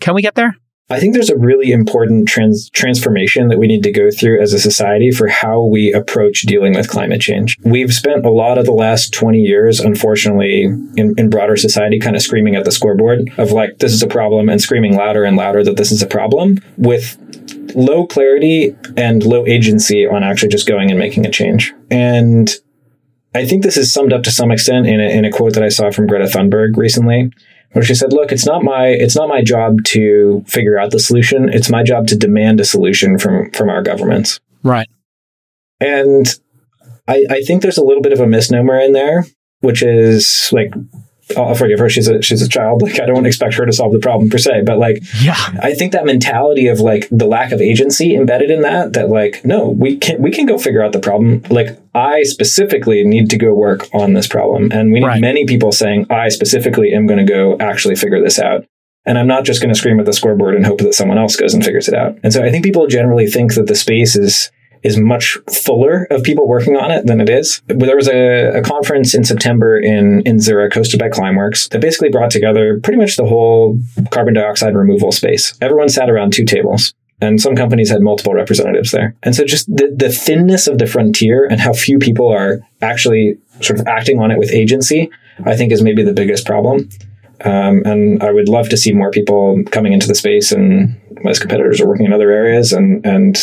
Can 0.00 0.14
we 0.14 0.22
get 0.22 0.34
there? 0.34 0.56
I 0.92 1.00
think 1.00 1.14
there's 1.14 1.30
a 1.30 1.38
really 1.38 1.72
important 1.72 2.28
trans- 2.28 2.68
transformation 2.68 3.48
that 3.48 3.58
we 3.58 3.66
need 3.66 3.82
to 3.84 3.90
go 3.90 4.10
through 4.10 4.42
as 4.42 4.52
a 4.52 4.58
society 4.58 5.10
for 5.10 5.26
how 5.26 5.62
we 5.62 5.90
approach 5.90 6.42
dealing 6.42 6.74
with 6.74 6.88
climate 6.88 7.22
change. 7.22 7.56
We've 7.64 7.94
spent 7.94 8.26
a 8.26 8.30
lot 8.30 8.58
of 8.58 8.66
the 8.66 8.72
last 8.72 9.14
20 9.14 9.38
years, 9.38 9.80
unfortunately, 9.80 10.64
in, 10.64 11.14
in 11.16 11.30
broader 11.30 11.56
society, 11.56 11.98
kind 11.98 12.14
of 12.14 12.20
screaming 12.20 12.56
at 12.56 12.66
the 12.66 12.72
scoreboard 12.72 13.32
of 13.38 13.52
like, 13.52 13.78
this 13.78 13.94
is 13.94 14.02
a 14.02 14.06
problem, 14.06 14.50
and 14.50 14.60
screaming 14.60 14.94
louder 14.94 15.24
and 15.24 15.34
louder 15.34 15.64
that 15.64 15.78
this 15.78 15.92
is 15.92 16.02
a 16.02 16.06
problem 16.06 16.58
with 16.76 17.16
low 17.74 18.06
clarity 18.06 18.76
and 18.94 19.24
low 19.24 19.46
agency 19.46 20.06
on 20.06 20.22
actually 20.22 20.50
just 20.50 20.68
going 20.68 20.90
and 20.90 20.98
making 20.98 21.24
a 21.24 21.30
change. 21.30 21.72
And 21.90 22.50
I 23.34 23.46
think 23.46 23.62
this 23.62 23.78
is 23.78 23.90
summed 23.90 24.12
up 24.12 24.24
to 24.24 24.30
some 24.30 24.50
extent 24.50 24.86
in 24.86 25.00
a, 25.00 25.08
in 25.08 25.24
a 25.24 25.30
quote 25.30 25.54
that 25.54 25.62
I 25.62 25.70
saw 25.70 25.90
from 25.90 26.06
Greta 26.06 26.26
Thunberg 26.26 26.76
recently, 26.76 27.32
where 27.72 27.84
she 27.84 27.94
said, 27.94 28.12
"Look, 28.12 28.32
it's 28.32 28.46
not 28.46 28.62
my 28.62 28.86
it's 28.88 29.16
not 29.16 29.28
my 29.28 29.42
job 29.42 29.84
to 29.86 30.44
figure 30.46 30.78
out 30.78 30.90
the 30.90 31.00
solution. 31.00 31.48
It's 31.48 31.70
my 31.70 31.82
job 31.82 32.06
to 32.08 32.16
demand 32.16 32.60
a 32.60 32.64
solution 32.64 33.18
from 33.18 33.50
from 33.52 33.68
our 33.68 33.82
governments." 33.82 34.40
Right. 34.62 34.88
And 35.80 36.26
I, 37.08 37.24
I 37.28 37.40
think 37.42 37.62
there's 37.62 37.78
a 37.78 37.84
little 37.84 38.02
bit 38.02 38.12
of 38.12 38.20
a 38.20 38.26
misnomer 38.26 38.78
in 38.78 38.92
there, 38.92 39.26
which 39.60 39.82
is 39.82 40.48
like, 40.52 40.72
I'll 41.36 41.54
forgive 41.54 41.78
her. 41.78 41.88
She's 41.88 42.08
a 42.08 42.20
she's 42.22 42.42
a 42.42 42.48
child. 42.48 42.82
Like 42.82 43.00
I 43.00 43.06
don't 43.06 43.26
expect 43.26 43.54
her 43.54 43.64
to 43.66 43.72
solve 43.72 43.92
the 43.92 43.98
problem 43.98 44.28
per 44.28 44.38
se, 44.38 44.62
but 44.66 44.78
like 44.78 45.02
Yeah. 45.22 45.36
I 45.62 45.74
think 45.74 45.92
that 45.92 46.04
mentality 46.04 46.66
of 46.66 46.80
like 46.80 47.08
the 47.10 47.26
lack 47.26 47.52
of 47.52 47.60
agency 47.60 48.14
embedded 48.14 48.50
in 48.50 48.62
that, 48.62 48.92
that 48.94 49.08
like, 49.08 49.44
no, 49.44 49.68
we 49.68 49.96
can 49.96 50.20
we 50.20 50.30
can 50.30 50.46
go 50.46 50.58
figure 50.58 50.82
out 50.82 50.92
the 50.92 50.98
problem. 51.00 51.42
Like 51.48 51.78
I 51.94 52.22
specifically 52.24 53.04
need 53.04 53.30
to 53.30 53.38
go 53.38 53.54
work 53.54 53.86
on 53.94 54.14
this 54.14 54.26
problem. 54.26 54.70
And 54.72 54.92
we 54.92 55.00
need 55.00 55.06
Right. 55.06 55.20
many 55.20 55.44
people 55.46 55.72
saying, 55.72 56.06
I 56.10 56.28
specifically 56.28 56.92
am 56.92 57.06
going 57.06 57.24
to 57.24 57.30
go 57.32 57.56
actually 57.60 57.96
figure 57.96 58.22
this 58.22 58.38
out. 58.38 58.64
And 59.04 59.18
I'm 59.18 59.26
not 59.26 59.44
just 59.44 59.60
going 59.60 59.72
to 59.72 59.78
scream 59.78 59.98
at 60.00 60.06
the 60.06 60.12
scoreboard 60.12 60.54
and 60.54 60.64
hope 60.64 60.78
that 60.80 60.94
someone 60.94 61.18
else 61.18 61.34
goes 61.36 61.54
and 61.54 61.64
figures 61.64 61.88
it 61.88 61.94
out. 61.94 62.18
And 62.22 62.32
so 62.32 62.44
I 62.44 62.50
think 62.50 62.64
people 62.64 62.86
generally 62.86 63.26
think 63.26 63.54
that 63.54 63.66
the 63.66 63.74
space 63.74 64.14
is 64.16 64.50
is 64.82 64.96
much 64.98 65.38
fuller 65.50 66.06
of 66.10 66.22
people 66.22 66.46
working 66.46 66.76
on 66.76 66.90
it 66.90 67.06
than 67.06 67.20
it 67.20 67.28
is. 67.28 67.62
There 67.66 67.96
was 67.96 68.08
a, 68.08 68.58
a 68.58 68.62
conference 68.62 69.14
in 69.14 69.24
September 69.24 69.78
in, 69.78 70.22
in 70.26 70.40
Zurich 70.40 70.72
hosted 70.72 70.98
by 70.98 71.08
Climeworks 71.08 71.68
that 71.70 71.80
basically 71.80 72.10
brought 72.10 72.30
together 72.30 72.80
pretty 72.82 72.98
much 72.98 73.16
the 73.16 73.26
whole 73.26 73.78
carbon 74.10 74.34
dioxide 74.34 74.74
removal 74.74 75.12
space. 75.12 75.56
Everyone 75.60 75.88
sat 75.88 76.10
around 76.10 76.32
two 76.32 76.44
tables. 76.44 76.94
And 77.20 77.40
some 77.40 77.54
companies 77.54 77.88
had 77.88 78.02
multiple 78.02 78.34
representatives 78.34 78.90
there. 78.90 79.14
And 79.22 79.32
so 79.32 79.44
just 79.44 79.68
the, 79.68 79.94
the 79.96 80.08
thinness 80.08 80.66
of 80.66 80.78
the 80.78 80.88
frontier 80.88 81.46
and 81.48 81.60
how 81.60 81.72
few 81.72 82.00
people 82.00 82.26
are 82.26 82.58
actually 82.80 83.38
sort 83.60 83.78
of 83.78 83.86
acting 83.86 84.18
on 84.18 84.32
it 84.32 84.38
with 84.38 84.50
agency, 84.50 85.08
I 85.44 85.54
think 85.54 85.70
is 85.70 85.82
maybe 85.82 86.02
the 86.02 86.12
biggest 86.12 86.44
problem. 86.44 86.88
Um, 87.44 87.82
and 87.84 88.20
I 88.24 88.32
would 88.32 88.48
love 88.48 88.68
to 88.70 88.76
see 88.76 88.92
more 88.92 89.12
people 89.12 89.62
coming 89.70 89.92
into 89.92 90.08
the 90.08 90.16
space 90.16 90.50
and 90.50 91.00
as 91.24 91.38
competitors 91.38 91.80
are 91.80 91.86
working 91.86 92.06
in 92.06 92.12
other 92.12 92.32
areas 92.32 92.72
and, 92.72 93.06
and 93.06 93.36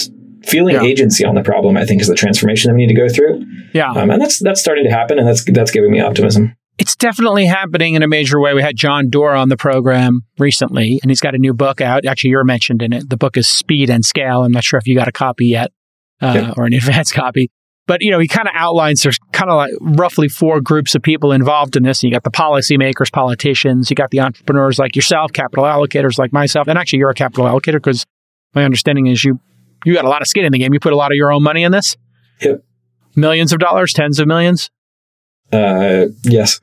feeling 0.49 0.75
Yeah. 0.75 0.83
agency 0.83 1.25
on 1.25 1.35
the 1.35 1.43
problem, 1.43 1.77
I 1.77 1.85
think 1.85 2.01
is 2.01 2.07
the 2.07 2.15
transformation 2.15 2.69
that 2.69 2.75
we 2.75 2.85
need 2.85 2.93
to 2.93 2.99
go 2.99 3.07
through. 3.09 3.45
Yeah. 3.73 3.91
Um, 3.91 4.09
and 4.09 4.21
that's, 4.21 4.39
that's 4.39 4.59
starting 4.59 4.83
to 4.85 4.91
happen 4.91 5.19
and 5.19 5.27
that's, 5.27 5.43
that's 5.45 5.71
giving 5.71 5.91
me 5.91 5.99
optimism. 5.99 6.55
It's 6.77 6.95
definitely 6.95 7.45
happening 7.45 7.95
in 7.95 8.03
a 8.03 8.07
major 8.07 8.39
way. 8.39 8.53
We 8.53 8.61
had 8.61 8.77
John 8.77 9.09
Doerr 9.09 9.35
on 9.35 9.49
the 9.49 9.57
program 9.57 10.21
recently, 10.37 10.97
and 11.03 11.11
he's 11.11 11.19
got 11.19 11.35
a 11.35 11.37
new 11.37 11.53
book 11.53 11.81
out. 11.81 12.05
Actually, 12.05 12.29
you're 12.29 12.45
mentioned 12.45 12.81
in 12.81 12.93
it. 12.93 13.09
The 13.09 13.17
book 13.17 13.35
is 13.35 13.49
Speed 13.49 13.89
and 13.89 14.05
Scale. 14.05 14.43
I'm 14.43 14.53
not 14.53 14.63
sure 14.63 14.79
if 14.79 14.87
you 14.87 14.95
got 14.95 15.09
a 15.09 15.11
copy 15.11 15.47
yet 15.47 15.71
uh, 16.21 16.53
or 16.55 16.65
an 16.65 16.73
advanced 16.81 17.13
copy. 17.13 17.51
But, 17.85 18.01
you 18.01 18.11
know, 18.11 18.19
he 18.19 18.27
kind 18.27 18.47
of 18.47 18.53
outlines 18.55 19.01
there's 19.01 19.17
kind 19.33 19.49
of 19.49 19.57
like 19.57 19.71
roughly 19.81 20.29
four 20.29 20.61
groups 20.61 20.95
of 20.95 21.01
people 21.01 21.33
involved 21.33 21.75
in 21.75 21.83
this. 21.83 22.01
You 22.01 22.11
got 22.11 22.23
the 22.23 22.31
policymakers, 22.31 23.11
politicians, 23.11 23.89
you 23.89 23.95
got 23.95 24.11
the 24.11 24.21
entrepreneurs 24.21 24.79
like 24.79 24.95
yourself, 24.95 25.33
capital 25.33 25.65
allocators 25.65 26.17
like 26.17 26.31
myself. 26.31 26.67
And 26.69 26.77
actually, 26.79 26.99
you're 26.99 27.09
a 27.09 27.15
capital 27.15 27.45
allocator 27.45 27.73
because 27.73 28.05
my 28.55 28.63
understanding 28.63 29.07
is 29.07 29.23
you 29.25 29.41
you 29.85 29.93
got 29.93 30.05
a 30.05 30.09
lot 30.09 30.21
of 30.21 30.27
skin 30.27 30.45
in 30.45 30.51
the 30.51 30.59
game. 30.59 30.73
You 30.73 30.79
put 30.79 30.93
a 30.93 30.97
lot 30.97 31.11
of 31.11 31.15
your 31.15 31.31
own 31.31 31.43
money 31.43 31.63
in 31.63 31.71
this. 31.71 31.97
Yep. 32.41 32.63
Millions 33.15 33.53
of 33.53 33.59
dollars, 33.59 33.93
tens 33.93 34.19
of 34.19 34.27
millions. 34.27 34.69
Uh, 35.51 36.07
yes. 36.23 36.59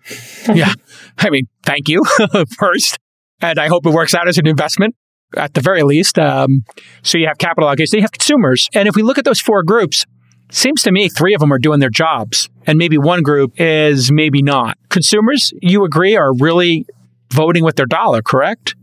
yeah. 0.55 0.73
I 1.19 1.31
mean, 1.31 1.49
thank 1.65 1.89
you 1.89 2.03
first. 2.59 2.99
And 3.41 3.59
I 3.59 3.69
hope 3.69 3.87
it 3.87 3.91
works 3.93 4.15
out 4.15 4.29
as 4.29 4.39
an 4.39 4.47
investment 4.47 4.95
at 5.37 5.55
the 5.55 5.61
very 5.61 5.83
least. 5.83 6.19
Um, 6.19 6.65
so 7.03 7.19
you 7.19 7.27
have 7.27 7.39
capital 7.39 7.69
allocators, 7.69 7.93
you 7.93 8.01
have 8.01 8.13
consumers. 8.13 8.69
And 8.75 8.89
if 8.89 8.95
we 8.95 9.03
look 9.03 9.19
at 9.19 9.25
those 9.25 9.41
four 9.41 9.63
groups, 9.63 10.07
seems 10.51 10.83
to 10.85 10.93
me 10.93 11.09
three 11.09 11.35
of 11.35 11.41
them 11.41 11.53
are 11.53 11.59
doing 11.59 11.81
their 11.81 11.91
jobs 11.91 12.49
and 12.67 12.79
maybe 12.79 12.97
one 12.97 13.23
group 13.23 13.53
is 13.61 14.13
maybe 14.13 14.43
not. 14.43 14.79
Consumers, 14.89 15.53
you 15.61 15.85
agree, 15.85 16.17
are 16.17 16.33
really 16.35 16.87
voting 17.33 17.65
with 17.65 17.77
their 17.77 17.87
dollar, 17.87 18.23
correct? 18.23 18.77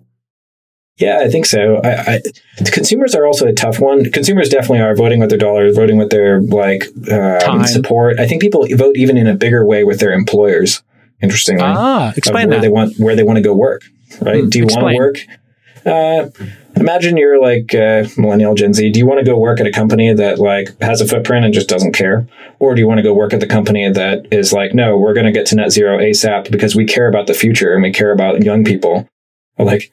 Yeah, 0.97 1.19
I 1.21 1.27
think 1.29 1.45
so. 1.47 1.81
I, 1.83 1.89
I, 2.15 2.21
consumers 2.71 3.15
are 3.15 3.25
also 3.25 3.47
a 3.47 3.53
tough 3.53 3.79
one. 3.79 4.11
Consumers 4.11 4.47
definitely 4.49 4.81
are 4.81 4.95
voting 4.95 5.19
with 5.19 5.29
their 5.29 5.39
dollars, 5.39 5.75
voting 5.75 5.97
with 5.97 6.11
their 6.11 6.39
like 6.41 6.85
um, 7.11 7.65
support. 7.65 8.19
I 8.19 8.27
think 8.27 8.41
people 8.41 8.67
vote 8.75 8.95
even 8.95 9.17
in 9.17 9.25
a 9.25 9.33
bigger 9.33 9.65
way 9.65 9.83
with 9.83 9.99
their 9.99 10.13
employers. 10.13 10.83
Interestingly, 11.21 11.63
Ah, 11.63 12.13
explain 12.15 12.49
where 12.49 12.57
that. 12.57 12.61
they 12.61 12.69
want 12.69 12.93
where 12.99 13.15
they 13.15 13.23
want 13.23 13.37
to 13.37 13.41
go 13.41 13.53
work. 13.55 13.81
Right? 14.21 14.43
Hmm, 14.43 14.49
do 14.49 14.59
you 14.59 14.65
want 14.65 14.89
to 14.89 14.95
work? 14.95 15.17
Uh, 15.85 16.29
imagine 16.75 17.17
you're 17.17 17.41
like 17.41 17.73
uh, 17.73 18.03
millennial 18.17 18.55
Gen 18.55 18.73
Z. 18.73 18.89
Do 18.91 18.99
you 18.99 19.07
want 19.07 19.19
to 19.19 19.25
go 19.25 19.37
work 19.37 19.59
at 19.59 19.65
a 19.65 19.71
company 19.71 20.13
that 20.13 20.37
like 20.39 20.79
has 20.81 21.01
a 21.01 21.07
footprint 21.07 21.45
and 21.45 21.53
just 21.53 21.69
doesn't 21.69 21.93
care, 21.93 22.27
or 22.59 22.75
do 22.75 22.81
you 22.81 22.87
want 22.87 22.99
to 22.99 23.03
go 23.03 23.13
work 23.13 23.33
at 23.33 23.39
the 23.39 23.47
company 23.47 23.89
that 23.89 24.27
is 24.31 24.53
like, 24.53 24.73
no, 24.73 24.97
we're 24.97 25.13
going 25.13 25.25
to 25.25 25.31
get 25.31 25.45
to 25.47 25.55
net 25.55 25.71
zero 25.71 25.97
ASAP 25.97 26.51
because 26.51 26.75
we 26.75 26.85
care 26.85 27.07
about 27.07 27.27
the 27.27 27.33
future 27.33 27.73
and 27.73 27.81
we 27.83 27.91
care 27.91 28.11
about 28.11 28.43
young 28.43 28.63
people. 28.63 29.07
Like, 29.57 29.91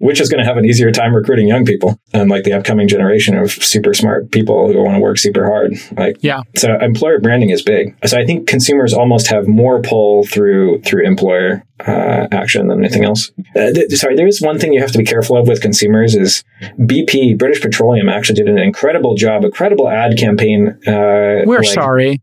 which 0.00 0.20
is 0.20 0.28
going 0.28 0.38
to 0.42 0.44
have 0.44 0.56
an 0.56 0.64
easier 0.64 0.90
time 0.90 1.14
recruiting 1.14 1.46
young 1.46 1.64
people 1.64 1.98
and 2.12 2.28
like 2.30 2.42
the 2.44 2.52
upcoming 2.52 2.88
generation 2.88 3.36
of 3.36 3.50
super 3.50 3.94
smart 3.94 4.30
people 4.32 4.72
who 4.72 4.82
want 4.82 4.94
to 4.96 5.00
work 5.00 5.18
super 5.18 5.46
hard. 5.46 5.72
Like, 5.96 6.16
Yeah. 6.20 6.40
so 6.56 6.76
employer 6.80 7.20
branding 7.20 7.50
is 7.50 7.62
big. 7.62 7.94
So 8.06 8.18
I 8.18 8.24
think 8.24 8.48
consumers 8.48 8.92
almost 8.94 9.28
have 9.28 9.46
more 9.46 9.80
pull 9.82 10.24
through 10.24 10.80
through 10.82 11.06
employer 11.06 11.62
uh, 11.86 12.26
action 12.32 12.68
than 12.68 12.78
anything 12.80 13.04
else. 13.04 13.30
Uh, 13.56 13.72
th- 13.72 13.90
sorry, 13.92 14.16
there 14.16 14.26
is 14.26 14.40
one 14.42 14.58
thing 14.58 14.72
you 14.72 14.80
have 14.80 14.92
to 14.92 14.98
be 14.98 15.04
careful 15.04 15.36
of 15.36 15.48
with 15.48 15.60
consumers 15.62 16.14
is 16.14 16.44
BP, 16.78 17.38
British 17.38 17.60
Petroleum, 17.62 18.08
actually 18.08 18.34
did 18.36 18.48
an 18.48 18.58
incredible 18.58 19.14
job, 19.14 19.44
a 19.44 19.50
credible 19.50 19.88
ad 19.88 20.18
campaign. 20.18 20.78
Uh, 20.86 21.42
We're 21.46 21.58
like- 21.58 21.66
sorry. 21.66 22.20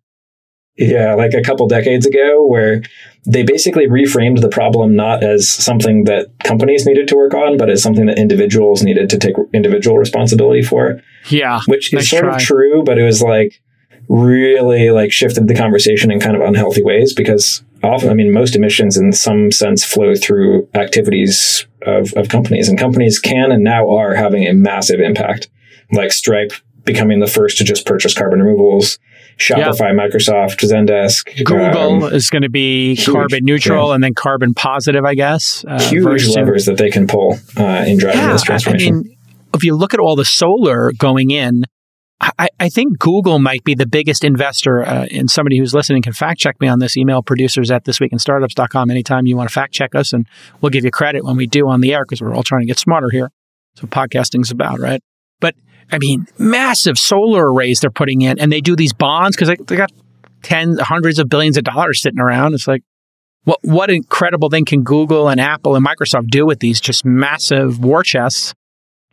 Yeah, 0.77 1.13
like 1.15 1.33
a 1.33 1.41
couple 1.41 1.67
decades 1.67 2.05
ago, 2.05 2.45
where 2.45 2.81
they 3.25 3.43
basically 3.43 3.87
reframed 3.87 4.41
the 4.41 4.49
problem 4.49 4.95
not 4.95 5.23
as 5.23 5.49
something 5.49 6.05
that 6.05 6.27
companies 6.43 6.85
needed 6.85 7.07
to 7.09 7.15
work 7.15 7.33
on, 7.33 7.57
but 7.57 7.69
as 7.69 7.81
something 7.83 8.05
that 8.05 8.17
individuals 8.17 8.83
needed 8.83 9.09
to 9.09 9.17
take 9.17 9.35
individual 9.53 9.97
responsibility 9.97 10.61
for, 10.61 11.01
Yeah. 11.29 11.59
which 11.67 11.91
Nice 11.91 12.03
is 12.03 12.09
sort 12.09 12.23
try. 12.23 12.35
of 12.35 12.41
true, 12.41 12.83
but 12.85 12.97
it 12.97 13.03
was 13.03 13.21
like 13.21 13.59
really 14.07 14.89
like 14.91 15.11
shifted 15.11 15.47
the 15.47 15.55
conversation 15.55 16.11
in 16.11 16.19
kind 16.19 16.35
of 16.35 16.41
unhealthy 16.41 16.81
ways 16.81 17.13
because 17.13 17.63
often, 17.83 18.09
I 18.09 18.13
mean, 18.13 18.31
most 18.31 18.55
emissions 18.55 18.97
in 18.97 19.11
some 19.11 19.51
sense 19.51 19.83
flow 19.83 20.15
through 20.15 20.67
activities 20.73 21.67
of, 21.85 22.13
of 22.13 22.29
companies, 22.29 22.69
and 22.69 22.77
companies 22.79 23.19
can 23.19 23.51
and 23.51 23.63
now 23.63 23.89
are 23.89 24.15
having 24.15 24.45
a 24.47 24.53
massive 24.53 24.99
impact, 24.99 25.49
like 25.91 26.11
Stripe 26.11 26.53
becoming 26.85 27.19
the 27.19 27.27
first 27.27 27.57
to 27.57 27.63
just 27.65 27.85
purchase 27.85 28.13
carbon 28.13 28.41
removals. 28.41 28.97
Shopify, 29.37 29.93
Microsoft, 29.93 30.59
Zendesk, 30.67 31.45
Google 31.45 32.05
um, 32.05 32.13
is 32.13 32.29
going 32.29 32.41
to 32.41 32.49
be 32.49 32.95
huge, 32.95 33.05
carbon 33.07 33.45
neutral 33.45 33.91
and 33.91 34.03
then 34.03 34.13
carbon 34.13 34.53
positive, 34.53 35.05
I 35.05 35.15
guess. 35.15 35.63
Uh, 35.67 35.79
huge 35.79 36.23
soon. 36.23 36.33
levers 36.33 36.65
that 36.65 36.77
they 36.77 36.89
can 36.89 37.07
pull 37.07 37.39
uh, 37.57 37.85
in 37.87 37.97
driving 37.97 38.21
Yeah, 38.21 38.33
this 38.33 38.43
transformation. 38.43 38.95
I 38.95 38.97
mean, 39.01 39.17
if 39.53 39.63
you 39.63 39.75
look 39.75 39.93
at 39.93 39.99
all 39.99 40.15
the 40.15 40.25
solar 40.25 40.91
going 40.97 41.31
in, 41.31 41.63
I, 42.19 42.47
I 42.59 42.69
think 42.69 42.97
Google 42.97 43.37
might 43.37 43.63
be 43.63 43.75
the 43.75 43.85
biggest 43.85 44.23
investor. 44.23 44.83
Uh, 44.83 45.05
and 45.11 45.29
somebody 45.29 45.59
who's 45.59 45.73
listening 45.73 46.01
can 46.01 46.13
fact 46.13 46.39
check 46.39 46.59
me 46.59 46.67
on 46.67 46.79
this. 46.79 46.97
Email 46.97 47.21
producers 47.21 47.69
at 47.69 47.85
thisweekinstartups.com 47.85 48.89
anytime 48.89 49.27
you 49.27 49.37
want 49.37 49.49
to 49.49 49.53
fact 49.53 49.73
check 49.73 49.93
us, 49.93 50.13
and 50.13 50.27
we'll 50.61 50.71
give 50.71 50.83
you 50.83 50.91
credit 50.91 51.23
when 51.23 51.37
we 51.37 51.45
do 51.45 51.67
on 51.69 51.81
the 51.81 51.93
air 51.93 52.03
because 52.05 52.21
we're 52.21 52.33
all 52.33 52.43
trying 52.43 52.61
to 52.61 52.67
get 52.67 52.79
smarter 52.79 53.09
here. 53.11 53.31
So 53.75 53.85
podcasting's 53.85 54.49
about, 54.49 54.79
right? 54.79 55.03
I 55.91 55.97
mean, 55.99 56.27
massive 56.37 56.97
solar 56.97 57.51
arrays 57.51 57.79
they're 57.79 57.89
putting 57.89 58.21
in, 58.21 58.39
and 58.39 58.51
they 58.51 58.61
do 58.61 58.75
these 58.75 58.93
bonds 58.93 59.35
because 59.35 59.49
they, 59.49 59.55
they 59.55 59.75
got 59.75 59.91
tens, 60.43 60.79
hundreds 60.81 61.19
of 61.19 61.29
billions 61.29 61.57
of 61.57 61.63
dollars 61.63 62.01
sitting 62.01 62.19
around. 62.19 62.53
It's 62.53 62.67
like, 62.67 62.83
what 63.43 63.59
what 63.61 63.89
incredible 63.89 64.49
thing 64.49 64.65
can 64.65 64.83
Google 64.83 65.29
and 65.29 65.39
Apple 65.39 65.75
and 65.75 65.85
Microsoft 65.85 66.27
do 66.27 66.45
with 66.45 66.59
these 66.59 66.81
just 66.81 67.05
massive 67.05 67.79
war 67.79 68.03
chests? 68.03 68.53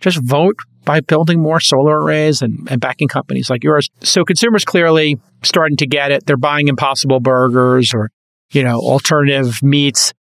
Just 0.00 0.18
vote 0.22 0.56
by 0.84 1.00
building 1.00 1.40
more 1.40 1.60
solar 1.60 2.00
arrays 2.00 2.42
and, 2.42 2.68
and 2.70 2.80
backing 2.80 3.08
companies 3.08 3.48
like 3.48 3.64
yours. 3.64 3.88
So 4.02 4.24
consumers 4.24 4.64
clearly 4.64 5.18
starting 5.42 5.76
to 5.78 5.86
get 5.86 6.10
it. 6.10 6.26
They're 6.26 6.36
buying 6.36 6.68
impossible 6.68 7.20
burgers 7.20 7.94
or, 7.94 8.10
you 8.50 8.62
know, 8.62 8.78
alternative 8.78 9.62
meats, 9.62 10.12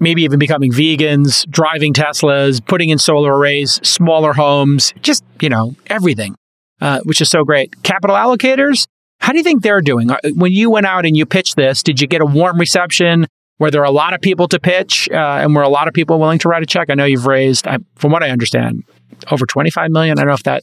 maybe 0.00 0.22
even 0.22 0.38
becoming 0.38 0.72
vegans, 0.72 1.48
driving 1.50 1.92
Teslas, 1.92 2.64
putting 2.64 2.88
in 2.90 2.98
solar 2.98 3.36
arrays, 3.36 3.80
smaller 3.86 4.32
homes, 4.32 4.92
just, 5.02 5.24
you 5.40 5.48
know, 5.48 5.74
everything, 5.88 6.34
uh, 6.80 7.00
which 7.04 7.20
is 7.20 7.28
so 7.30 7.44
great. 7.44 7.82
Capital 7.82 8.16
allocators, 8.16 8.86
how 9.20 9.32
do 9.32 9.38
you 9.38 9.44
think 9.44 9.62
they're 9.62 9.80
doing? 9.80 10.10
Uh, 10.10 10.18
When 10.34 10.52
you 10.52 10.70
went 10.70 10.86
out 10.86 11.06
and 11.06 11.16
you 11.16 11.26
pitched 11.26 11.56
this, 11.56 11.82
did 11.82 12.00
you 12.00 12.06
get 12.06 12.20
a 12.20 12.26
warm 12.26 12.58
reception? 12.58 13.26
Were 13.58 13.70
there 13.70 13.84
a 13.84 13.90
lot 13.90 14.12
of 14.12 14.20
people 14.20 14.48
to 14.48 14.60
pitch, 14.60 15.08
uh, 15.10 15.16
and 15.16 15.54
were 15.54 15.62
a 15.62 15.68
lot 15.70 15.88
of 15.88 15.94
people 15.94 16.18
willing 16.18 16.38
to 16.40 16.48
write 16.48 16.62
a 16.62 16.66
check? 16.66 16.90
I 16.90 16.94
know 16.94 17.06
you've 17.06 17.26
raised, 17.26 17.66
I, 17.66 17.78
from 17.94 18.12
what 18.12 18.22
I 18.22 18.28
understand, 18.28 18.82
over 19.30 19.46
25 19.46 19.90
million. 19.90 20.18
I 20.18 20.22
don't 20.22 20.28
know 20.28 20.34
if 20.34 20.42
that 20.42 20.62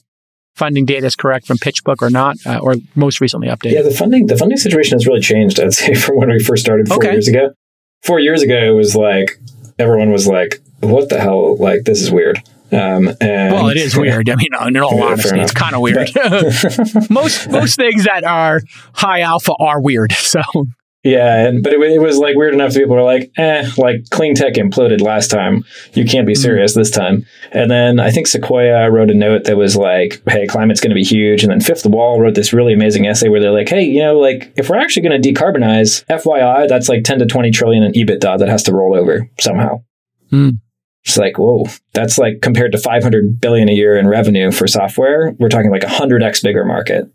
funding 0.55 0.85
data 0.85 1.07
is 1.07 1.15
correct 1.15 1.47
from 1.47 1.57
PitchBook 1.57 2.03
or 2.03 2.11
not, 2.11 2.37
uh, 2.45 2.59
or 2.59 2.75
most 2.93 3.19
recently 3.19 3.47
updated. 3.47 3.71
Yeah, 3.73 3.81
the 3.81 3.89
funding 3.89 4.27
the 4.27 4.37
funding 4.37 4.59
situation 4.59 4.93
has 4.95 5.07
really 5.07 5.21
changed. 5.21 5.59
I'd 5.59 5.73
say 5.73 5.93
from 6.03 6.17
when 6.17 6.29
we 6.29 6.37
first 6.43 6.63
started 6.63 6.87
four 6.87 6.97
Okay. 6.97 7.13
years 7.13 7.27
ago. 7.27 7.49
Four 8.03 8.19
years 8.19 8.41
ago, 8.41 8.55
it 8.57 8.75
was 8.75 8.95
like 8.95 9.39
everyone 9.80 10.11
was 10.11 10.27
like, 10.27 10.61
"What 10.81 11.09
the 11.09 11.19
hell? 11.19 11.55
Like 11.57 11.84
this 11.84 12.01
is 12.01 12.11
weird." 12.11 12.41
Um, 12.71 13.09
and 13.21 13.53
well, 13.53 13.69
it 13.69 13.77
is 13.77 13.95
weird. 13.95 14.30
I 14.30 14.35
mean, 14.35 14.47
in 14.67 14.77
all 14.77 14.95
Yeah, 14.97 15.03
honesty, 15.05 15.39
it's 15.39 15.53
kind 15.53 15.75
of 15.75 15.81
weird. 15.81 16.09
most 17.09 17.49
most 17.49 17.75
things 17.75 18.05
that 18.05 18.23
are 18.23 18.61
high 18.93 19.21
alpha 19.21 19.53
are 19.59 19.80
weird. 19.80 20.11
So 20.23 20.41
Yeah, 21.03 21.45
and 21.45 21.61
but 21.61 21.73
it, 21.73 21.81
it 21.81 22.01
was 22.01 22.17
like 22.17 22.38
weird 22.38 22.53
enough 22.53 22.73
that 22.73 22.80
people 22.80 22.95
were 22.95 23.03
like, 23.03 23.30
"Eh, 23.38 23.69
like 23.77 24.09
clean 24.09 24.35
tech 24.35 24.53
imploded 24.53 25.01
last 25.01 25.30
time. 25.30 25.65
You 25.93 26.05
can't 26.05 26.25
be 26.25 26.34
serious 26.34 26.75
this 26.75 26.89
time." 26.89 27.25
And 27.51 27.69
then 27.69 27.99
I 27.99 28.09
think 28.09 28.27
Sequoia 28.27 28.89
wrote 28.89 29.11
a 29.11 29.13
note 29.13 29.43
that 29.43 29.57
was 29.57 29.75
like, 29.75 30.21
"Hey, 30.30 30.47
climate's 30.47 30.80
going 30.80 30.91
to 30.91 30.95
be 30.95 31.03
huge." 31.03 31.43
And 31.43 31.51
then 31.51 31.59
Fifth 31.59 31.85
Wall 31.85 32.21
wrote 32.21 32.35
this 32.35 32.53
really 32.53 32.73
amazing 32.73 33.05
essay 33.05 33.27
where 33.27 33.41
they're 33.41 33.51
like, 33.51 33.67
"Hey, 33.67 33.84
you 33.84 33.99
know, 33.99 34.17
like 34.17 34.53
if 34.55 34.69
we're 34.69 34.77
actually 34.77 35.07
going 35.07 35.21
to 35.21 35.34
decarbonize, 35.34 36.05
FYI, 36.05 36.69
that's 36.69 36.88
like 36.88 37.03
ten 37.03 37.19
to 37.19 37.25
twenty 37.25 37.51
trillion 37.51 37.84
in 37.84 37.91
EBITDA 37.91 38.39
that 38.39 38.47
has 38.47 38.63
to 38.63 38.73
roll 38.73 38.95
over 38.95 39.30
somehow." 39.41 39.84
Hmm. 40.30 40.51
It's 41.05 41.17
like, 41.17 41.38
whoa, 41.38 41.65
that's 41.93 42.17
like 42.17 42.41
compared 42.41 42.71
to 42.71 42.77
500 42.77 43.41
billion 43.41 43.67
a 43.67 43.73
year 43.73 43.97
in 43.97 44.07
revenue 44.07 44.51
for 44.51 44.67
software, 44.67 45.35
we're 45.38 45.49
talking 45.49 45.69
like 45.69 45.84
a 45.84 45.88
100x 45.88 46.41
bigger 46.41 46.63
market 46.63 47.11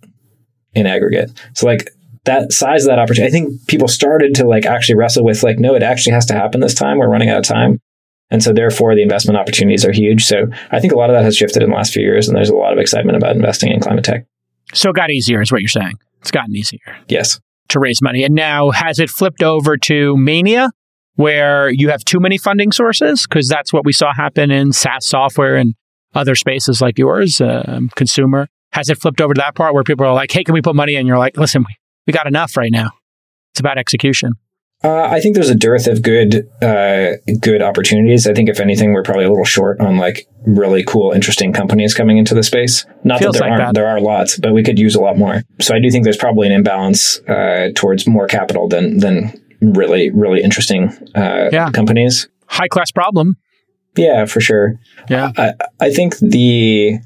in 0.75 0.87
aggregate. 0.87 1.31
So 1.55 1.67
like 1.67 1.89
that 2.29 2.53
size 2.53 2.85
of 2.85 2.89
that 2.89 2.99
opportunity, 2.99 3.29
I 3.29 3.33
think 3.33 3.67
people 3.67 3.89
started 3.89 4.35
to 4.37 4.47
like 4.47 4.65
actually 4.67 4.95
wrestle 4.97 5.25
with 5.25 5.43
like, 5.43 5.59
no, 5.59 5.75
it 5.75 5.83
actually 5.83 6.13
has 6.13 6.27
to 6.27 6.35
happen 6.35 6.61
this 6.61 6.75
time. 6.75 6.99
We're 6.99 7.09
running 7.11 7.29
out 7.29 7.39
of 7.39 7.45
time. 7.45 7.81
And 8.31 8.43
so 8.43 8.53
therefore 8.53 8.95
the 8.95 9.03
investment 9.03 9.39
opportunities 9.39 9.85
are 9.85 9.93
huge. 9.93 10.25
So 10.25 10.47
I 10.71 10.81
think 10.81 10.93
a 10.93 10.97
lot 10.97 11.11
of 11.11 11.15
that 11.17 11.25
has 11.25 11.37
shifted 11.37 11.63
in 11.63 11.71
the 11.71 11.77
last 11.77 11.93
few 11.93 12.03
years 12.03 12.29
and 12.29 12.37
there's 12.37 12.51
a 12.51 12.55
lot 12.57 12.73
of 12.73 12.79
excitement 12.79 13.17
about 13.17 13.35
investing 13.37 13.73
in 13.73 13.81
climate 13.81 14.05
tech. 14.05 14.27
so 14.75 14.91
it 14.91 14.97
got 14.97 15.11
easier, 15.11 15.41
is 15.41 15.51
what 15.51 15.61
you're 15.63 15.69
saying. 15.69 15.95
It's 16.21 16.31
gotten 16.31 16.55
easier 16.55 16.97
Yes. 17.09 17.41
to 17.71 17.79
raise 17.81 18.01
money, 18.03 18.23
and 18.25 18.35
now 18.35 18.71
has 18.71 18.99
it 18.99 19.09
flipped 19.11 19.43
over 19.43 19.77
to 19.77 20.17
mania, 20.17 20.71
where 21.17 21.71
you 21.71 21.89
have 21.91 22.05
too 22.05 22.21
many 22.21 22.37
funding 22.39 22.71
sources? 22.73 23.27
Because 23.27 23.49
that's 23.49 23.73
what 23.73 23.85
we 23.85 23.93
saw 23.93 24.13
happen 24.15 24.51
in 24.51 24.73
SaaS 24.73 25.07
software 25.07 25.57
and 25.57 25.75
other 26.15 26.35
spaces 26.35 26.81
like 26.81 26.99
yours, 26.99 27.41
um, 27.41 27.89
consumer. 27.97 28.49
Has 28.73 28.89
it 28.91 28.99
flipped 29.01 29.21
over 29.21 29.33
to 29.35 29.39
that 29.41 29.55
part 29.55 29.75
where 29.75 29.83
people 29.85 30.05
are 30.07 30.13
like, 30.15 30.31
"Hey, 30.31 30.45
can 30.45 30.53
we 30.55 30.61
put 30.63 30.77
money 30.77 30.95
in?" 30.97 31.07
You're 31.07 31.19
like, 31.19 31.37
"Listen, 31.37 31.63
we, 31.67 31.75
we 32.09 32.13
got 32.13 32.27
enough 32.27 32.57
right 32.57 32.73
now. 32.73 32.91
It's 33.53 33.61
about 33.61 33.79
execution. 33.79 34.33
Uh, 34.83 35.03
I 35.03 35.21
think 35.21 35.35
there's 35.35 35.51
a 35.51 35.57
dearth 35.57 35.89
of 35.89 36.03
good, 36.03 36.49
uh, 36.63 37.15
good 37.41 37.63
opportunities. 37.63 38.27
I 38.29 38.33
think 38.33 38.49
if 38.49 38.61
anything, 38.61 38.93
we're 38.93 39.03
probably 39.03 39.25
a 39.25 39.29
little 39.29 39.45
short 39.45 39.81
on 39.81 39.97
like 39.99 40.29
really 40.47 40.85
cool, 40.85 41.11
interesting 41.13 41.53
companies 41.53 41.95
coming 41.95 42.17
into 42.17 42.33
the 42.35 42.45
space. 42.45 42.87
Not 43.05 43.19
Feels 43.19 43.35
that 43.35 43.41
there 43.41 43.51
like 43.51 43.61
aren't, 43.61 43.75
that. 43.75 43.81
there 43.81 43.89
are 43.89 44.01
lots, 44.01 44.39
but 44.39 44.53
we 44.53 44.63
could 44.63 44.79
use 44.79 44.95
a 44.95 45.01
lot 45.01 45.19
more. 45.19 45.43
So 45.61 45.75
I 45.75 45.81
do 45.81 45.91
think 45.91 46.05
there's 46.05 46.17
probably 46.17 46.47
an 46.47 46.53
imbalance 46.53 47.19
uh, 47.29 47.71
towards 47.75 48.07
more 48.07 48.27
capital 48.29 48.69
than 48.69 48.99
than 48.99 49.33
really, 49.61 50.11
really 50.11 50.43
interesting 50.43 50.91
uh, 51.17 51.49
Yeah. 51.53 51.71
companies. 51.73 52.29
High 52.47 52.69
class 52.69 52.93
problem. 52.93 53.37
Yeah, 53.97 54.27
for 54.27 54.41
sure. 54.41 54.79
Yeah. 55.11 55.33
I, 55.37 55.55
I 55.81 55.91
think 55.91 56.17
the, 56.19 56.99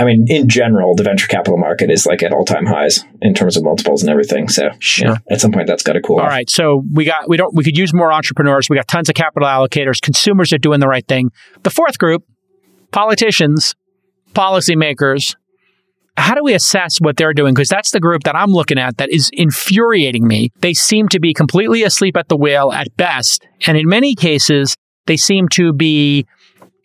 I 0.00 0.04
mean, 0.04 0.24
in 0.28 0.48
general, 0.48 0.94
the 0.94 1.02
venture 1.04 1.26
capital 1.28 1.56
market 1.58 1.90
is 1.90 2.04
like 2.06 2.22
at 2.22 2.32
all 2.32 2.44
time 2.44 2.66
highs 2.66 3.04
in 3.22 3.32
terms 3.34 3.56
of 3.56 3.62
multiples 3.64 4.02
and 4.02 4.10
everything. 4.10 4.48
So 4.48 4.70
Sure. 4.80 5.08
yeah, 5.08 5.16
at 5.30 5.40
some 5.40 5.52
point, 5.52 5.66
that's 5.66 5.82
got 5.82 5.92
to 5.94 6.00
cool 6.00 6.18
All 6.18 6.24
off. 6.26 6.30
right. 6.30 6.50
So 6.50 6.82
we 6.92 7.04
got 7.04 7.28
we 7.28 7.36
don't 7.36 7.54
we 7.54 7.62
could 7.64 7.76
use 7.78 7.94
more 7.94 8.12
entrepreneurs. 8.12 8.68
We 8.68 8.76
got 8.76 8.88
tons 8.88 9.08
of 9.08 9.14
capital 9.14 9.48
allocators. 9.48 10.00
Consumers 10.00 10.52
are 10.52 10.58
doing 10.58 10.80
the 10.80 10.88
right 10.88 11.06
thing. 11.06 11.30
The 11.62 11.70
fourth 11.70 11.98
group, 11.98 12.24
politicians, 12.90 13.74
policymakers. 14.34 15.34
How 16.16 16.34
do 16.34 16.42
we 16.44 16.54
assess 16.54 16.98
what 16.98 17.16
they're 17.16 17.32
doing? 17.34 17.54
Because 17.54 17.68
that's 17.68 17.90
the 17.90 17.98
group 17.98 18.22
that 18.22 18.36
I'm 18.36 18.50
looking 18.52 18.78
at 18.78 18.98
that 18.98 19.10
is 19.10 19.30
infuriating 19.32 20.26
me. 20.28 20.50
They 20.60 20.72
seem 20.72 21.08
to 21.08 21.18
be 21.18 21.34
completely 21.34 21.82
asleep 21.82 22.16
at 22.16 22.28
the 22.28 22.36
wheel 22.36 22.70
at 22.72 22.96
best. 22.96 23.44
And 23.66 23.76
in 23.76 23.88
many 23.88 24.14
cases, 24.14 24.76
they 25.06 25.16
seem 25.16 25.48
to 25.50 25.72
be, 25.72 26.24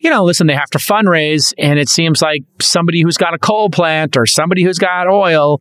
you 0.00 0.08
know, 0.08 0.24
listen, 0.24 0.46
they 0.46 0.54
have 0.54 0.70
to 0.70 0.78
fundraise. 0.78 1.52
And 1.58 1.78
it 1.78 1.88
seems 1.88 2.22
like 2.22 2.42
somebody 2.60 3.02
who's 3.02 3.16
got 3.16 3.34
a 3.34 3.38
coal 3.38 3.70
plant 3.70 4.16
or 4.16 4.26
somebody 4.26 4.62
who's 4.62 4.78
got 4.78 5.06
oil 5.06 5.60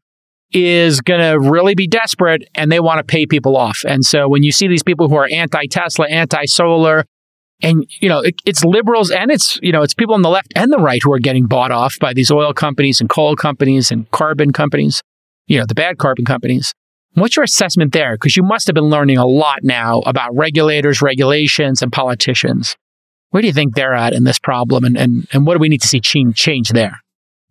is 0.51 1.01
going 1.01 1.19
to 1.19 1.49
really 1.49 1.75
be 1.75 1.87
desperate 1.87 2.47
and 2.55 2.71
they 2.71 2.79
want 2.79 2.97
to 2.97 3.03
pay 3.03 3.25
people 3.25 3.55
off. 3.55 3.83
And 3.85 4.03
so 4.03 4.27
when 4.27 4.41
you 4.41 4.51
see 4.51 4.67
these 4.67 4.81
people 4.81 5.09
who 5.09 5.15
are 5.15 5.27
anti 5.31 5.67
Tesla, 5.67 6.07
anti 6.07 6.45
solar, 6.45 7.05
and 7.61 7.85
you 7.99 8.07
know 8.07 8.19
it, 8.19 8.35
it's 8.45 8.63
liberals 8.63 9.11
and 9.11 9.29
it's 9.29 9.59
you 9.61 9.73
know 9.73 9.81
it's 9.81 9.93
people 9.93 10.15
on 10.15 10.21
the 10.21 10.29
left 10.29 10.53
and 10.55 10.71
the 10.71 10.77
right 10.77 11.01
who 11.03 11.11
are 11.11 11.19
getting 11.19 11.45
bought 11.45 11.71
off 11.71 11.99
by 11.99 12.13
these 12.13 12.31
oil 12.31 12.53
companies 12.53 13.01
and 13.01 13.09
coal 13.09 13.35
companies 13.35 13.91
and 13.91 14.09
carbon 14.11 14.53
companies, 14.53 15.03
you 15.47 15.59
know 15.59 15.65
the 15.67 15.75
bad 15.75 15.97
carbon 15.97 16.23
companies. 16.23 16.73
What's 17.15 17.35
your 17.35 17.43
assessment 17.43 17.91
there? 17.91 18.13
Because 18.13 18.37
you 18.37 18.43
must 18.43 18.67
have 18.67 18.75
been 18.75 18.89
learning 18.89 19.17
a 19.17 19.25
lot 19.25 19.59
now 19.63 19.99
about 20.05 20.33
regulators, 20.35 21.01
regulations, 21.01 21.81
and 21.81 21.91
politicians. 21.91 22.77
Where 23.31 23.41
do 23.41 23.47
you 23.47 23.53
think 23.53 23.75
they're 23.75 23.93
at 23.93 24.13
in 24.13 24.23
this 24.23 24.39
problem, 24.39 24.83
and 24.83 24.97
and, 24.97 25.27
and 25.33 25.45
what 25.45 25.53
do 25.53 25.59
we 25.59 25.69
need 25.69 25.81
to 25.81 25.87
see 25.87 25.99
change, 25.99 26.35
change 26.35 26.69
there? 26.69 27.01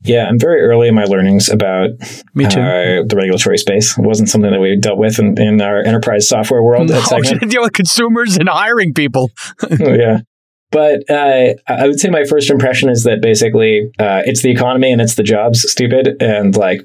Yeah, 0.02 0.26
I'm 0.28 0.38
very 0.38 0.60
early 0.60 0.86
in 0.86 0.94
my 0.94 1.04
learnings 1.04 1.48
about 1.48 1.90
Me 2.32 2.46
too. 2.46 2.60
uh, 2.60 3.02
the 3.04 3.14
regulatory 3.16 3.58
space. 3.58 3.98
It 3.98 4.04
wasn't 4.04 4.28
something 4.28 4.50
that 4.52 4.60
we 4.60 4.76
dealt 4.78 4.96
with 4.96 5.18
in, 5.18 5.40
in 5.40 5.60
our 5.60 5.82
enterprise 5.82 6.28
software 6.28 6.62
world. 6.62 6.88
No, 6.88 6.98
at 6.98 7.04
Segment. 7.04 7.42
you 7.42 7.48
deal 7.48 7.62
with 7.62 7.72
consumers 7.72 8.36
and 8.36 8.48
hiring 8.48 8.94
people. 8.94 9.30
Oh, 9.70 9.92
yeah. 9.92 10.20
But 10.70 11.08
uh, 11.10 11.54
I 11.66 11.86
would 11.86 11.98
say 11.98 12.10
my 12.10 12.24
first 12.24 12.50
impression 12.50 12.90
is 12.90 13.04
that 13.04 13.20
basically 13.22 13.90
uh, 13.98 14.22
it's 14.26 14.42
the 14.42 14.50
economy 14.50 14.92
and 14.92 15.00
it's 15.00 15.14
the 15.14 15.22
jobs, 15.22 15.62
stupid, 15.68 16.20
and 16.20 16.54
like 16.56 16.82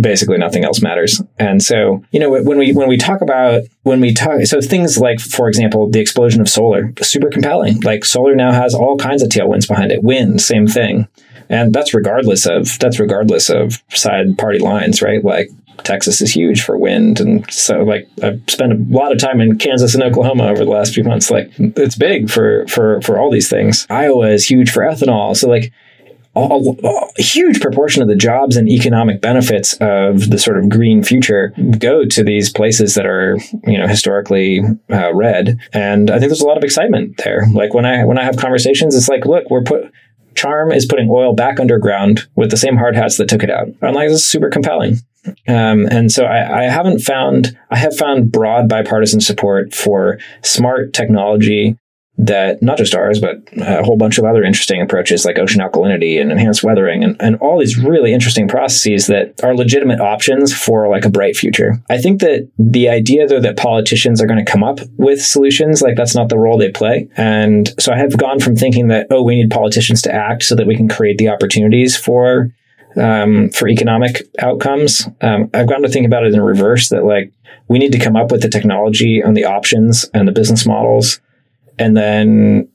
basically 0.00 0.38
nothing 0.38 0.64
else 0.64 0.80
matters. 0.82 1.22
And 1.38 1.62
so, 1.62 2.04
you 2.10 2.20
know, 2.20 2.30
when 2.30 2.58
we 2.58 2.72
when 2.72 2.88
we 2.88 2.96
talk 2.96 3.20
about 3.20 3.62
when 3.82 4.00
we 4.00 4.14
talk, 4.14 4.42
so 4.44 4.60
things 4.60 4.98
like, 4.98 5.20
for 5.20 5.48
example, 5.48 5.90
the 5.90 6.00
explosion 6.00 6.40
of 6.40 6.48
solar, 6.48 6.92
super 7.02 7.28
compelling. 7.28 7.80
Like 7.80 8.04
solar 8.04 8.34
now 8.34 8.52
has 8.52 8.74
all 8.74 8.96
kinds 8.96 9.22
of 9.22 9.28
tailwinds 9.28 9.68
behind 9.68 9.92
it. 9.92 10.02
Wind, 10.02 10.40
same 10.40 10.66
thing, 10.66 11.08
and 11.48 11.72
that's 11.72 11.94
regardless 11.94 12.46
of 12.46 12.78
that's 12.78 12.98
regardless 12.98 13.50
of 13.50 13.82
side 13.90 14.38
party 14.38 14.58
lines, 14.58 15.02
right? 15.02 15.24
Like 15.24 15.50
Texas 15.82 16.20
is 16.22 16.32
huge 16.32 16.62
for 16.62 16.78
wind, 16.78 17.20
and 17.20 17.50
so 17.52 17.82
like 17.82 18.08
I've 18.22 18.42
spent 18.48 18.72
a 18.72 18.76
lot 18.88 19.12
of 19.12 19.18
time 19.18 19.40
in 19.40 19.58
Kansas 19.58 19.94
and 19.94 20.02
Oklahoma 20.02 20.46
over 20.46 20.64
the 20.64 20.70
last 20.70 20.94
few 20.94 21.04
months. 21.04 21.30
Like 21.30 21.50
it's 21.58 21.96
big 21.96 22.30
for 22.30 22.66
for 22.68 23.00
for 23.02 23.18
all 23.18 23.30
these 23.30 23.50
things. 23.50 23.86
Iowa 23.90 24.30
is 24.30 24.48
huge 24.48 24.70
for 24.70 24.82
ethanol, 24.82 25.36
so 25.36 25.48
like 25.48 25.72
all, 26.34 26.76
a 27.16 27.22
huge 27.22 27.60
proportion 27.60 28.02
of 28.02 28.08
the 28.08 28.16
jobs 28.16 28.56
and 28.56 28.68
economic 28.68 29.20
benefits 29.20 29.74
of 29.74 30.30
the 30.30 30.38
sort 30.38 30.58
of 30.58 30.68
green 30.68 31.02
future 31.02 31.54
go 31.78 32.04
to 32.04 32.24
these 32.24 32.50
places 32.50 32.94
that 32.94 33.06
are 33.06 33.36
you 33.66 33.78
know 33.78 33.86
historically 33.86 34.60
uh, 34.90 35.14
red. 35.14 35.58
And 35.72 36.10
i 36.10 36.18
think 36.18 36.30
there's 36.30 36.40
a 36.40 36.46
lot 36.46 36.58
of 36.58 36.64
excitement 36.64 37.20
there. 37.24 37.46
Like 37.52 37.74
when 37.74 37.84
i 37.84 38.04
when 38.04 38.18
i 38.18 38.24
have 38.24 38.36
conversations 38.36 38.94
it's 38.94 39.08
like 39.08 39.24
look 39.26 39.48
we're 39.50 39.62
put 39.62 39.92
charm 40.34 40.72
is 40.72 40.86
putting 40.86 41.08
oil 41.08 41.32
back 41.32 41.60
underground 41.60 42.26
with 42.34 42.50
the 42.50 42.56
same 42.56 42.76
hard 42.76 42.96
hats 42.96 43.16
that 43.18 43.28
took 43.28 43.42
it 43.42 43.50
out. 43.50 43.68
I'm 43.82 43.94
like 43.94 44.08
this 44.08 44.20
is 44.20 44.26
super 44.26 44.50
compelling. 44.50 44.96
Um, 45.48 45.86
and 45.90 46.12
so 46.12 46.24
I, 46.24 46.60
I 46.60 46.62
haven't 46.64 47.00
found 47.00 47.56
i 47.70 47.78
have 47.78 47.96
found 47.96 48.30
broad 48.30 48.68
bipartisan 48.68 49.20
support 49.20 49.74
for 49.74 50.18
smart 50.42 50.92
technology 50.92 51.78
that 52.16 52.62
not 52.62 52.78
just 52.78 52.94
ours, 52.94 53.18
but 53.20 53.42
a 53.58 53.82
whole 53.82 53.96
bunch 53.96 54.18
of 54.18 54.24
other 54.24 54.44
interesting 54.44 54.80
approaches 54.80 55.24
like 55.24 55.38
ocean 55.38 55.60
alkalinity 55.60 56.20
and 56.20 56.30
enhanced 56.30 56.62
weathering 56.62 57.02
and, 57.02 57.16
and 57.20 57.36
all 57.36 57.58
these 57.58 57.76
really 57.76 58.12
interesting 58.12 58.46
processes 58.46 59.08
that 59.08 59.34
are 59.42 59.54
legitimate 59.54 60.00
options 60.00 60.52
for 60.52 60.88
like 60.88 61.04
a 61.04 61.10
bright 61.10 61.36
future. 61.36 61.82
I 61.90 61.98
think 61.98 62.20
that 62.20 62.48
the 62.56 62.88
idea 62.88 63.26
though 63.26 63.40
that 63.40 63.56
politicians 63.56 64.22
are 64.22 64.26
going 64.26 64.44
to 64.44 64.50
come 64.50 64.62
up 64.62 64.78
with 64.96 65.20
solutions, 65.20 65.82
like 65.82 65.96
that's 65.96 66.14
not 66.14 66.28
the 66.28 66.38
role 66.38 66.56
they 66.56 66.70
play. 66.70 67.08
And 67.16 67.74
so 67.80 67.92
I 67.92 67.98
have 67.98 68.16
gone 68.16 68.38
from 68.38 68.54
thinking 68.54 68.88
that, 68.88 69.08
oh, 69.10 69.24
we 69.24 69.34
need 69.34 69.50
politicians 69.50 70.00
to 70.02 70.12
act 70.12 70.44
so 70.44 70.54
that 70.54 70.66
we 70.66 70.76
can 70.76 70.88
create 70.88 71.18
the 71.18 71.28
opportunities 71.28 71.96
for 71.96 72.50
um, 72.96 73.50
for 73.50 73.68
economic 73.68 74.22
outcomes. 74.38 75.08
Um, 75.20 75.50
I've 75.52 75.68
gone 75.68 75.82
to 75.82 75.88
think 75.88 76.06
about 76.06 76.24
it 76.24 76.32
in 76.32 76.40
reverse 76.40 76.90
that 76.90 77.04
like 77.04 77.32
we 77.66 77.80
need 77.80 77.90
to 77.90 77.98
come 77.98 78.14
up 78.14 78.30
with 78.30 78.42
the 78.42 78.48
technology 78.48 79.20
and 79.20 79.36
the 79.36 79.46
options 79.46 80.08
and 80.14 80.28
the 80.28 80.32
business 80.32 80.64
models 80.64 81.20
and 81.78 81.96
then 81.96 82.68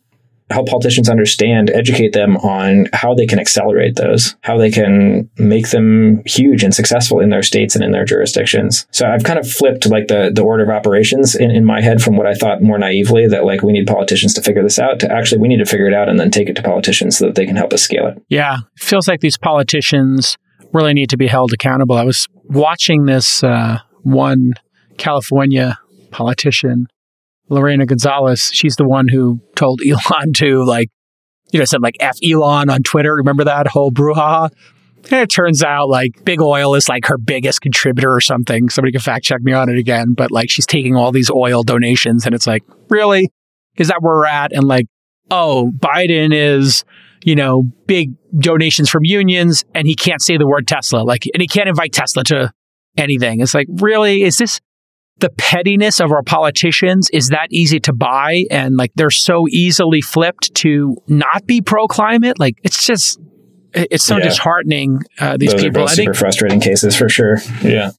help 0.52 0.68
politicians 0.68 1.10
understand, 1.10 1.70
educate 1.70 2.14
them 2.14 2.36
on 2.38 2.88
how 2.94 3.14
they 3.14 3.26
can 3.26 3.40
accelerate 3.40 3.96
those, 3.96 4.36
how 4.42 4.58
they 4.58 4.72
can 4.72 5.30
make 5.38 5.70
them 5.70 6.24
huge 6.26 6.64
and 6.64 6.74
successful 6.74 7.20
in 7.20 7.30
their 7.30 7.44
states 7.44 7.76
and 7.76 7.84
in 7.84 7.92
their 7.92 8.06
jurisdictions. 8.06 8.88
So 8.92 9.06
I've 9.06 9.24
kind 9.24 9.38
of 9.38 9.50
flipped 9.50 9.86
like 9.86 10.08
the, 10.08 10.32
the 10.34 10.42
order 10.42 10.64
of 10.64 10.70
operations 10.70 11.36
in, 11.36 11.52
in 11.52 11.66
my 11.66 11.82
head 11.82 12.02
from 12.02 12.18
what 12.18 12.26
I 12.26 12.34
thought 12.34 12.64
more 12.64 12.80
naively 12.80 13.28
that 13.28 13.46
like 13.46 13.62
we 13.62 13.74
need 13.74 13.86
politicians 13.86 14.34
to 14.36 14.42
figure 14.42 14.64
this 14.64 14.80
out 14.80 15.00
to 15.02 15.12
actually 15.12 15.40
we 15.40 15.48
need 15.48 15.60
to 15.60 15.66
figure 15.66 15.88
it 15.88 15.94
out 15.94 16.10
and 16.10 16.20
then 16.20 16.32
take 16.32 16.50
it 16.50 16.56
to 16.56 16.64
politicians 16.64 17.18
so 17.18 17.28
that 17.28 17.36
they 17.36 17.46
can 17.46 17.56
help 17.56 17.74
us 17.74 17.84
scale 17.84 18.08
it. 18.08 18.24
Yeah, 18.30 18.58
it 18.76 18.84
feels 18.84 19.08
like 19.08 19.22
these 19.22 19.38
politicians 19.38 20.36
really 20.74 20.94
need 20.94 21.10
to 21.12 21.18
be 21.18 21.28
held 21.28 21.54
accountable. 21.54 21.96
I 21.96 22.04
was 22.04 22.28
watching 22.46 23.06
this 23.06 23.44
uh, 23.44 23.80
one 24.02 24.54
California 24.98 25.78
politician, 26.12 26.88
Lorena 27.50 27.86
Gonzalez. 27.86 28.52
She's 28.54 28.76
the 28.76 28.88
one 28.88 29.08
who 29.08 29.40
told 29.56 29.82
Elon 29.88 30.34
to 30.34 30.64
like, 30.64 30.90
you 31.52 31.60
know, 31.60 31.66
said 31.66 31.82
like 31.82 31.98
F 32.00 32.18
Elon 32.24 32.70
on 32.70 32.84
Twitter. 32.84 33.16
Remember 33.16 33.44
that 33.44 33.68
whole 33.68 33.92
brouhaha? 33.92 34.50
And 35.06 35.14
it 35.22 35.30
turns 35.30 35.64
out 35.64 35.90
like 35.90 36.24
big 36.26 36.42
oil 36.42 36.76
is 36.76 36.90
like 36.90 37.06
her 37.06 37.18
biggest 37.18 37.62
contributor 37.62 38.14
or 38.14 38.22
something. 38.22 38.70
Somebody 38.70 38.92
can 38.92 39.02
fact 39.02 39.26
check 39.26 39.42
me 39.42 39.54
on 39.54 39.70
it 39.70 39.78
again. 39.78 40.14
But 40.14 40.32
like 40.32 40.50
she's 40.50 40.66
taking 40.66 40.96
all 40.96 41.12
these 41.12 41.32
oil 41.32 41.64
donations 41.64 42.26
and 42.26 42.36
it's 42.36 42.46
like, 42.46 42.64
really? 42.90 43.32
Is 43.78 43.88
that 43.88 44.02
where 44.02 44.16
we're 44.16 44.26
at? 44.26 44.52
And 44.52 44.68
like, 44.68 44.88
oh, 45.32 45.72
Biden 45.78 46.34
is, 46.34 46.84
you 47.24 47.36
know, 47.36 47.64
big 47.88 48.12
donations 48.38 48.90
from 48.90 49.06
unions 49.06 49.64
and 49.74 49.88
he 49.88 49.96
can't 49.96 50.22
say 50.22 50.38
the 50.38 50.48
word 50.48 50.68
Tesla. 50.68 51.00
Like, 51.00 51.24
and 51.34 51.42
he 51.42 51.48
can't 51.48 51.70
invite 51.70 51.94
Tesla 51.94 52.24
to 52.26 52.52
anything. 52.98 53.40
It's 53.40 53.54
like, 53.54 53.68
really? 53.70 54.24
Is 54.24 54.38
this 54.38 54.60
the 55.20 55.30
pettiness 55.32 56.00
of 56.00 56.12
our 56.12 56.24
politicians? 56.24 57.10
Is 57.12 57.30
that 57.30 57.48
easy 57.52 57.80
to 57.82 57.94
buy? 57.94 58.46
And 58.52 58.78
like, 58.78 58.92
they're 58.96 59.10
so 59.10 59.48
easily 59.50 60.02
flipped 60.02 60.54
to 60.56 60.98
not 61.08 61.46
be 61.46 61.62
pro 61.62 61.88
climate? 61.88 62.40
Like, 62.40 62.56
it's 62.64 62.86
just, 62.86 63.20
it's 63.74 64.04
so 64.04 64.18
Yeah. 64.18 64.24
disheartening. 64.24 65.00
Uh, 65.20 65.38
these 65.38 65.52
Those 65.52 65.62
people. 65.64 65.82
are 65.82 65.84
both 65.86 65.92
I 65.92 65.94
super 65.96 66.14
think 66.14 66.18
frustrating 66.18 66.60
cases 66.60 66.96
for 66.96 67.10
sure. 67.10 67.38
Yeah. 67.64 67.92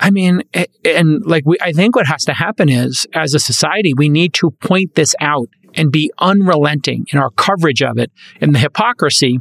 I 0.00 0.10
mean, 0.10 0.42
and 0.84 1.24
like 1.26 1.42
we, 1.44 1.56
I 1.60 1.72
think 1.72 1.96
what 1.96 2.06
has 2.06 2.24
to 2.26 2.32
happen 2.32 2.68
is, 2.68 3.06
as 3.14 3.34
a 3.34 3.40
society, 3.40 3.92
we 3.94 4.08
need 4.08 4.32
to 4.34 4.52
point 4.60 4.94
this 4.94 5.14
out 5.20 5.48
and 5.74 5.90
be 5.90 6.10
unrelenting 6.20 7.06
in 7.12 7.18
our 7.18 7.30
coverage 7.30 7.82
of 7.82 7.98
it 7.98 8.12
and 8.40 8.54
the 8.54 8.60
hypocrisy. 8.60 9.40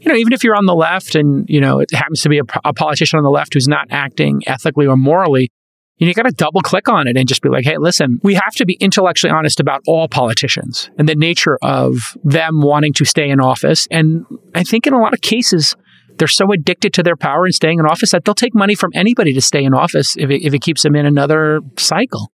You 0.00 0.08
know, 0.08 0.14
even 0.14 0.32
if 0.32 0.42
you're 0.44 0.56
on 0.56 0.64
the 0.64 0.74
left 0.74 1.14
and 1.14 1.44
you 1.48 1.60
know 1.60 1.78
it 1.80 1.90
happens 1.92 2.22
to 2.22 2.30
be 2.30 2.38
a, 2.38 2.42
a 2.64 2.72
politician 2.72 3.18
on 3.18 3.22
the 3.24 3.30
left 3.30 3.52
who's 3.52 3.68
not 3.68 3.86
acting 3.90 4.40
ethically 4.46 4.86
or 4.86 4.96
morally, 4.96 5.50
you, 5.98 6.14
got 6.14 6.22
to 6.22 6.32
double 6.32 6.60
click 6.60 6.88
on 6.88 7.06
it 7.06 7.16
and 7.16 7.28
just 7.28 7.42
be 7.42 7.48
like, 7.48 7.64
hey, 7.64 7.76
listen, 7.78 8.20
we 8.22 8.34
have 8.34 8.54
to 8.54 8.64
be 8.64 8.74
intellectually 8.80 9.32
honest 9.32 9.60
about 9.60 9.82
all 9.86 10.08
politicians 10.08 10.90
and 10.98 11.08
the 11.08 11.14
nature 11.14 11.58
of 11.62 12.16
them 12.24 12.60
wanting 12.60 12.92
to 12.94 13.04
stay 13.04 13.28
in 13.28 13.40
office. 13.40 13.86
And 13.90 14.24
I 14.54 14.64
think 14.64 14.86
in 14.86 14.92
a 14.92 15.00
lot 15.00 15.12
of 15.12 15.20
cases, 15.20 15.76
they're 16.18 16.28
so 16.28 16.52
addicted 16.52 16.92
to 16.94 17.02
their 17.02 17.16
power 17.16 17.44
and 17.44 17.54
staying 17.54 17.78
in 17.78 17.86
office 17.86 18.10
that 18.10 18.24
they'll 18.24 18.34
take 18.34 18.54
money 18.54 18.74
from 18.74 18.90
anybody 18.94 19.32
to 19.32 19.40
stay 19.40 19.64
in 19.64 19.74
office 19.74 20.16
if 20.16 20.30
it, 20.30 20.44
if 20.44 20.54
it 20.54 20.60
keeps 20.60 20.82
them 20.82 20.96
in 20.96 21.06
another 21.06 21.60
cycle. 21.76 22.32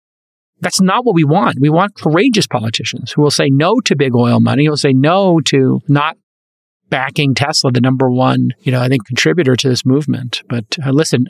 That's 0.61 0.81
not 0.81 1.05
what 1.05 1.15
we 1.15 1.25
want. 1.25 1.59
We 1.61 1.69
want 1.69 1.95
courageous 1.95 2.47
politicians 2.47 3.13
who 3.13 3.23
will 3.23 3.31
say 3.31 3.49
no 3.49 3.81
to 3.85 3.95
big 3.95 4.15
oil 4.15 4.41
money, 4.41 4.65
who 4.65 4.71
will 4.71 4.77
say 4.77 4.93
no 4.93 5.41
to 5.47 5.81
not 5.87 6.17
backing 6.91 7.35
Tesla, 7.35 7.71
the 7.73 7.81
number 7.81 8.11
one, 8.11 8.51
you 8.61 8.73
know, 8.73 8.81
I 8.81 8.89
think 8.89 9.07
contributor 9.07 9.57
to 9.57 9.69
this 9.69 9.85
movement. 9.85 10.43
But 10.49 10.65
uh, 10.85 10.91
listen, 10.91 11.27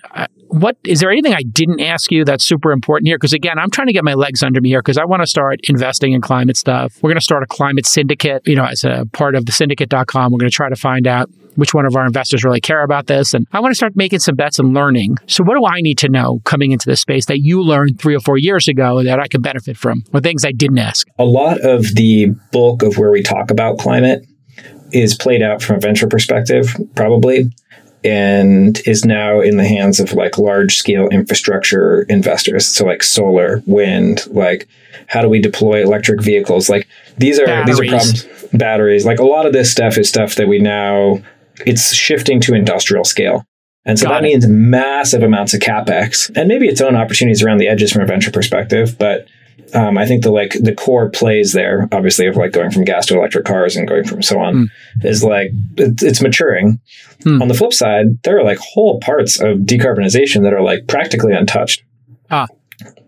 what 0.48 0.76
is 0.84 1.00
there 1.00 1.10
anything 1.10 1.34
I 1.34 1.42
didn't 1.42 1.80
ask 1.80 2.10
you 2.10 2.24
that's 2.24 2.44
super 2.44 2.72
important 2.72 3.08
here? 3.08 3.16
Because 3.16 3.32
again, 3.32 3.58
I'm 3.58 3.70
trying 3.70 3.88
to 3.88 3.92
get 3.92 4.04
my 4.04 4.14
legs 4.14 4.42
under 4.42 4.60
me 4.60 4.70
here 4.70 4.80
because 4.80 4.98
I 4.98 5.04
want 5.04 5.22
to 5.22 5.26
start 5.26 5.60
investing 5.68 6.12
in 6.12 6.20
climate 6.20 6.56
stuff. 6.56 6.98
We're 7.02 7.10
going 7.10 7.18
to 7.18 7.24
start 7.24 7.42
a 7.42 7.46
climate 7.46 7.86
syndicate, 7.86 8.42
you 8.46 8.54
know, 8.54 8.64
as 8.64 8.84
a 8.84 9.06
part 9.12 9.34
of 9.34 9.46
the 9.46 9.52
syndicate.com. 9.52 10.32
We're 10.32 10.38
going 10.38 10.50
to 10.50 10.54
try 10.54 10.68
to 10.68 10.76
find 10.76 11.06
out 11.06 11.30
which 11.56 11.74
one 11.74 11.86
of 11.86 11.96
our 11.96 12.06
investors 12.06 12.44
really 12.44 12.60
care 12.60 12.84
about 12.84 13.08
this. 13.08 13.34
And 13.34 13.46
I 13.52 13.58
want 13.58 13.72
to 13.72 13.76
start 13.76 13.96
making 13.96 14.20
some 14.20 14.36
bets 14.36 14.60
and 14.60 14.72
learning. 14.74 15.16
So 15.26 15.42
what 15.42 15.58
do 15.58 15.66
I 15.66 15.80
need 15.80 15.98
to 15.98 16.08
know 16.08 16.40
coming 16.44 16.70
into 16.70 16.86
this 16.86 17.00
space 17.00 17.26
that 17.26 17.40
you 17.40 17.62
learned 17.62 18.00
three 18.00 18.14
or 18.14 18.20
four 18.20 18.38
years 18.38 18.68
ago 18.68 19.02
that 19.02 19.18
I 19.18 19.26
could 19.26 19.42
benefit 19.42 19.76
from 19.76 20.04
or 20.14 20.20
things 20.20 20.44
I 20.44 20.52
didn't 20.52 20.78
ask? 20.78 21.08
A 21.18 21.24
lot 21.24 21.60
of 21.60 21.94
the 21.96 22.28
bulk 22.52 22.82
of 22.84 22.96
where 22.96 23.10
we 23.10 23.22
talk 23.22 23.50
about 23.50 23.78
climate 23.78 24.24
is 24.92 25.14
played 25.14 25.42
out 25.42 25.62
from 25.62 25.76
a 25.76 25.80
venture 25.80 26.06
perspective, 26.06 26.74
probably, 26.94 27.50
and 28.04 28.80
is 28.86 29.04
now 29.04 29.40
in 29.40 29.56
the 29.56 29.66
hands 29.66 30.00
of 30.00 30.12
like 30.12 30.38
large 30.38 30.76
scale 30.76 31.08
infrastructure 31.08 32.02
investors. 32.02 32.66
So 32.66 32.84
like 32.86 33.02
solar, 33.02 33.62
wind, 33.66 34.26
like 34.28 34.68
how 35.08 35.22
do 35.22 35.28
we 35.28 35.40
deploy 35.40 35.82
electric 35.82 36.22
vehicles? 36.22 36.68
Like 36.68 36.86
these 37.16 37.38
are 37.38 37.46
Batteries. 37.46 37.78
these 37.78 37.80
are 37.80 38.28
problems. 38.28 38.48
Batteries. 38.52 39.06
Like 39.06 39.18
a 39.18 39.24
lot 39.24 39.46
of 39.46 39.52
this 39.52 39.70
stuff 39.70 39.98
is 39.98 40.08
stuff 40.08 40.36
that 40.36 40.48
we 40.48 40.58
now 40.58 41.20
it's 41.66 41.92
shifting 41.92 42.40
to 42.42 42.54
industrial 42.54 43.04
scale. 43.04 43.44
And 43.84 43.98
so 43.98 44.06
Got 44.06 44.12
that 44.12 44.24
it. 44.24 44.28
means 44.28 44.46
massive 44.46 45.22
amounts 45.22 45.54
of 45.54 45.60
capex 45.60 46.30
and 46.36 46.46
maybe 46.46 46.68
its 46.68 46.80
own 46.80 46.94
opportunities 46.94 47.42
around 47.42 47.58
the 47.58 47.68
edges 47.68 47.90
from 47.90 48.02
a 48.02 48.06
venture 48.06 48.30
perspective. 48.30 48.96
But 48.98 49.26
um, 49.74 49.98
I 49.98 50.06
think 50.06 50.22
the 50.22 50.30
like 50.30 50.52
the 50.52 50.74
core 50.74 51.10
plays 51.10 51.52
there, 51.52 51.88
obviously, 51.92 52.26
of 52.26 52.36
like 52.36 52.52
going 52.52 52.70
from 52.70 52.84
gas 52.84 53.06
to 53.06 53.16
electric 53.16 53.44
cars 53.44 53.76
and 53.76 53.86
going 53.86 54.04
from 54.04 54.22
so 54.22 54.38
on, 54.40 54.70
is 55.02 55.22
like 55.22 55.50
it, 55.76 56.02
it's 56.02 56.22
maturing. 56.22 56.80
Hmm. 57.22 57.42
On 57.42 57.48
the 57.48 57.54
flip 57.54 57.72
side, 57.72 58.22
there 58.22 58.38
are 58.38 58.44
like 58.44 58.58
whole 58.58 59.00
parts 59.00 59.40
of 59.40 59.58
decarbonization 59.58 60.42
that 60.42 60.52
are 60.52 60.62
like 60.62 60.86
practically 60.86 61.32
untouched. 61.32 61.82
Ah. 62.30 62.46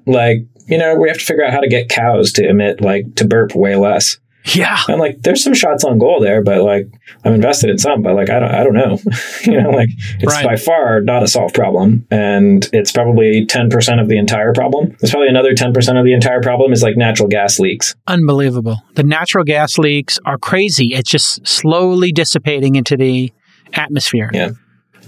Like 0.07 0.47
you 0.67 0.79
know, 0.79 0.95
we 0.95 1.09
have 1.09 1.19
to 1.19 1.25
figure 1.25 1.45
out 1.45 1.53
how 1.53 1.61
to 1.61 1.69
get 1.69 1.89
cows 1.89 2.33
to 2.33 2.49
emit 2.49 2.81
like 2.81 3.15
to 3.17 3.27
burp 3.27 3.55
way 3.55 3.77
less. 3.77 4.19
Yeah. 4.55 4.79
I'm 4.89 4.99
like, 4.99 5.21
there's 5.23 5.45
some 5.45 5.55
shots 5.55 5.85
on 5.85 5.99
goal 5.99 6.19
there, 6.21 6.43
but 6.43 6.63
like, 6.63 6.87
I'm 7.25 7.35
invested 7.35 7.69
in 7.71 7.79
some, 7.79 8.03
but 8.03 8.15
like, 8.15 8.31
I 8.31 8.41
don't, 8.41 8.51
I 8.51 8.65
don't 8.65 8.75
know. 8.75 8.99
you 9.45 9.61
know, 9.61 9.71
like, 9.71 9.91
it's 10.19 10.33
Right. 10.33 10.45
by 10.47 10.57
far 10.57 11.01
not 11.03 11.23
a 11.23 11.29
solved 11.29 11.55
problem, 11.55 12.07
and 12.11 12.69
it's 12.73 12.91
probably 12.93 13.45
10% 13.47 14.01
of 14.01 14.09
the 14.09 14.17
entire 14.19 14.53
problem. 14.53 14.97
There's 15.01 15.11
probably 15.11 15.29
another 15.29 15.53
10% 15.55 15.99
of 15.99 16.05
the 16.05 16.15
entire 16.15 16.41
problem 16.41 16.73
is 16.73 16.83
like 16.83 16.97
natural 16.97 17.29
gas 17.29 17.61
leaks. 17.61 17.95
Unbelievable. 18.07 18.79
The 18.95 19.03
natural 19.05 19.45
gas 19.45 19.77
leaks 19.79 20.19
are 20.25 20.39
crazy. 20.39 20.95
It's 20.95 21.11
just 21.11 21.47
slowly 21.47 22.11
dissipating 22.13 22.77
into 22.77 22.97
the 22.97 23.33
atmosphere. 23.75 24.31
Yeah. 24.33 24.51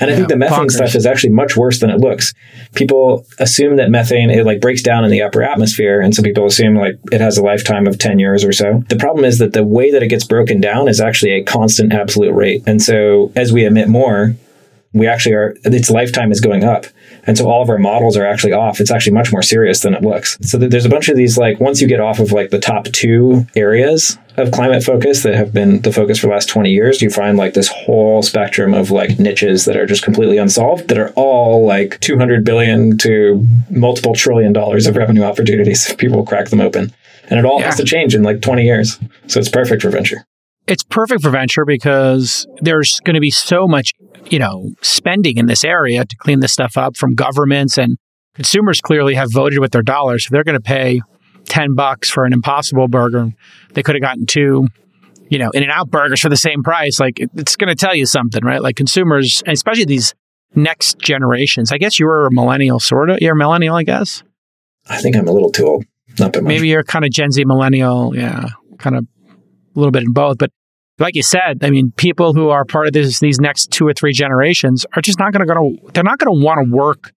And 0.00 0.08
I 0.10 0.12
Yeah, 0.12 0.16
think 0.16 0.28
the 0.30 0.36
methane 0.36 0.66
bonkers. 0.66 0.72
stuff 0.72 0.94
is 0.94 1.06
actually 1.06 1.30
much 1.34 1.56
worse 1.56 1.80
than 1.80 1.90
it 1.90 1.98
looks. 2.00 2.32
People 2.74 3.26
assume 3.38 3.76
that 3.76 3.90
methane 3.90 4.30
it 4.30 4.44
like 4.46 4.60
breaks 4.60 4.82
down 4.82 5.04
in 5.04 5.10
the 5.10 5.22
upper 5.22 5.42
atmosphere, 5.42 6.00
and 6.00 6.14
some 6.14 6.24
people 6.24 6.46
assume 6.46 6.74
like 6.76 6.98
it 7.12 7.20
has 7.20 7.36
a 7.38 7.42
lifetime 7.42 7.86
of 7.86 7.98
ten 7.98 8.18
years 8.18 8.44
or 8.44 8.52
so. 8.52 8.82
The 8.88 8.96
problem 8.96 9.24
is 9.24 9.38
that 9.38 9.52
the 9.52 9.64
way 9.64 9.90
that 9.90 10.02
it 10.02 10.08
gets 10.08 10.24
broken 10.24 10.60
down 10.60 10.88
is 10.88 11.00
actually 11.00 11.32
a 11.32 11.42
constant 11.44 11.92
absolute 11.92 12.32
rate, 12.32 12.62
and 12.66 12.80
so 12.82 13.30
as 13.36 13.52
we 13.52 13.64
emit 13.64 13.88
more, 13.88 14.34
we 14.94 15.06
actually 15.06 15.34
are 15.34 15.56
its 15.64 15.90
lifetime 15.90 16.32
is 16.32 16.40
going 16.40 16.64
up. 16.64 16.86
And 17.24 17.38
so 17.38 17.48
all 17.48 17.62
of 17.62 17.68
our 17.70 17.78
models 17.78 18.16
are 18.16 18.26
actually 18.26 18.52
off. 18.52 18.80
It's 18.80 18.90
actually 18.90 19.12
much 19.12 19.30
more 19.32 19.42
serious 19.42 19.80
than 19.80 19.94
it 19.94 20.02
looks. 20.02 20.36
So 20.42 20.58
there's 20.58 20.84
a 20.84 20.88
bunch 20.88 21.08
of 21.08 21.16
these 21.16 21.38
like 21.38 21.60
once 21.60 21.80
you 21.80 21.86
get 21.86 22.00
off 22.00 22.18
of 22.18 22.32
like 22.32 22.50
the 22.50 22.58
top 22.58 22.86
two 22.86 23.46
areas 23.54 24.18
of 24.36 24.50
climate 24.50 24.82
focus 24.82 25.22
that 25.22 25.34
have 25.34 25.52
been 25.52 25.82
the 25.82 25.92
focus 25.92 26.18
for 26.18 26.26
the 26.26 26.32
last 26.32 26.48
20 26.48 26.70
years, 26.72 27.00
you 27.02 27.10
find 27.10 27.36
like 27.38 27.54
this 27.54 27.68
whole 27.68 28.22
spectrum 28.22 28.74
of 28.74 28.90
like 28.90 29.18
niches 29.18 29.66
that 29.66 29.76
are 29.76 29.86
just 29.86 30.02
completely 30.02 30.36
unsolved 30.38 30.88
that 30.88 30.98
are 30.98 31.10
all 31.10 31.64
like 31.66 32.00
200 32.00 32.44
billion 32.44 32.98
to 32.98 33.46
multiple 33.70 34.14
trillion 34.14 34.52
dollars 34.52 34.86
of 34.86 34.96
revenue 34.96 35.22
opportunities 35.22 35.88
if 35.88 35.98
people 35.98 36.24
crack 36.24 36.48
them 36.48 36.60
open. 36.60 36.92
And 37.30 37.38
it 37.38 37.44
all 37.44 37.60
Yeah. 37.60 37.66
has 37.66 37.76
to 37.76 37.84
change 37.84 38.14
in 38.14 38.22
like 38.24 38.40
20 38.40 38.64
years. 38.64 38.98
So 39.28 39.38
it's 39.38 39.48
perfect 39.48 39.82
for 39.82 39.90
venture. 39.90 40.24
It's 40.66 40.84
perfect 40.84 41.22
for 41.22 41.30
venture 41.30 41.64
because 41.64 42.46
there's 42.60 43.00
going 43.00 43.14
to 43.14 43.20
be 43.20 43.30
so 43.30 43.66
much, 43.66 43.92
you 44.30 44.38
know, 44.38 44.72
spending 44.80 45.36
in 45.36 45.46
this 45.46 45.64
area 45.64 46.04
to 46.04 46.16
clean 46.16 46.40
this 46.40 46.52
stuff 46.52 46.76
up 46.76 46.96
from 46.96 47.14
governments 47.14 47.76
and 47.78 47.96
consumers 48.34 48.80
clearly 48.80 49.14
have 49.14 49.32
voted 49.32 49.58
with 49.58 49.72
their 49.72 49.82
dollars. 49.82 50.24
If 50.24 50.30
they're 50.30 50.44
going 50.44 50.58
to 50.58 50.60
pay 50.60 51.00
10 51.46 51.74
bucks 51.74 52.10
for 52.10 52.24
an 52.24 52.32
impossible 52.32 52.88
burger, 52.88 53.32
they 53.74 53.82
could 53.82 53.96
have 53.96 54.02
gotten 54.02 54.26
two, 54.26 54.68
you 55.28 55.38
know, 55.38 55.50
in 55.50 55.62
and 55.62 55.72
out 55.72 55.90
burgers 55.90 56.20
for 56.20 56.28
the 56.28 56.36
same 56.36 56.62
price. 56.62 57.00
Like 57.00 57.18
it's 57.18 57.56
going 57.56 57.68
to 57.68 57.74
tell 57.74 57.94
you 57.94 58.06
something, 58.06 58.44
right? 58.44 58.62
Like 58.62 58.76
consumers, 58.76 59.42
especially 59.46 59.84
these 59.84 60.14
next 60.54 60.98
generations. 61.00 61.72
I 61.72 61.78
guess 61.78 61.98
you 61.98 62.06
were 62.06 62.26
a 62.26 62.32
millennial, 62.32 62.78
sort 62.78 63.10
of. 63.10 63.18
You're 63.20 63.34
a 63.34 63.36
millennial, 63.36 63.76
I 63.76 63.82
guess. 63.82 64.22
I 64.88 65.00
think 65.00 65.16
I'm 65.16 65.28
a 65.28 65.32
little 65.32 65.50
too 65.50 65.66
old. 65.66 65.84
Not 66.18 66.32
by 66.32 66.40
much. 66.40 66.48
Maybe 66.48 66.68
you're 66.68 66.84
kind 66.84 67.04
of 67.04 67.10
Gen 67.10 67.30
Z 67.30 67.44
millennial, 67.44 68.14
yeah, 68.14 68.46
kind 68.78 68.96
of 68.96 69.06
a 69.74 69.78
little 69.78 69.92
bit 69.92 70.02
in 70.02 70.12
both. 70.12 70.38
But 70.38 70.50
like 70.98 71.14
you 71.14 71.22
said, 71.22 71.58
I 71.62 71.70
mean, 71.70 71.92
people 71.96 72.34
who 72.34 72.50
are 72.50 72.64
part 72.64 72.86
of 72.86 72.92
this, 72.92 73.20
these 73.20 73.40
next 73.40 73.70
two 73.70 73.86
or 73.86 73.92
three 73.92 74.12
generations 74.12 74.86
are 74.94 75.02
just 75.02 75.18
not 75.18 75.32
going 75.32 75.46
to. 75.46 75.90
They're 75.92 76.04
not 76.04 76.18
going 76.18 76.38
to 76.38 76.44
want 76.44 76.64
to 76.64 76.74
work 76.74 77.12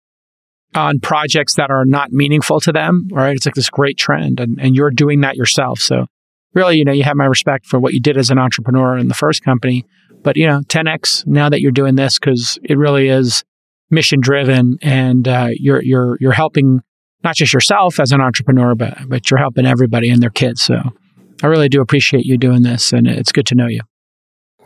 on 0.74 0.98
projects 1.01 1.55
that 1.55 1.70
are 1.70 1.85
not 1.85 2.10
meaningful 2.10 2.60
to 2.60 2.72
them. 2.72 3.09
Right? 3.12 3.36
It's 3.36 3.47
like 3.47 3.55
this 3.55 3.70
great 3.70 3.98
trend, 3.98 4.40
and 4.40 4.60
and 4.60 4.74
you're 4.74 4.90
doing 4.90 5.20
that 5.20 5.36
yourself. 5.36 5.81
So 5.81 6.06
really, 6.55 6.78
you 6.78 6.85
know, 6.85 6.93
you 6.93 7.02
have 7.05 7.16
my 7.16 7.26
respect 7.26 7.66
for 7.66 7.78
what 7.78 7.93
you 7.93 8.01
did 8.01 8.16
as 8.16 8.31
an 8.31 8.39
entrepreneur 8.39 8.97
in 8.97 9.09
the 9.09 9.14
first 9.14 9.44
company. 9.44 9.85
But 10.22 10.36
you 10.36 10.47
know, 10.47 10.60
10x 10.60 11.26
now 11.26 11.48
that 11.51 11.60
you're 11.60 11.72
doing 11.72 11.97
this 11.97 12.18
because 12.18 12.59
it 12.62 12.78
really 12.78 13.09
is 13.09 13.44
mission 13.90 14.20
driven, 14.20 14.78
and 14.81 15.28
uh, 15.28 15.48
you're 15.52 15.82
you're 15.82 16.16
you're 16.20 16.32
helping 16.32 16.81
not 17.22 17.36
just 17.36 17.52
yourself 17.52 18.01
as 18.01 18.12
an 18.12 18.20
entrepreneur, 18.20 18.74
but 18.74 18.97
but 19.09 19.31
you're 19.31 19.39
helping 19.39 19.66
everybody 19.66 20.09
and 20.09 20.22
their 20.22 20.31
kids. 20.31 20.62
So 20.62 20.94
I 21.43 21.47
really 21.47 21.69
do 21.69 21.81
appreciate 21.81 22.24
you 22.24 22.39
doing 22.39 22.62
this, 22.62 22.93
and 22.93 23.06
it's 23.06 23.32
good 23.32 23.47
to 23.47 23.55
know 23.55 23.66
you. 23.66 23.81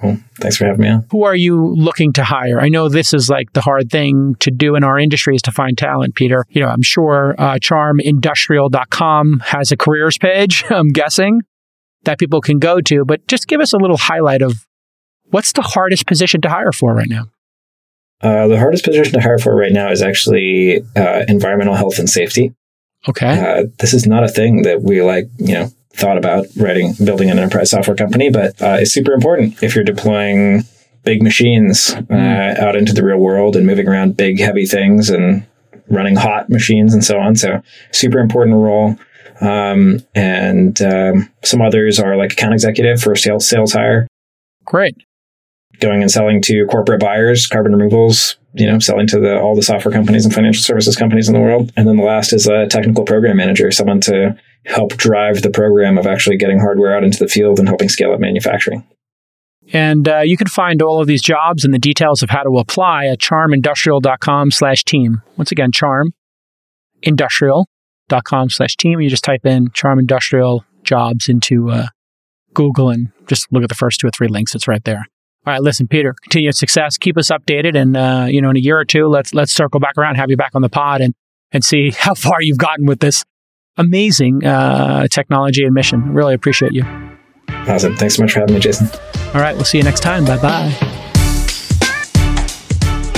Cool. 0.00 0.18
Thanks 0.40 0.56
for 0.56 0.64
having 0.64 0.82
me 0.82 0.88
on. 0.88 1.06
Who 1.10 1.24
are 1.24 1.34
you 1.34 1.74
looking 1.74 2.12
to 2.14 2.24
hire? 2.24 2.60
I 2.60 2.68
know 2.68 2.88
this 2.88 3.12
is 3.12 3.28
like 3.28 3.52
the 3.52 3.60
hard 3.60 3.90
thing 3.90 4.36
to 4.40 4.50
do 4.50 4.76
in 4.76 4.84
our 4.84 4.98
industry 4.98 5.34
is 5.34 5.42
to 5.42 5.50
find 5.50 5.76
talent, 5.76 6.14
Peter. 6.14 6.44
You 6.50 6.62
know, 6.62 6.68
I'm 6.68 6.82
sure 6.82 7.34
uh, 7.36 7.54
charmindustrial.com 7.54 9.40
has 9.46 9.72
a 9.72 9.76
careers 9.76 10.16
page, 10.16 10.64
I'm 10.70 10.90
guessing, 10.90 11.42
that 12.04 12.18
people 12.18 12.40
can 12.40 12.60
go 12.60 12.80
to, 12.80 13.04
but 13.04 13.26
just 13.26 13.48
give 13.48 13.60
us 13.60 13.72
a 13.72 13.76
little 13.76 13.96
highlight 13.96 14.42
of 14.42 14.66
what's 15.30 15.52
the 15.52 15.62
hardest 15.62 16.06
position 16.06 16.40
to 16.42 16.48
hire 16.48 16.72
for 16.72 16.94
right 16.94 17.08
now? 17.08 17.24
Uh, 18.20 18.46
the 18.48 18.58
hardest 18.58 18.84
position 18.84 19.12
to 19.12 19.20
hire 19.20 19.38
for 19.38 19.54
right 19.54 19.72
now 19.72 19.90
is 19.90 20.02
actually 20.02 20.80
uh, 20.96 21.24
environmental 21.28 21.74
health 21.74 21.98
and 21.98 22.08
safety. 22.08 22.52
Okay. 23.08 23.38
Uh, 23.38 23.64
this 23.78 23.94
is 23.94 24.06
not 24.06 24.24
a 24.24 24.28
thing 24.28 24.62
that 24.62 24.82
we 24.82 25.02
like, 25.02 25.28
you 25.38 25.54
know, 25.54 25.70
thought 25.98 26.18
about 26.18 26.46
writing, 26.56 26.94
building 27.04 27.30
an 27.30 27.38
enterprise 27.38 27.70
software 27.70 27.96
company, 27.96 28.30
but 28.30 28.60
uh, 28.62 28.76
it's 28.80 28.92
super 28.92 29.12
important 29.12 29.62
if 29.62 29.74
you're 29.74 29.84
deploying 29.84 30.64
big 31.04 31.22
machines 31.22 31.94
uh, 32.10 32.54
out 32.58 32.76
into 32.76 32.92
the 32.92 33.04
real 33.04 33.18
world 33.18 33.56
and 33.56 33.66
moving 33.66 33.88
around 33.88 34.16
big, 34.16 34.40
heavy 34.40 34.66
things 34.66 35.10
and 35.10 35.46
running 35.88 36.16
hot 36.16 36.48
machines 36.50 36.92
and 36.94 37.04
so 37.04 37.18
on. 37.18 37.36
So, 37.36 37.62
super 37.92 38.18
important 38.18 38.56
role. 38.56 38.96
Um, 39.40 40.00
and 40.14 40.80
um, 40.82 41.30
some 41.44 41.62
others 41.62 42.00
are 42.00 42.16
like 42.16 42.32
account 42.32 42.54
executive 42.54 43.00
for 43.00 43.14
sales 43.14 43.48
sales 43.48 43.72
hire, 43.72 44.08
Great. 44.68 44.96
Going 45.80 46.02
and 46.02 46.10
selling 46.10 46.42
to 46.42 46.66
corporate 46.66 47.00
buyers, 47.00 47.46
carbon 47.46 47.74
removals, 47.74 48.36
you 48.54 48.66
know, 48.66 48.78
selling 48.78 49.06
to 49.08 49.20
the, 49.20 49.38
all 49.38 49.54
the 49.54 49.62
software 49.62 49.92
companies 49.92 50.24
and 50.24 50.34
financial 50.34 50.62
services 50.62 50.96
companies 50.96 51.28
in 51.28 51.34
the 51.34 51.40
world. 51.40 51.72
And 51.76 51.86
then 51.86 51.96
the 51.96 52.04
last 52.04 52.32
is 52.32 52.46
a 52.46 52.66
technical 52.66 53.04
program 53.04 53.36
manager, 53.36 53.70
someone 53.70 54.00
to 54.02 54.36
help 54.66 54.96
drive 54.96 55.42
the 55.42 55.50
program 55.50 55.98
of 55.98 56.06
actually 56.06 56.36
getting 56.36 56.58
hardware 56.58 56.96
out 56.96 57.04
into 57.04 57.18
the 57.18 57.28
field 57.28 57.58
and 57.58 57.68
helping 57.68 57.88
scale 57.88 58.12
up 58.12 58.20
manufacturing. 58.20 58.86
And 59.72 60.08
uh, 60.08 60.20
you 60.20 60.36
can 60.36 60.46
find 60.46 60.80
all 60.80 61.00
of 61.00 61.06
these 61.06 61.22
jobs 61.22 61.64
and 61.64 61.74
the 61.74 61.78
details 61.78 62.22
of 62.22 62.30
how 62.30 62.42
to 62.42 62.58
apply 62.58 63.06
at 63.06 63.18
charmindustrial.com 63.18 64.50
slash 64.50 64.84
team. 64.84 65.22
Once 65.36 65.52
again, 65.52 65.70
charmindustrial.com 65.72 68.50
slash 68.50 68.76
team. 68.76 69.00
You 69.00 69.10
just 69.10 69.24
type 69.24 69.44
in 69.44 69.70
charm 69.72 69.98
industrial 69.98 70.64
jobs 70.84 71.28
into 71.28 71.70
uh, 71.70 71.88
Google 72.54 72.88
and 72.88 73.12
just 73.26 73.52
look 73.52 73.62
at 73.62 73.68
the 73.68 73.74
first 73.74 74.00
two 74.00 74.06
or 74.06 74.10
three 74.10 74.28
links. 74.28 74.54
It's 74.54 74.66
right 74.66 74.82
there. 74.84 75.04
All 75.48 75.54
right, 75.54 75.62
listen, 75.62 75.88
Peter, 75.88 76.14
continued 76.24 76.56
success. 76.56 76.98
Keep 76.98 77.16
us 77.16 77.30
updated. 77.30 77.74
And, 77.74 77.96
uh, 77.96 78.26
you 78.28 78.42
know, 78.42 78.50
in 78.50 78.58
a 78.58 78.60
year 78.60 78.78
or 78.78 78.84
two, 78.84 79.06
let's, 79.06 79.32
let's 79.32 79.50
circle 79.50 79.80
back 79.80 79.94
around, 79.96 80.16
have 80.16 80.28
you 80.28 80.36
back 80.36 80.50
on 80.54 80.60
the 80.60 80.68
pod 80.68 81.00
and, 81.00 81.14
and 81.52 81.64
see 81.64 81.90
how 81.98 82.12
far 82.12 82.42
you've 82.42 82.58
gotten 82.58 82.84
with 82.84 83.00
this 83.00 83.24
amazing 83.78 84.44
uh, 84.44 85.08
technology 85.08 85.64
and 85.64 85.72
mission. 85.72 86.12
Really 86.12 86.34
appreciate 86.34 86.74
you. 86.74 86.84
Awesome. 87.48 87.96
Thanks 87.96 88.16
so 88.16 88.24
much 88.24 88.34
for 88.34 88.40
having 88.40 88.56
me, 88.56 88.60
Jason. 88.60 88.90
All 89.28 89.40
right, 89.40 89.54
we'll 89.54 89.64
see 89.64 89.78
you 89.78 89.84
next 89.84 90.00
time. 90.00 90.26
Bye 90.26 90.36
bye. 90.36 90.97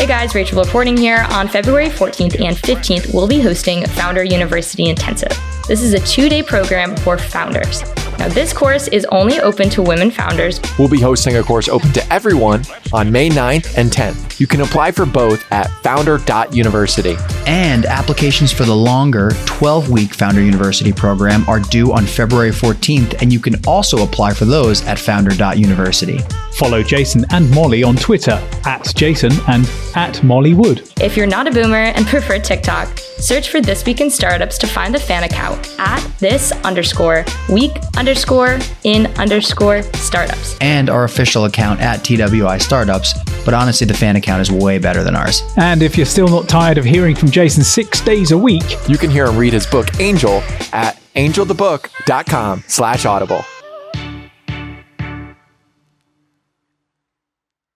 Hey 0.01 0.07
guys, 0.07 0.35
Rachel 0.35 0.63
reporting 0.65 0.97
here. 0.97 1.27
On 1.29 1.47
February 1.47 1.91
14th 1.91 2.41
and 2.41 2.57
15th, 2.57 3.13
we'll 3.13 3.29
be 3.29 3.39
hosting 3.39 3.85
Founder 3.85 4.25
University 4.25 4.89
Intensive. 4.89 5.39
This 5.69 5.83
is 5.83 5.93
a 5.93 6.01
two 6.01 6.31
day 6.31 6.43
program 6.43 6.97
for 6.97 7.19
founders. 7.19 7.83
Now, 8.19 8.29
this 8.29 8.55
course 8.55 8.89
is 8.89 9.05
only 9.13 9.41
open 9.41 9.69
to 9.69 9.83
women 9.83 10.11
founders. 10.11 10.59
We'll 10.79 10.89
be 10.89 11.03
hosting 11.03 11.37
a 11.37 11.43
course 11.43 11.69
open 11.69 11.93
to 11.93 12.13
everyone 12.13 12.65
on 12.95 13.13
May 13.13 13.29
9th 13.29 13.77
and 13.77 13.91
10th. 13.91 14.41
You 14.41 14.47
can 14.47 14.63
apply 14.63 14.93
for 14.93 15.05
both 15.05 15.45
at 15.53 15.69
founder.university. 15.83 17.17
And 17.47 17.85
applications 17.85 18.53
for 18.53 18.65
the 18.65 18.75
longer 18.75 19.33
12 19.45 19.91
week 19.91 20.15
Founder 20.15 20.41
University 20.41 20.95
program 20.95 21.47
are 21.47 21.61
due 21.61 21.93
on 21.93 22.07
February 22.07 22.53
14th, 22.53 23.21
and 23.21 23.31
you 23.31 23.39
can 23.39 23.57
also 23.67 24.03
apply 24.03 24.33
for 24.33 24.47
those 24.47 24.83
at 24.87 24.99
founder.university. 24.99 26.21
Follow 26.55 26.83
Jason 26.83 27.25
and 27.31 27.51
Molly 27.51 27.83
on 27.83 27.97
Twitter 27.97 28.33
at 28.67 28.93
Jason 28.95 29.33
and 29.49 29.71
at 29.97 30.23
Molly 30.23 30.55
Wood. 30.55 30.91
If 31.01 31.17
you're 31.17 31.27
not 31.27 31.47
a 31.47 31.51
boomer 31.51 31.77
and 31.77 32.07
prefer 32.07 32.39
TikTok, 32.39 32.99
search 32.99 33.49
for 33.51 33.61
This 33.61 33.85
Week 33.87 34.01
in 34.01 34.11
Startups 34.11 34.59
to 34.59 34.67
find 34.67 34.95
the 34.95 34.99
fan 34.99 35.25
account 35.25 35.75
at 35.79 36.01
this 36.19 36.53
underscore 36.65 37.25
week 37.51 37.73
underscore 37.97 38.59
in 38.85 39.07
underscore 39.19 39.83
startups. 39.95 40.57
And 40.61 40.91
our 40.91 41.05
official 41.05 41.45
account 41.47 41.81
at 41.81 42.05
TWI 42.05 42.59
Startups, 42.59 43.15
but 43.45 43.55
honestly, 43.55 43.87
the 43.87 43.95
fan 43.95 44.17
account 44.17 44.43
is 44.43 44.51
way 44.53 44.79
better 44.79 45.03
than 45.03 45.17
ours. 45.17 45.43
And 45.57 45.83
if 45.83 45.97
you're 45.97 46.07
still 46.07 46.29
not 46.29 46.49
tired 46.49 46.77
of 46.79 46.85
hearing 46.85 47.17
from 47.17 47.31
Jason 47.31 47.65
six 47.65 48.01
days 48.01 48.33
a 48.33 48.39
week, 48.39 48.65
You 48.89 48.99
can 48.99 49.11
hear 49.11 49.27
him 49.27 49.37
read 49.37 49.53
his 49.53 49.67
book 49.67 50.01
Angel 50.01 50.43
at 50.73 51.01
angelthebook.com 51.15 52.65
slash 52.67 53.05
audible. 53.07 53.45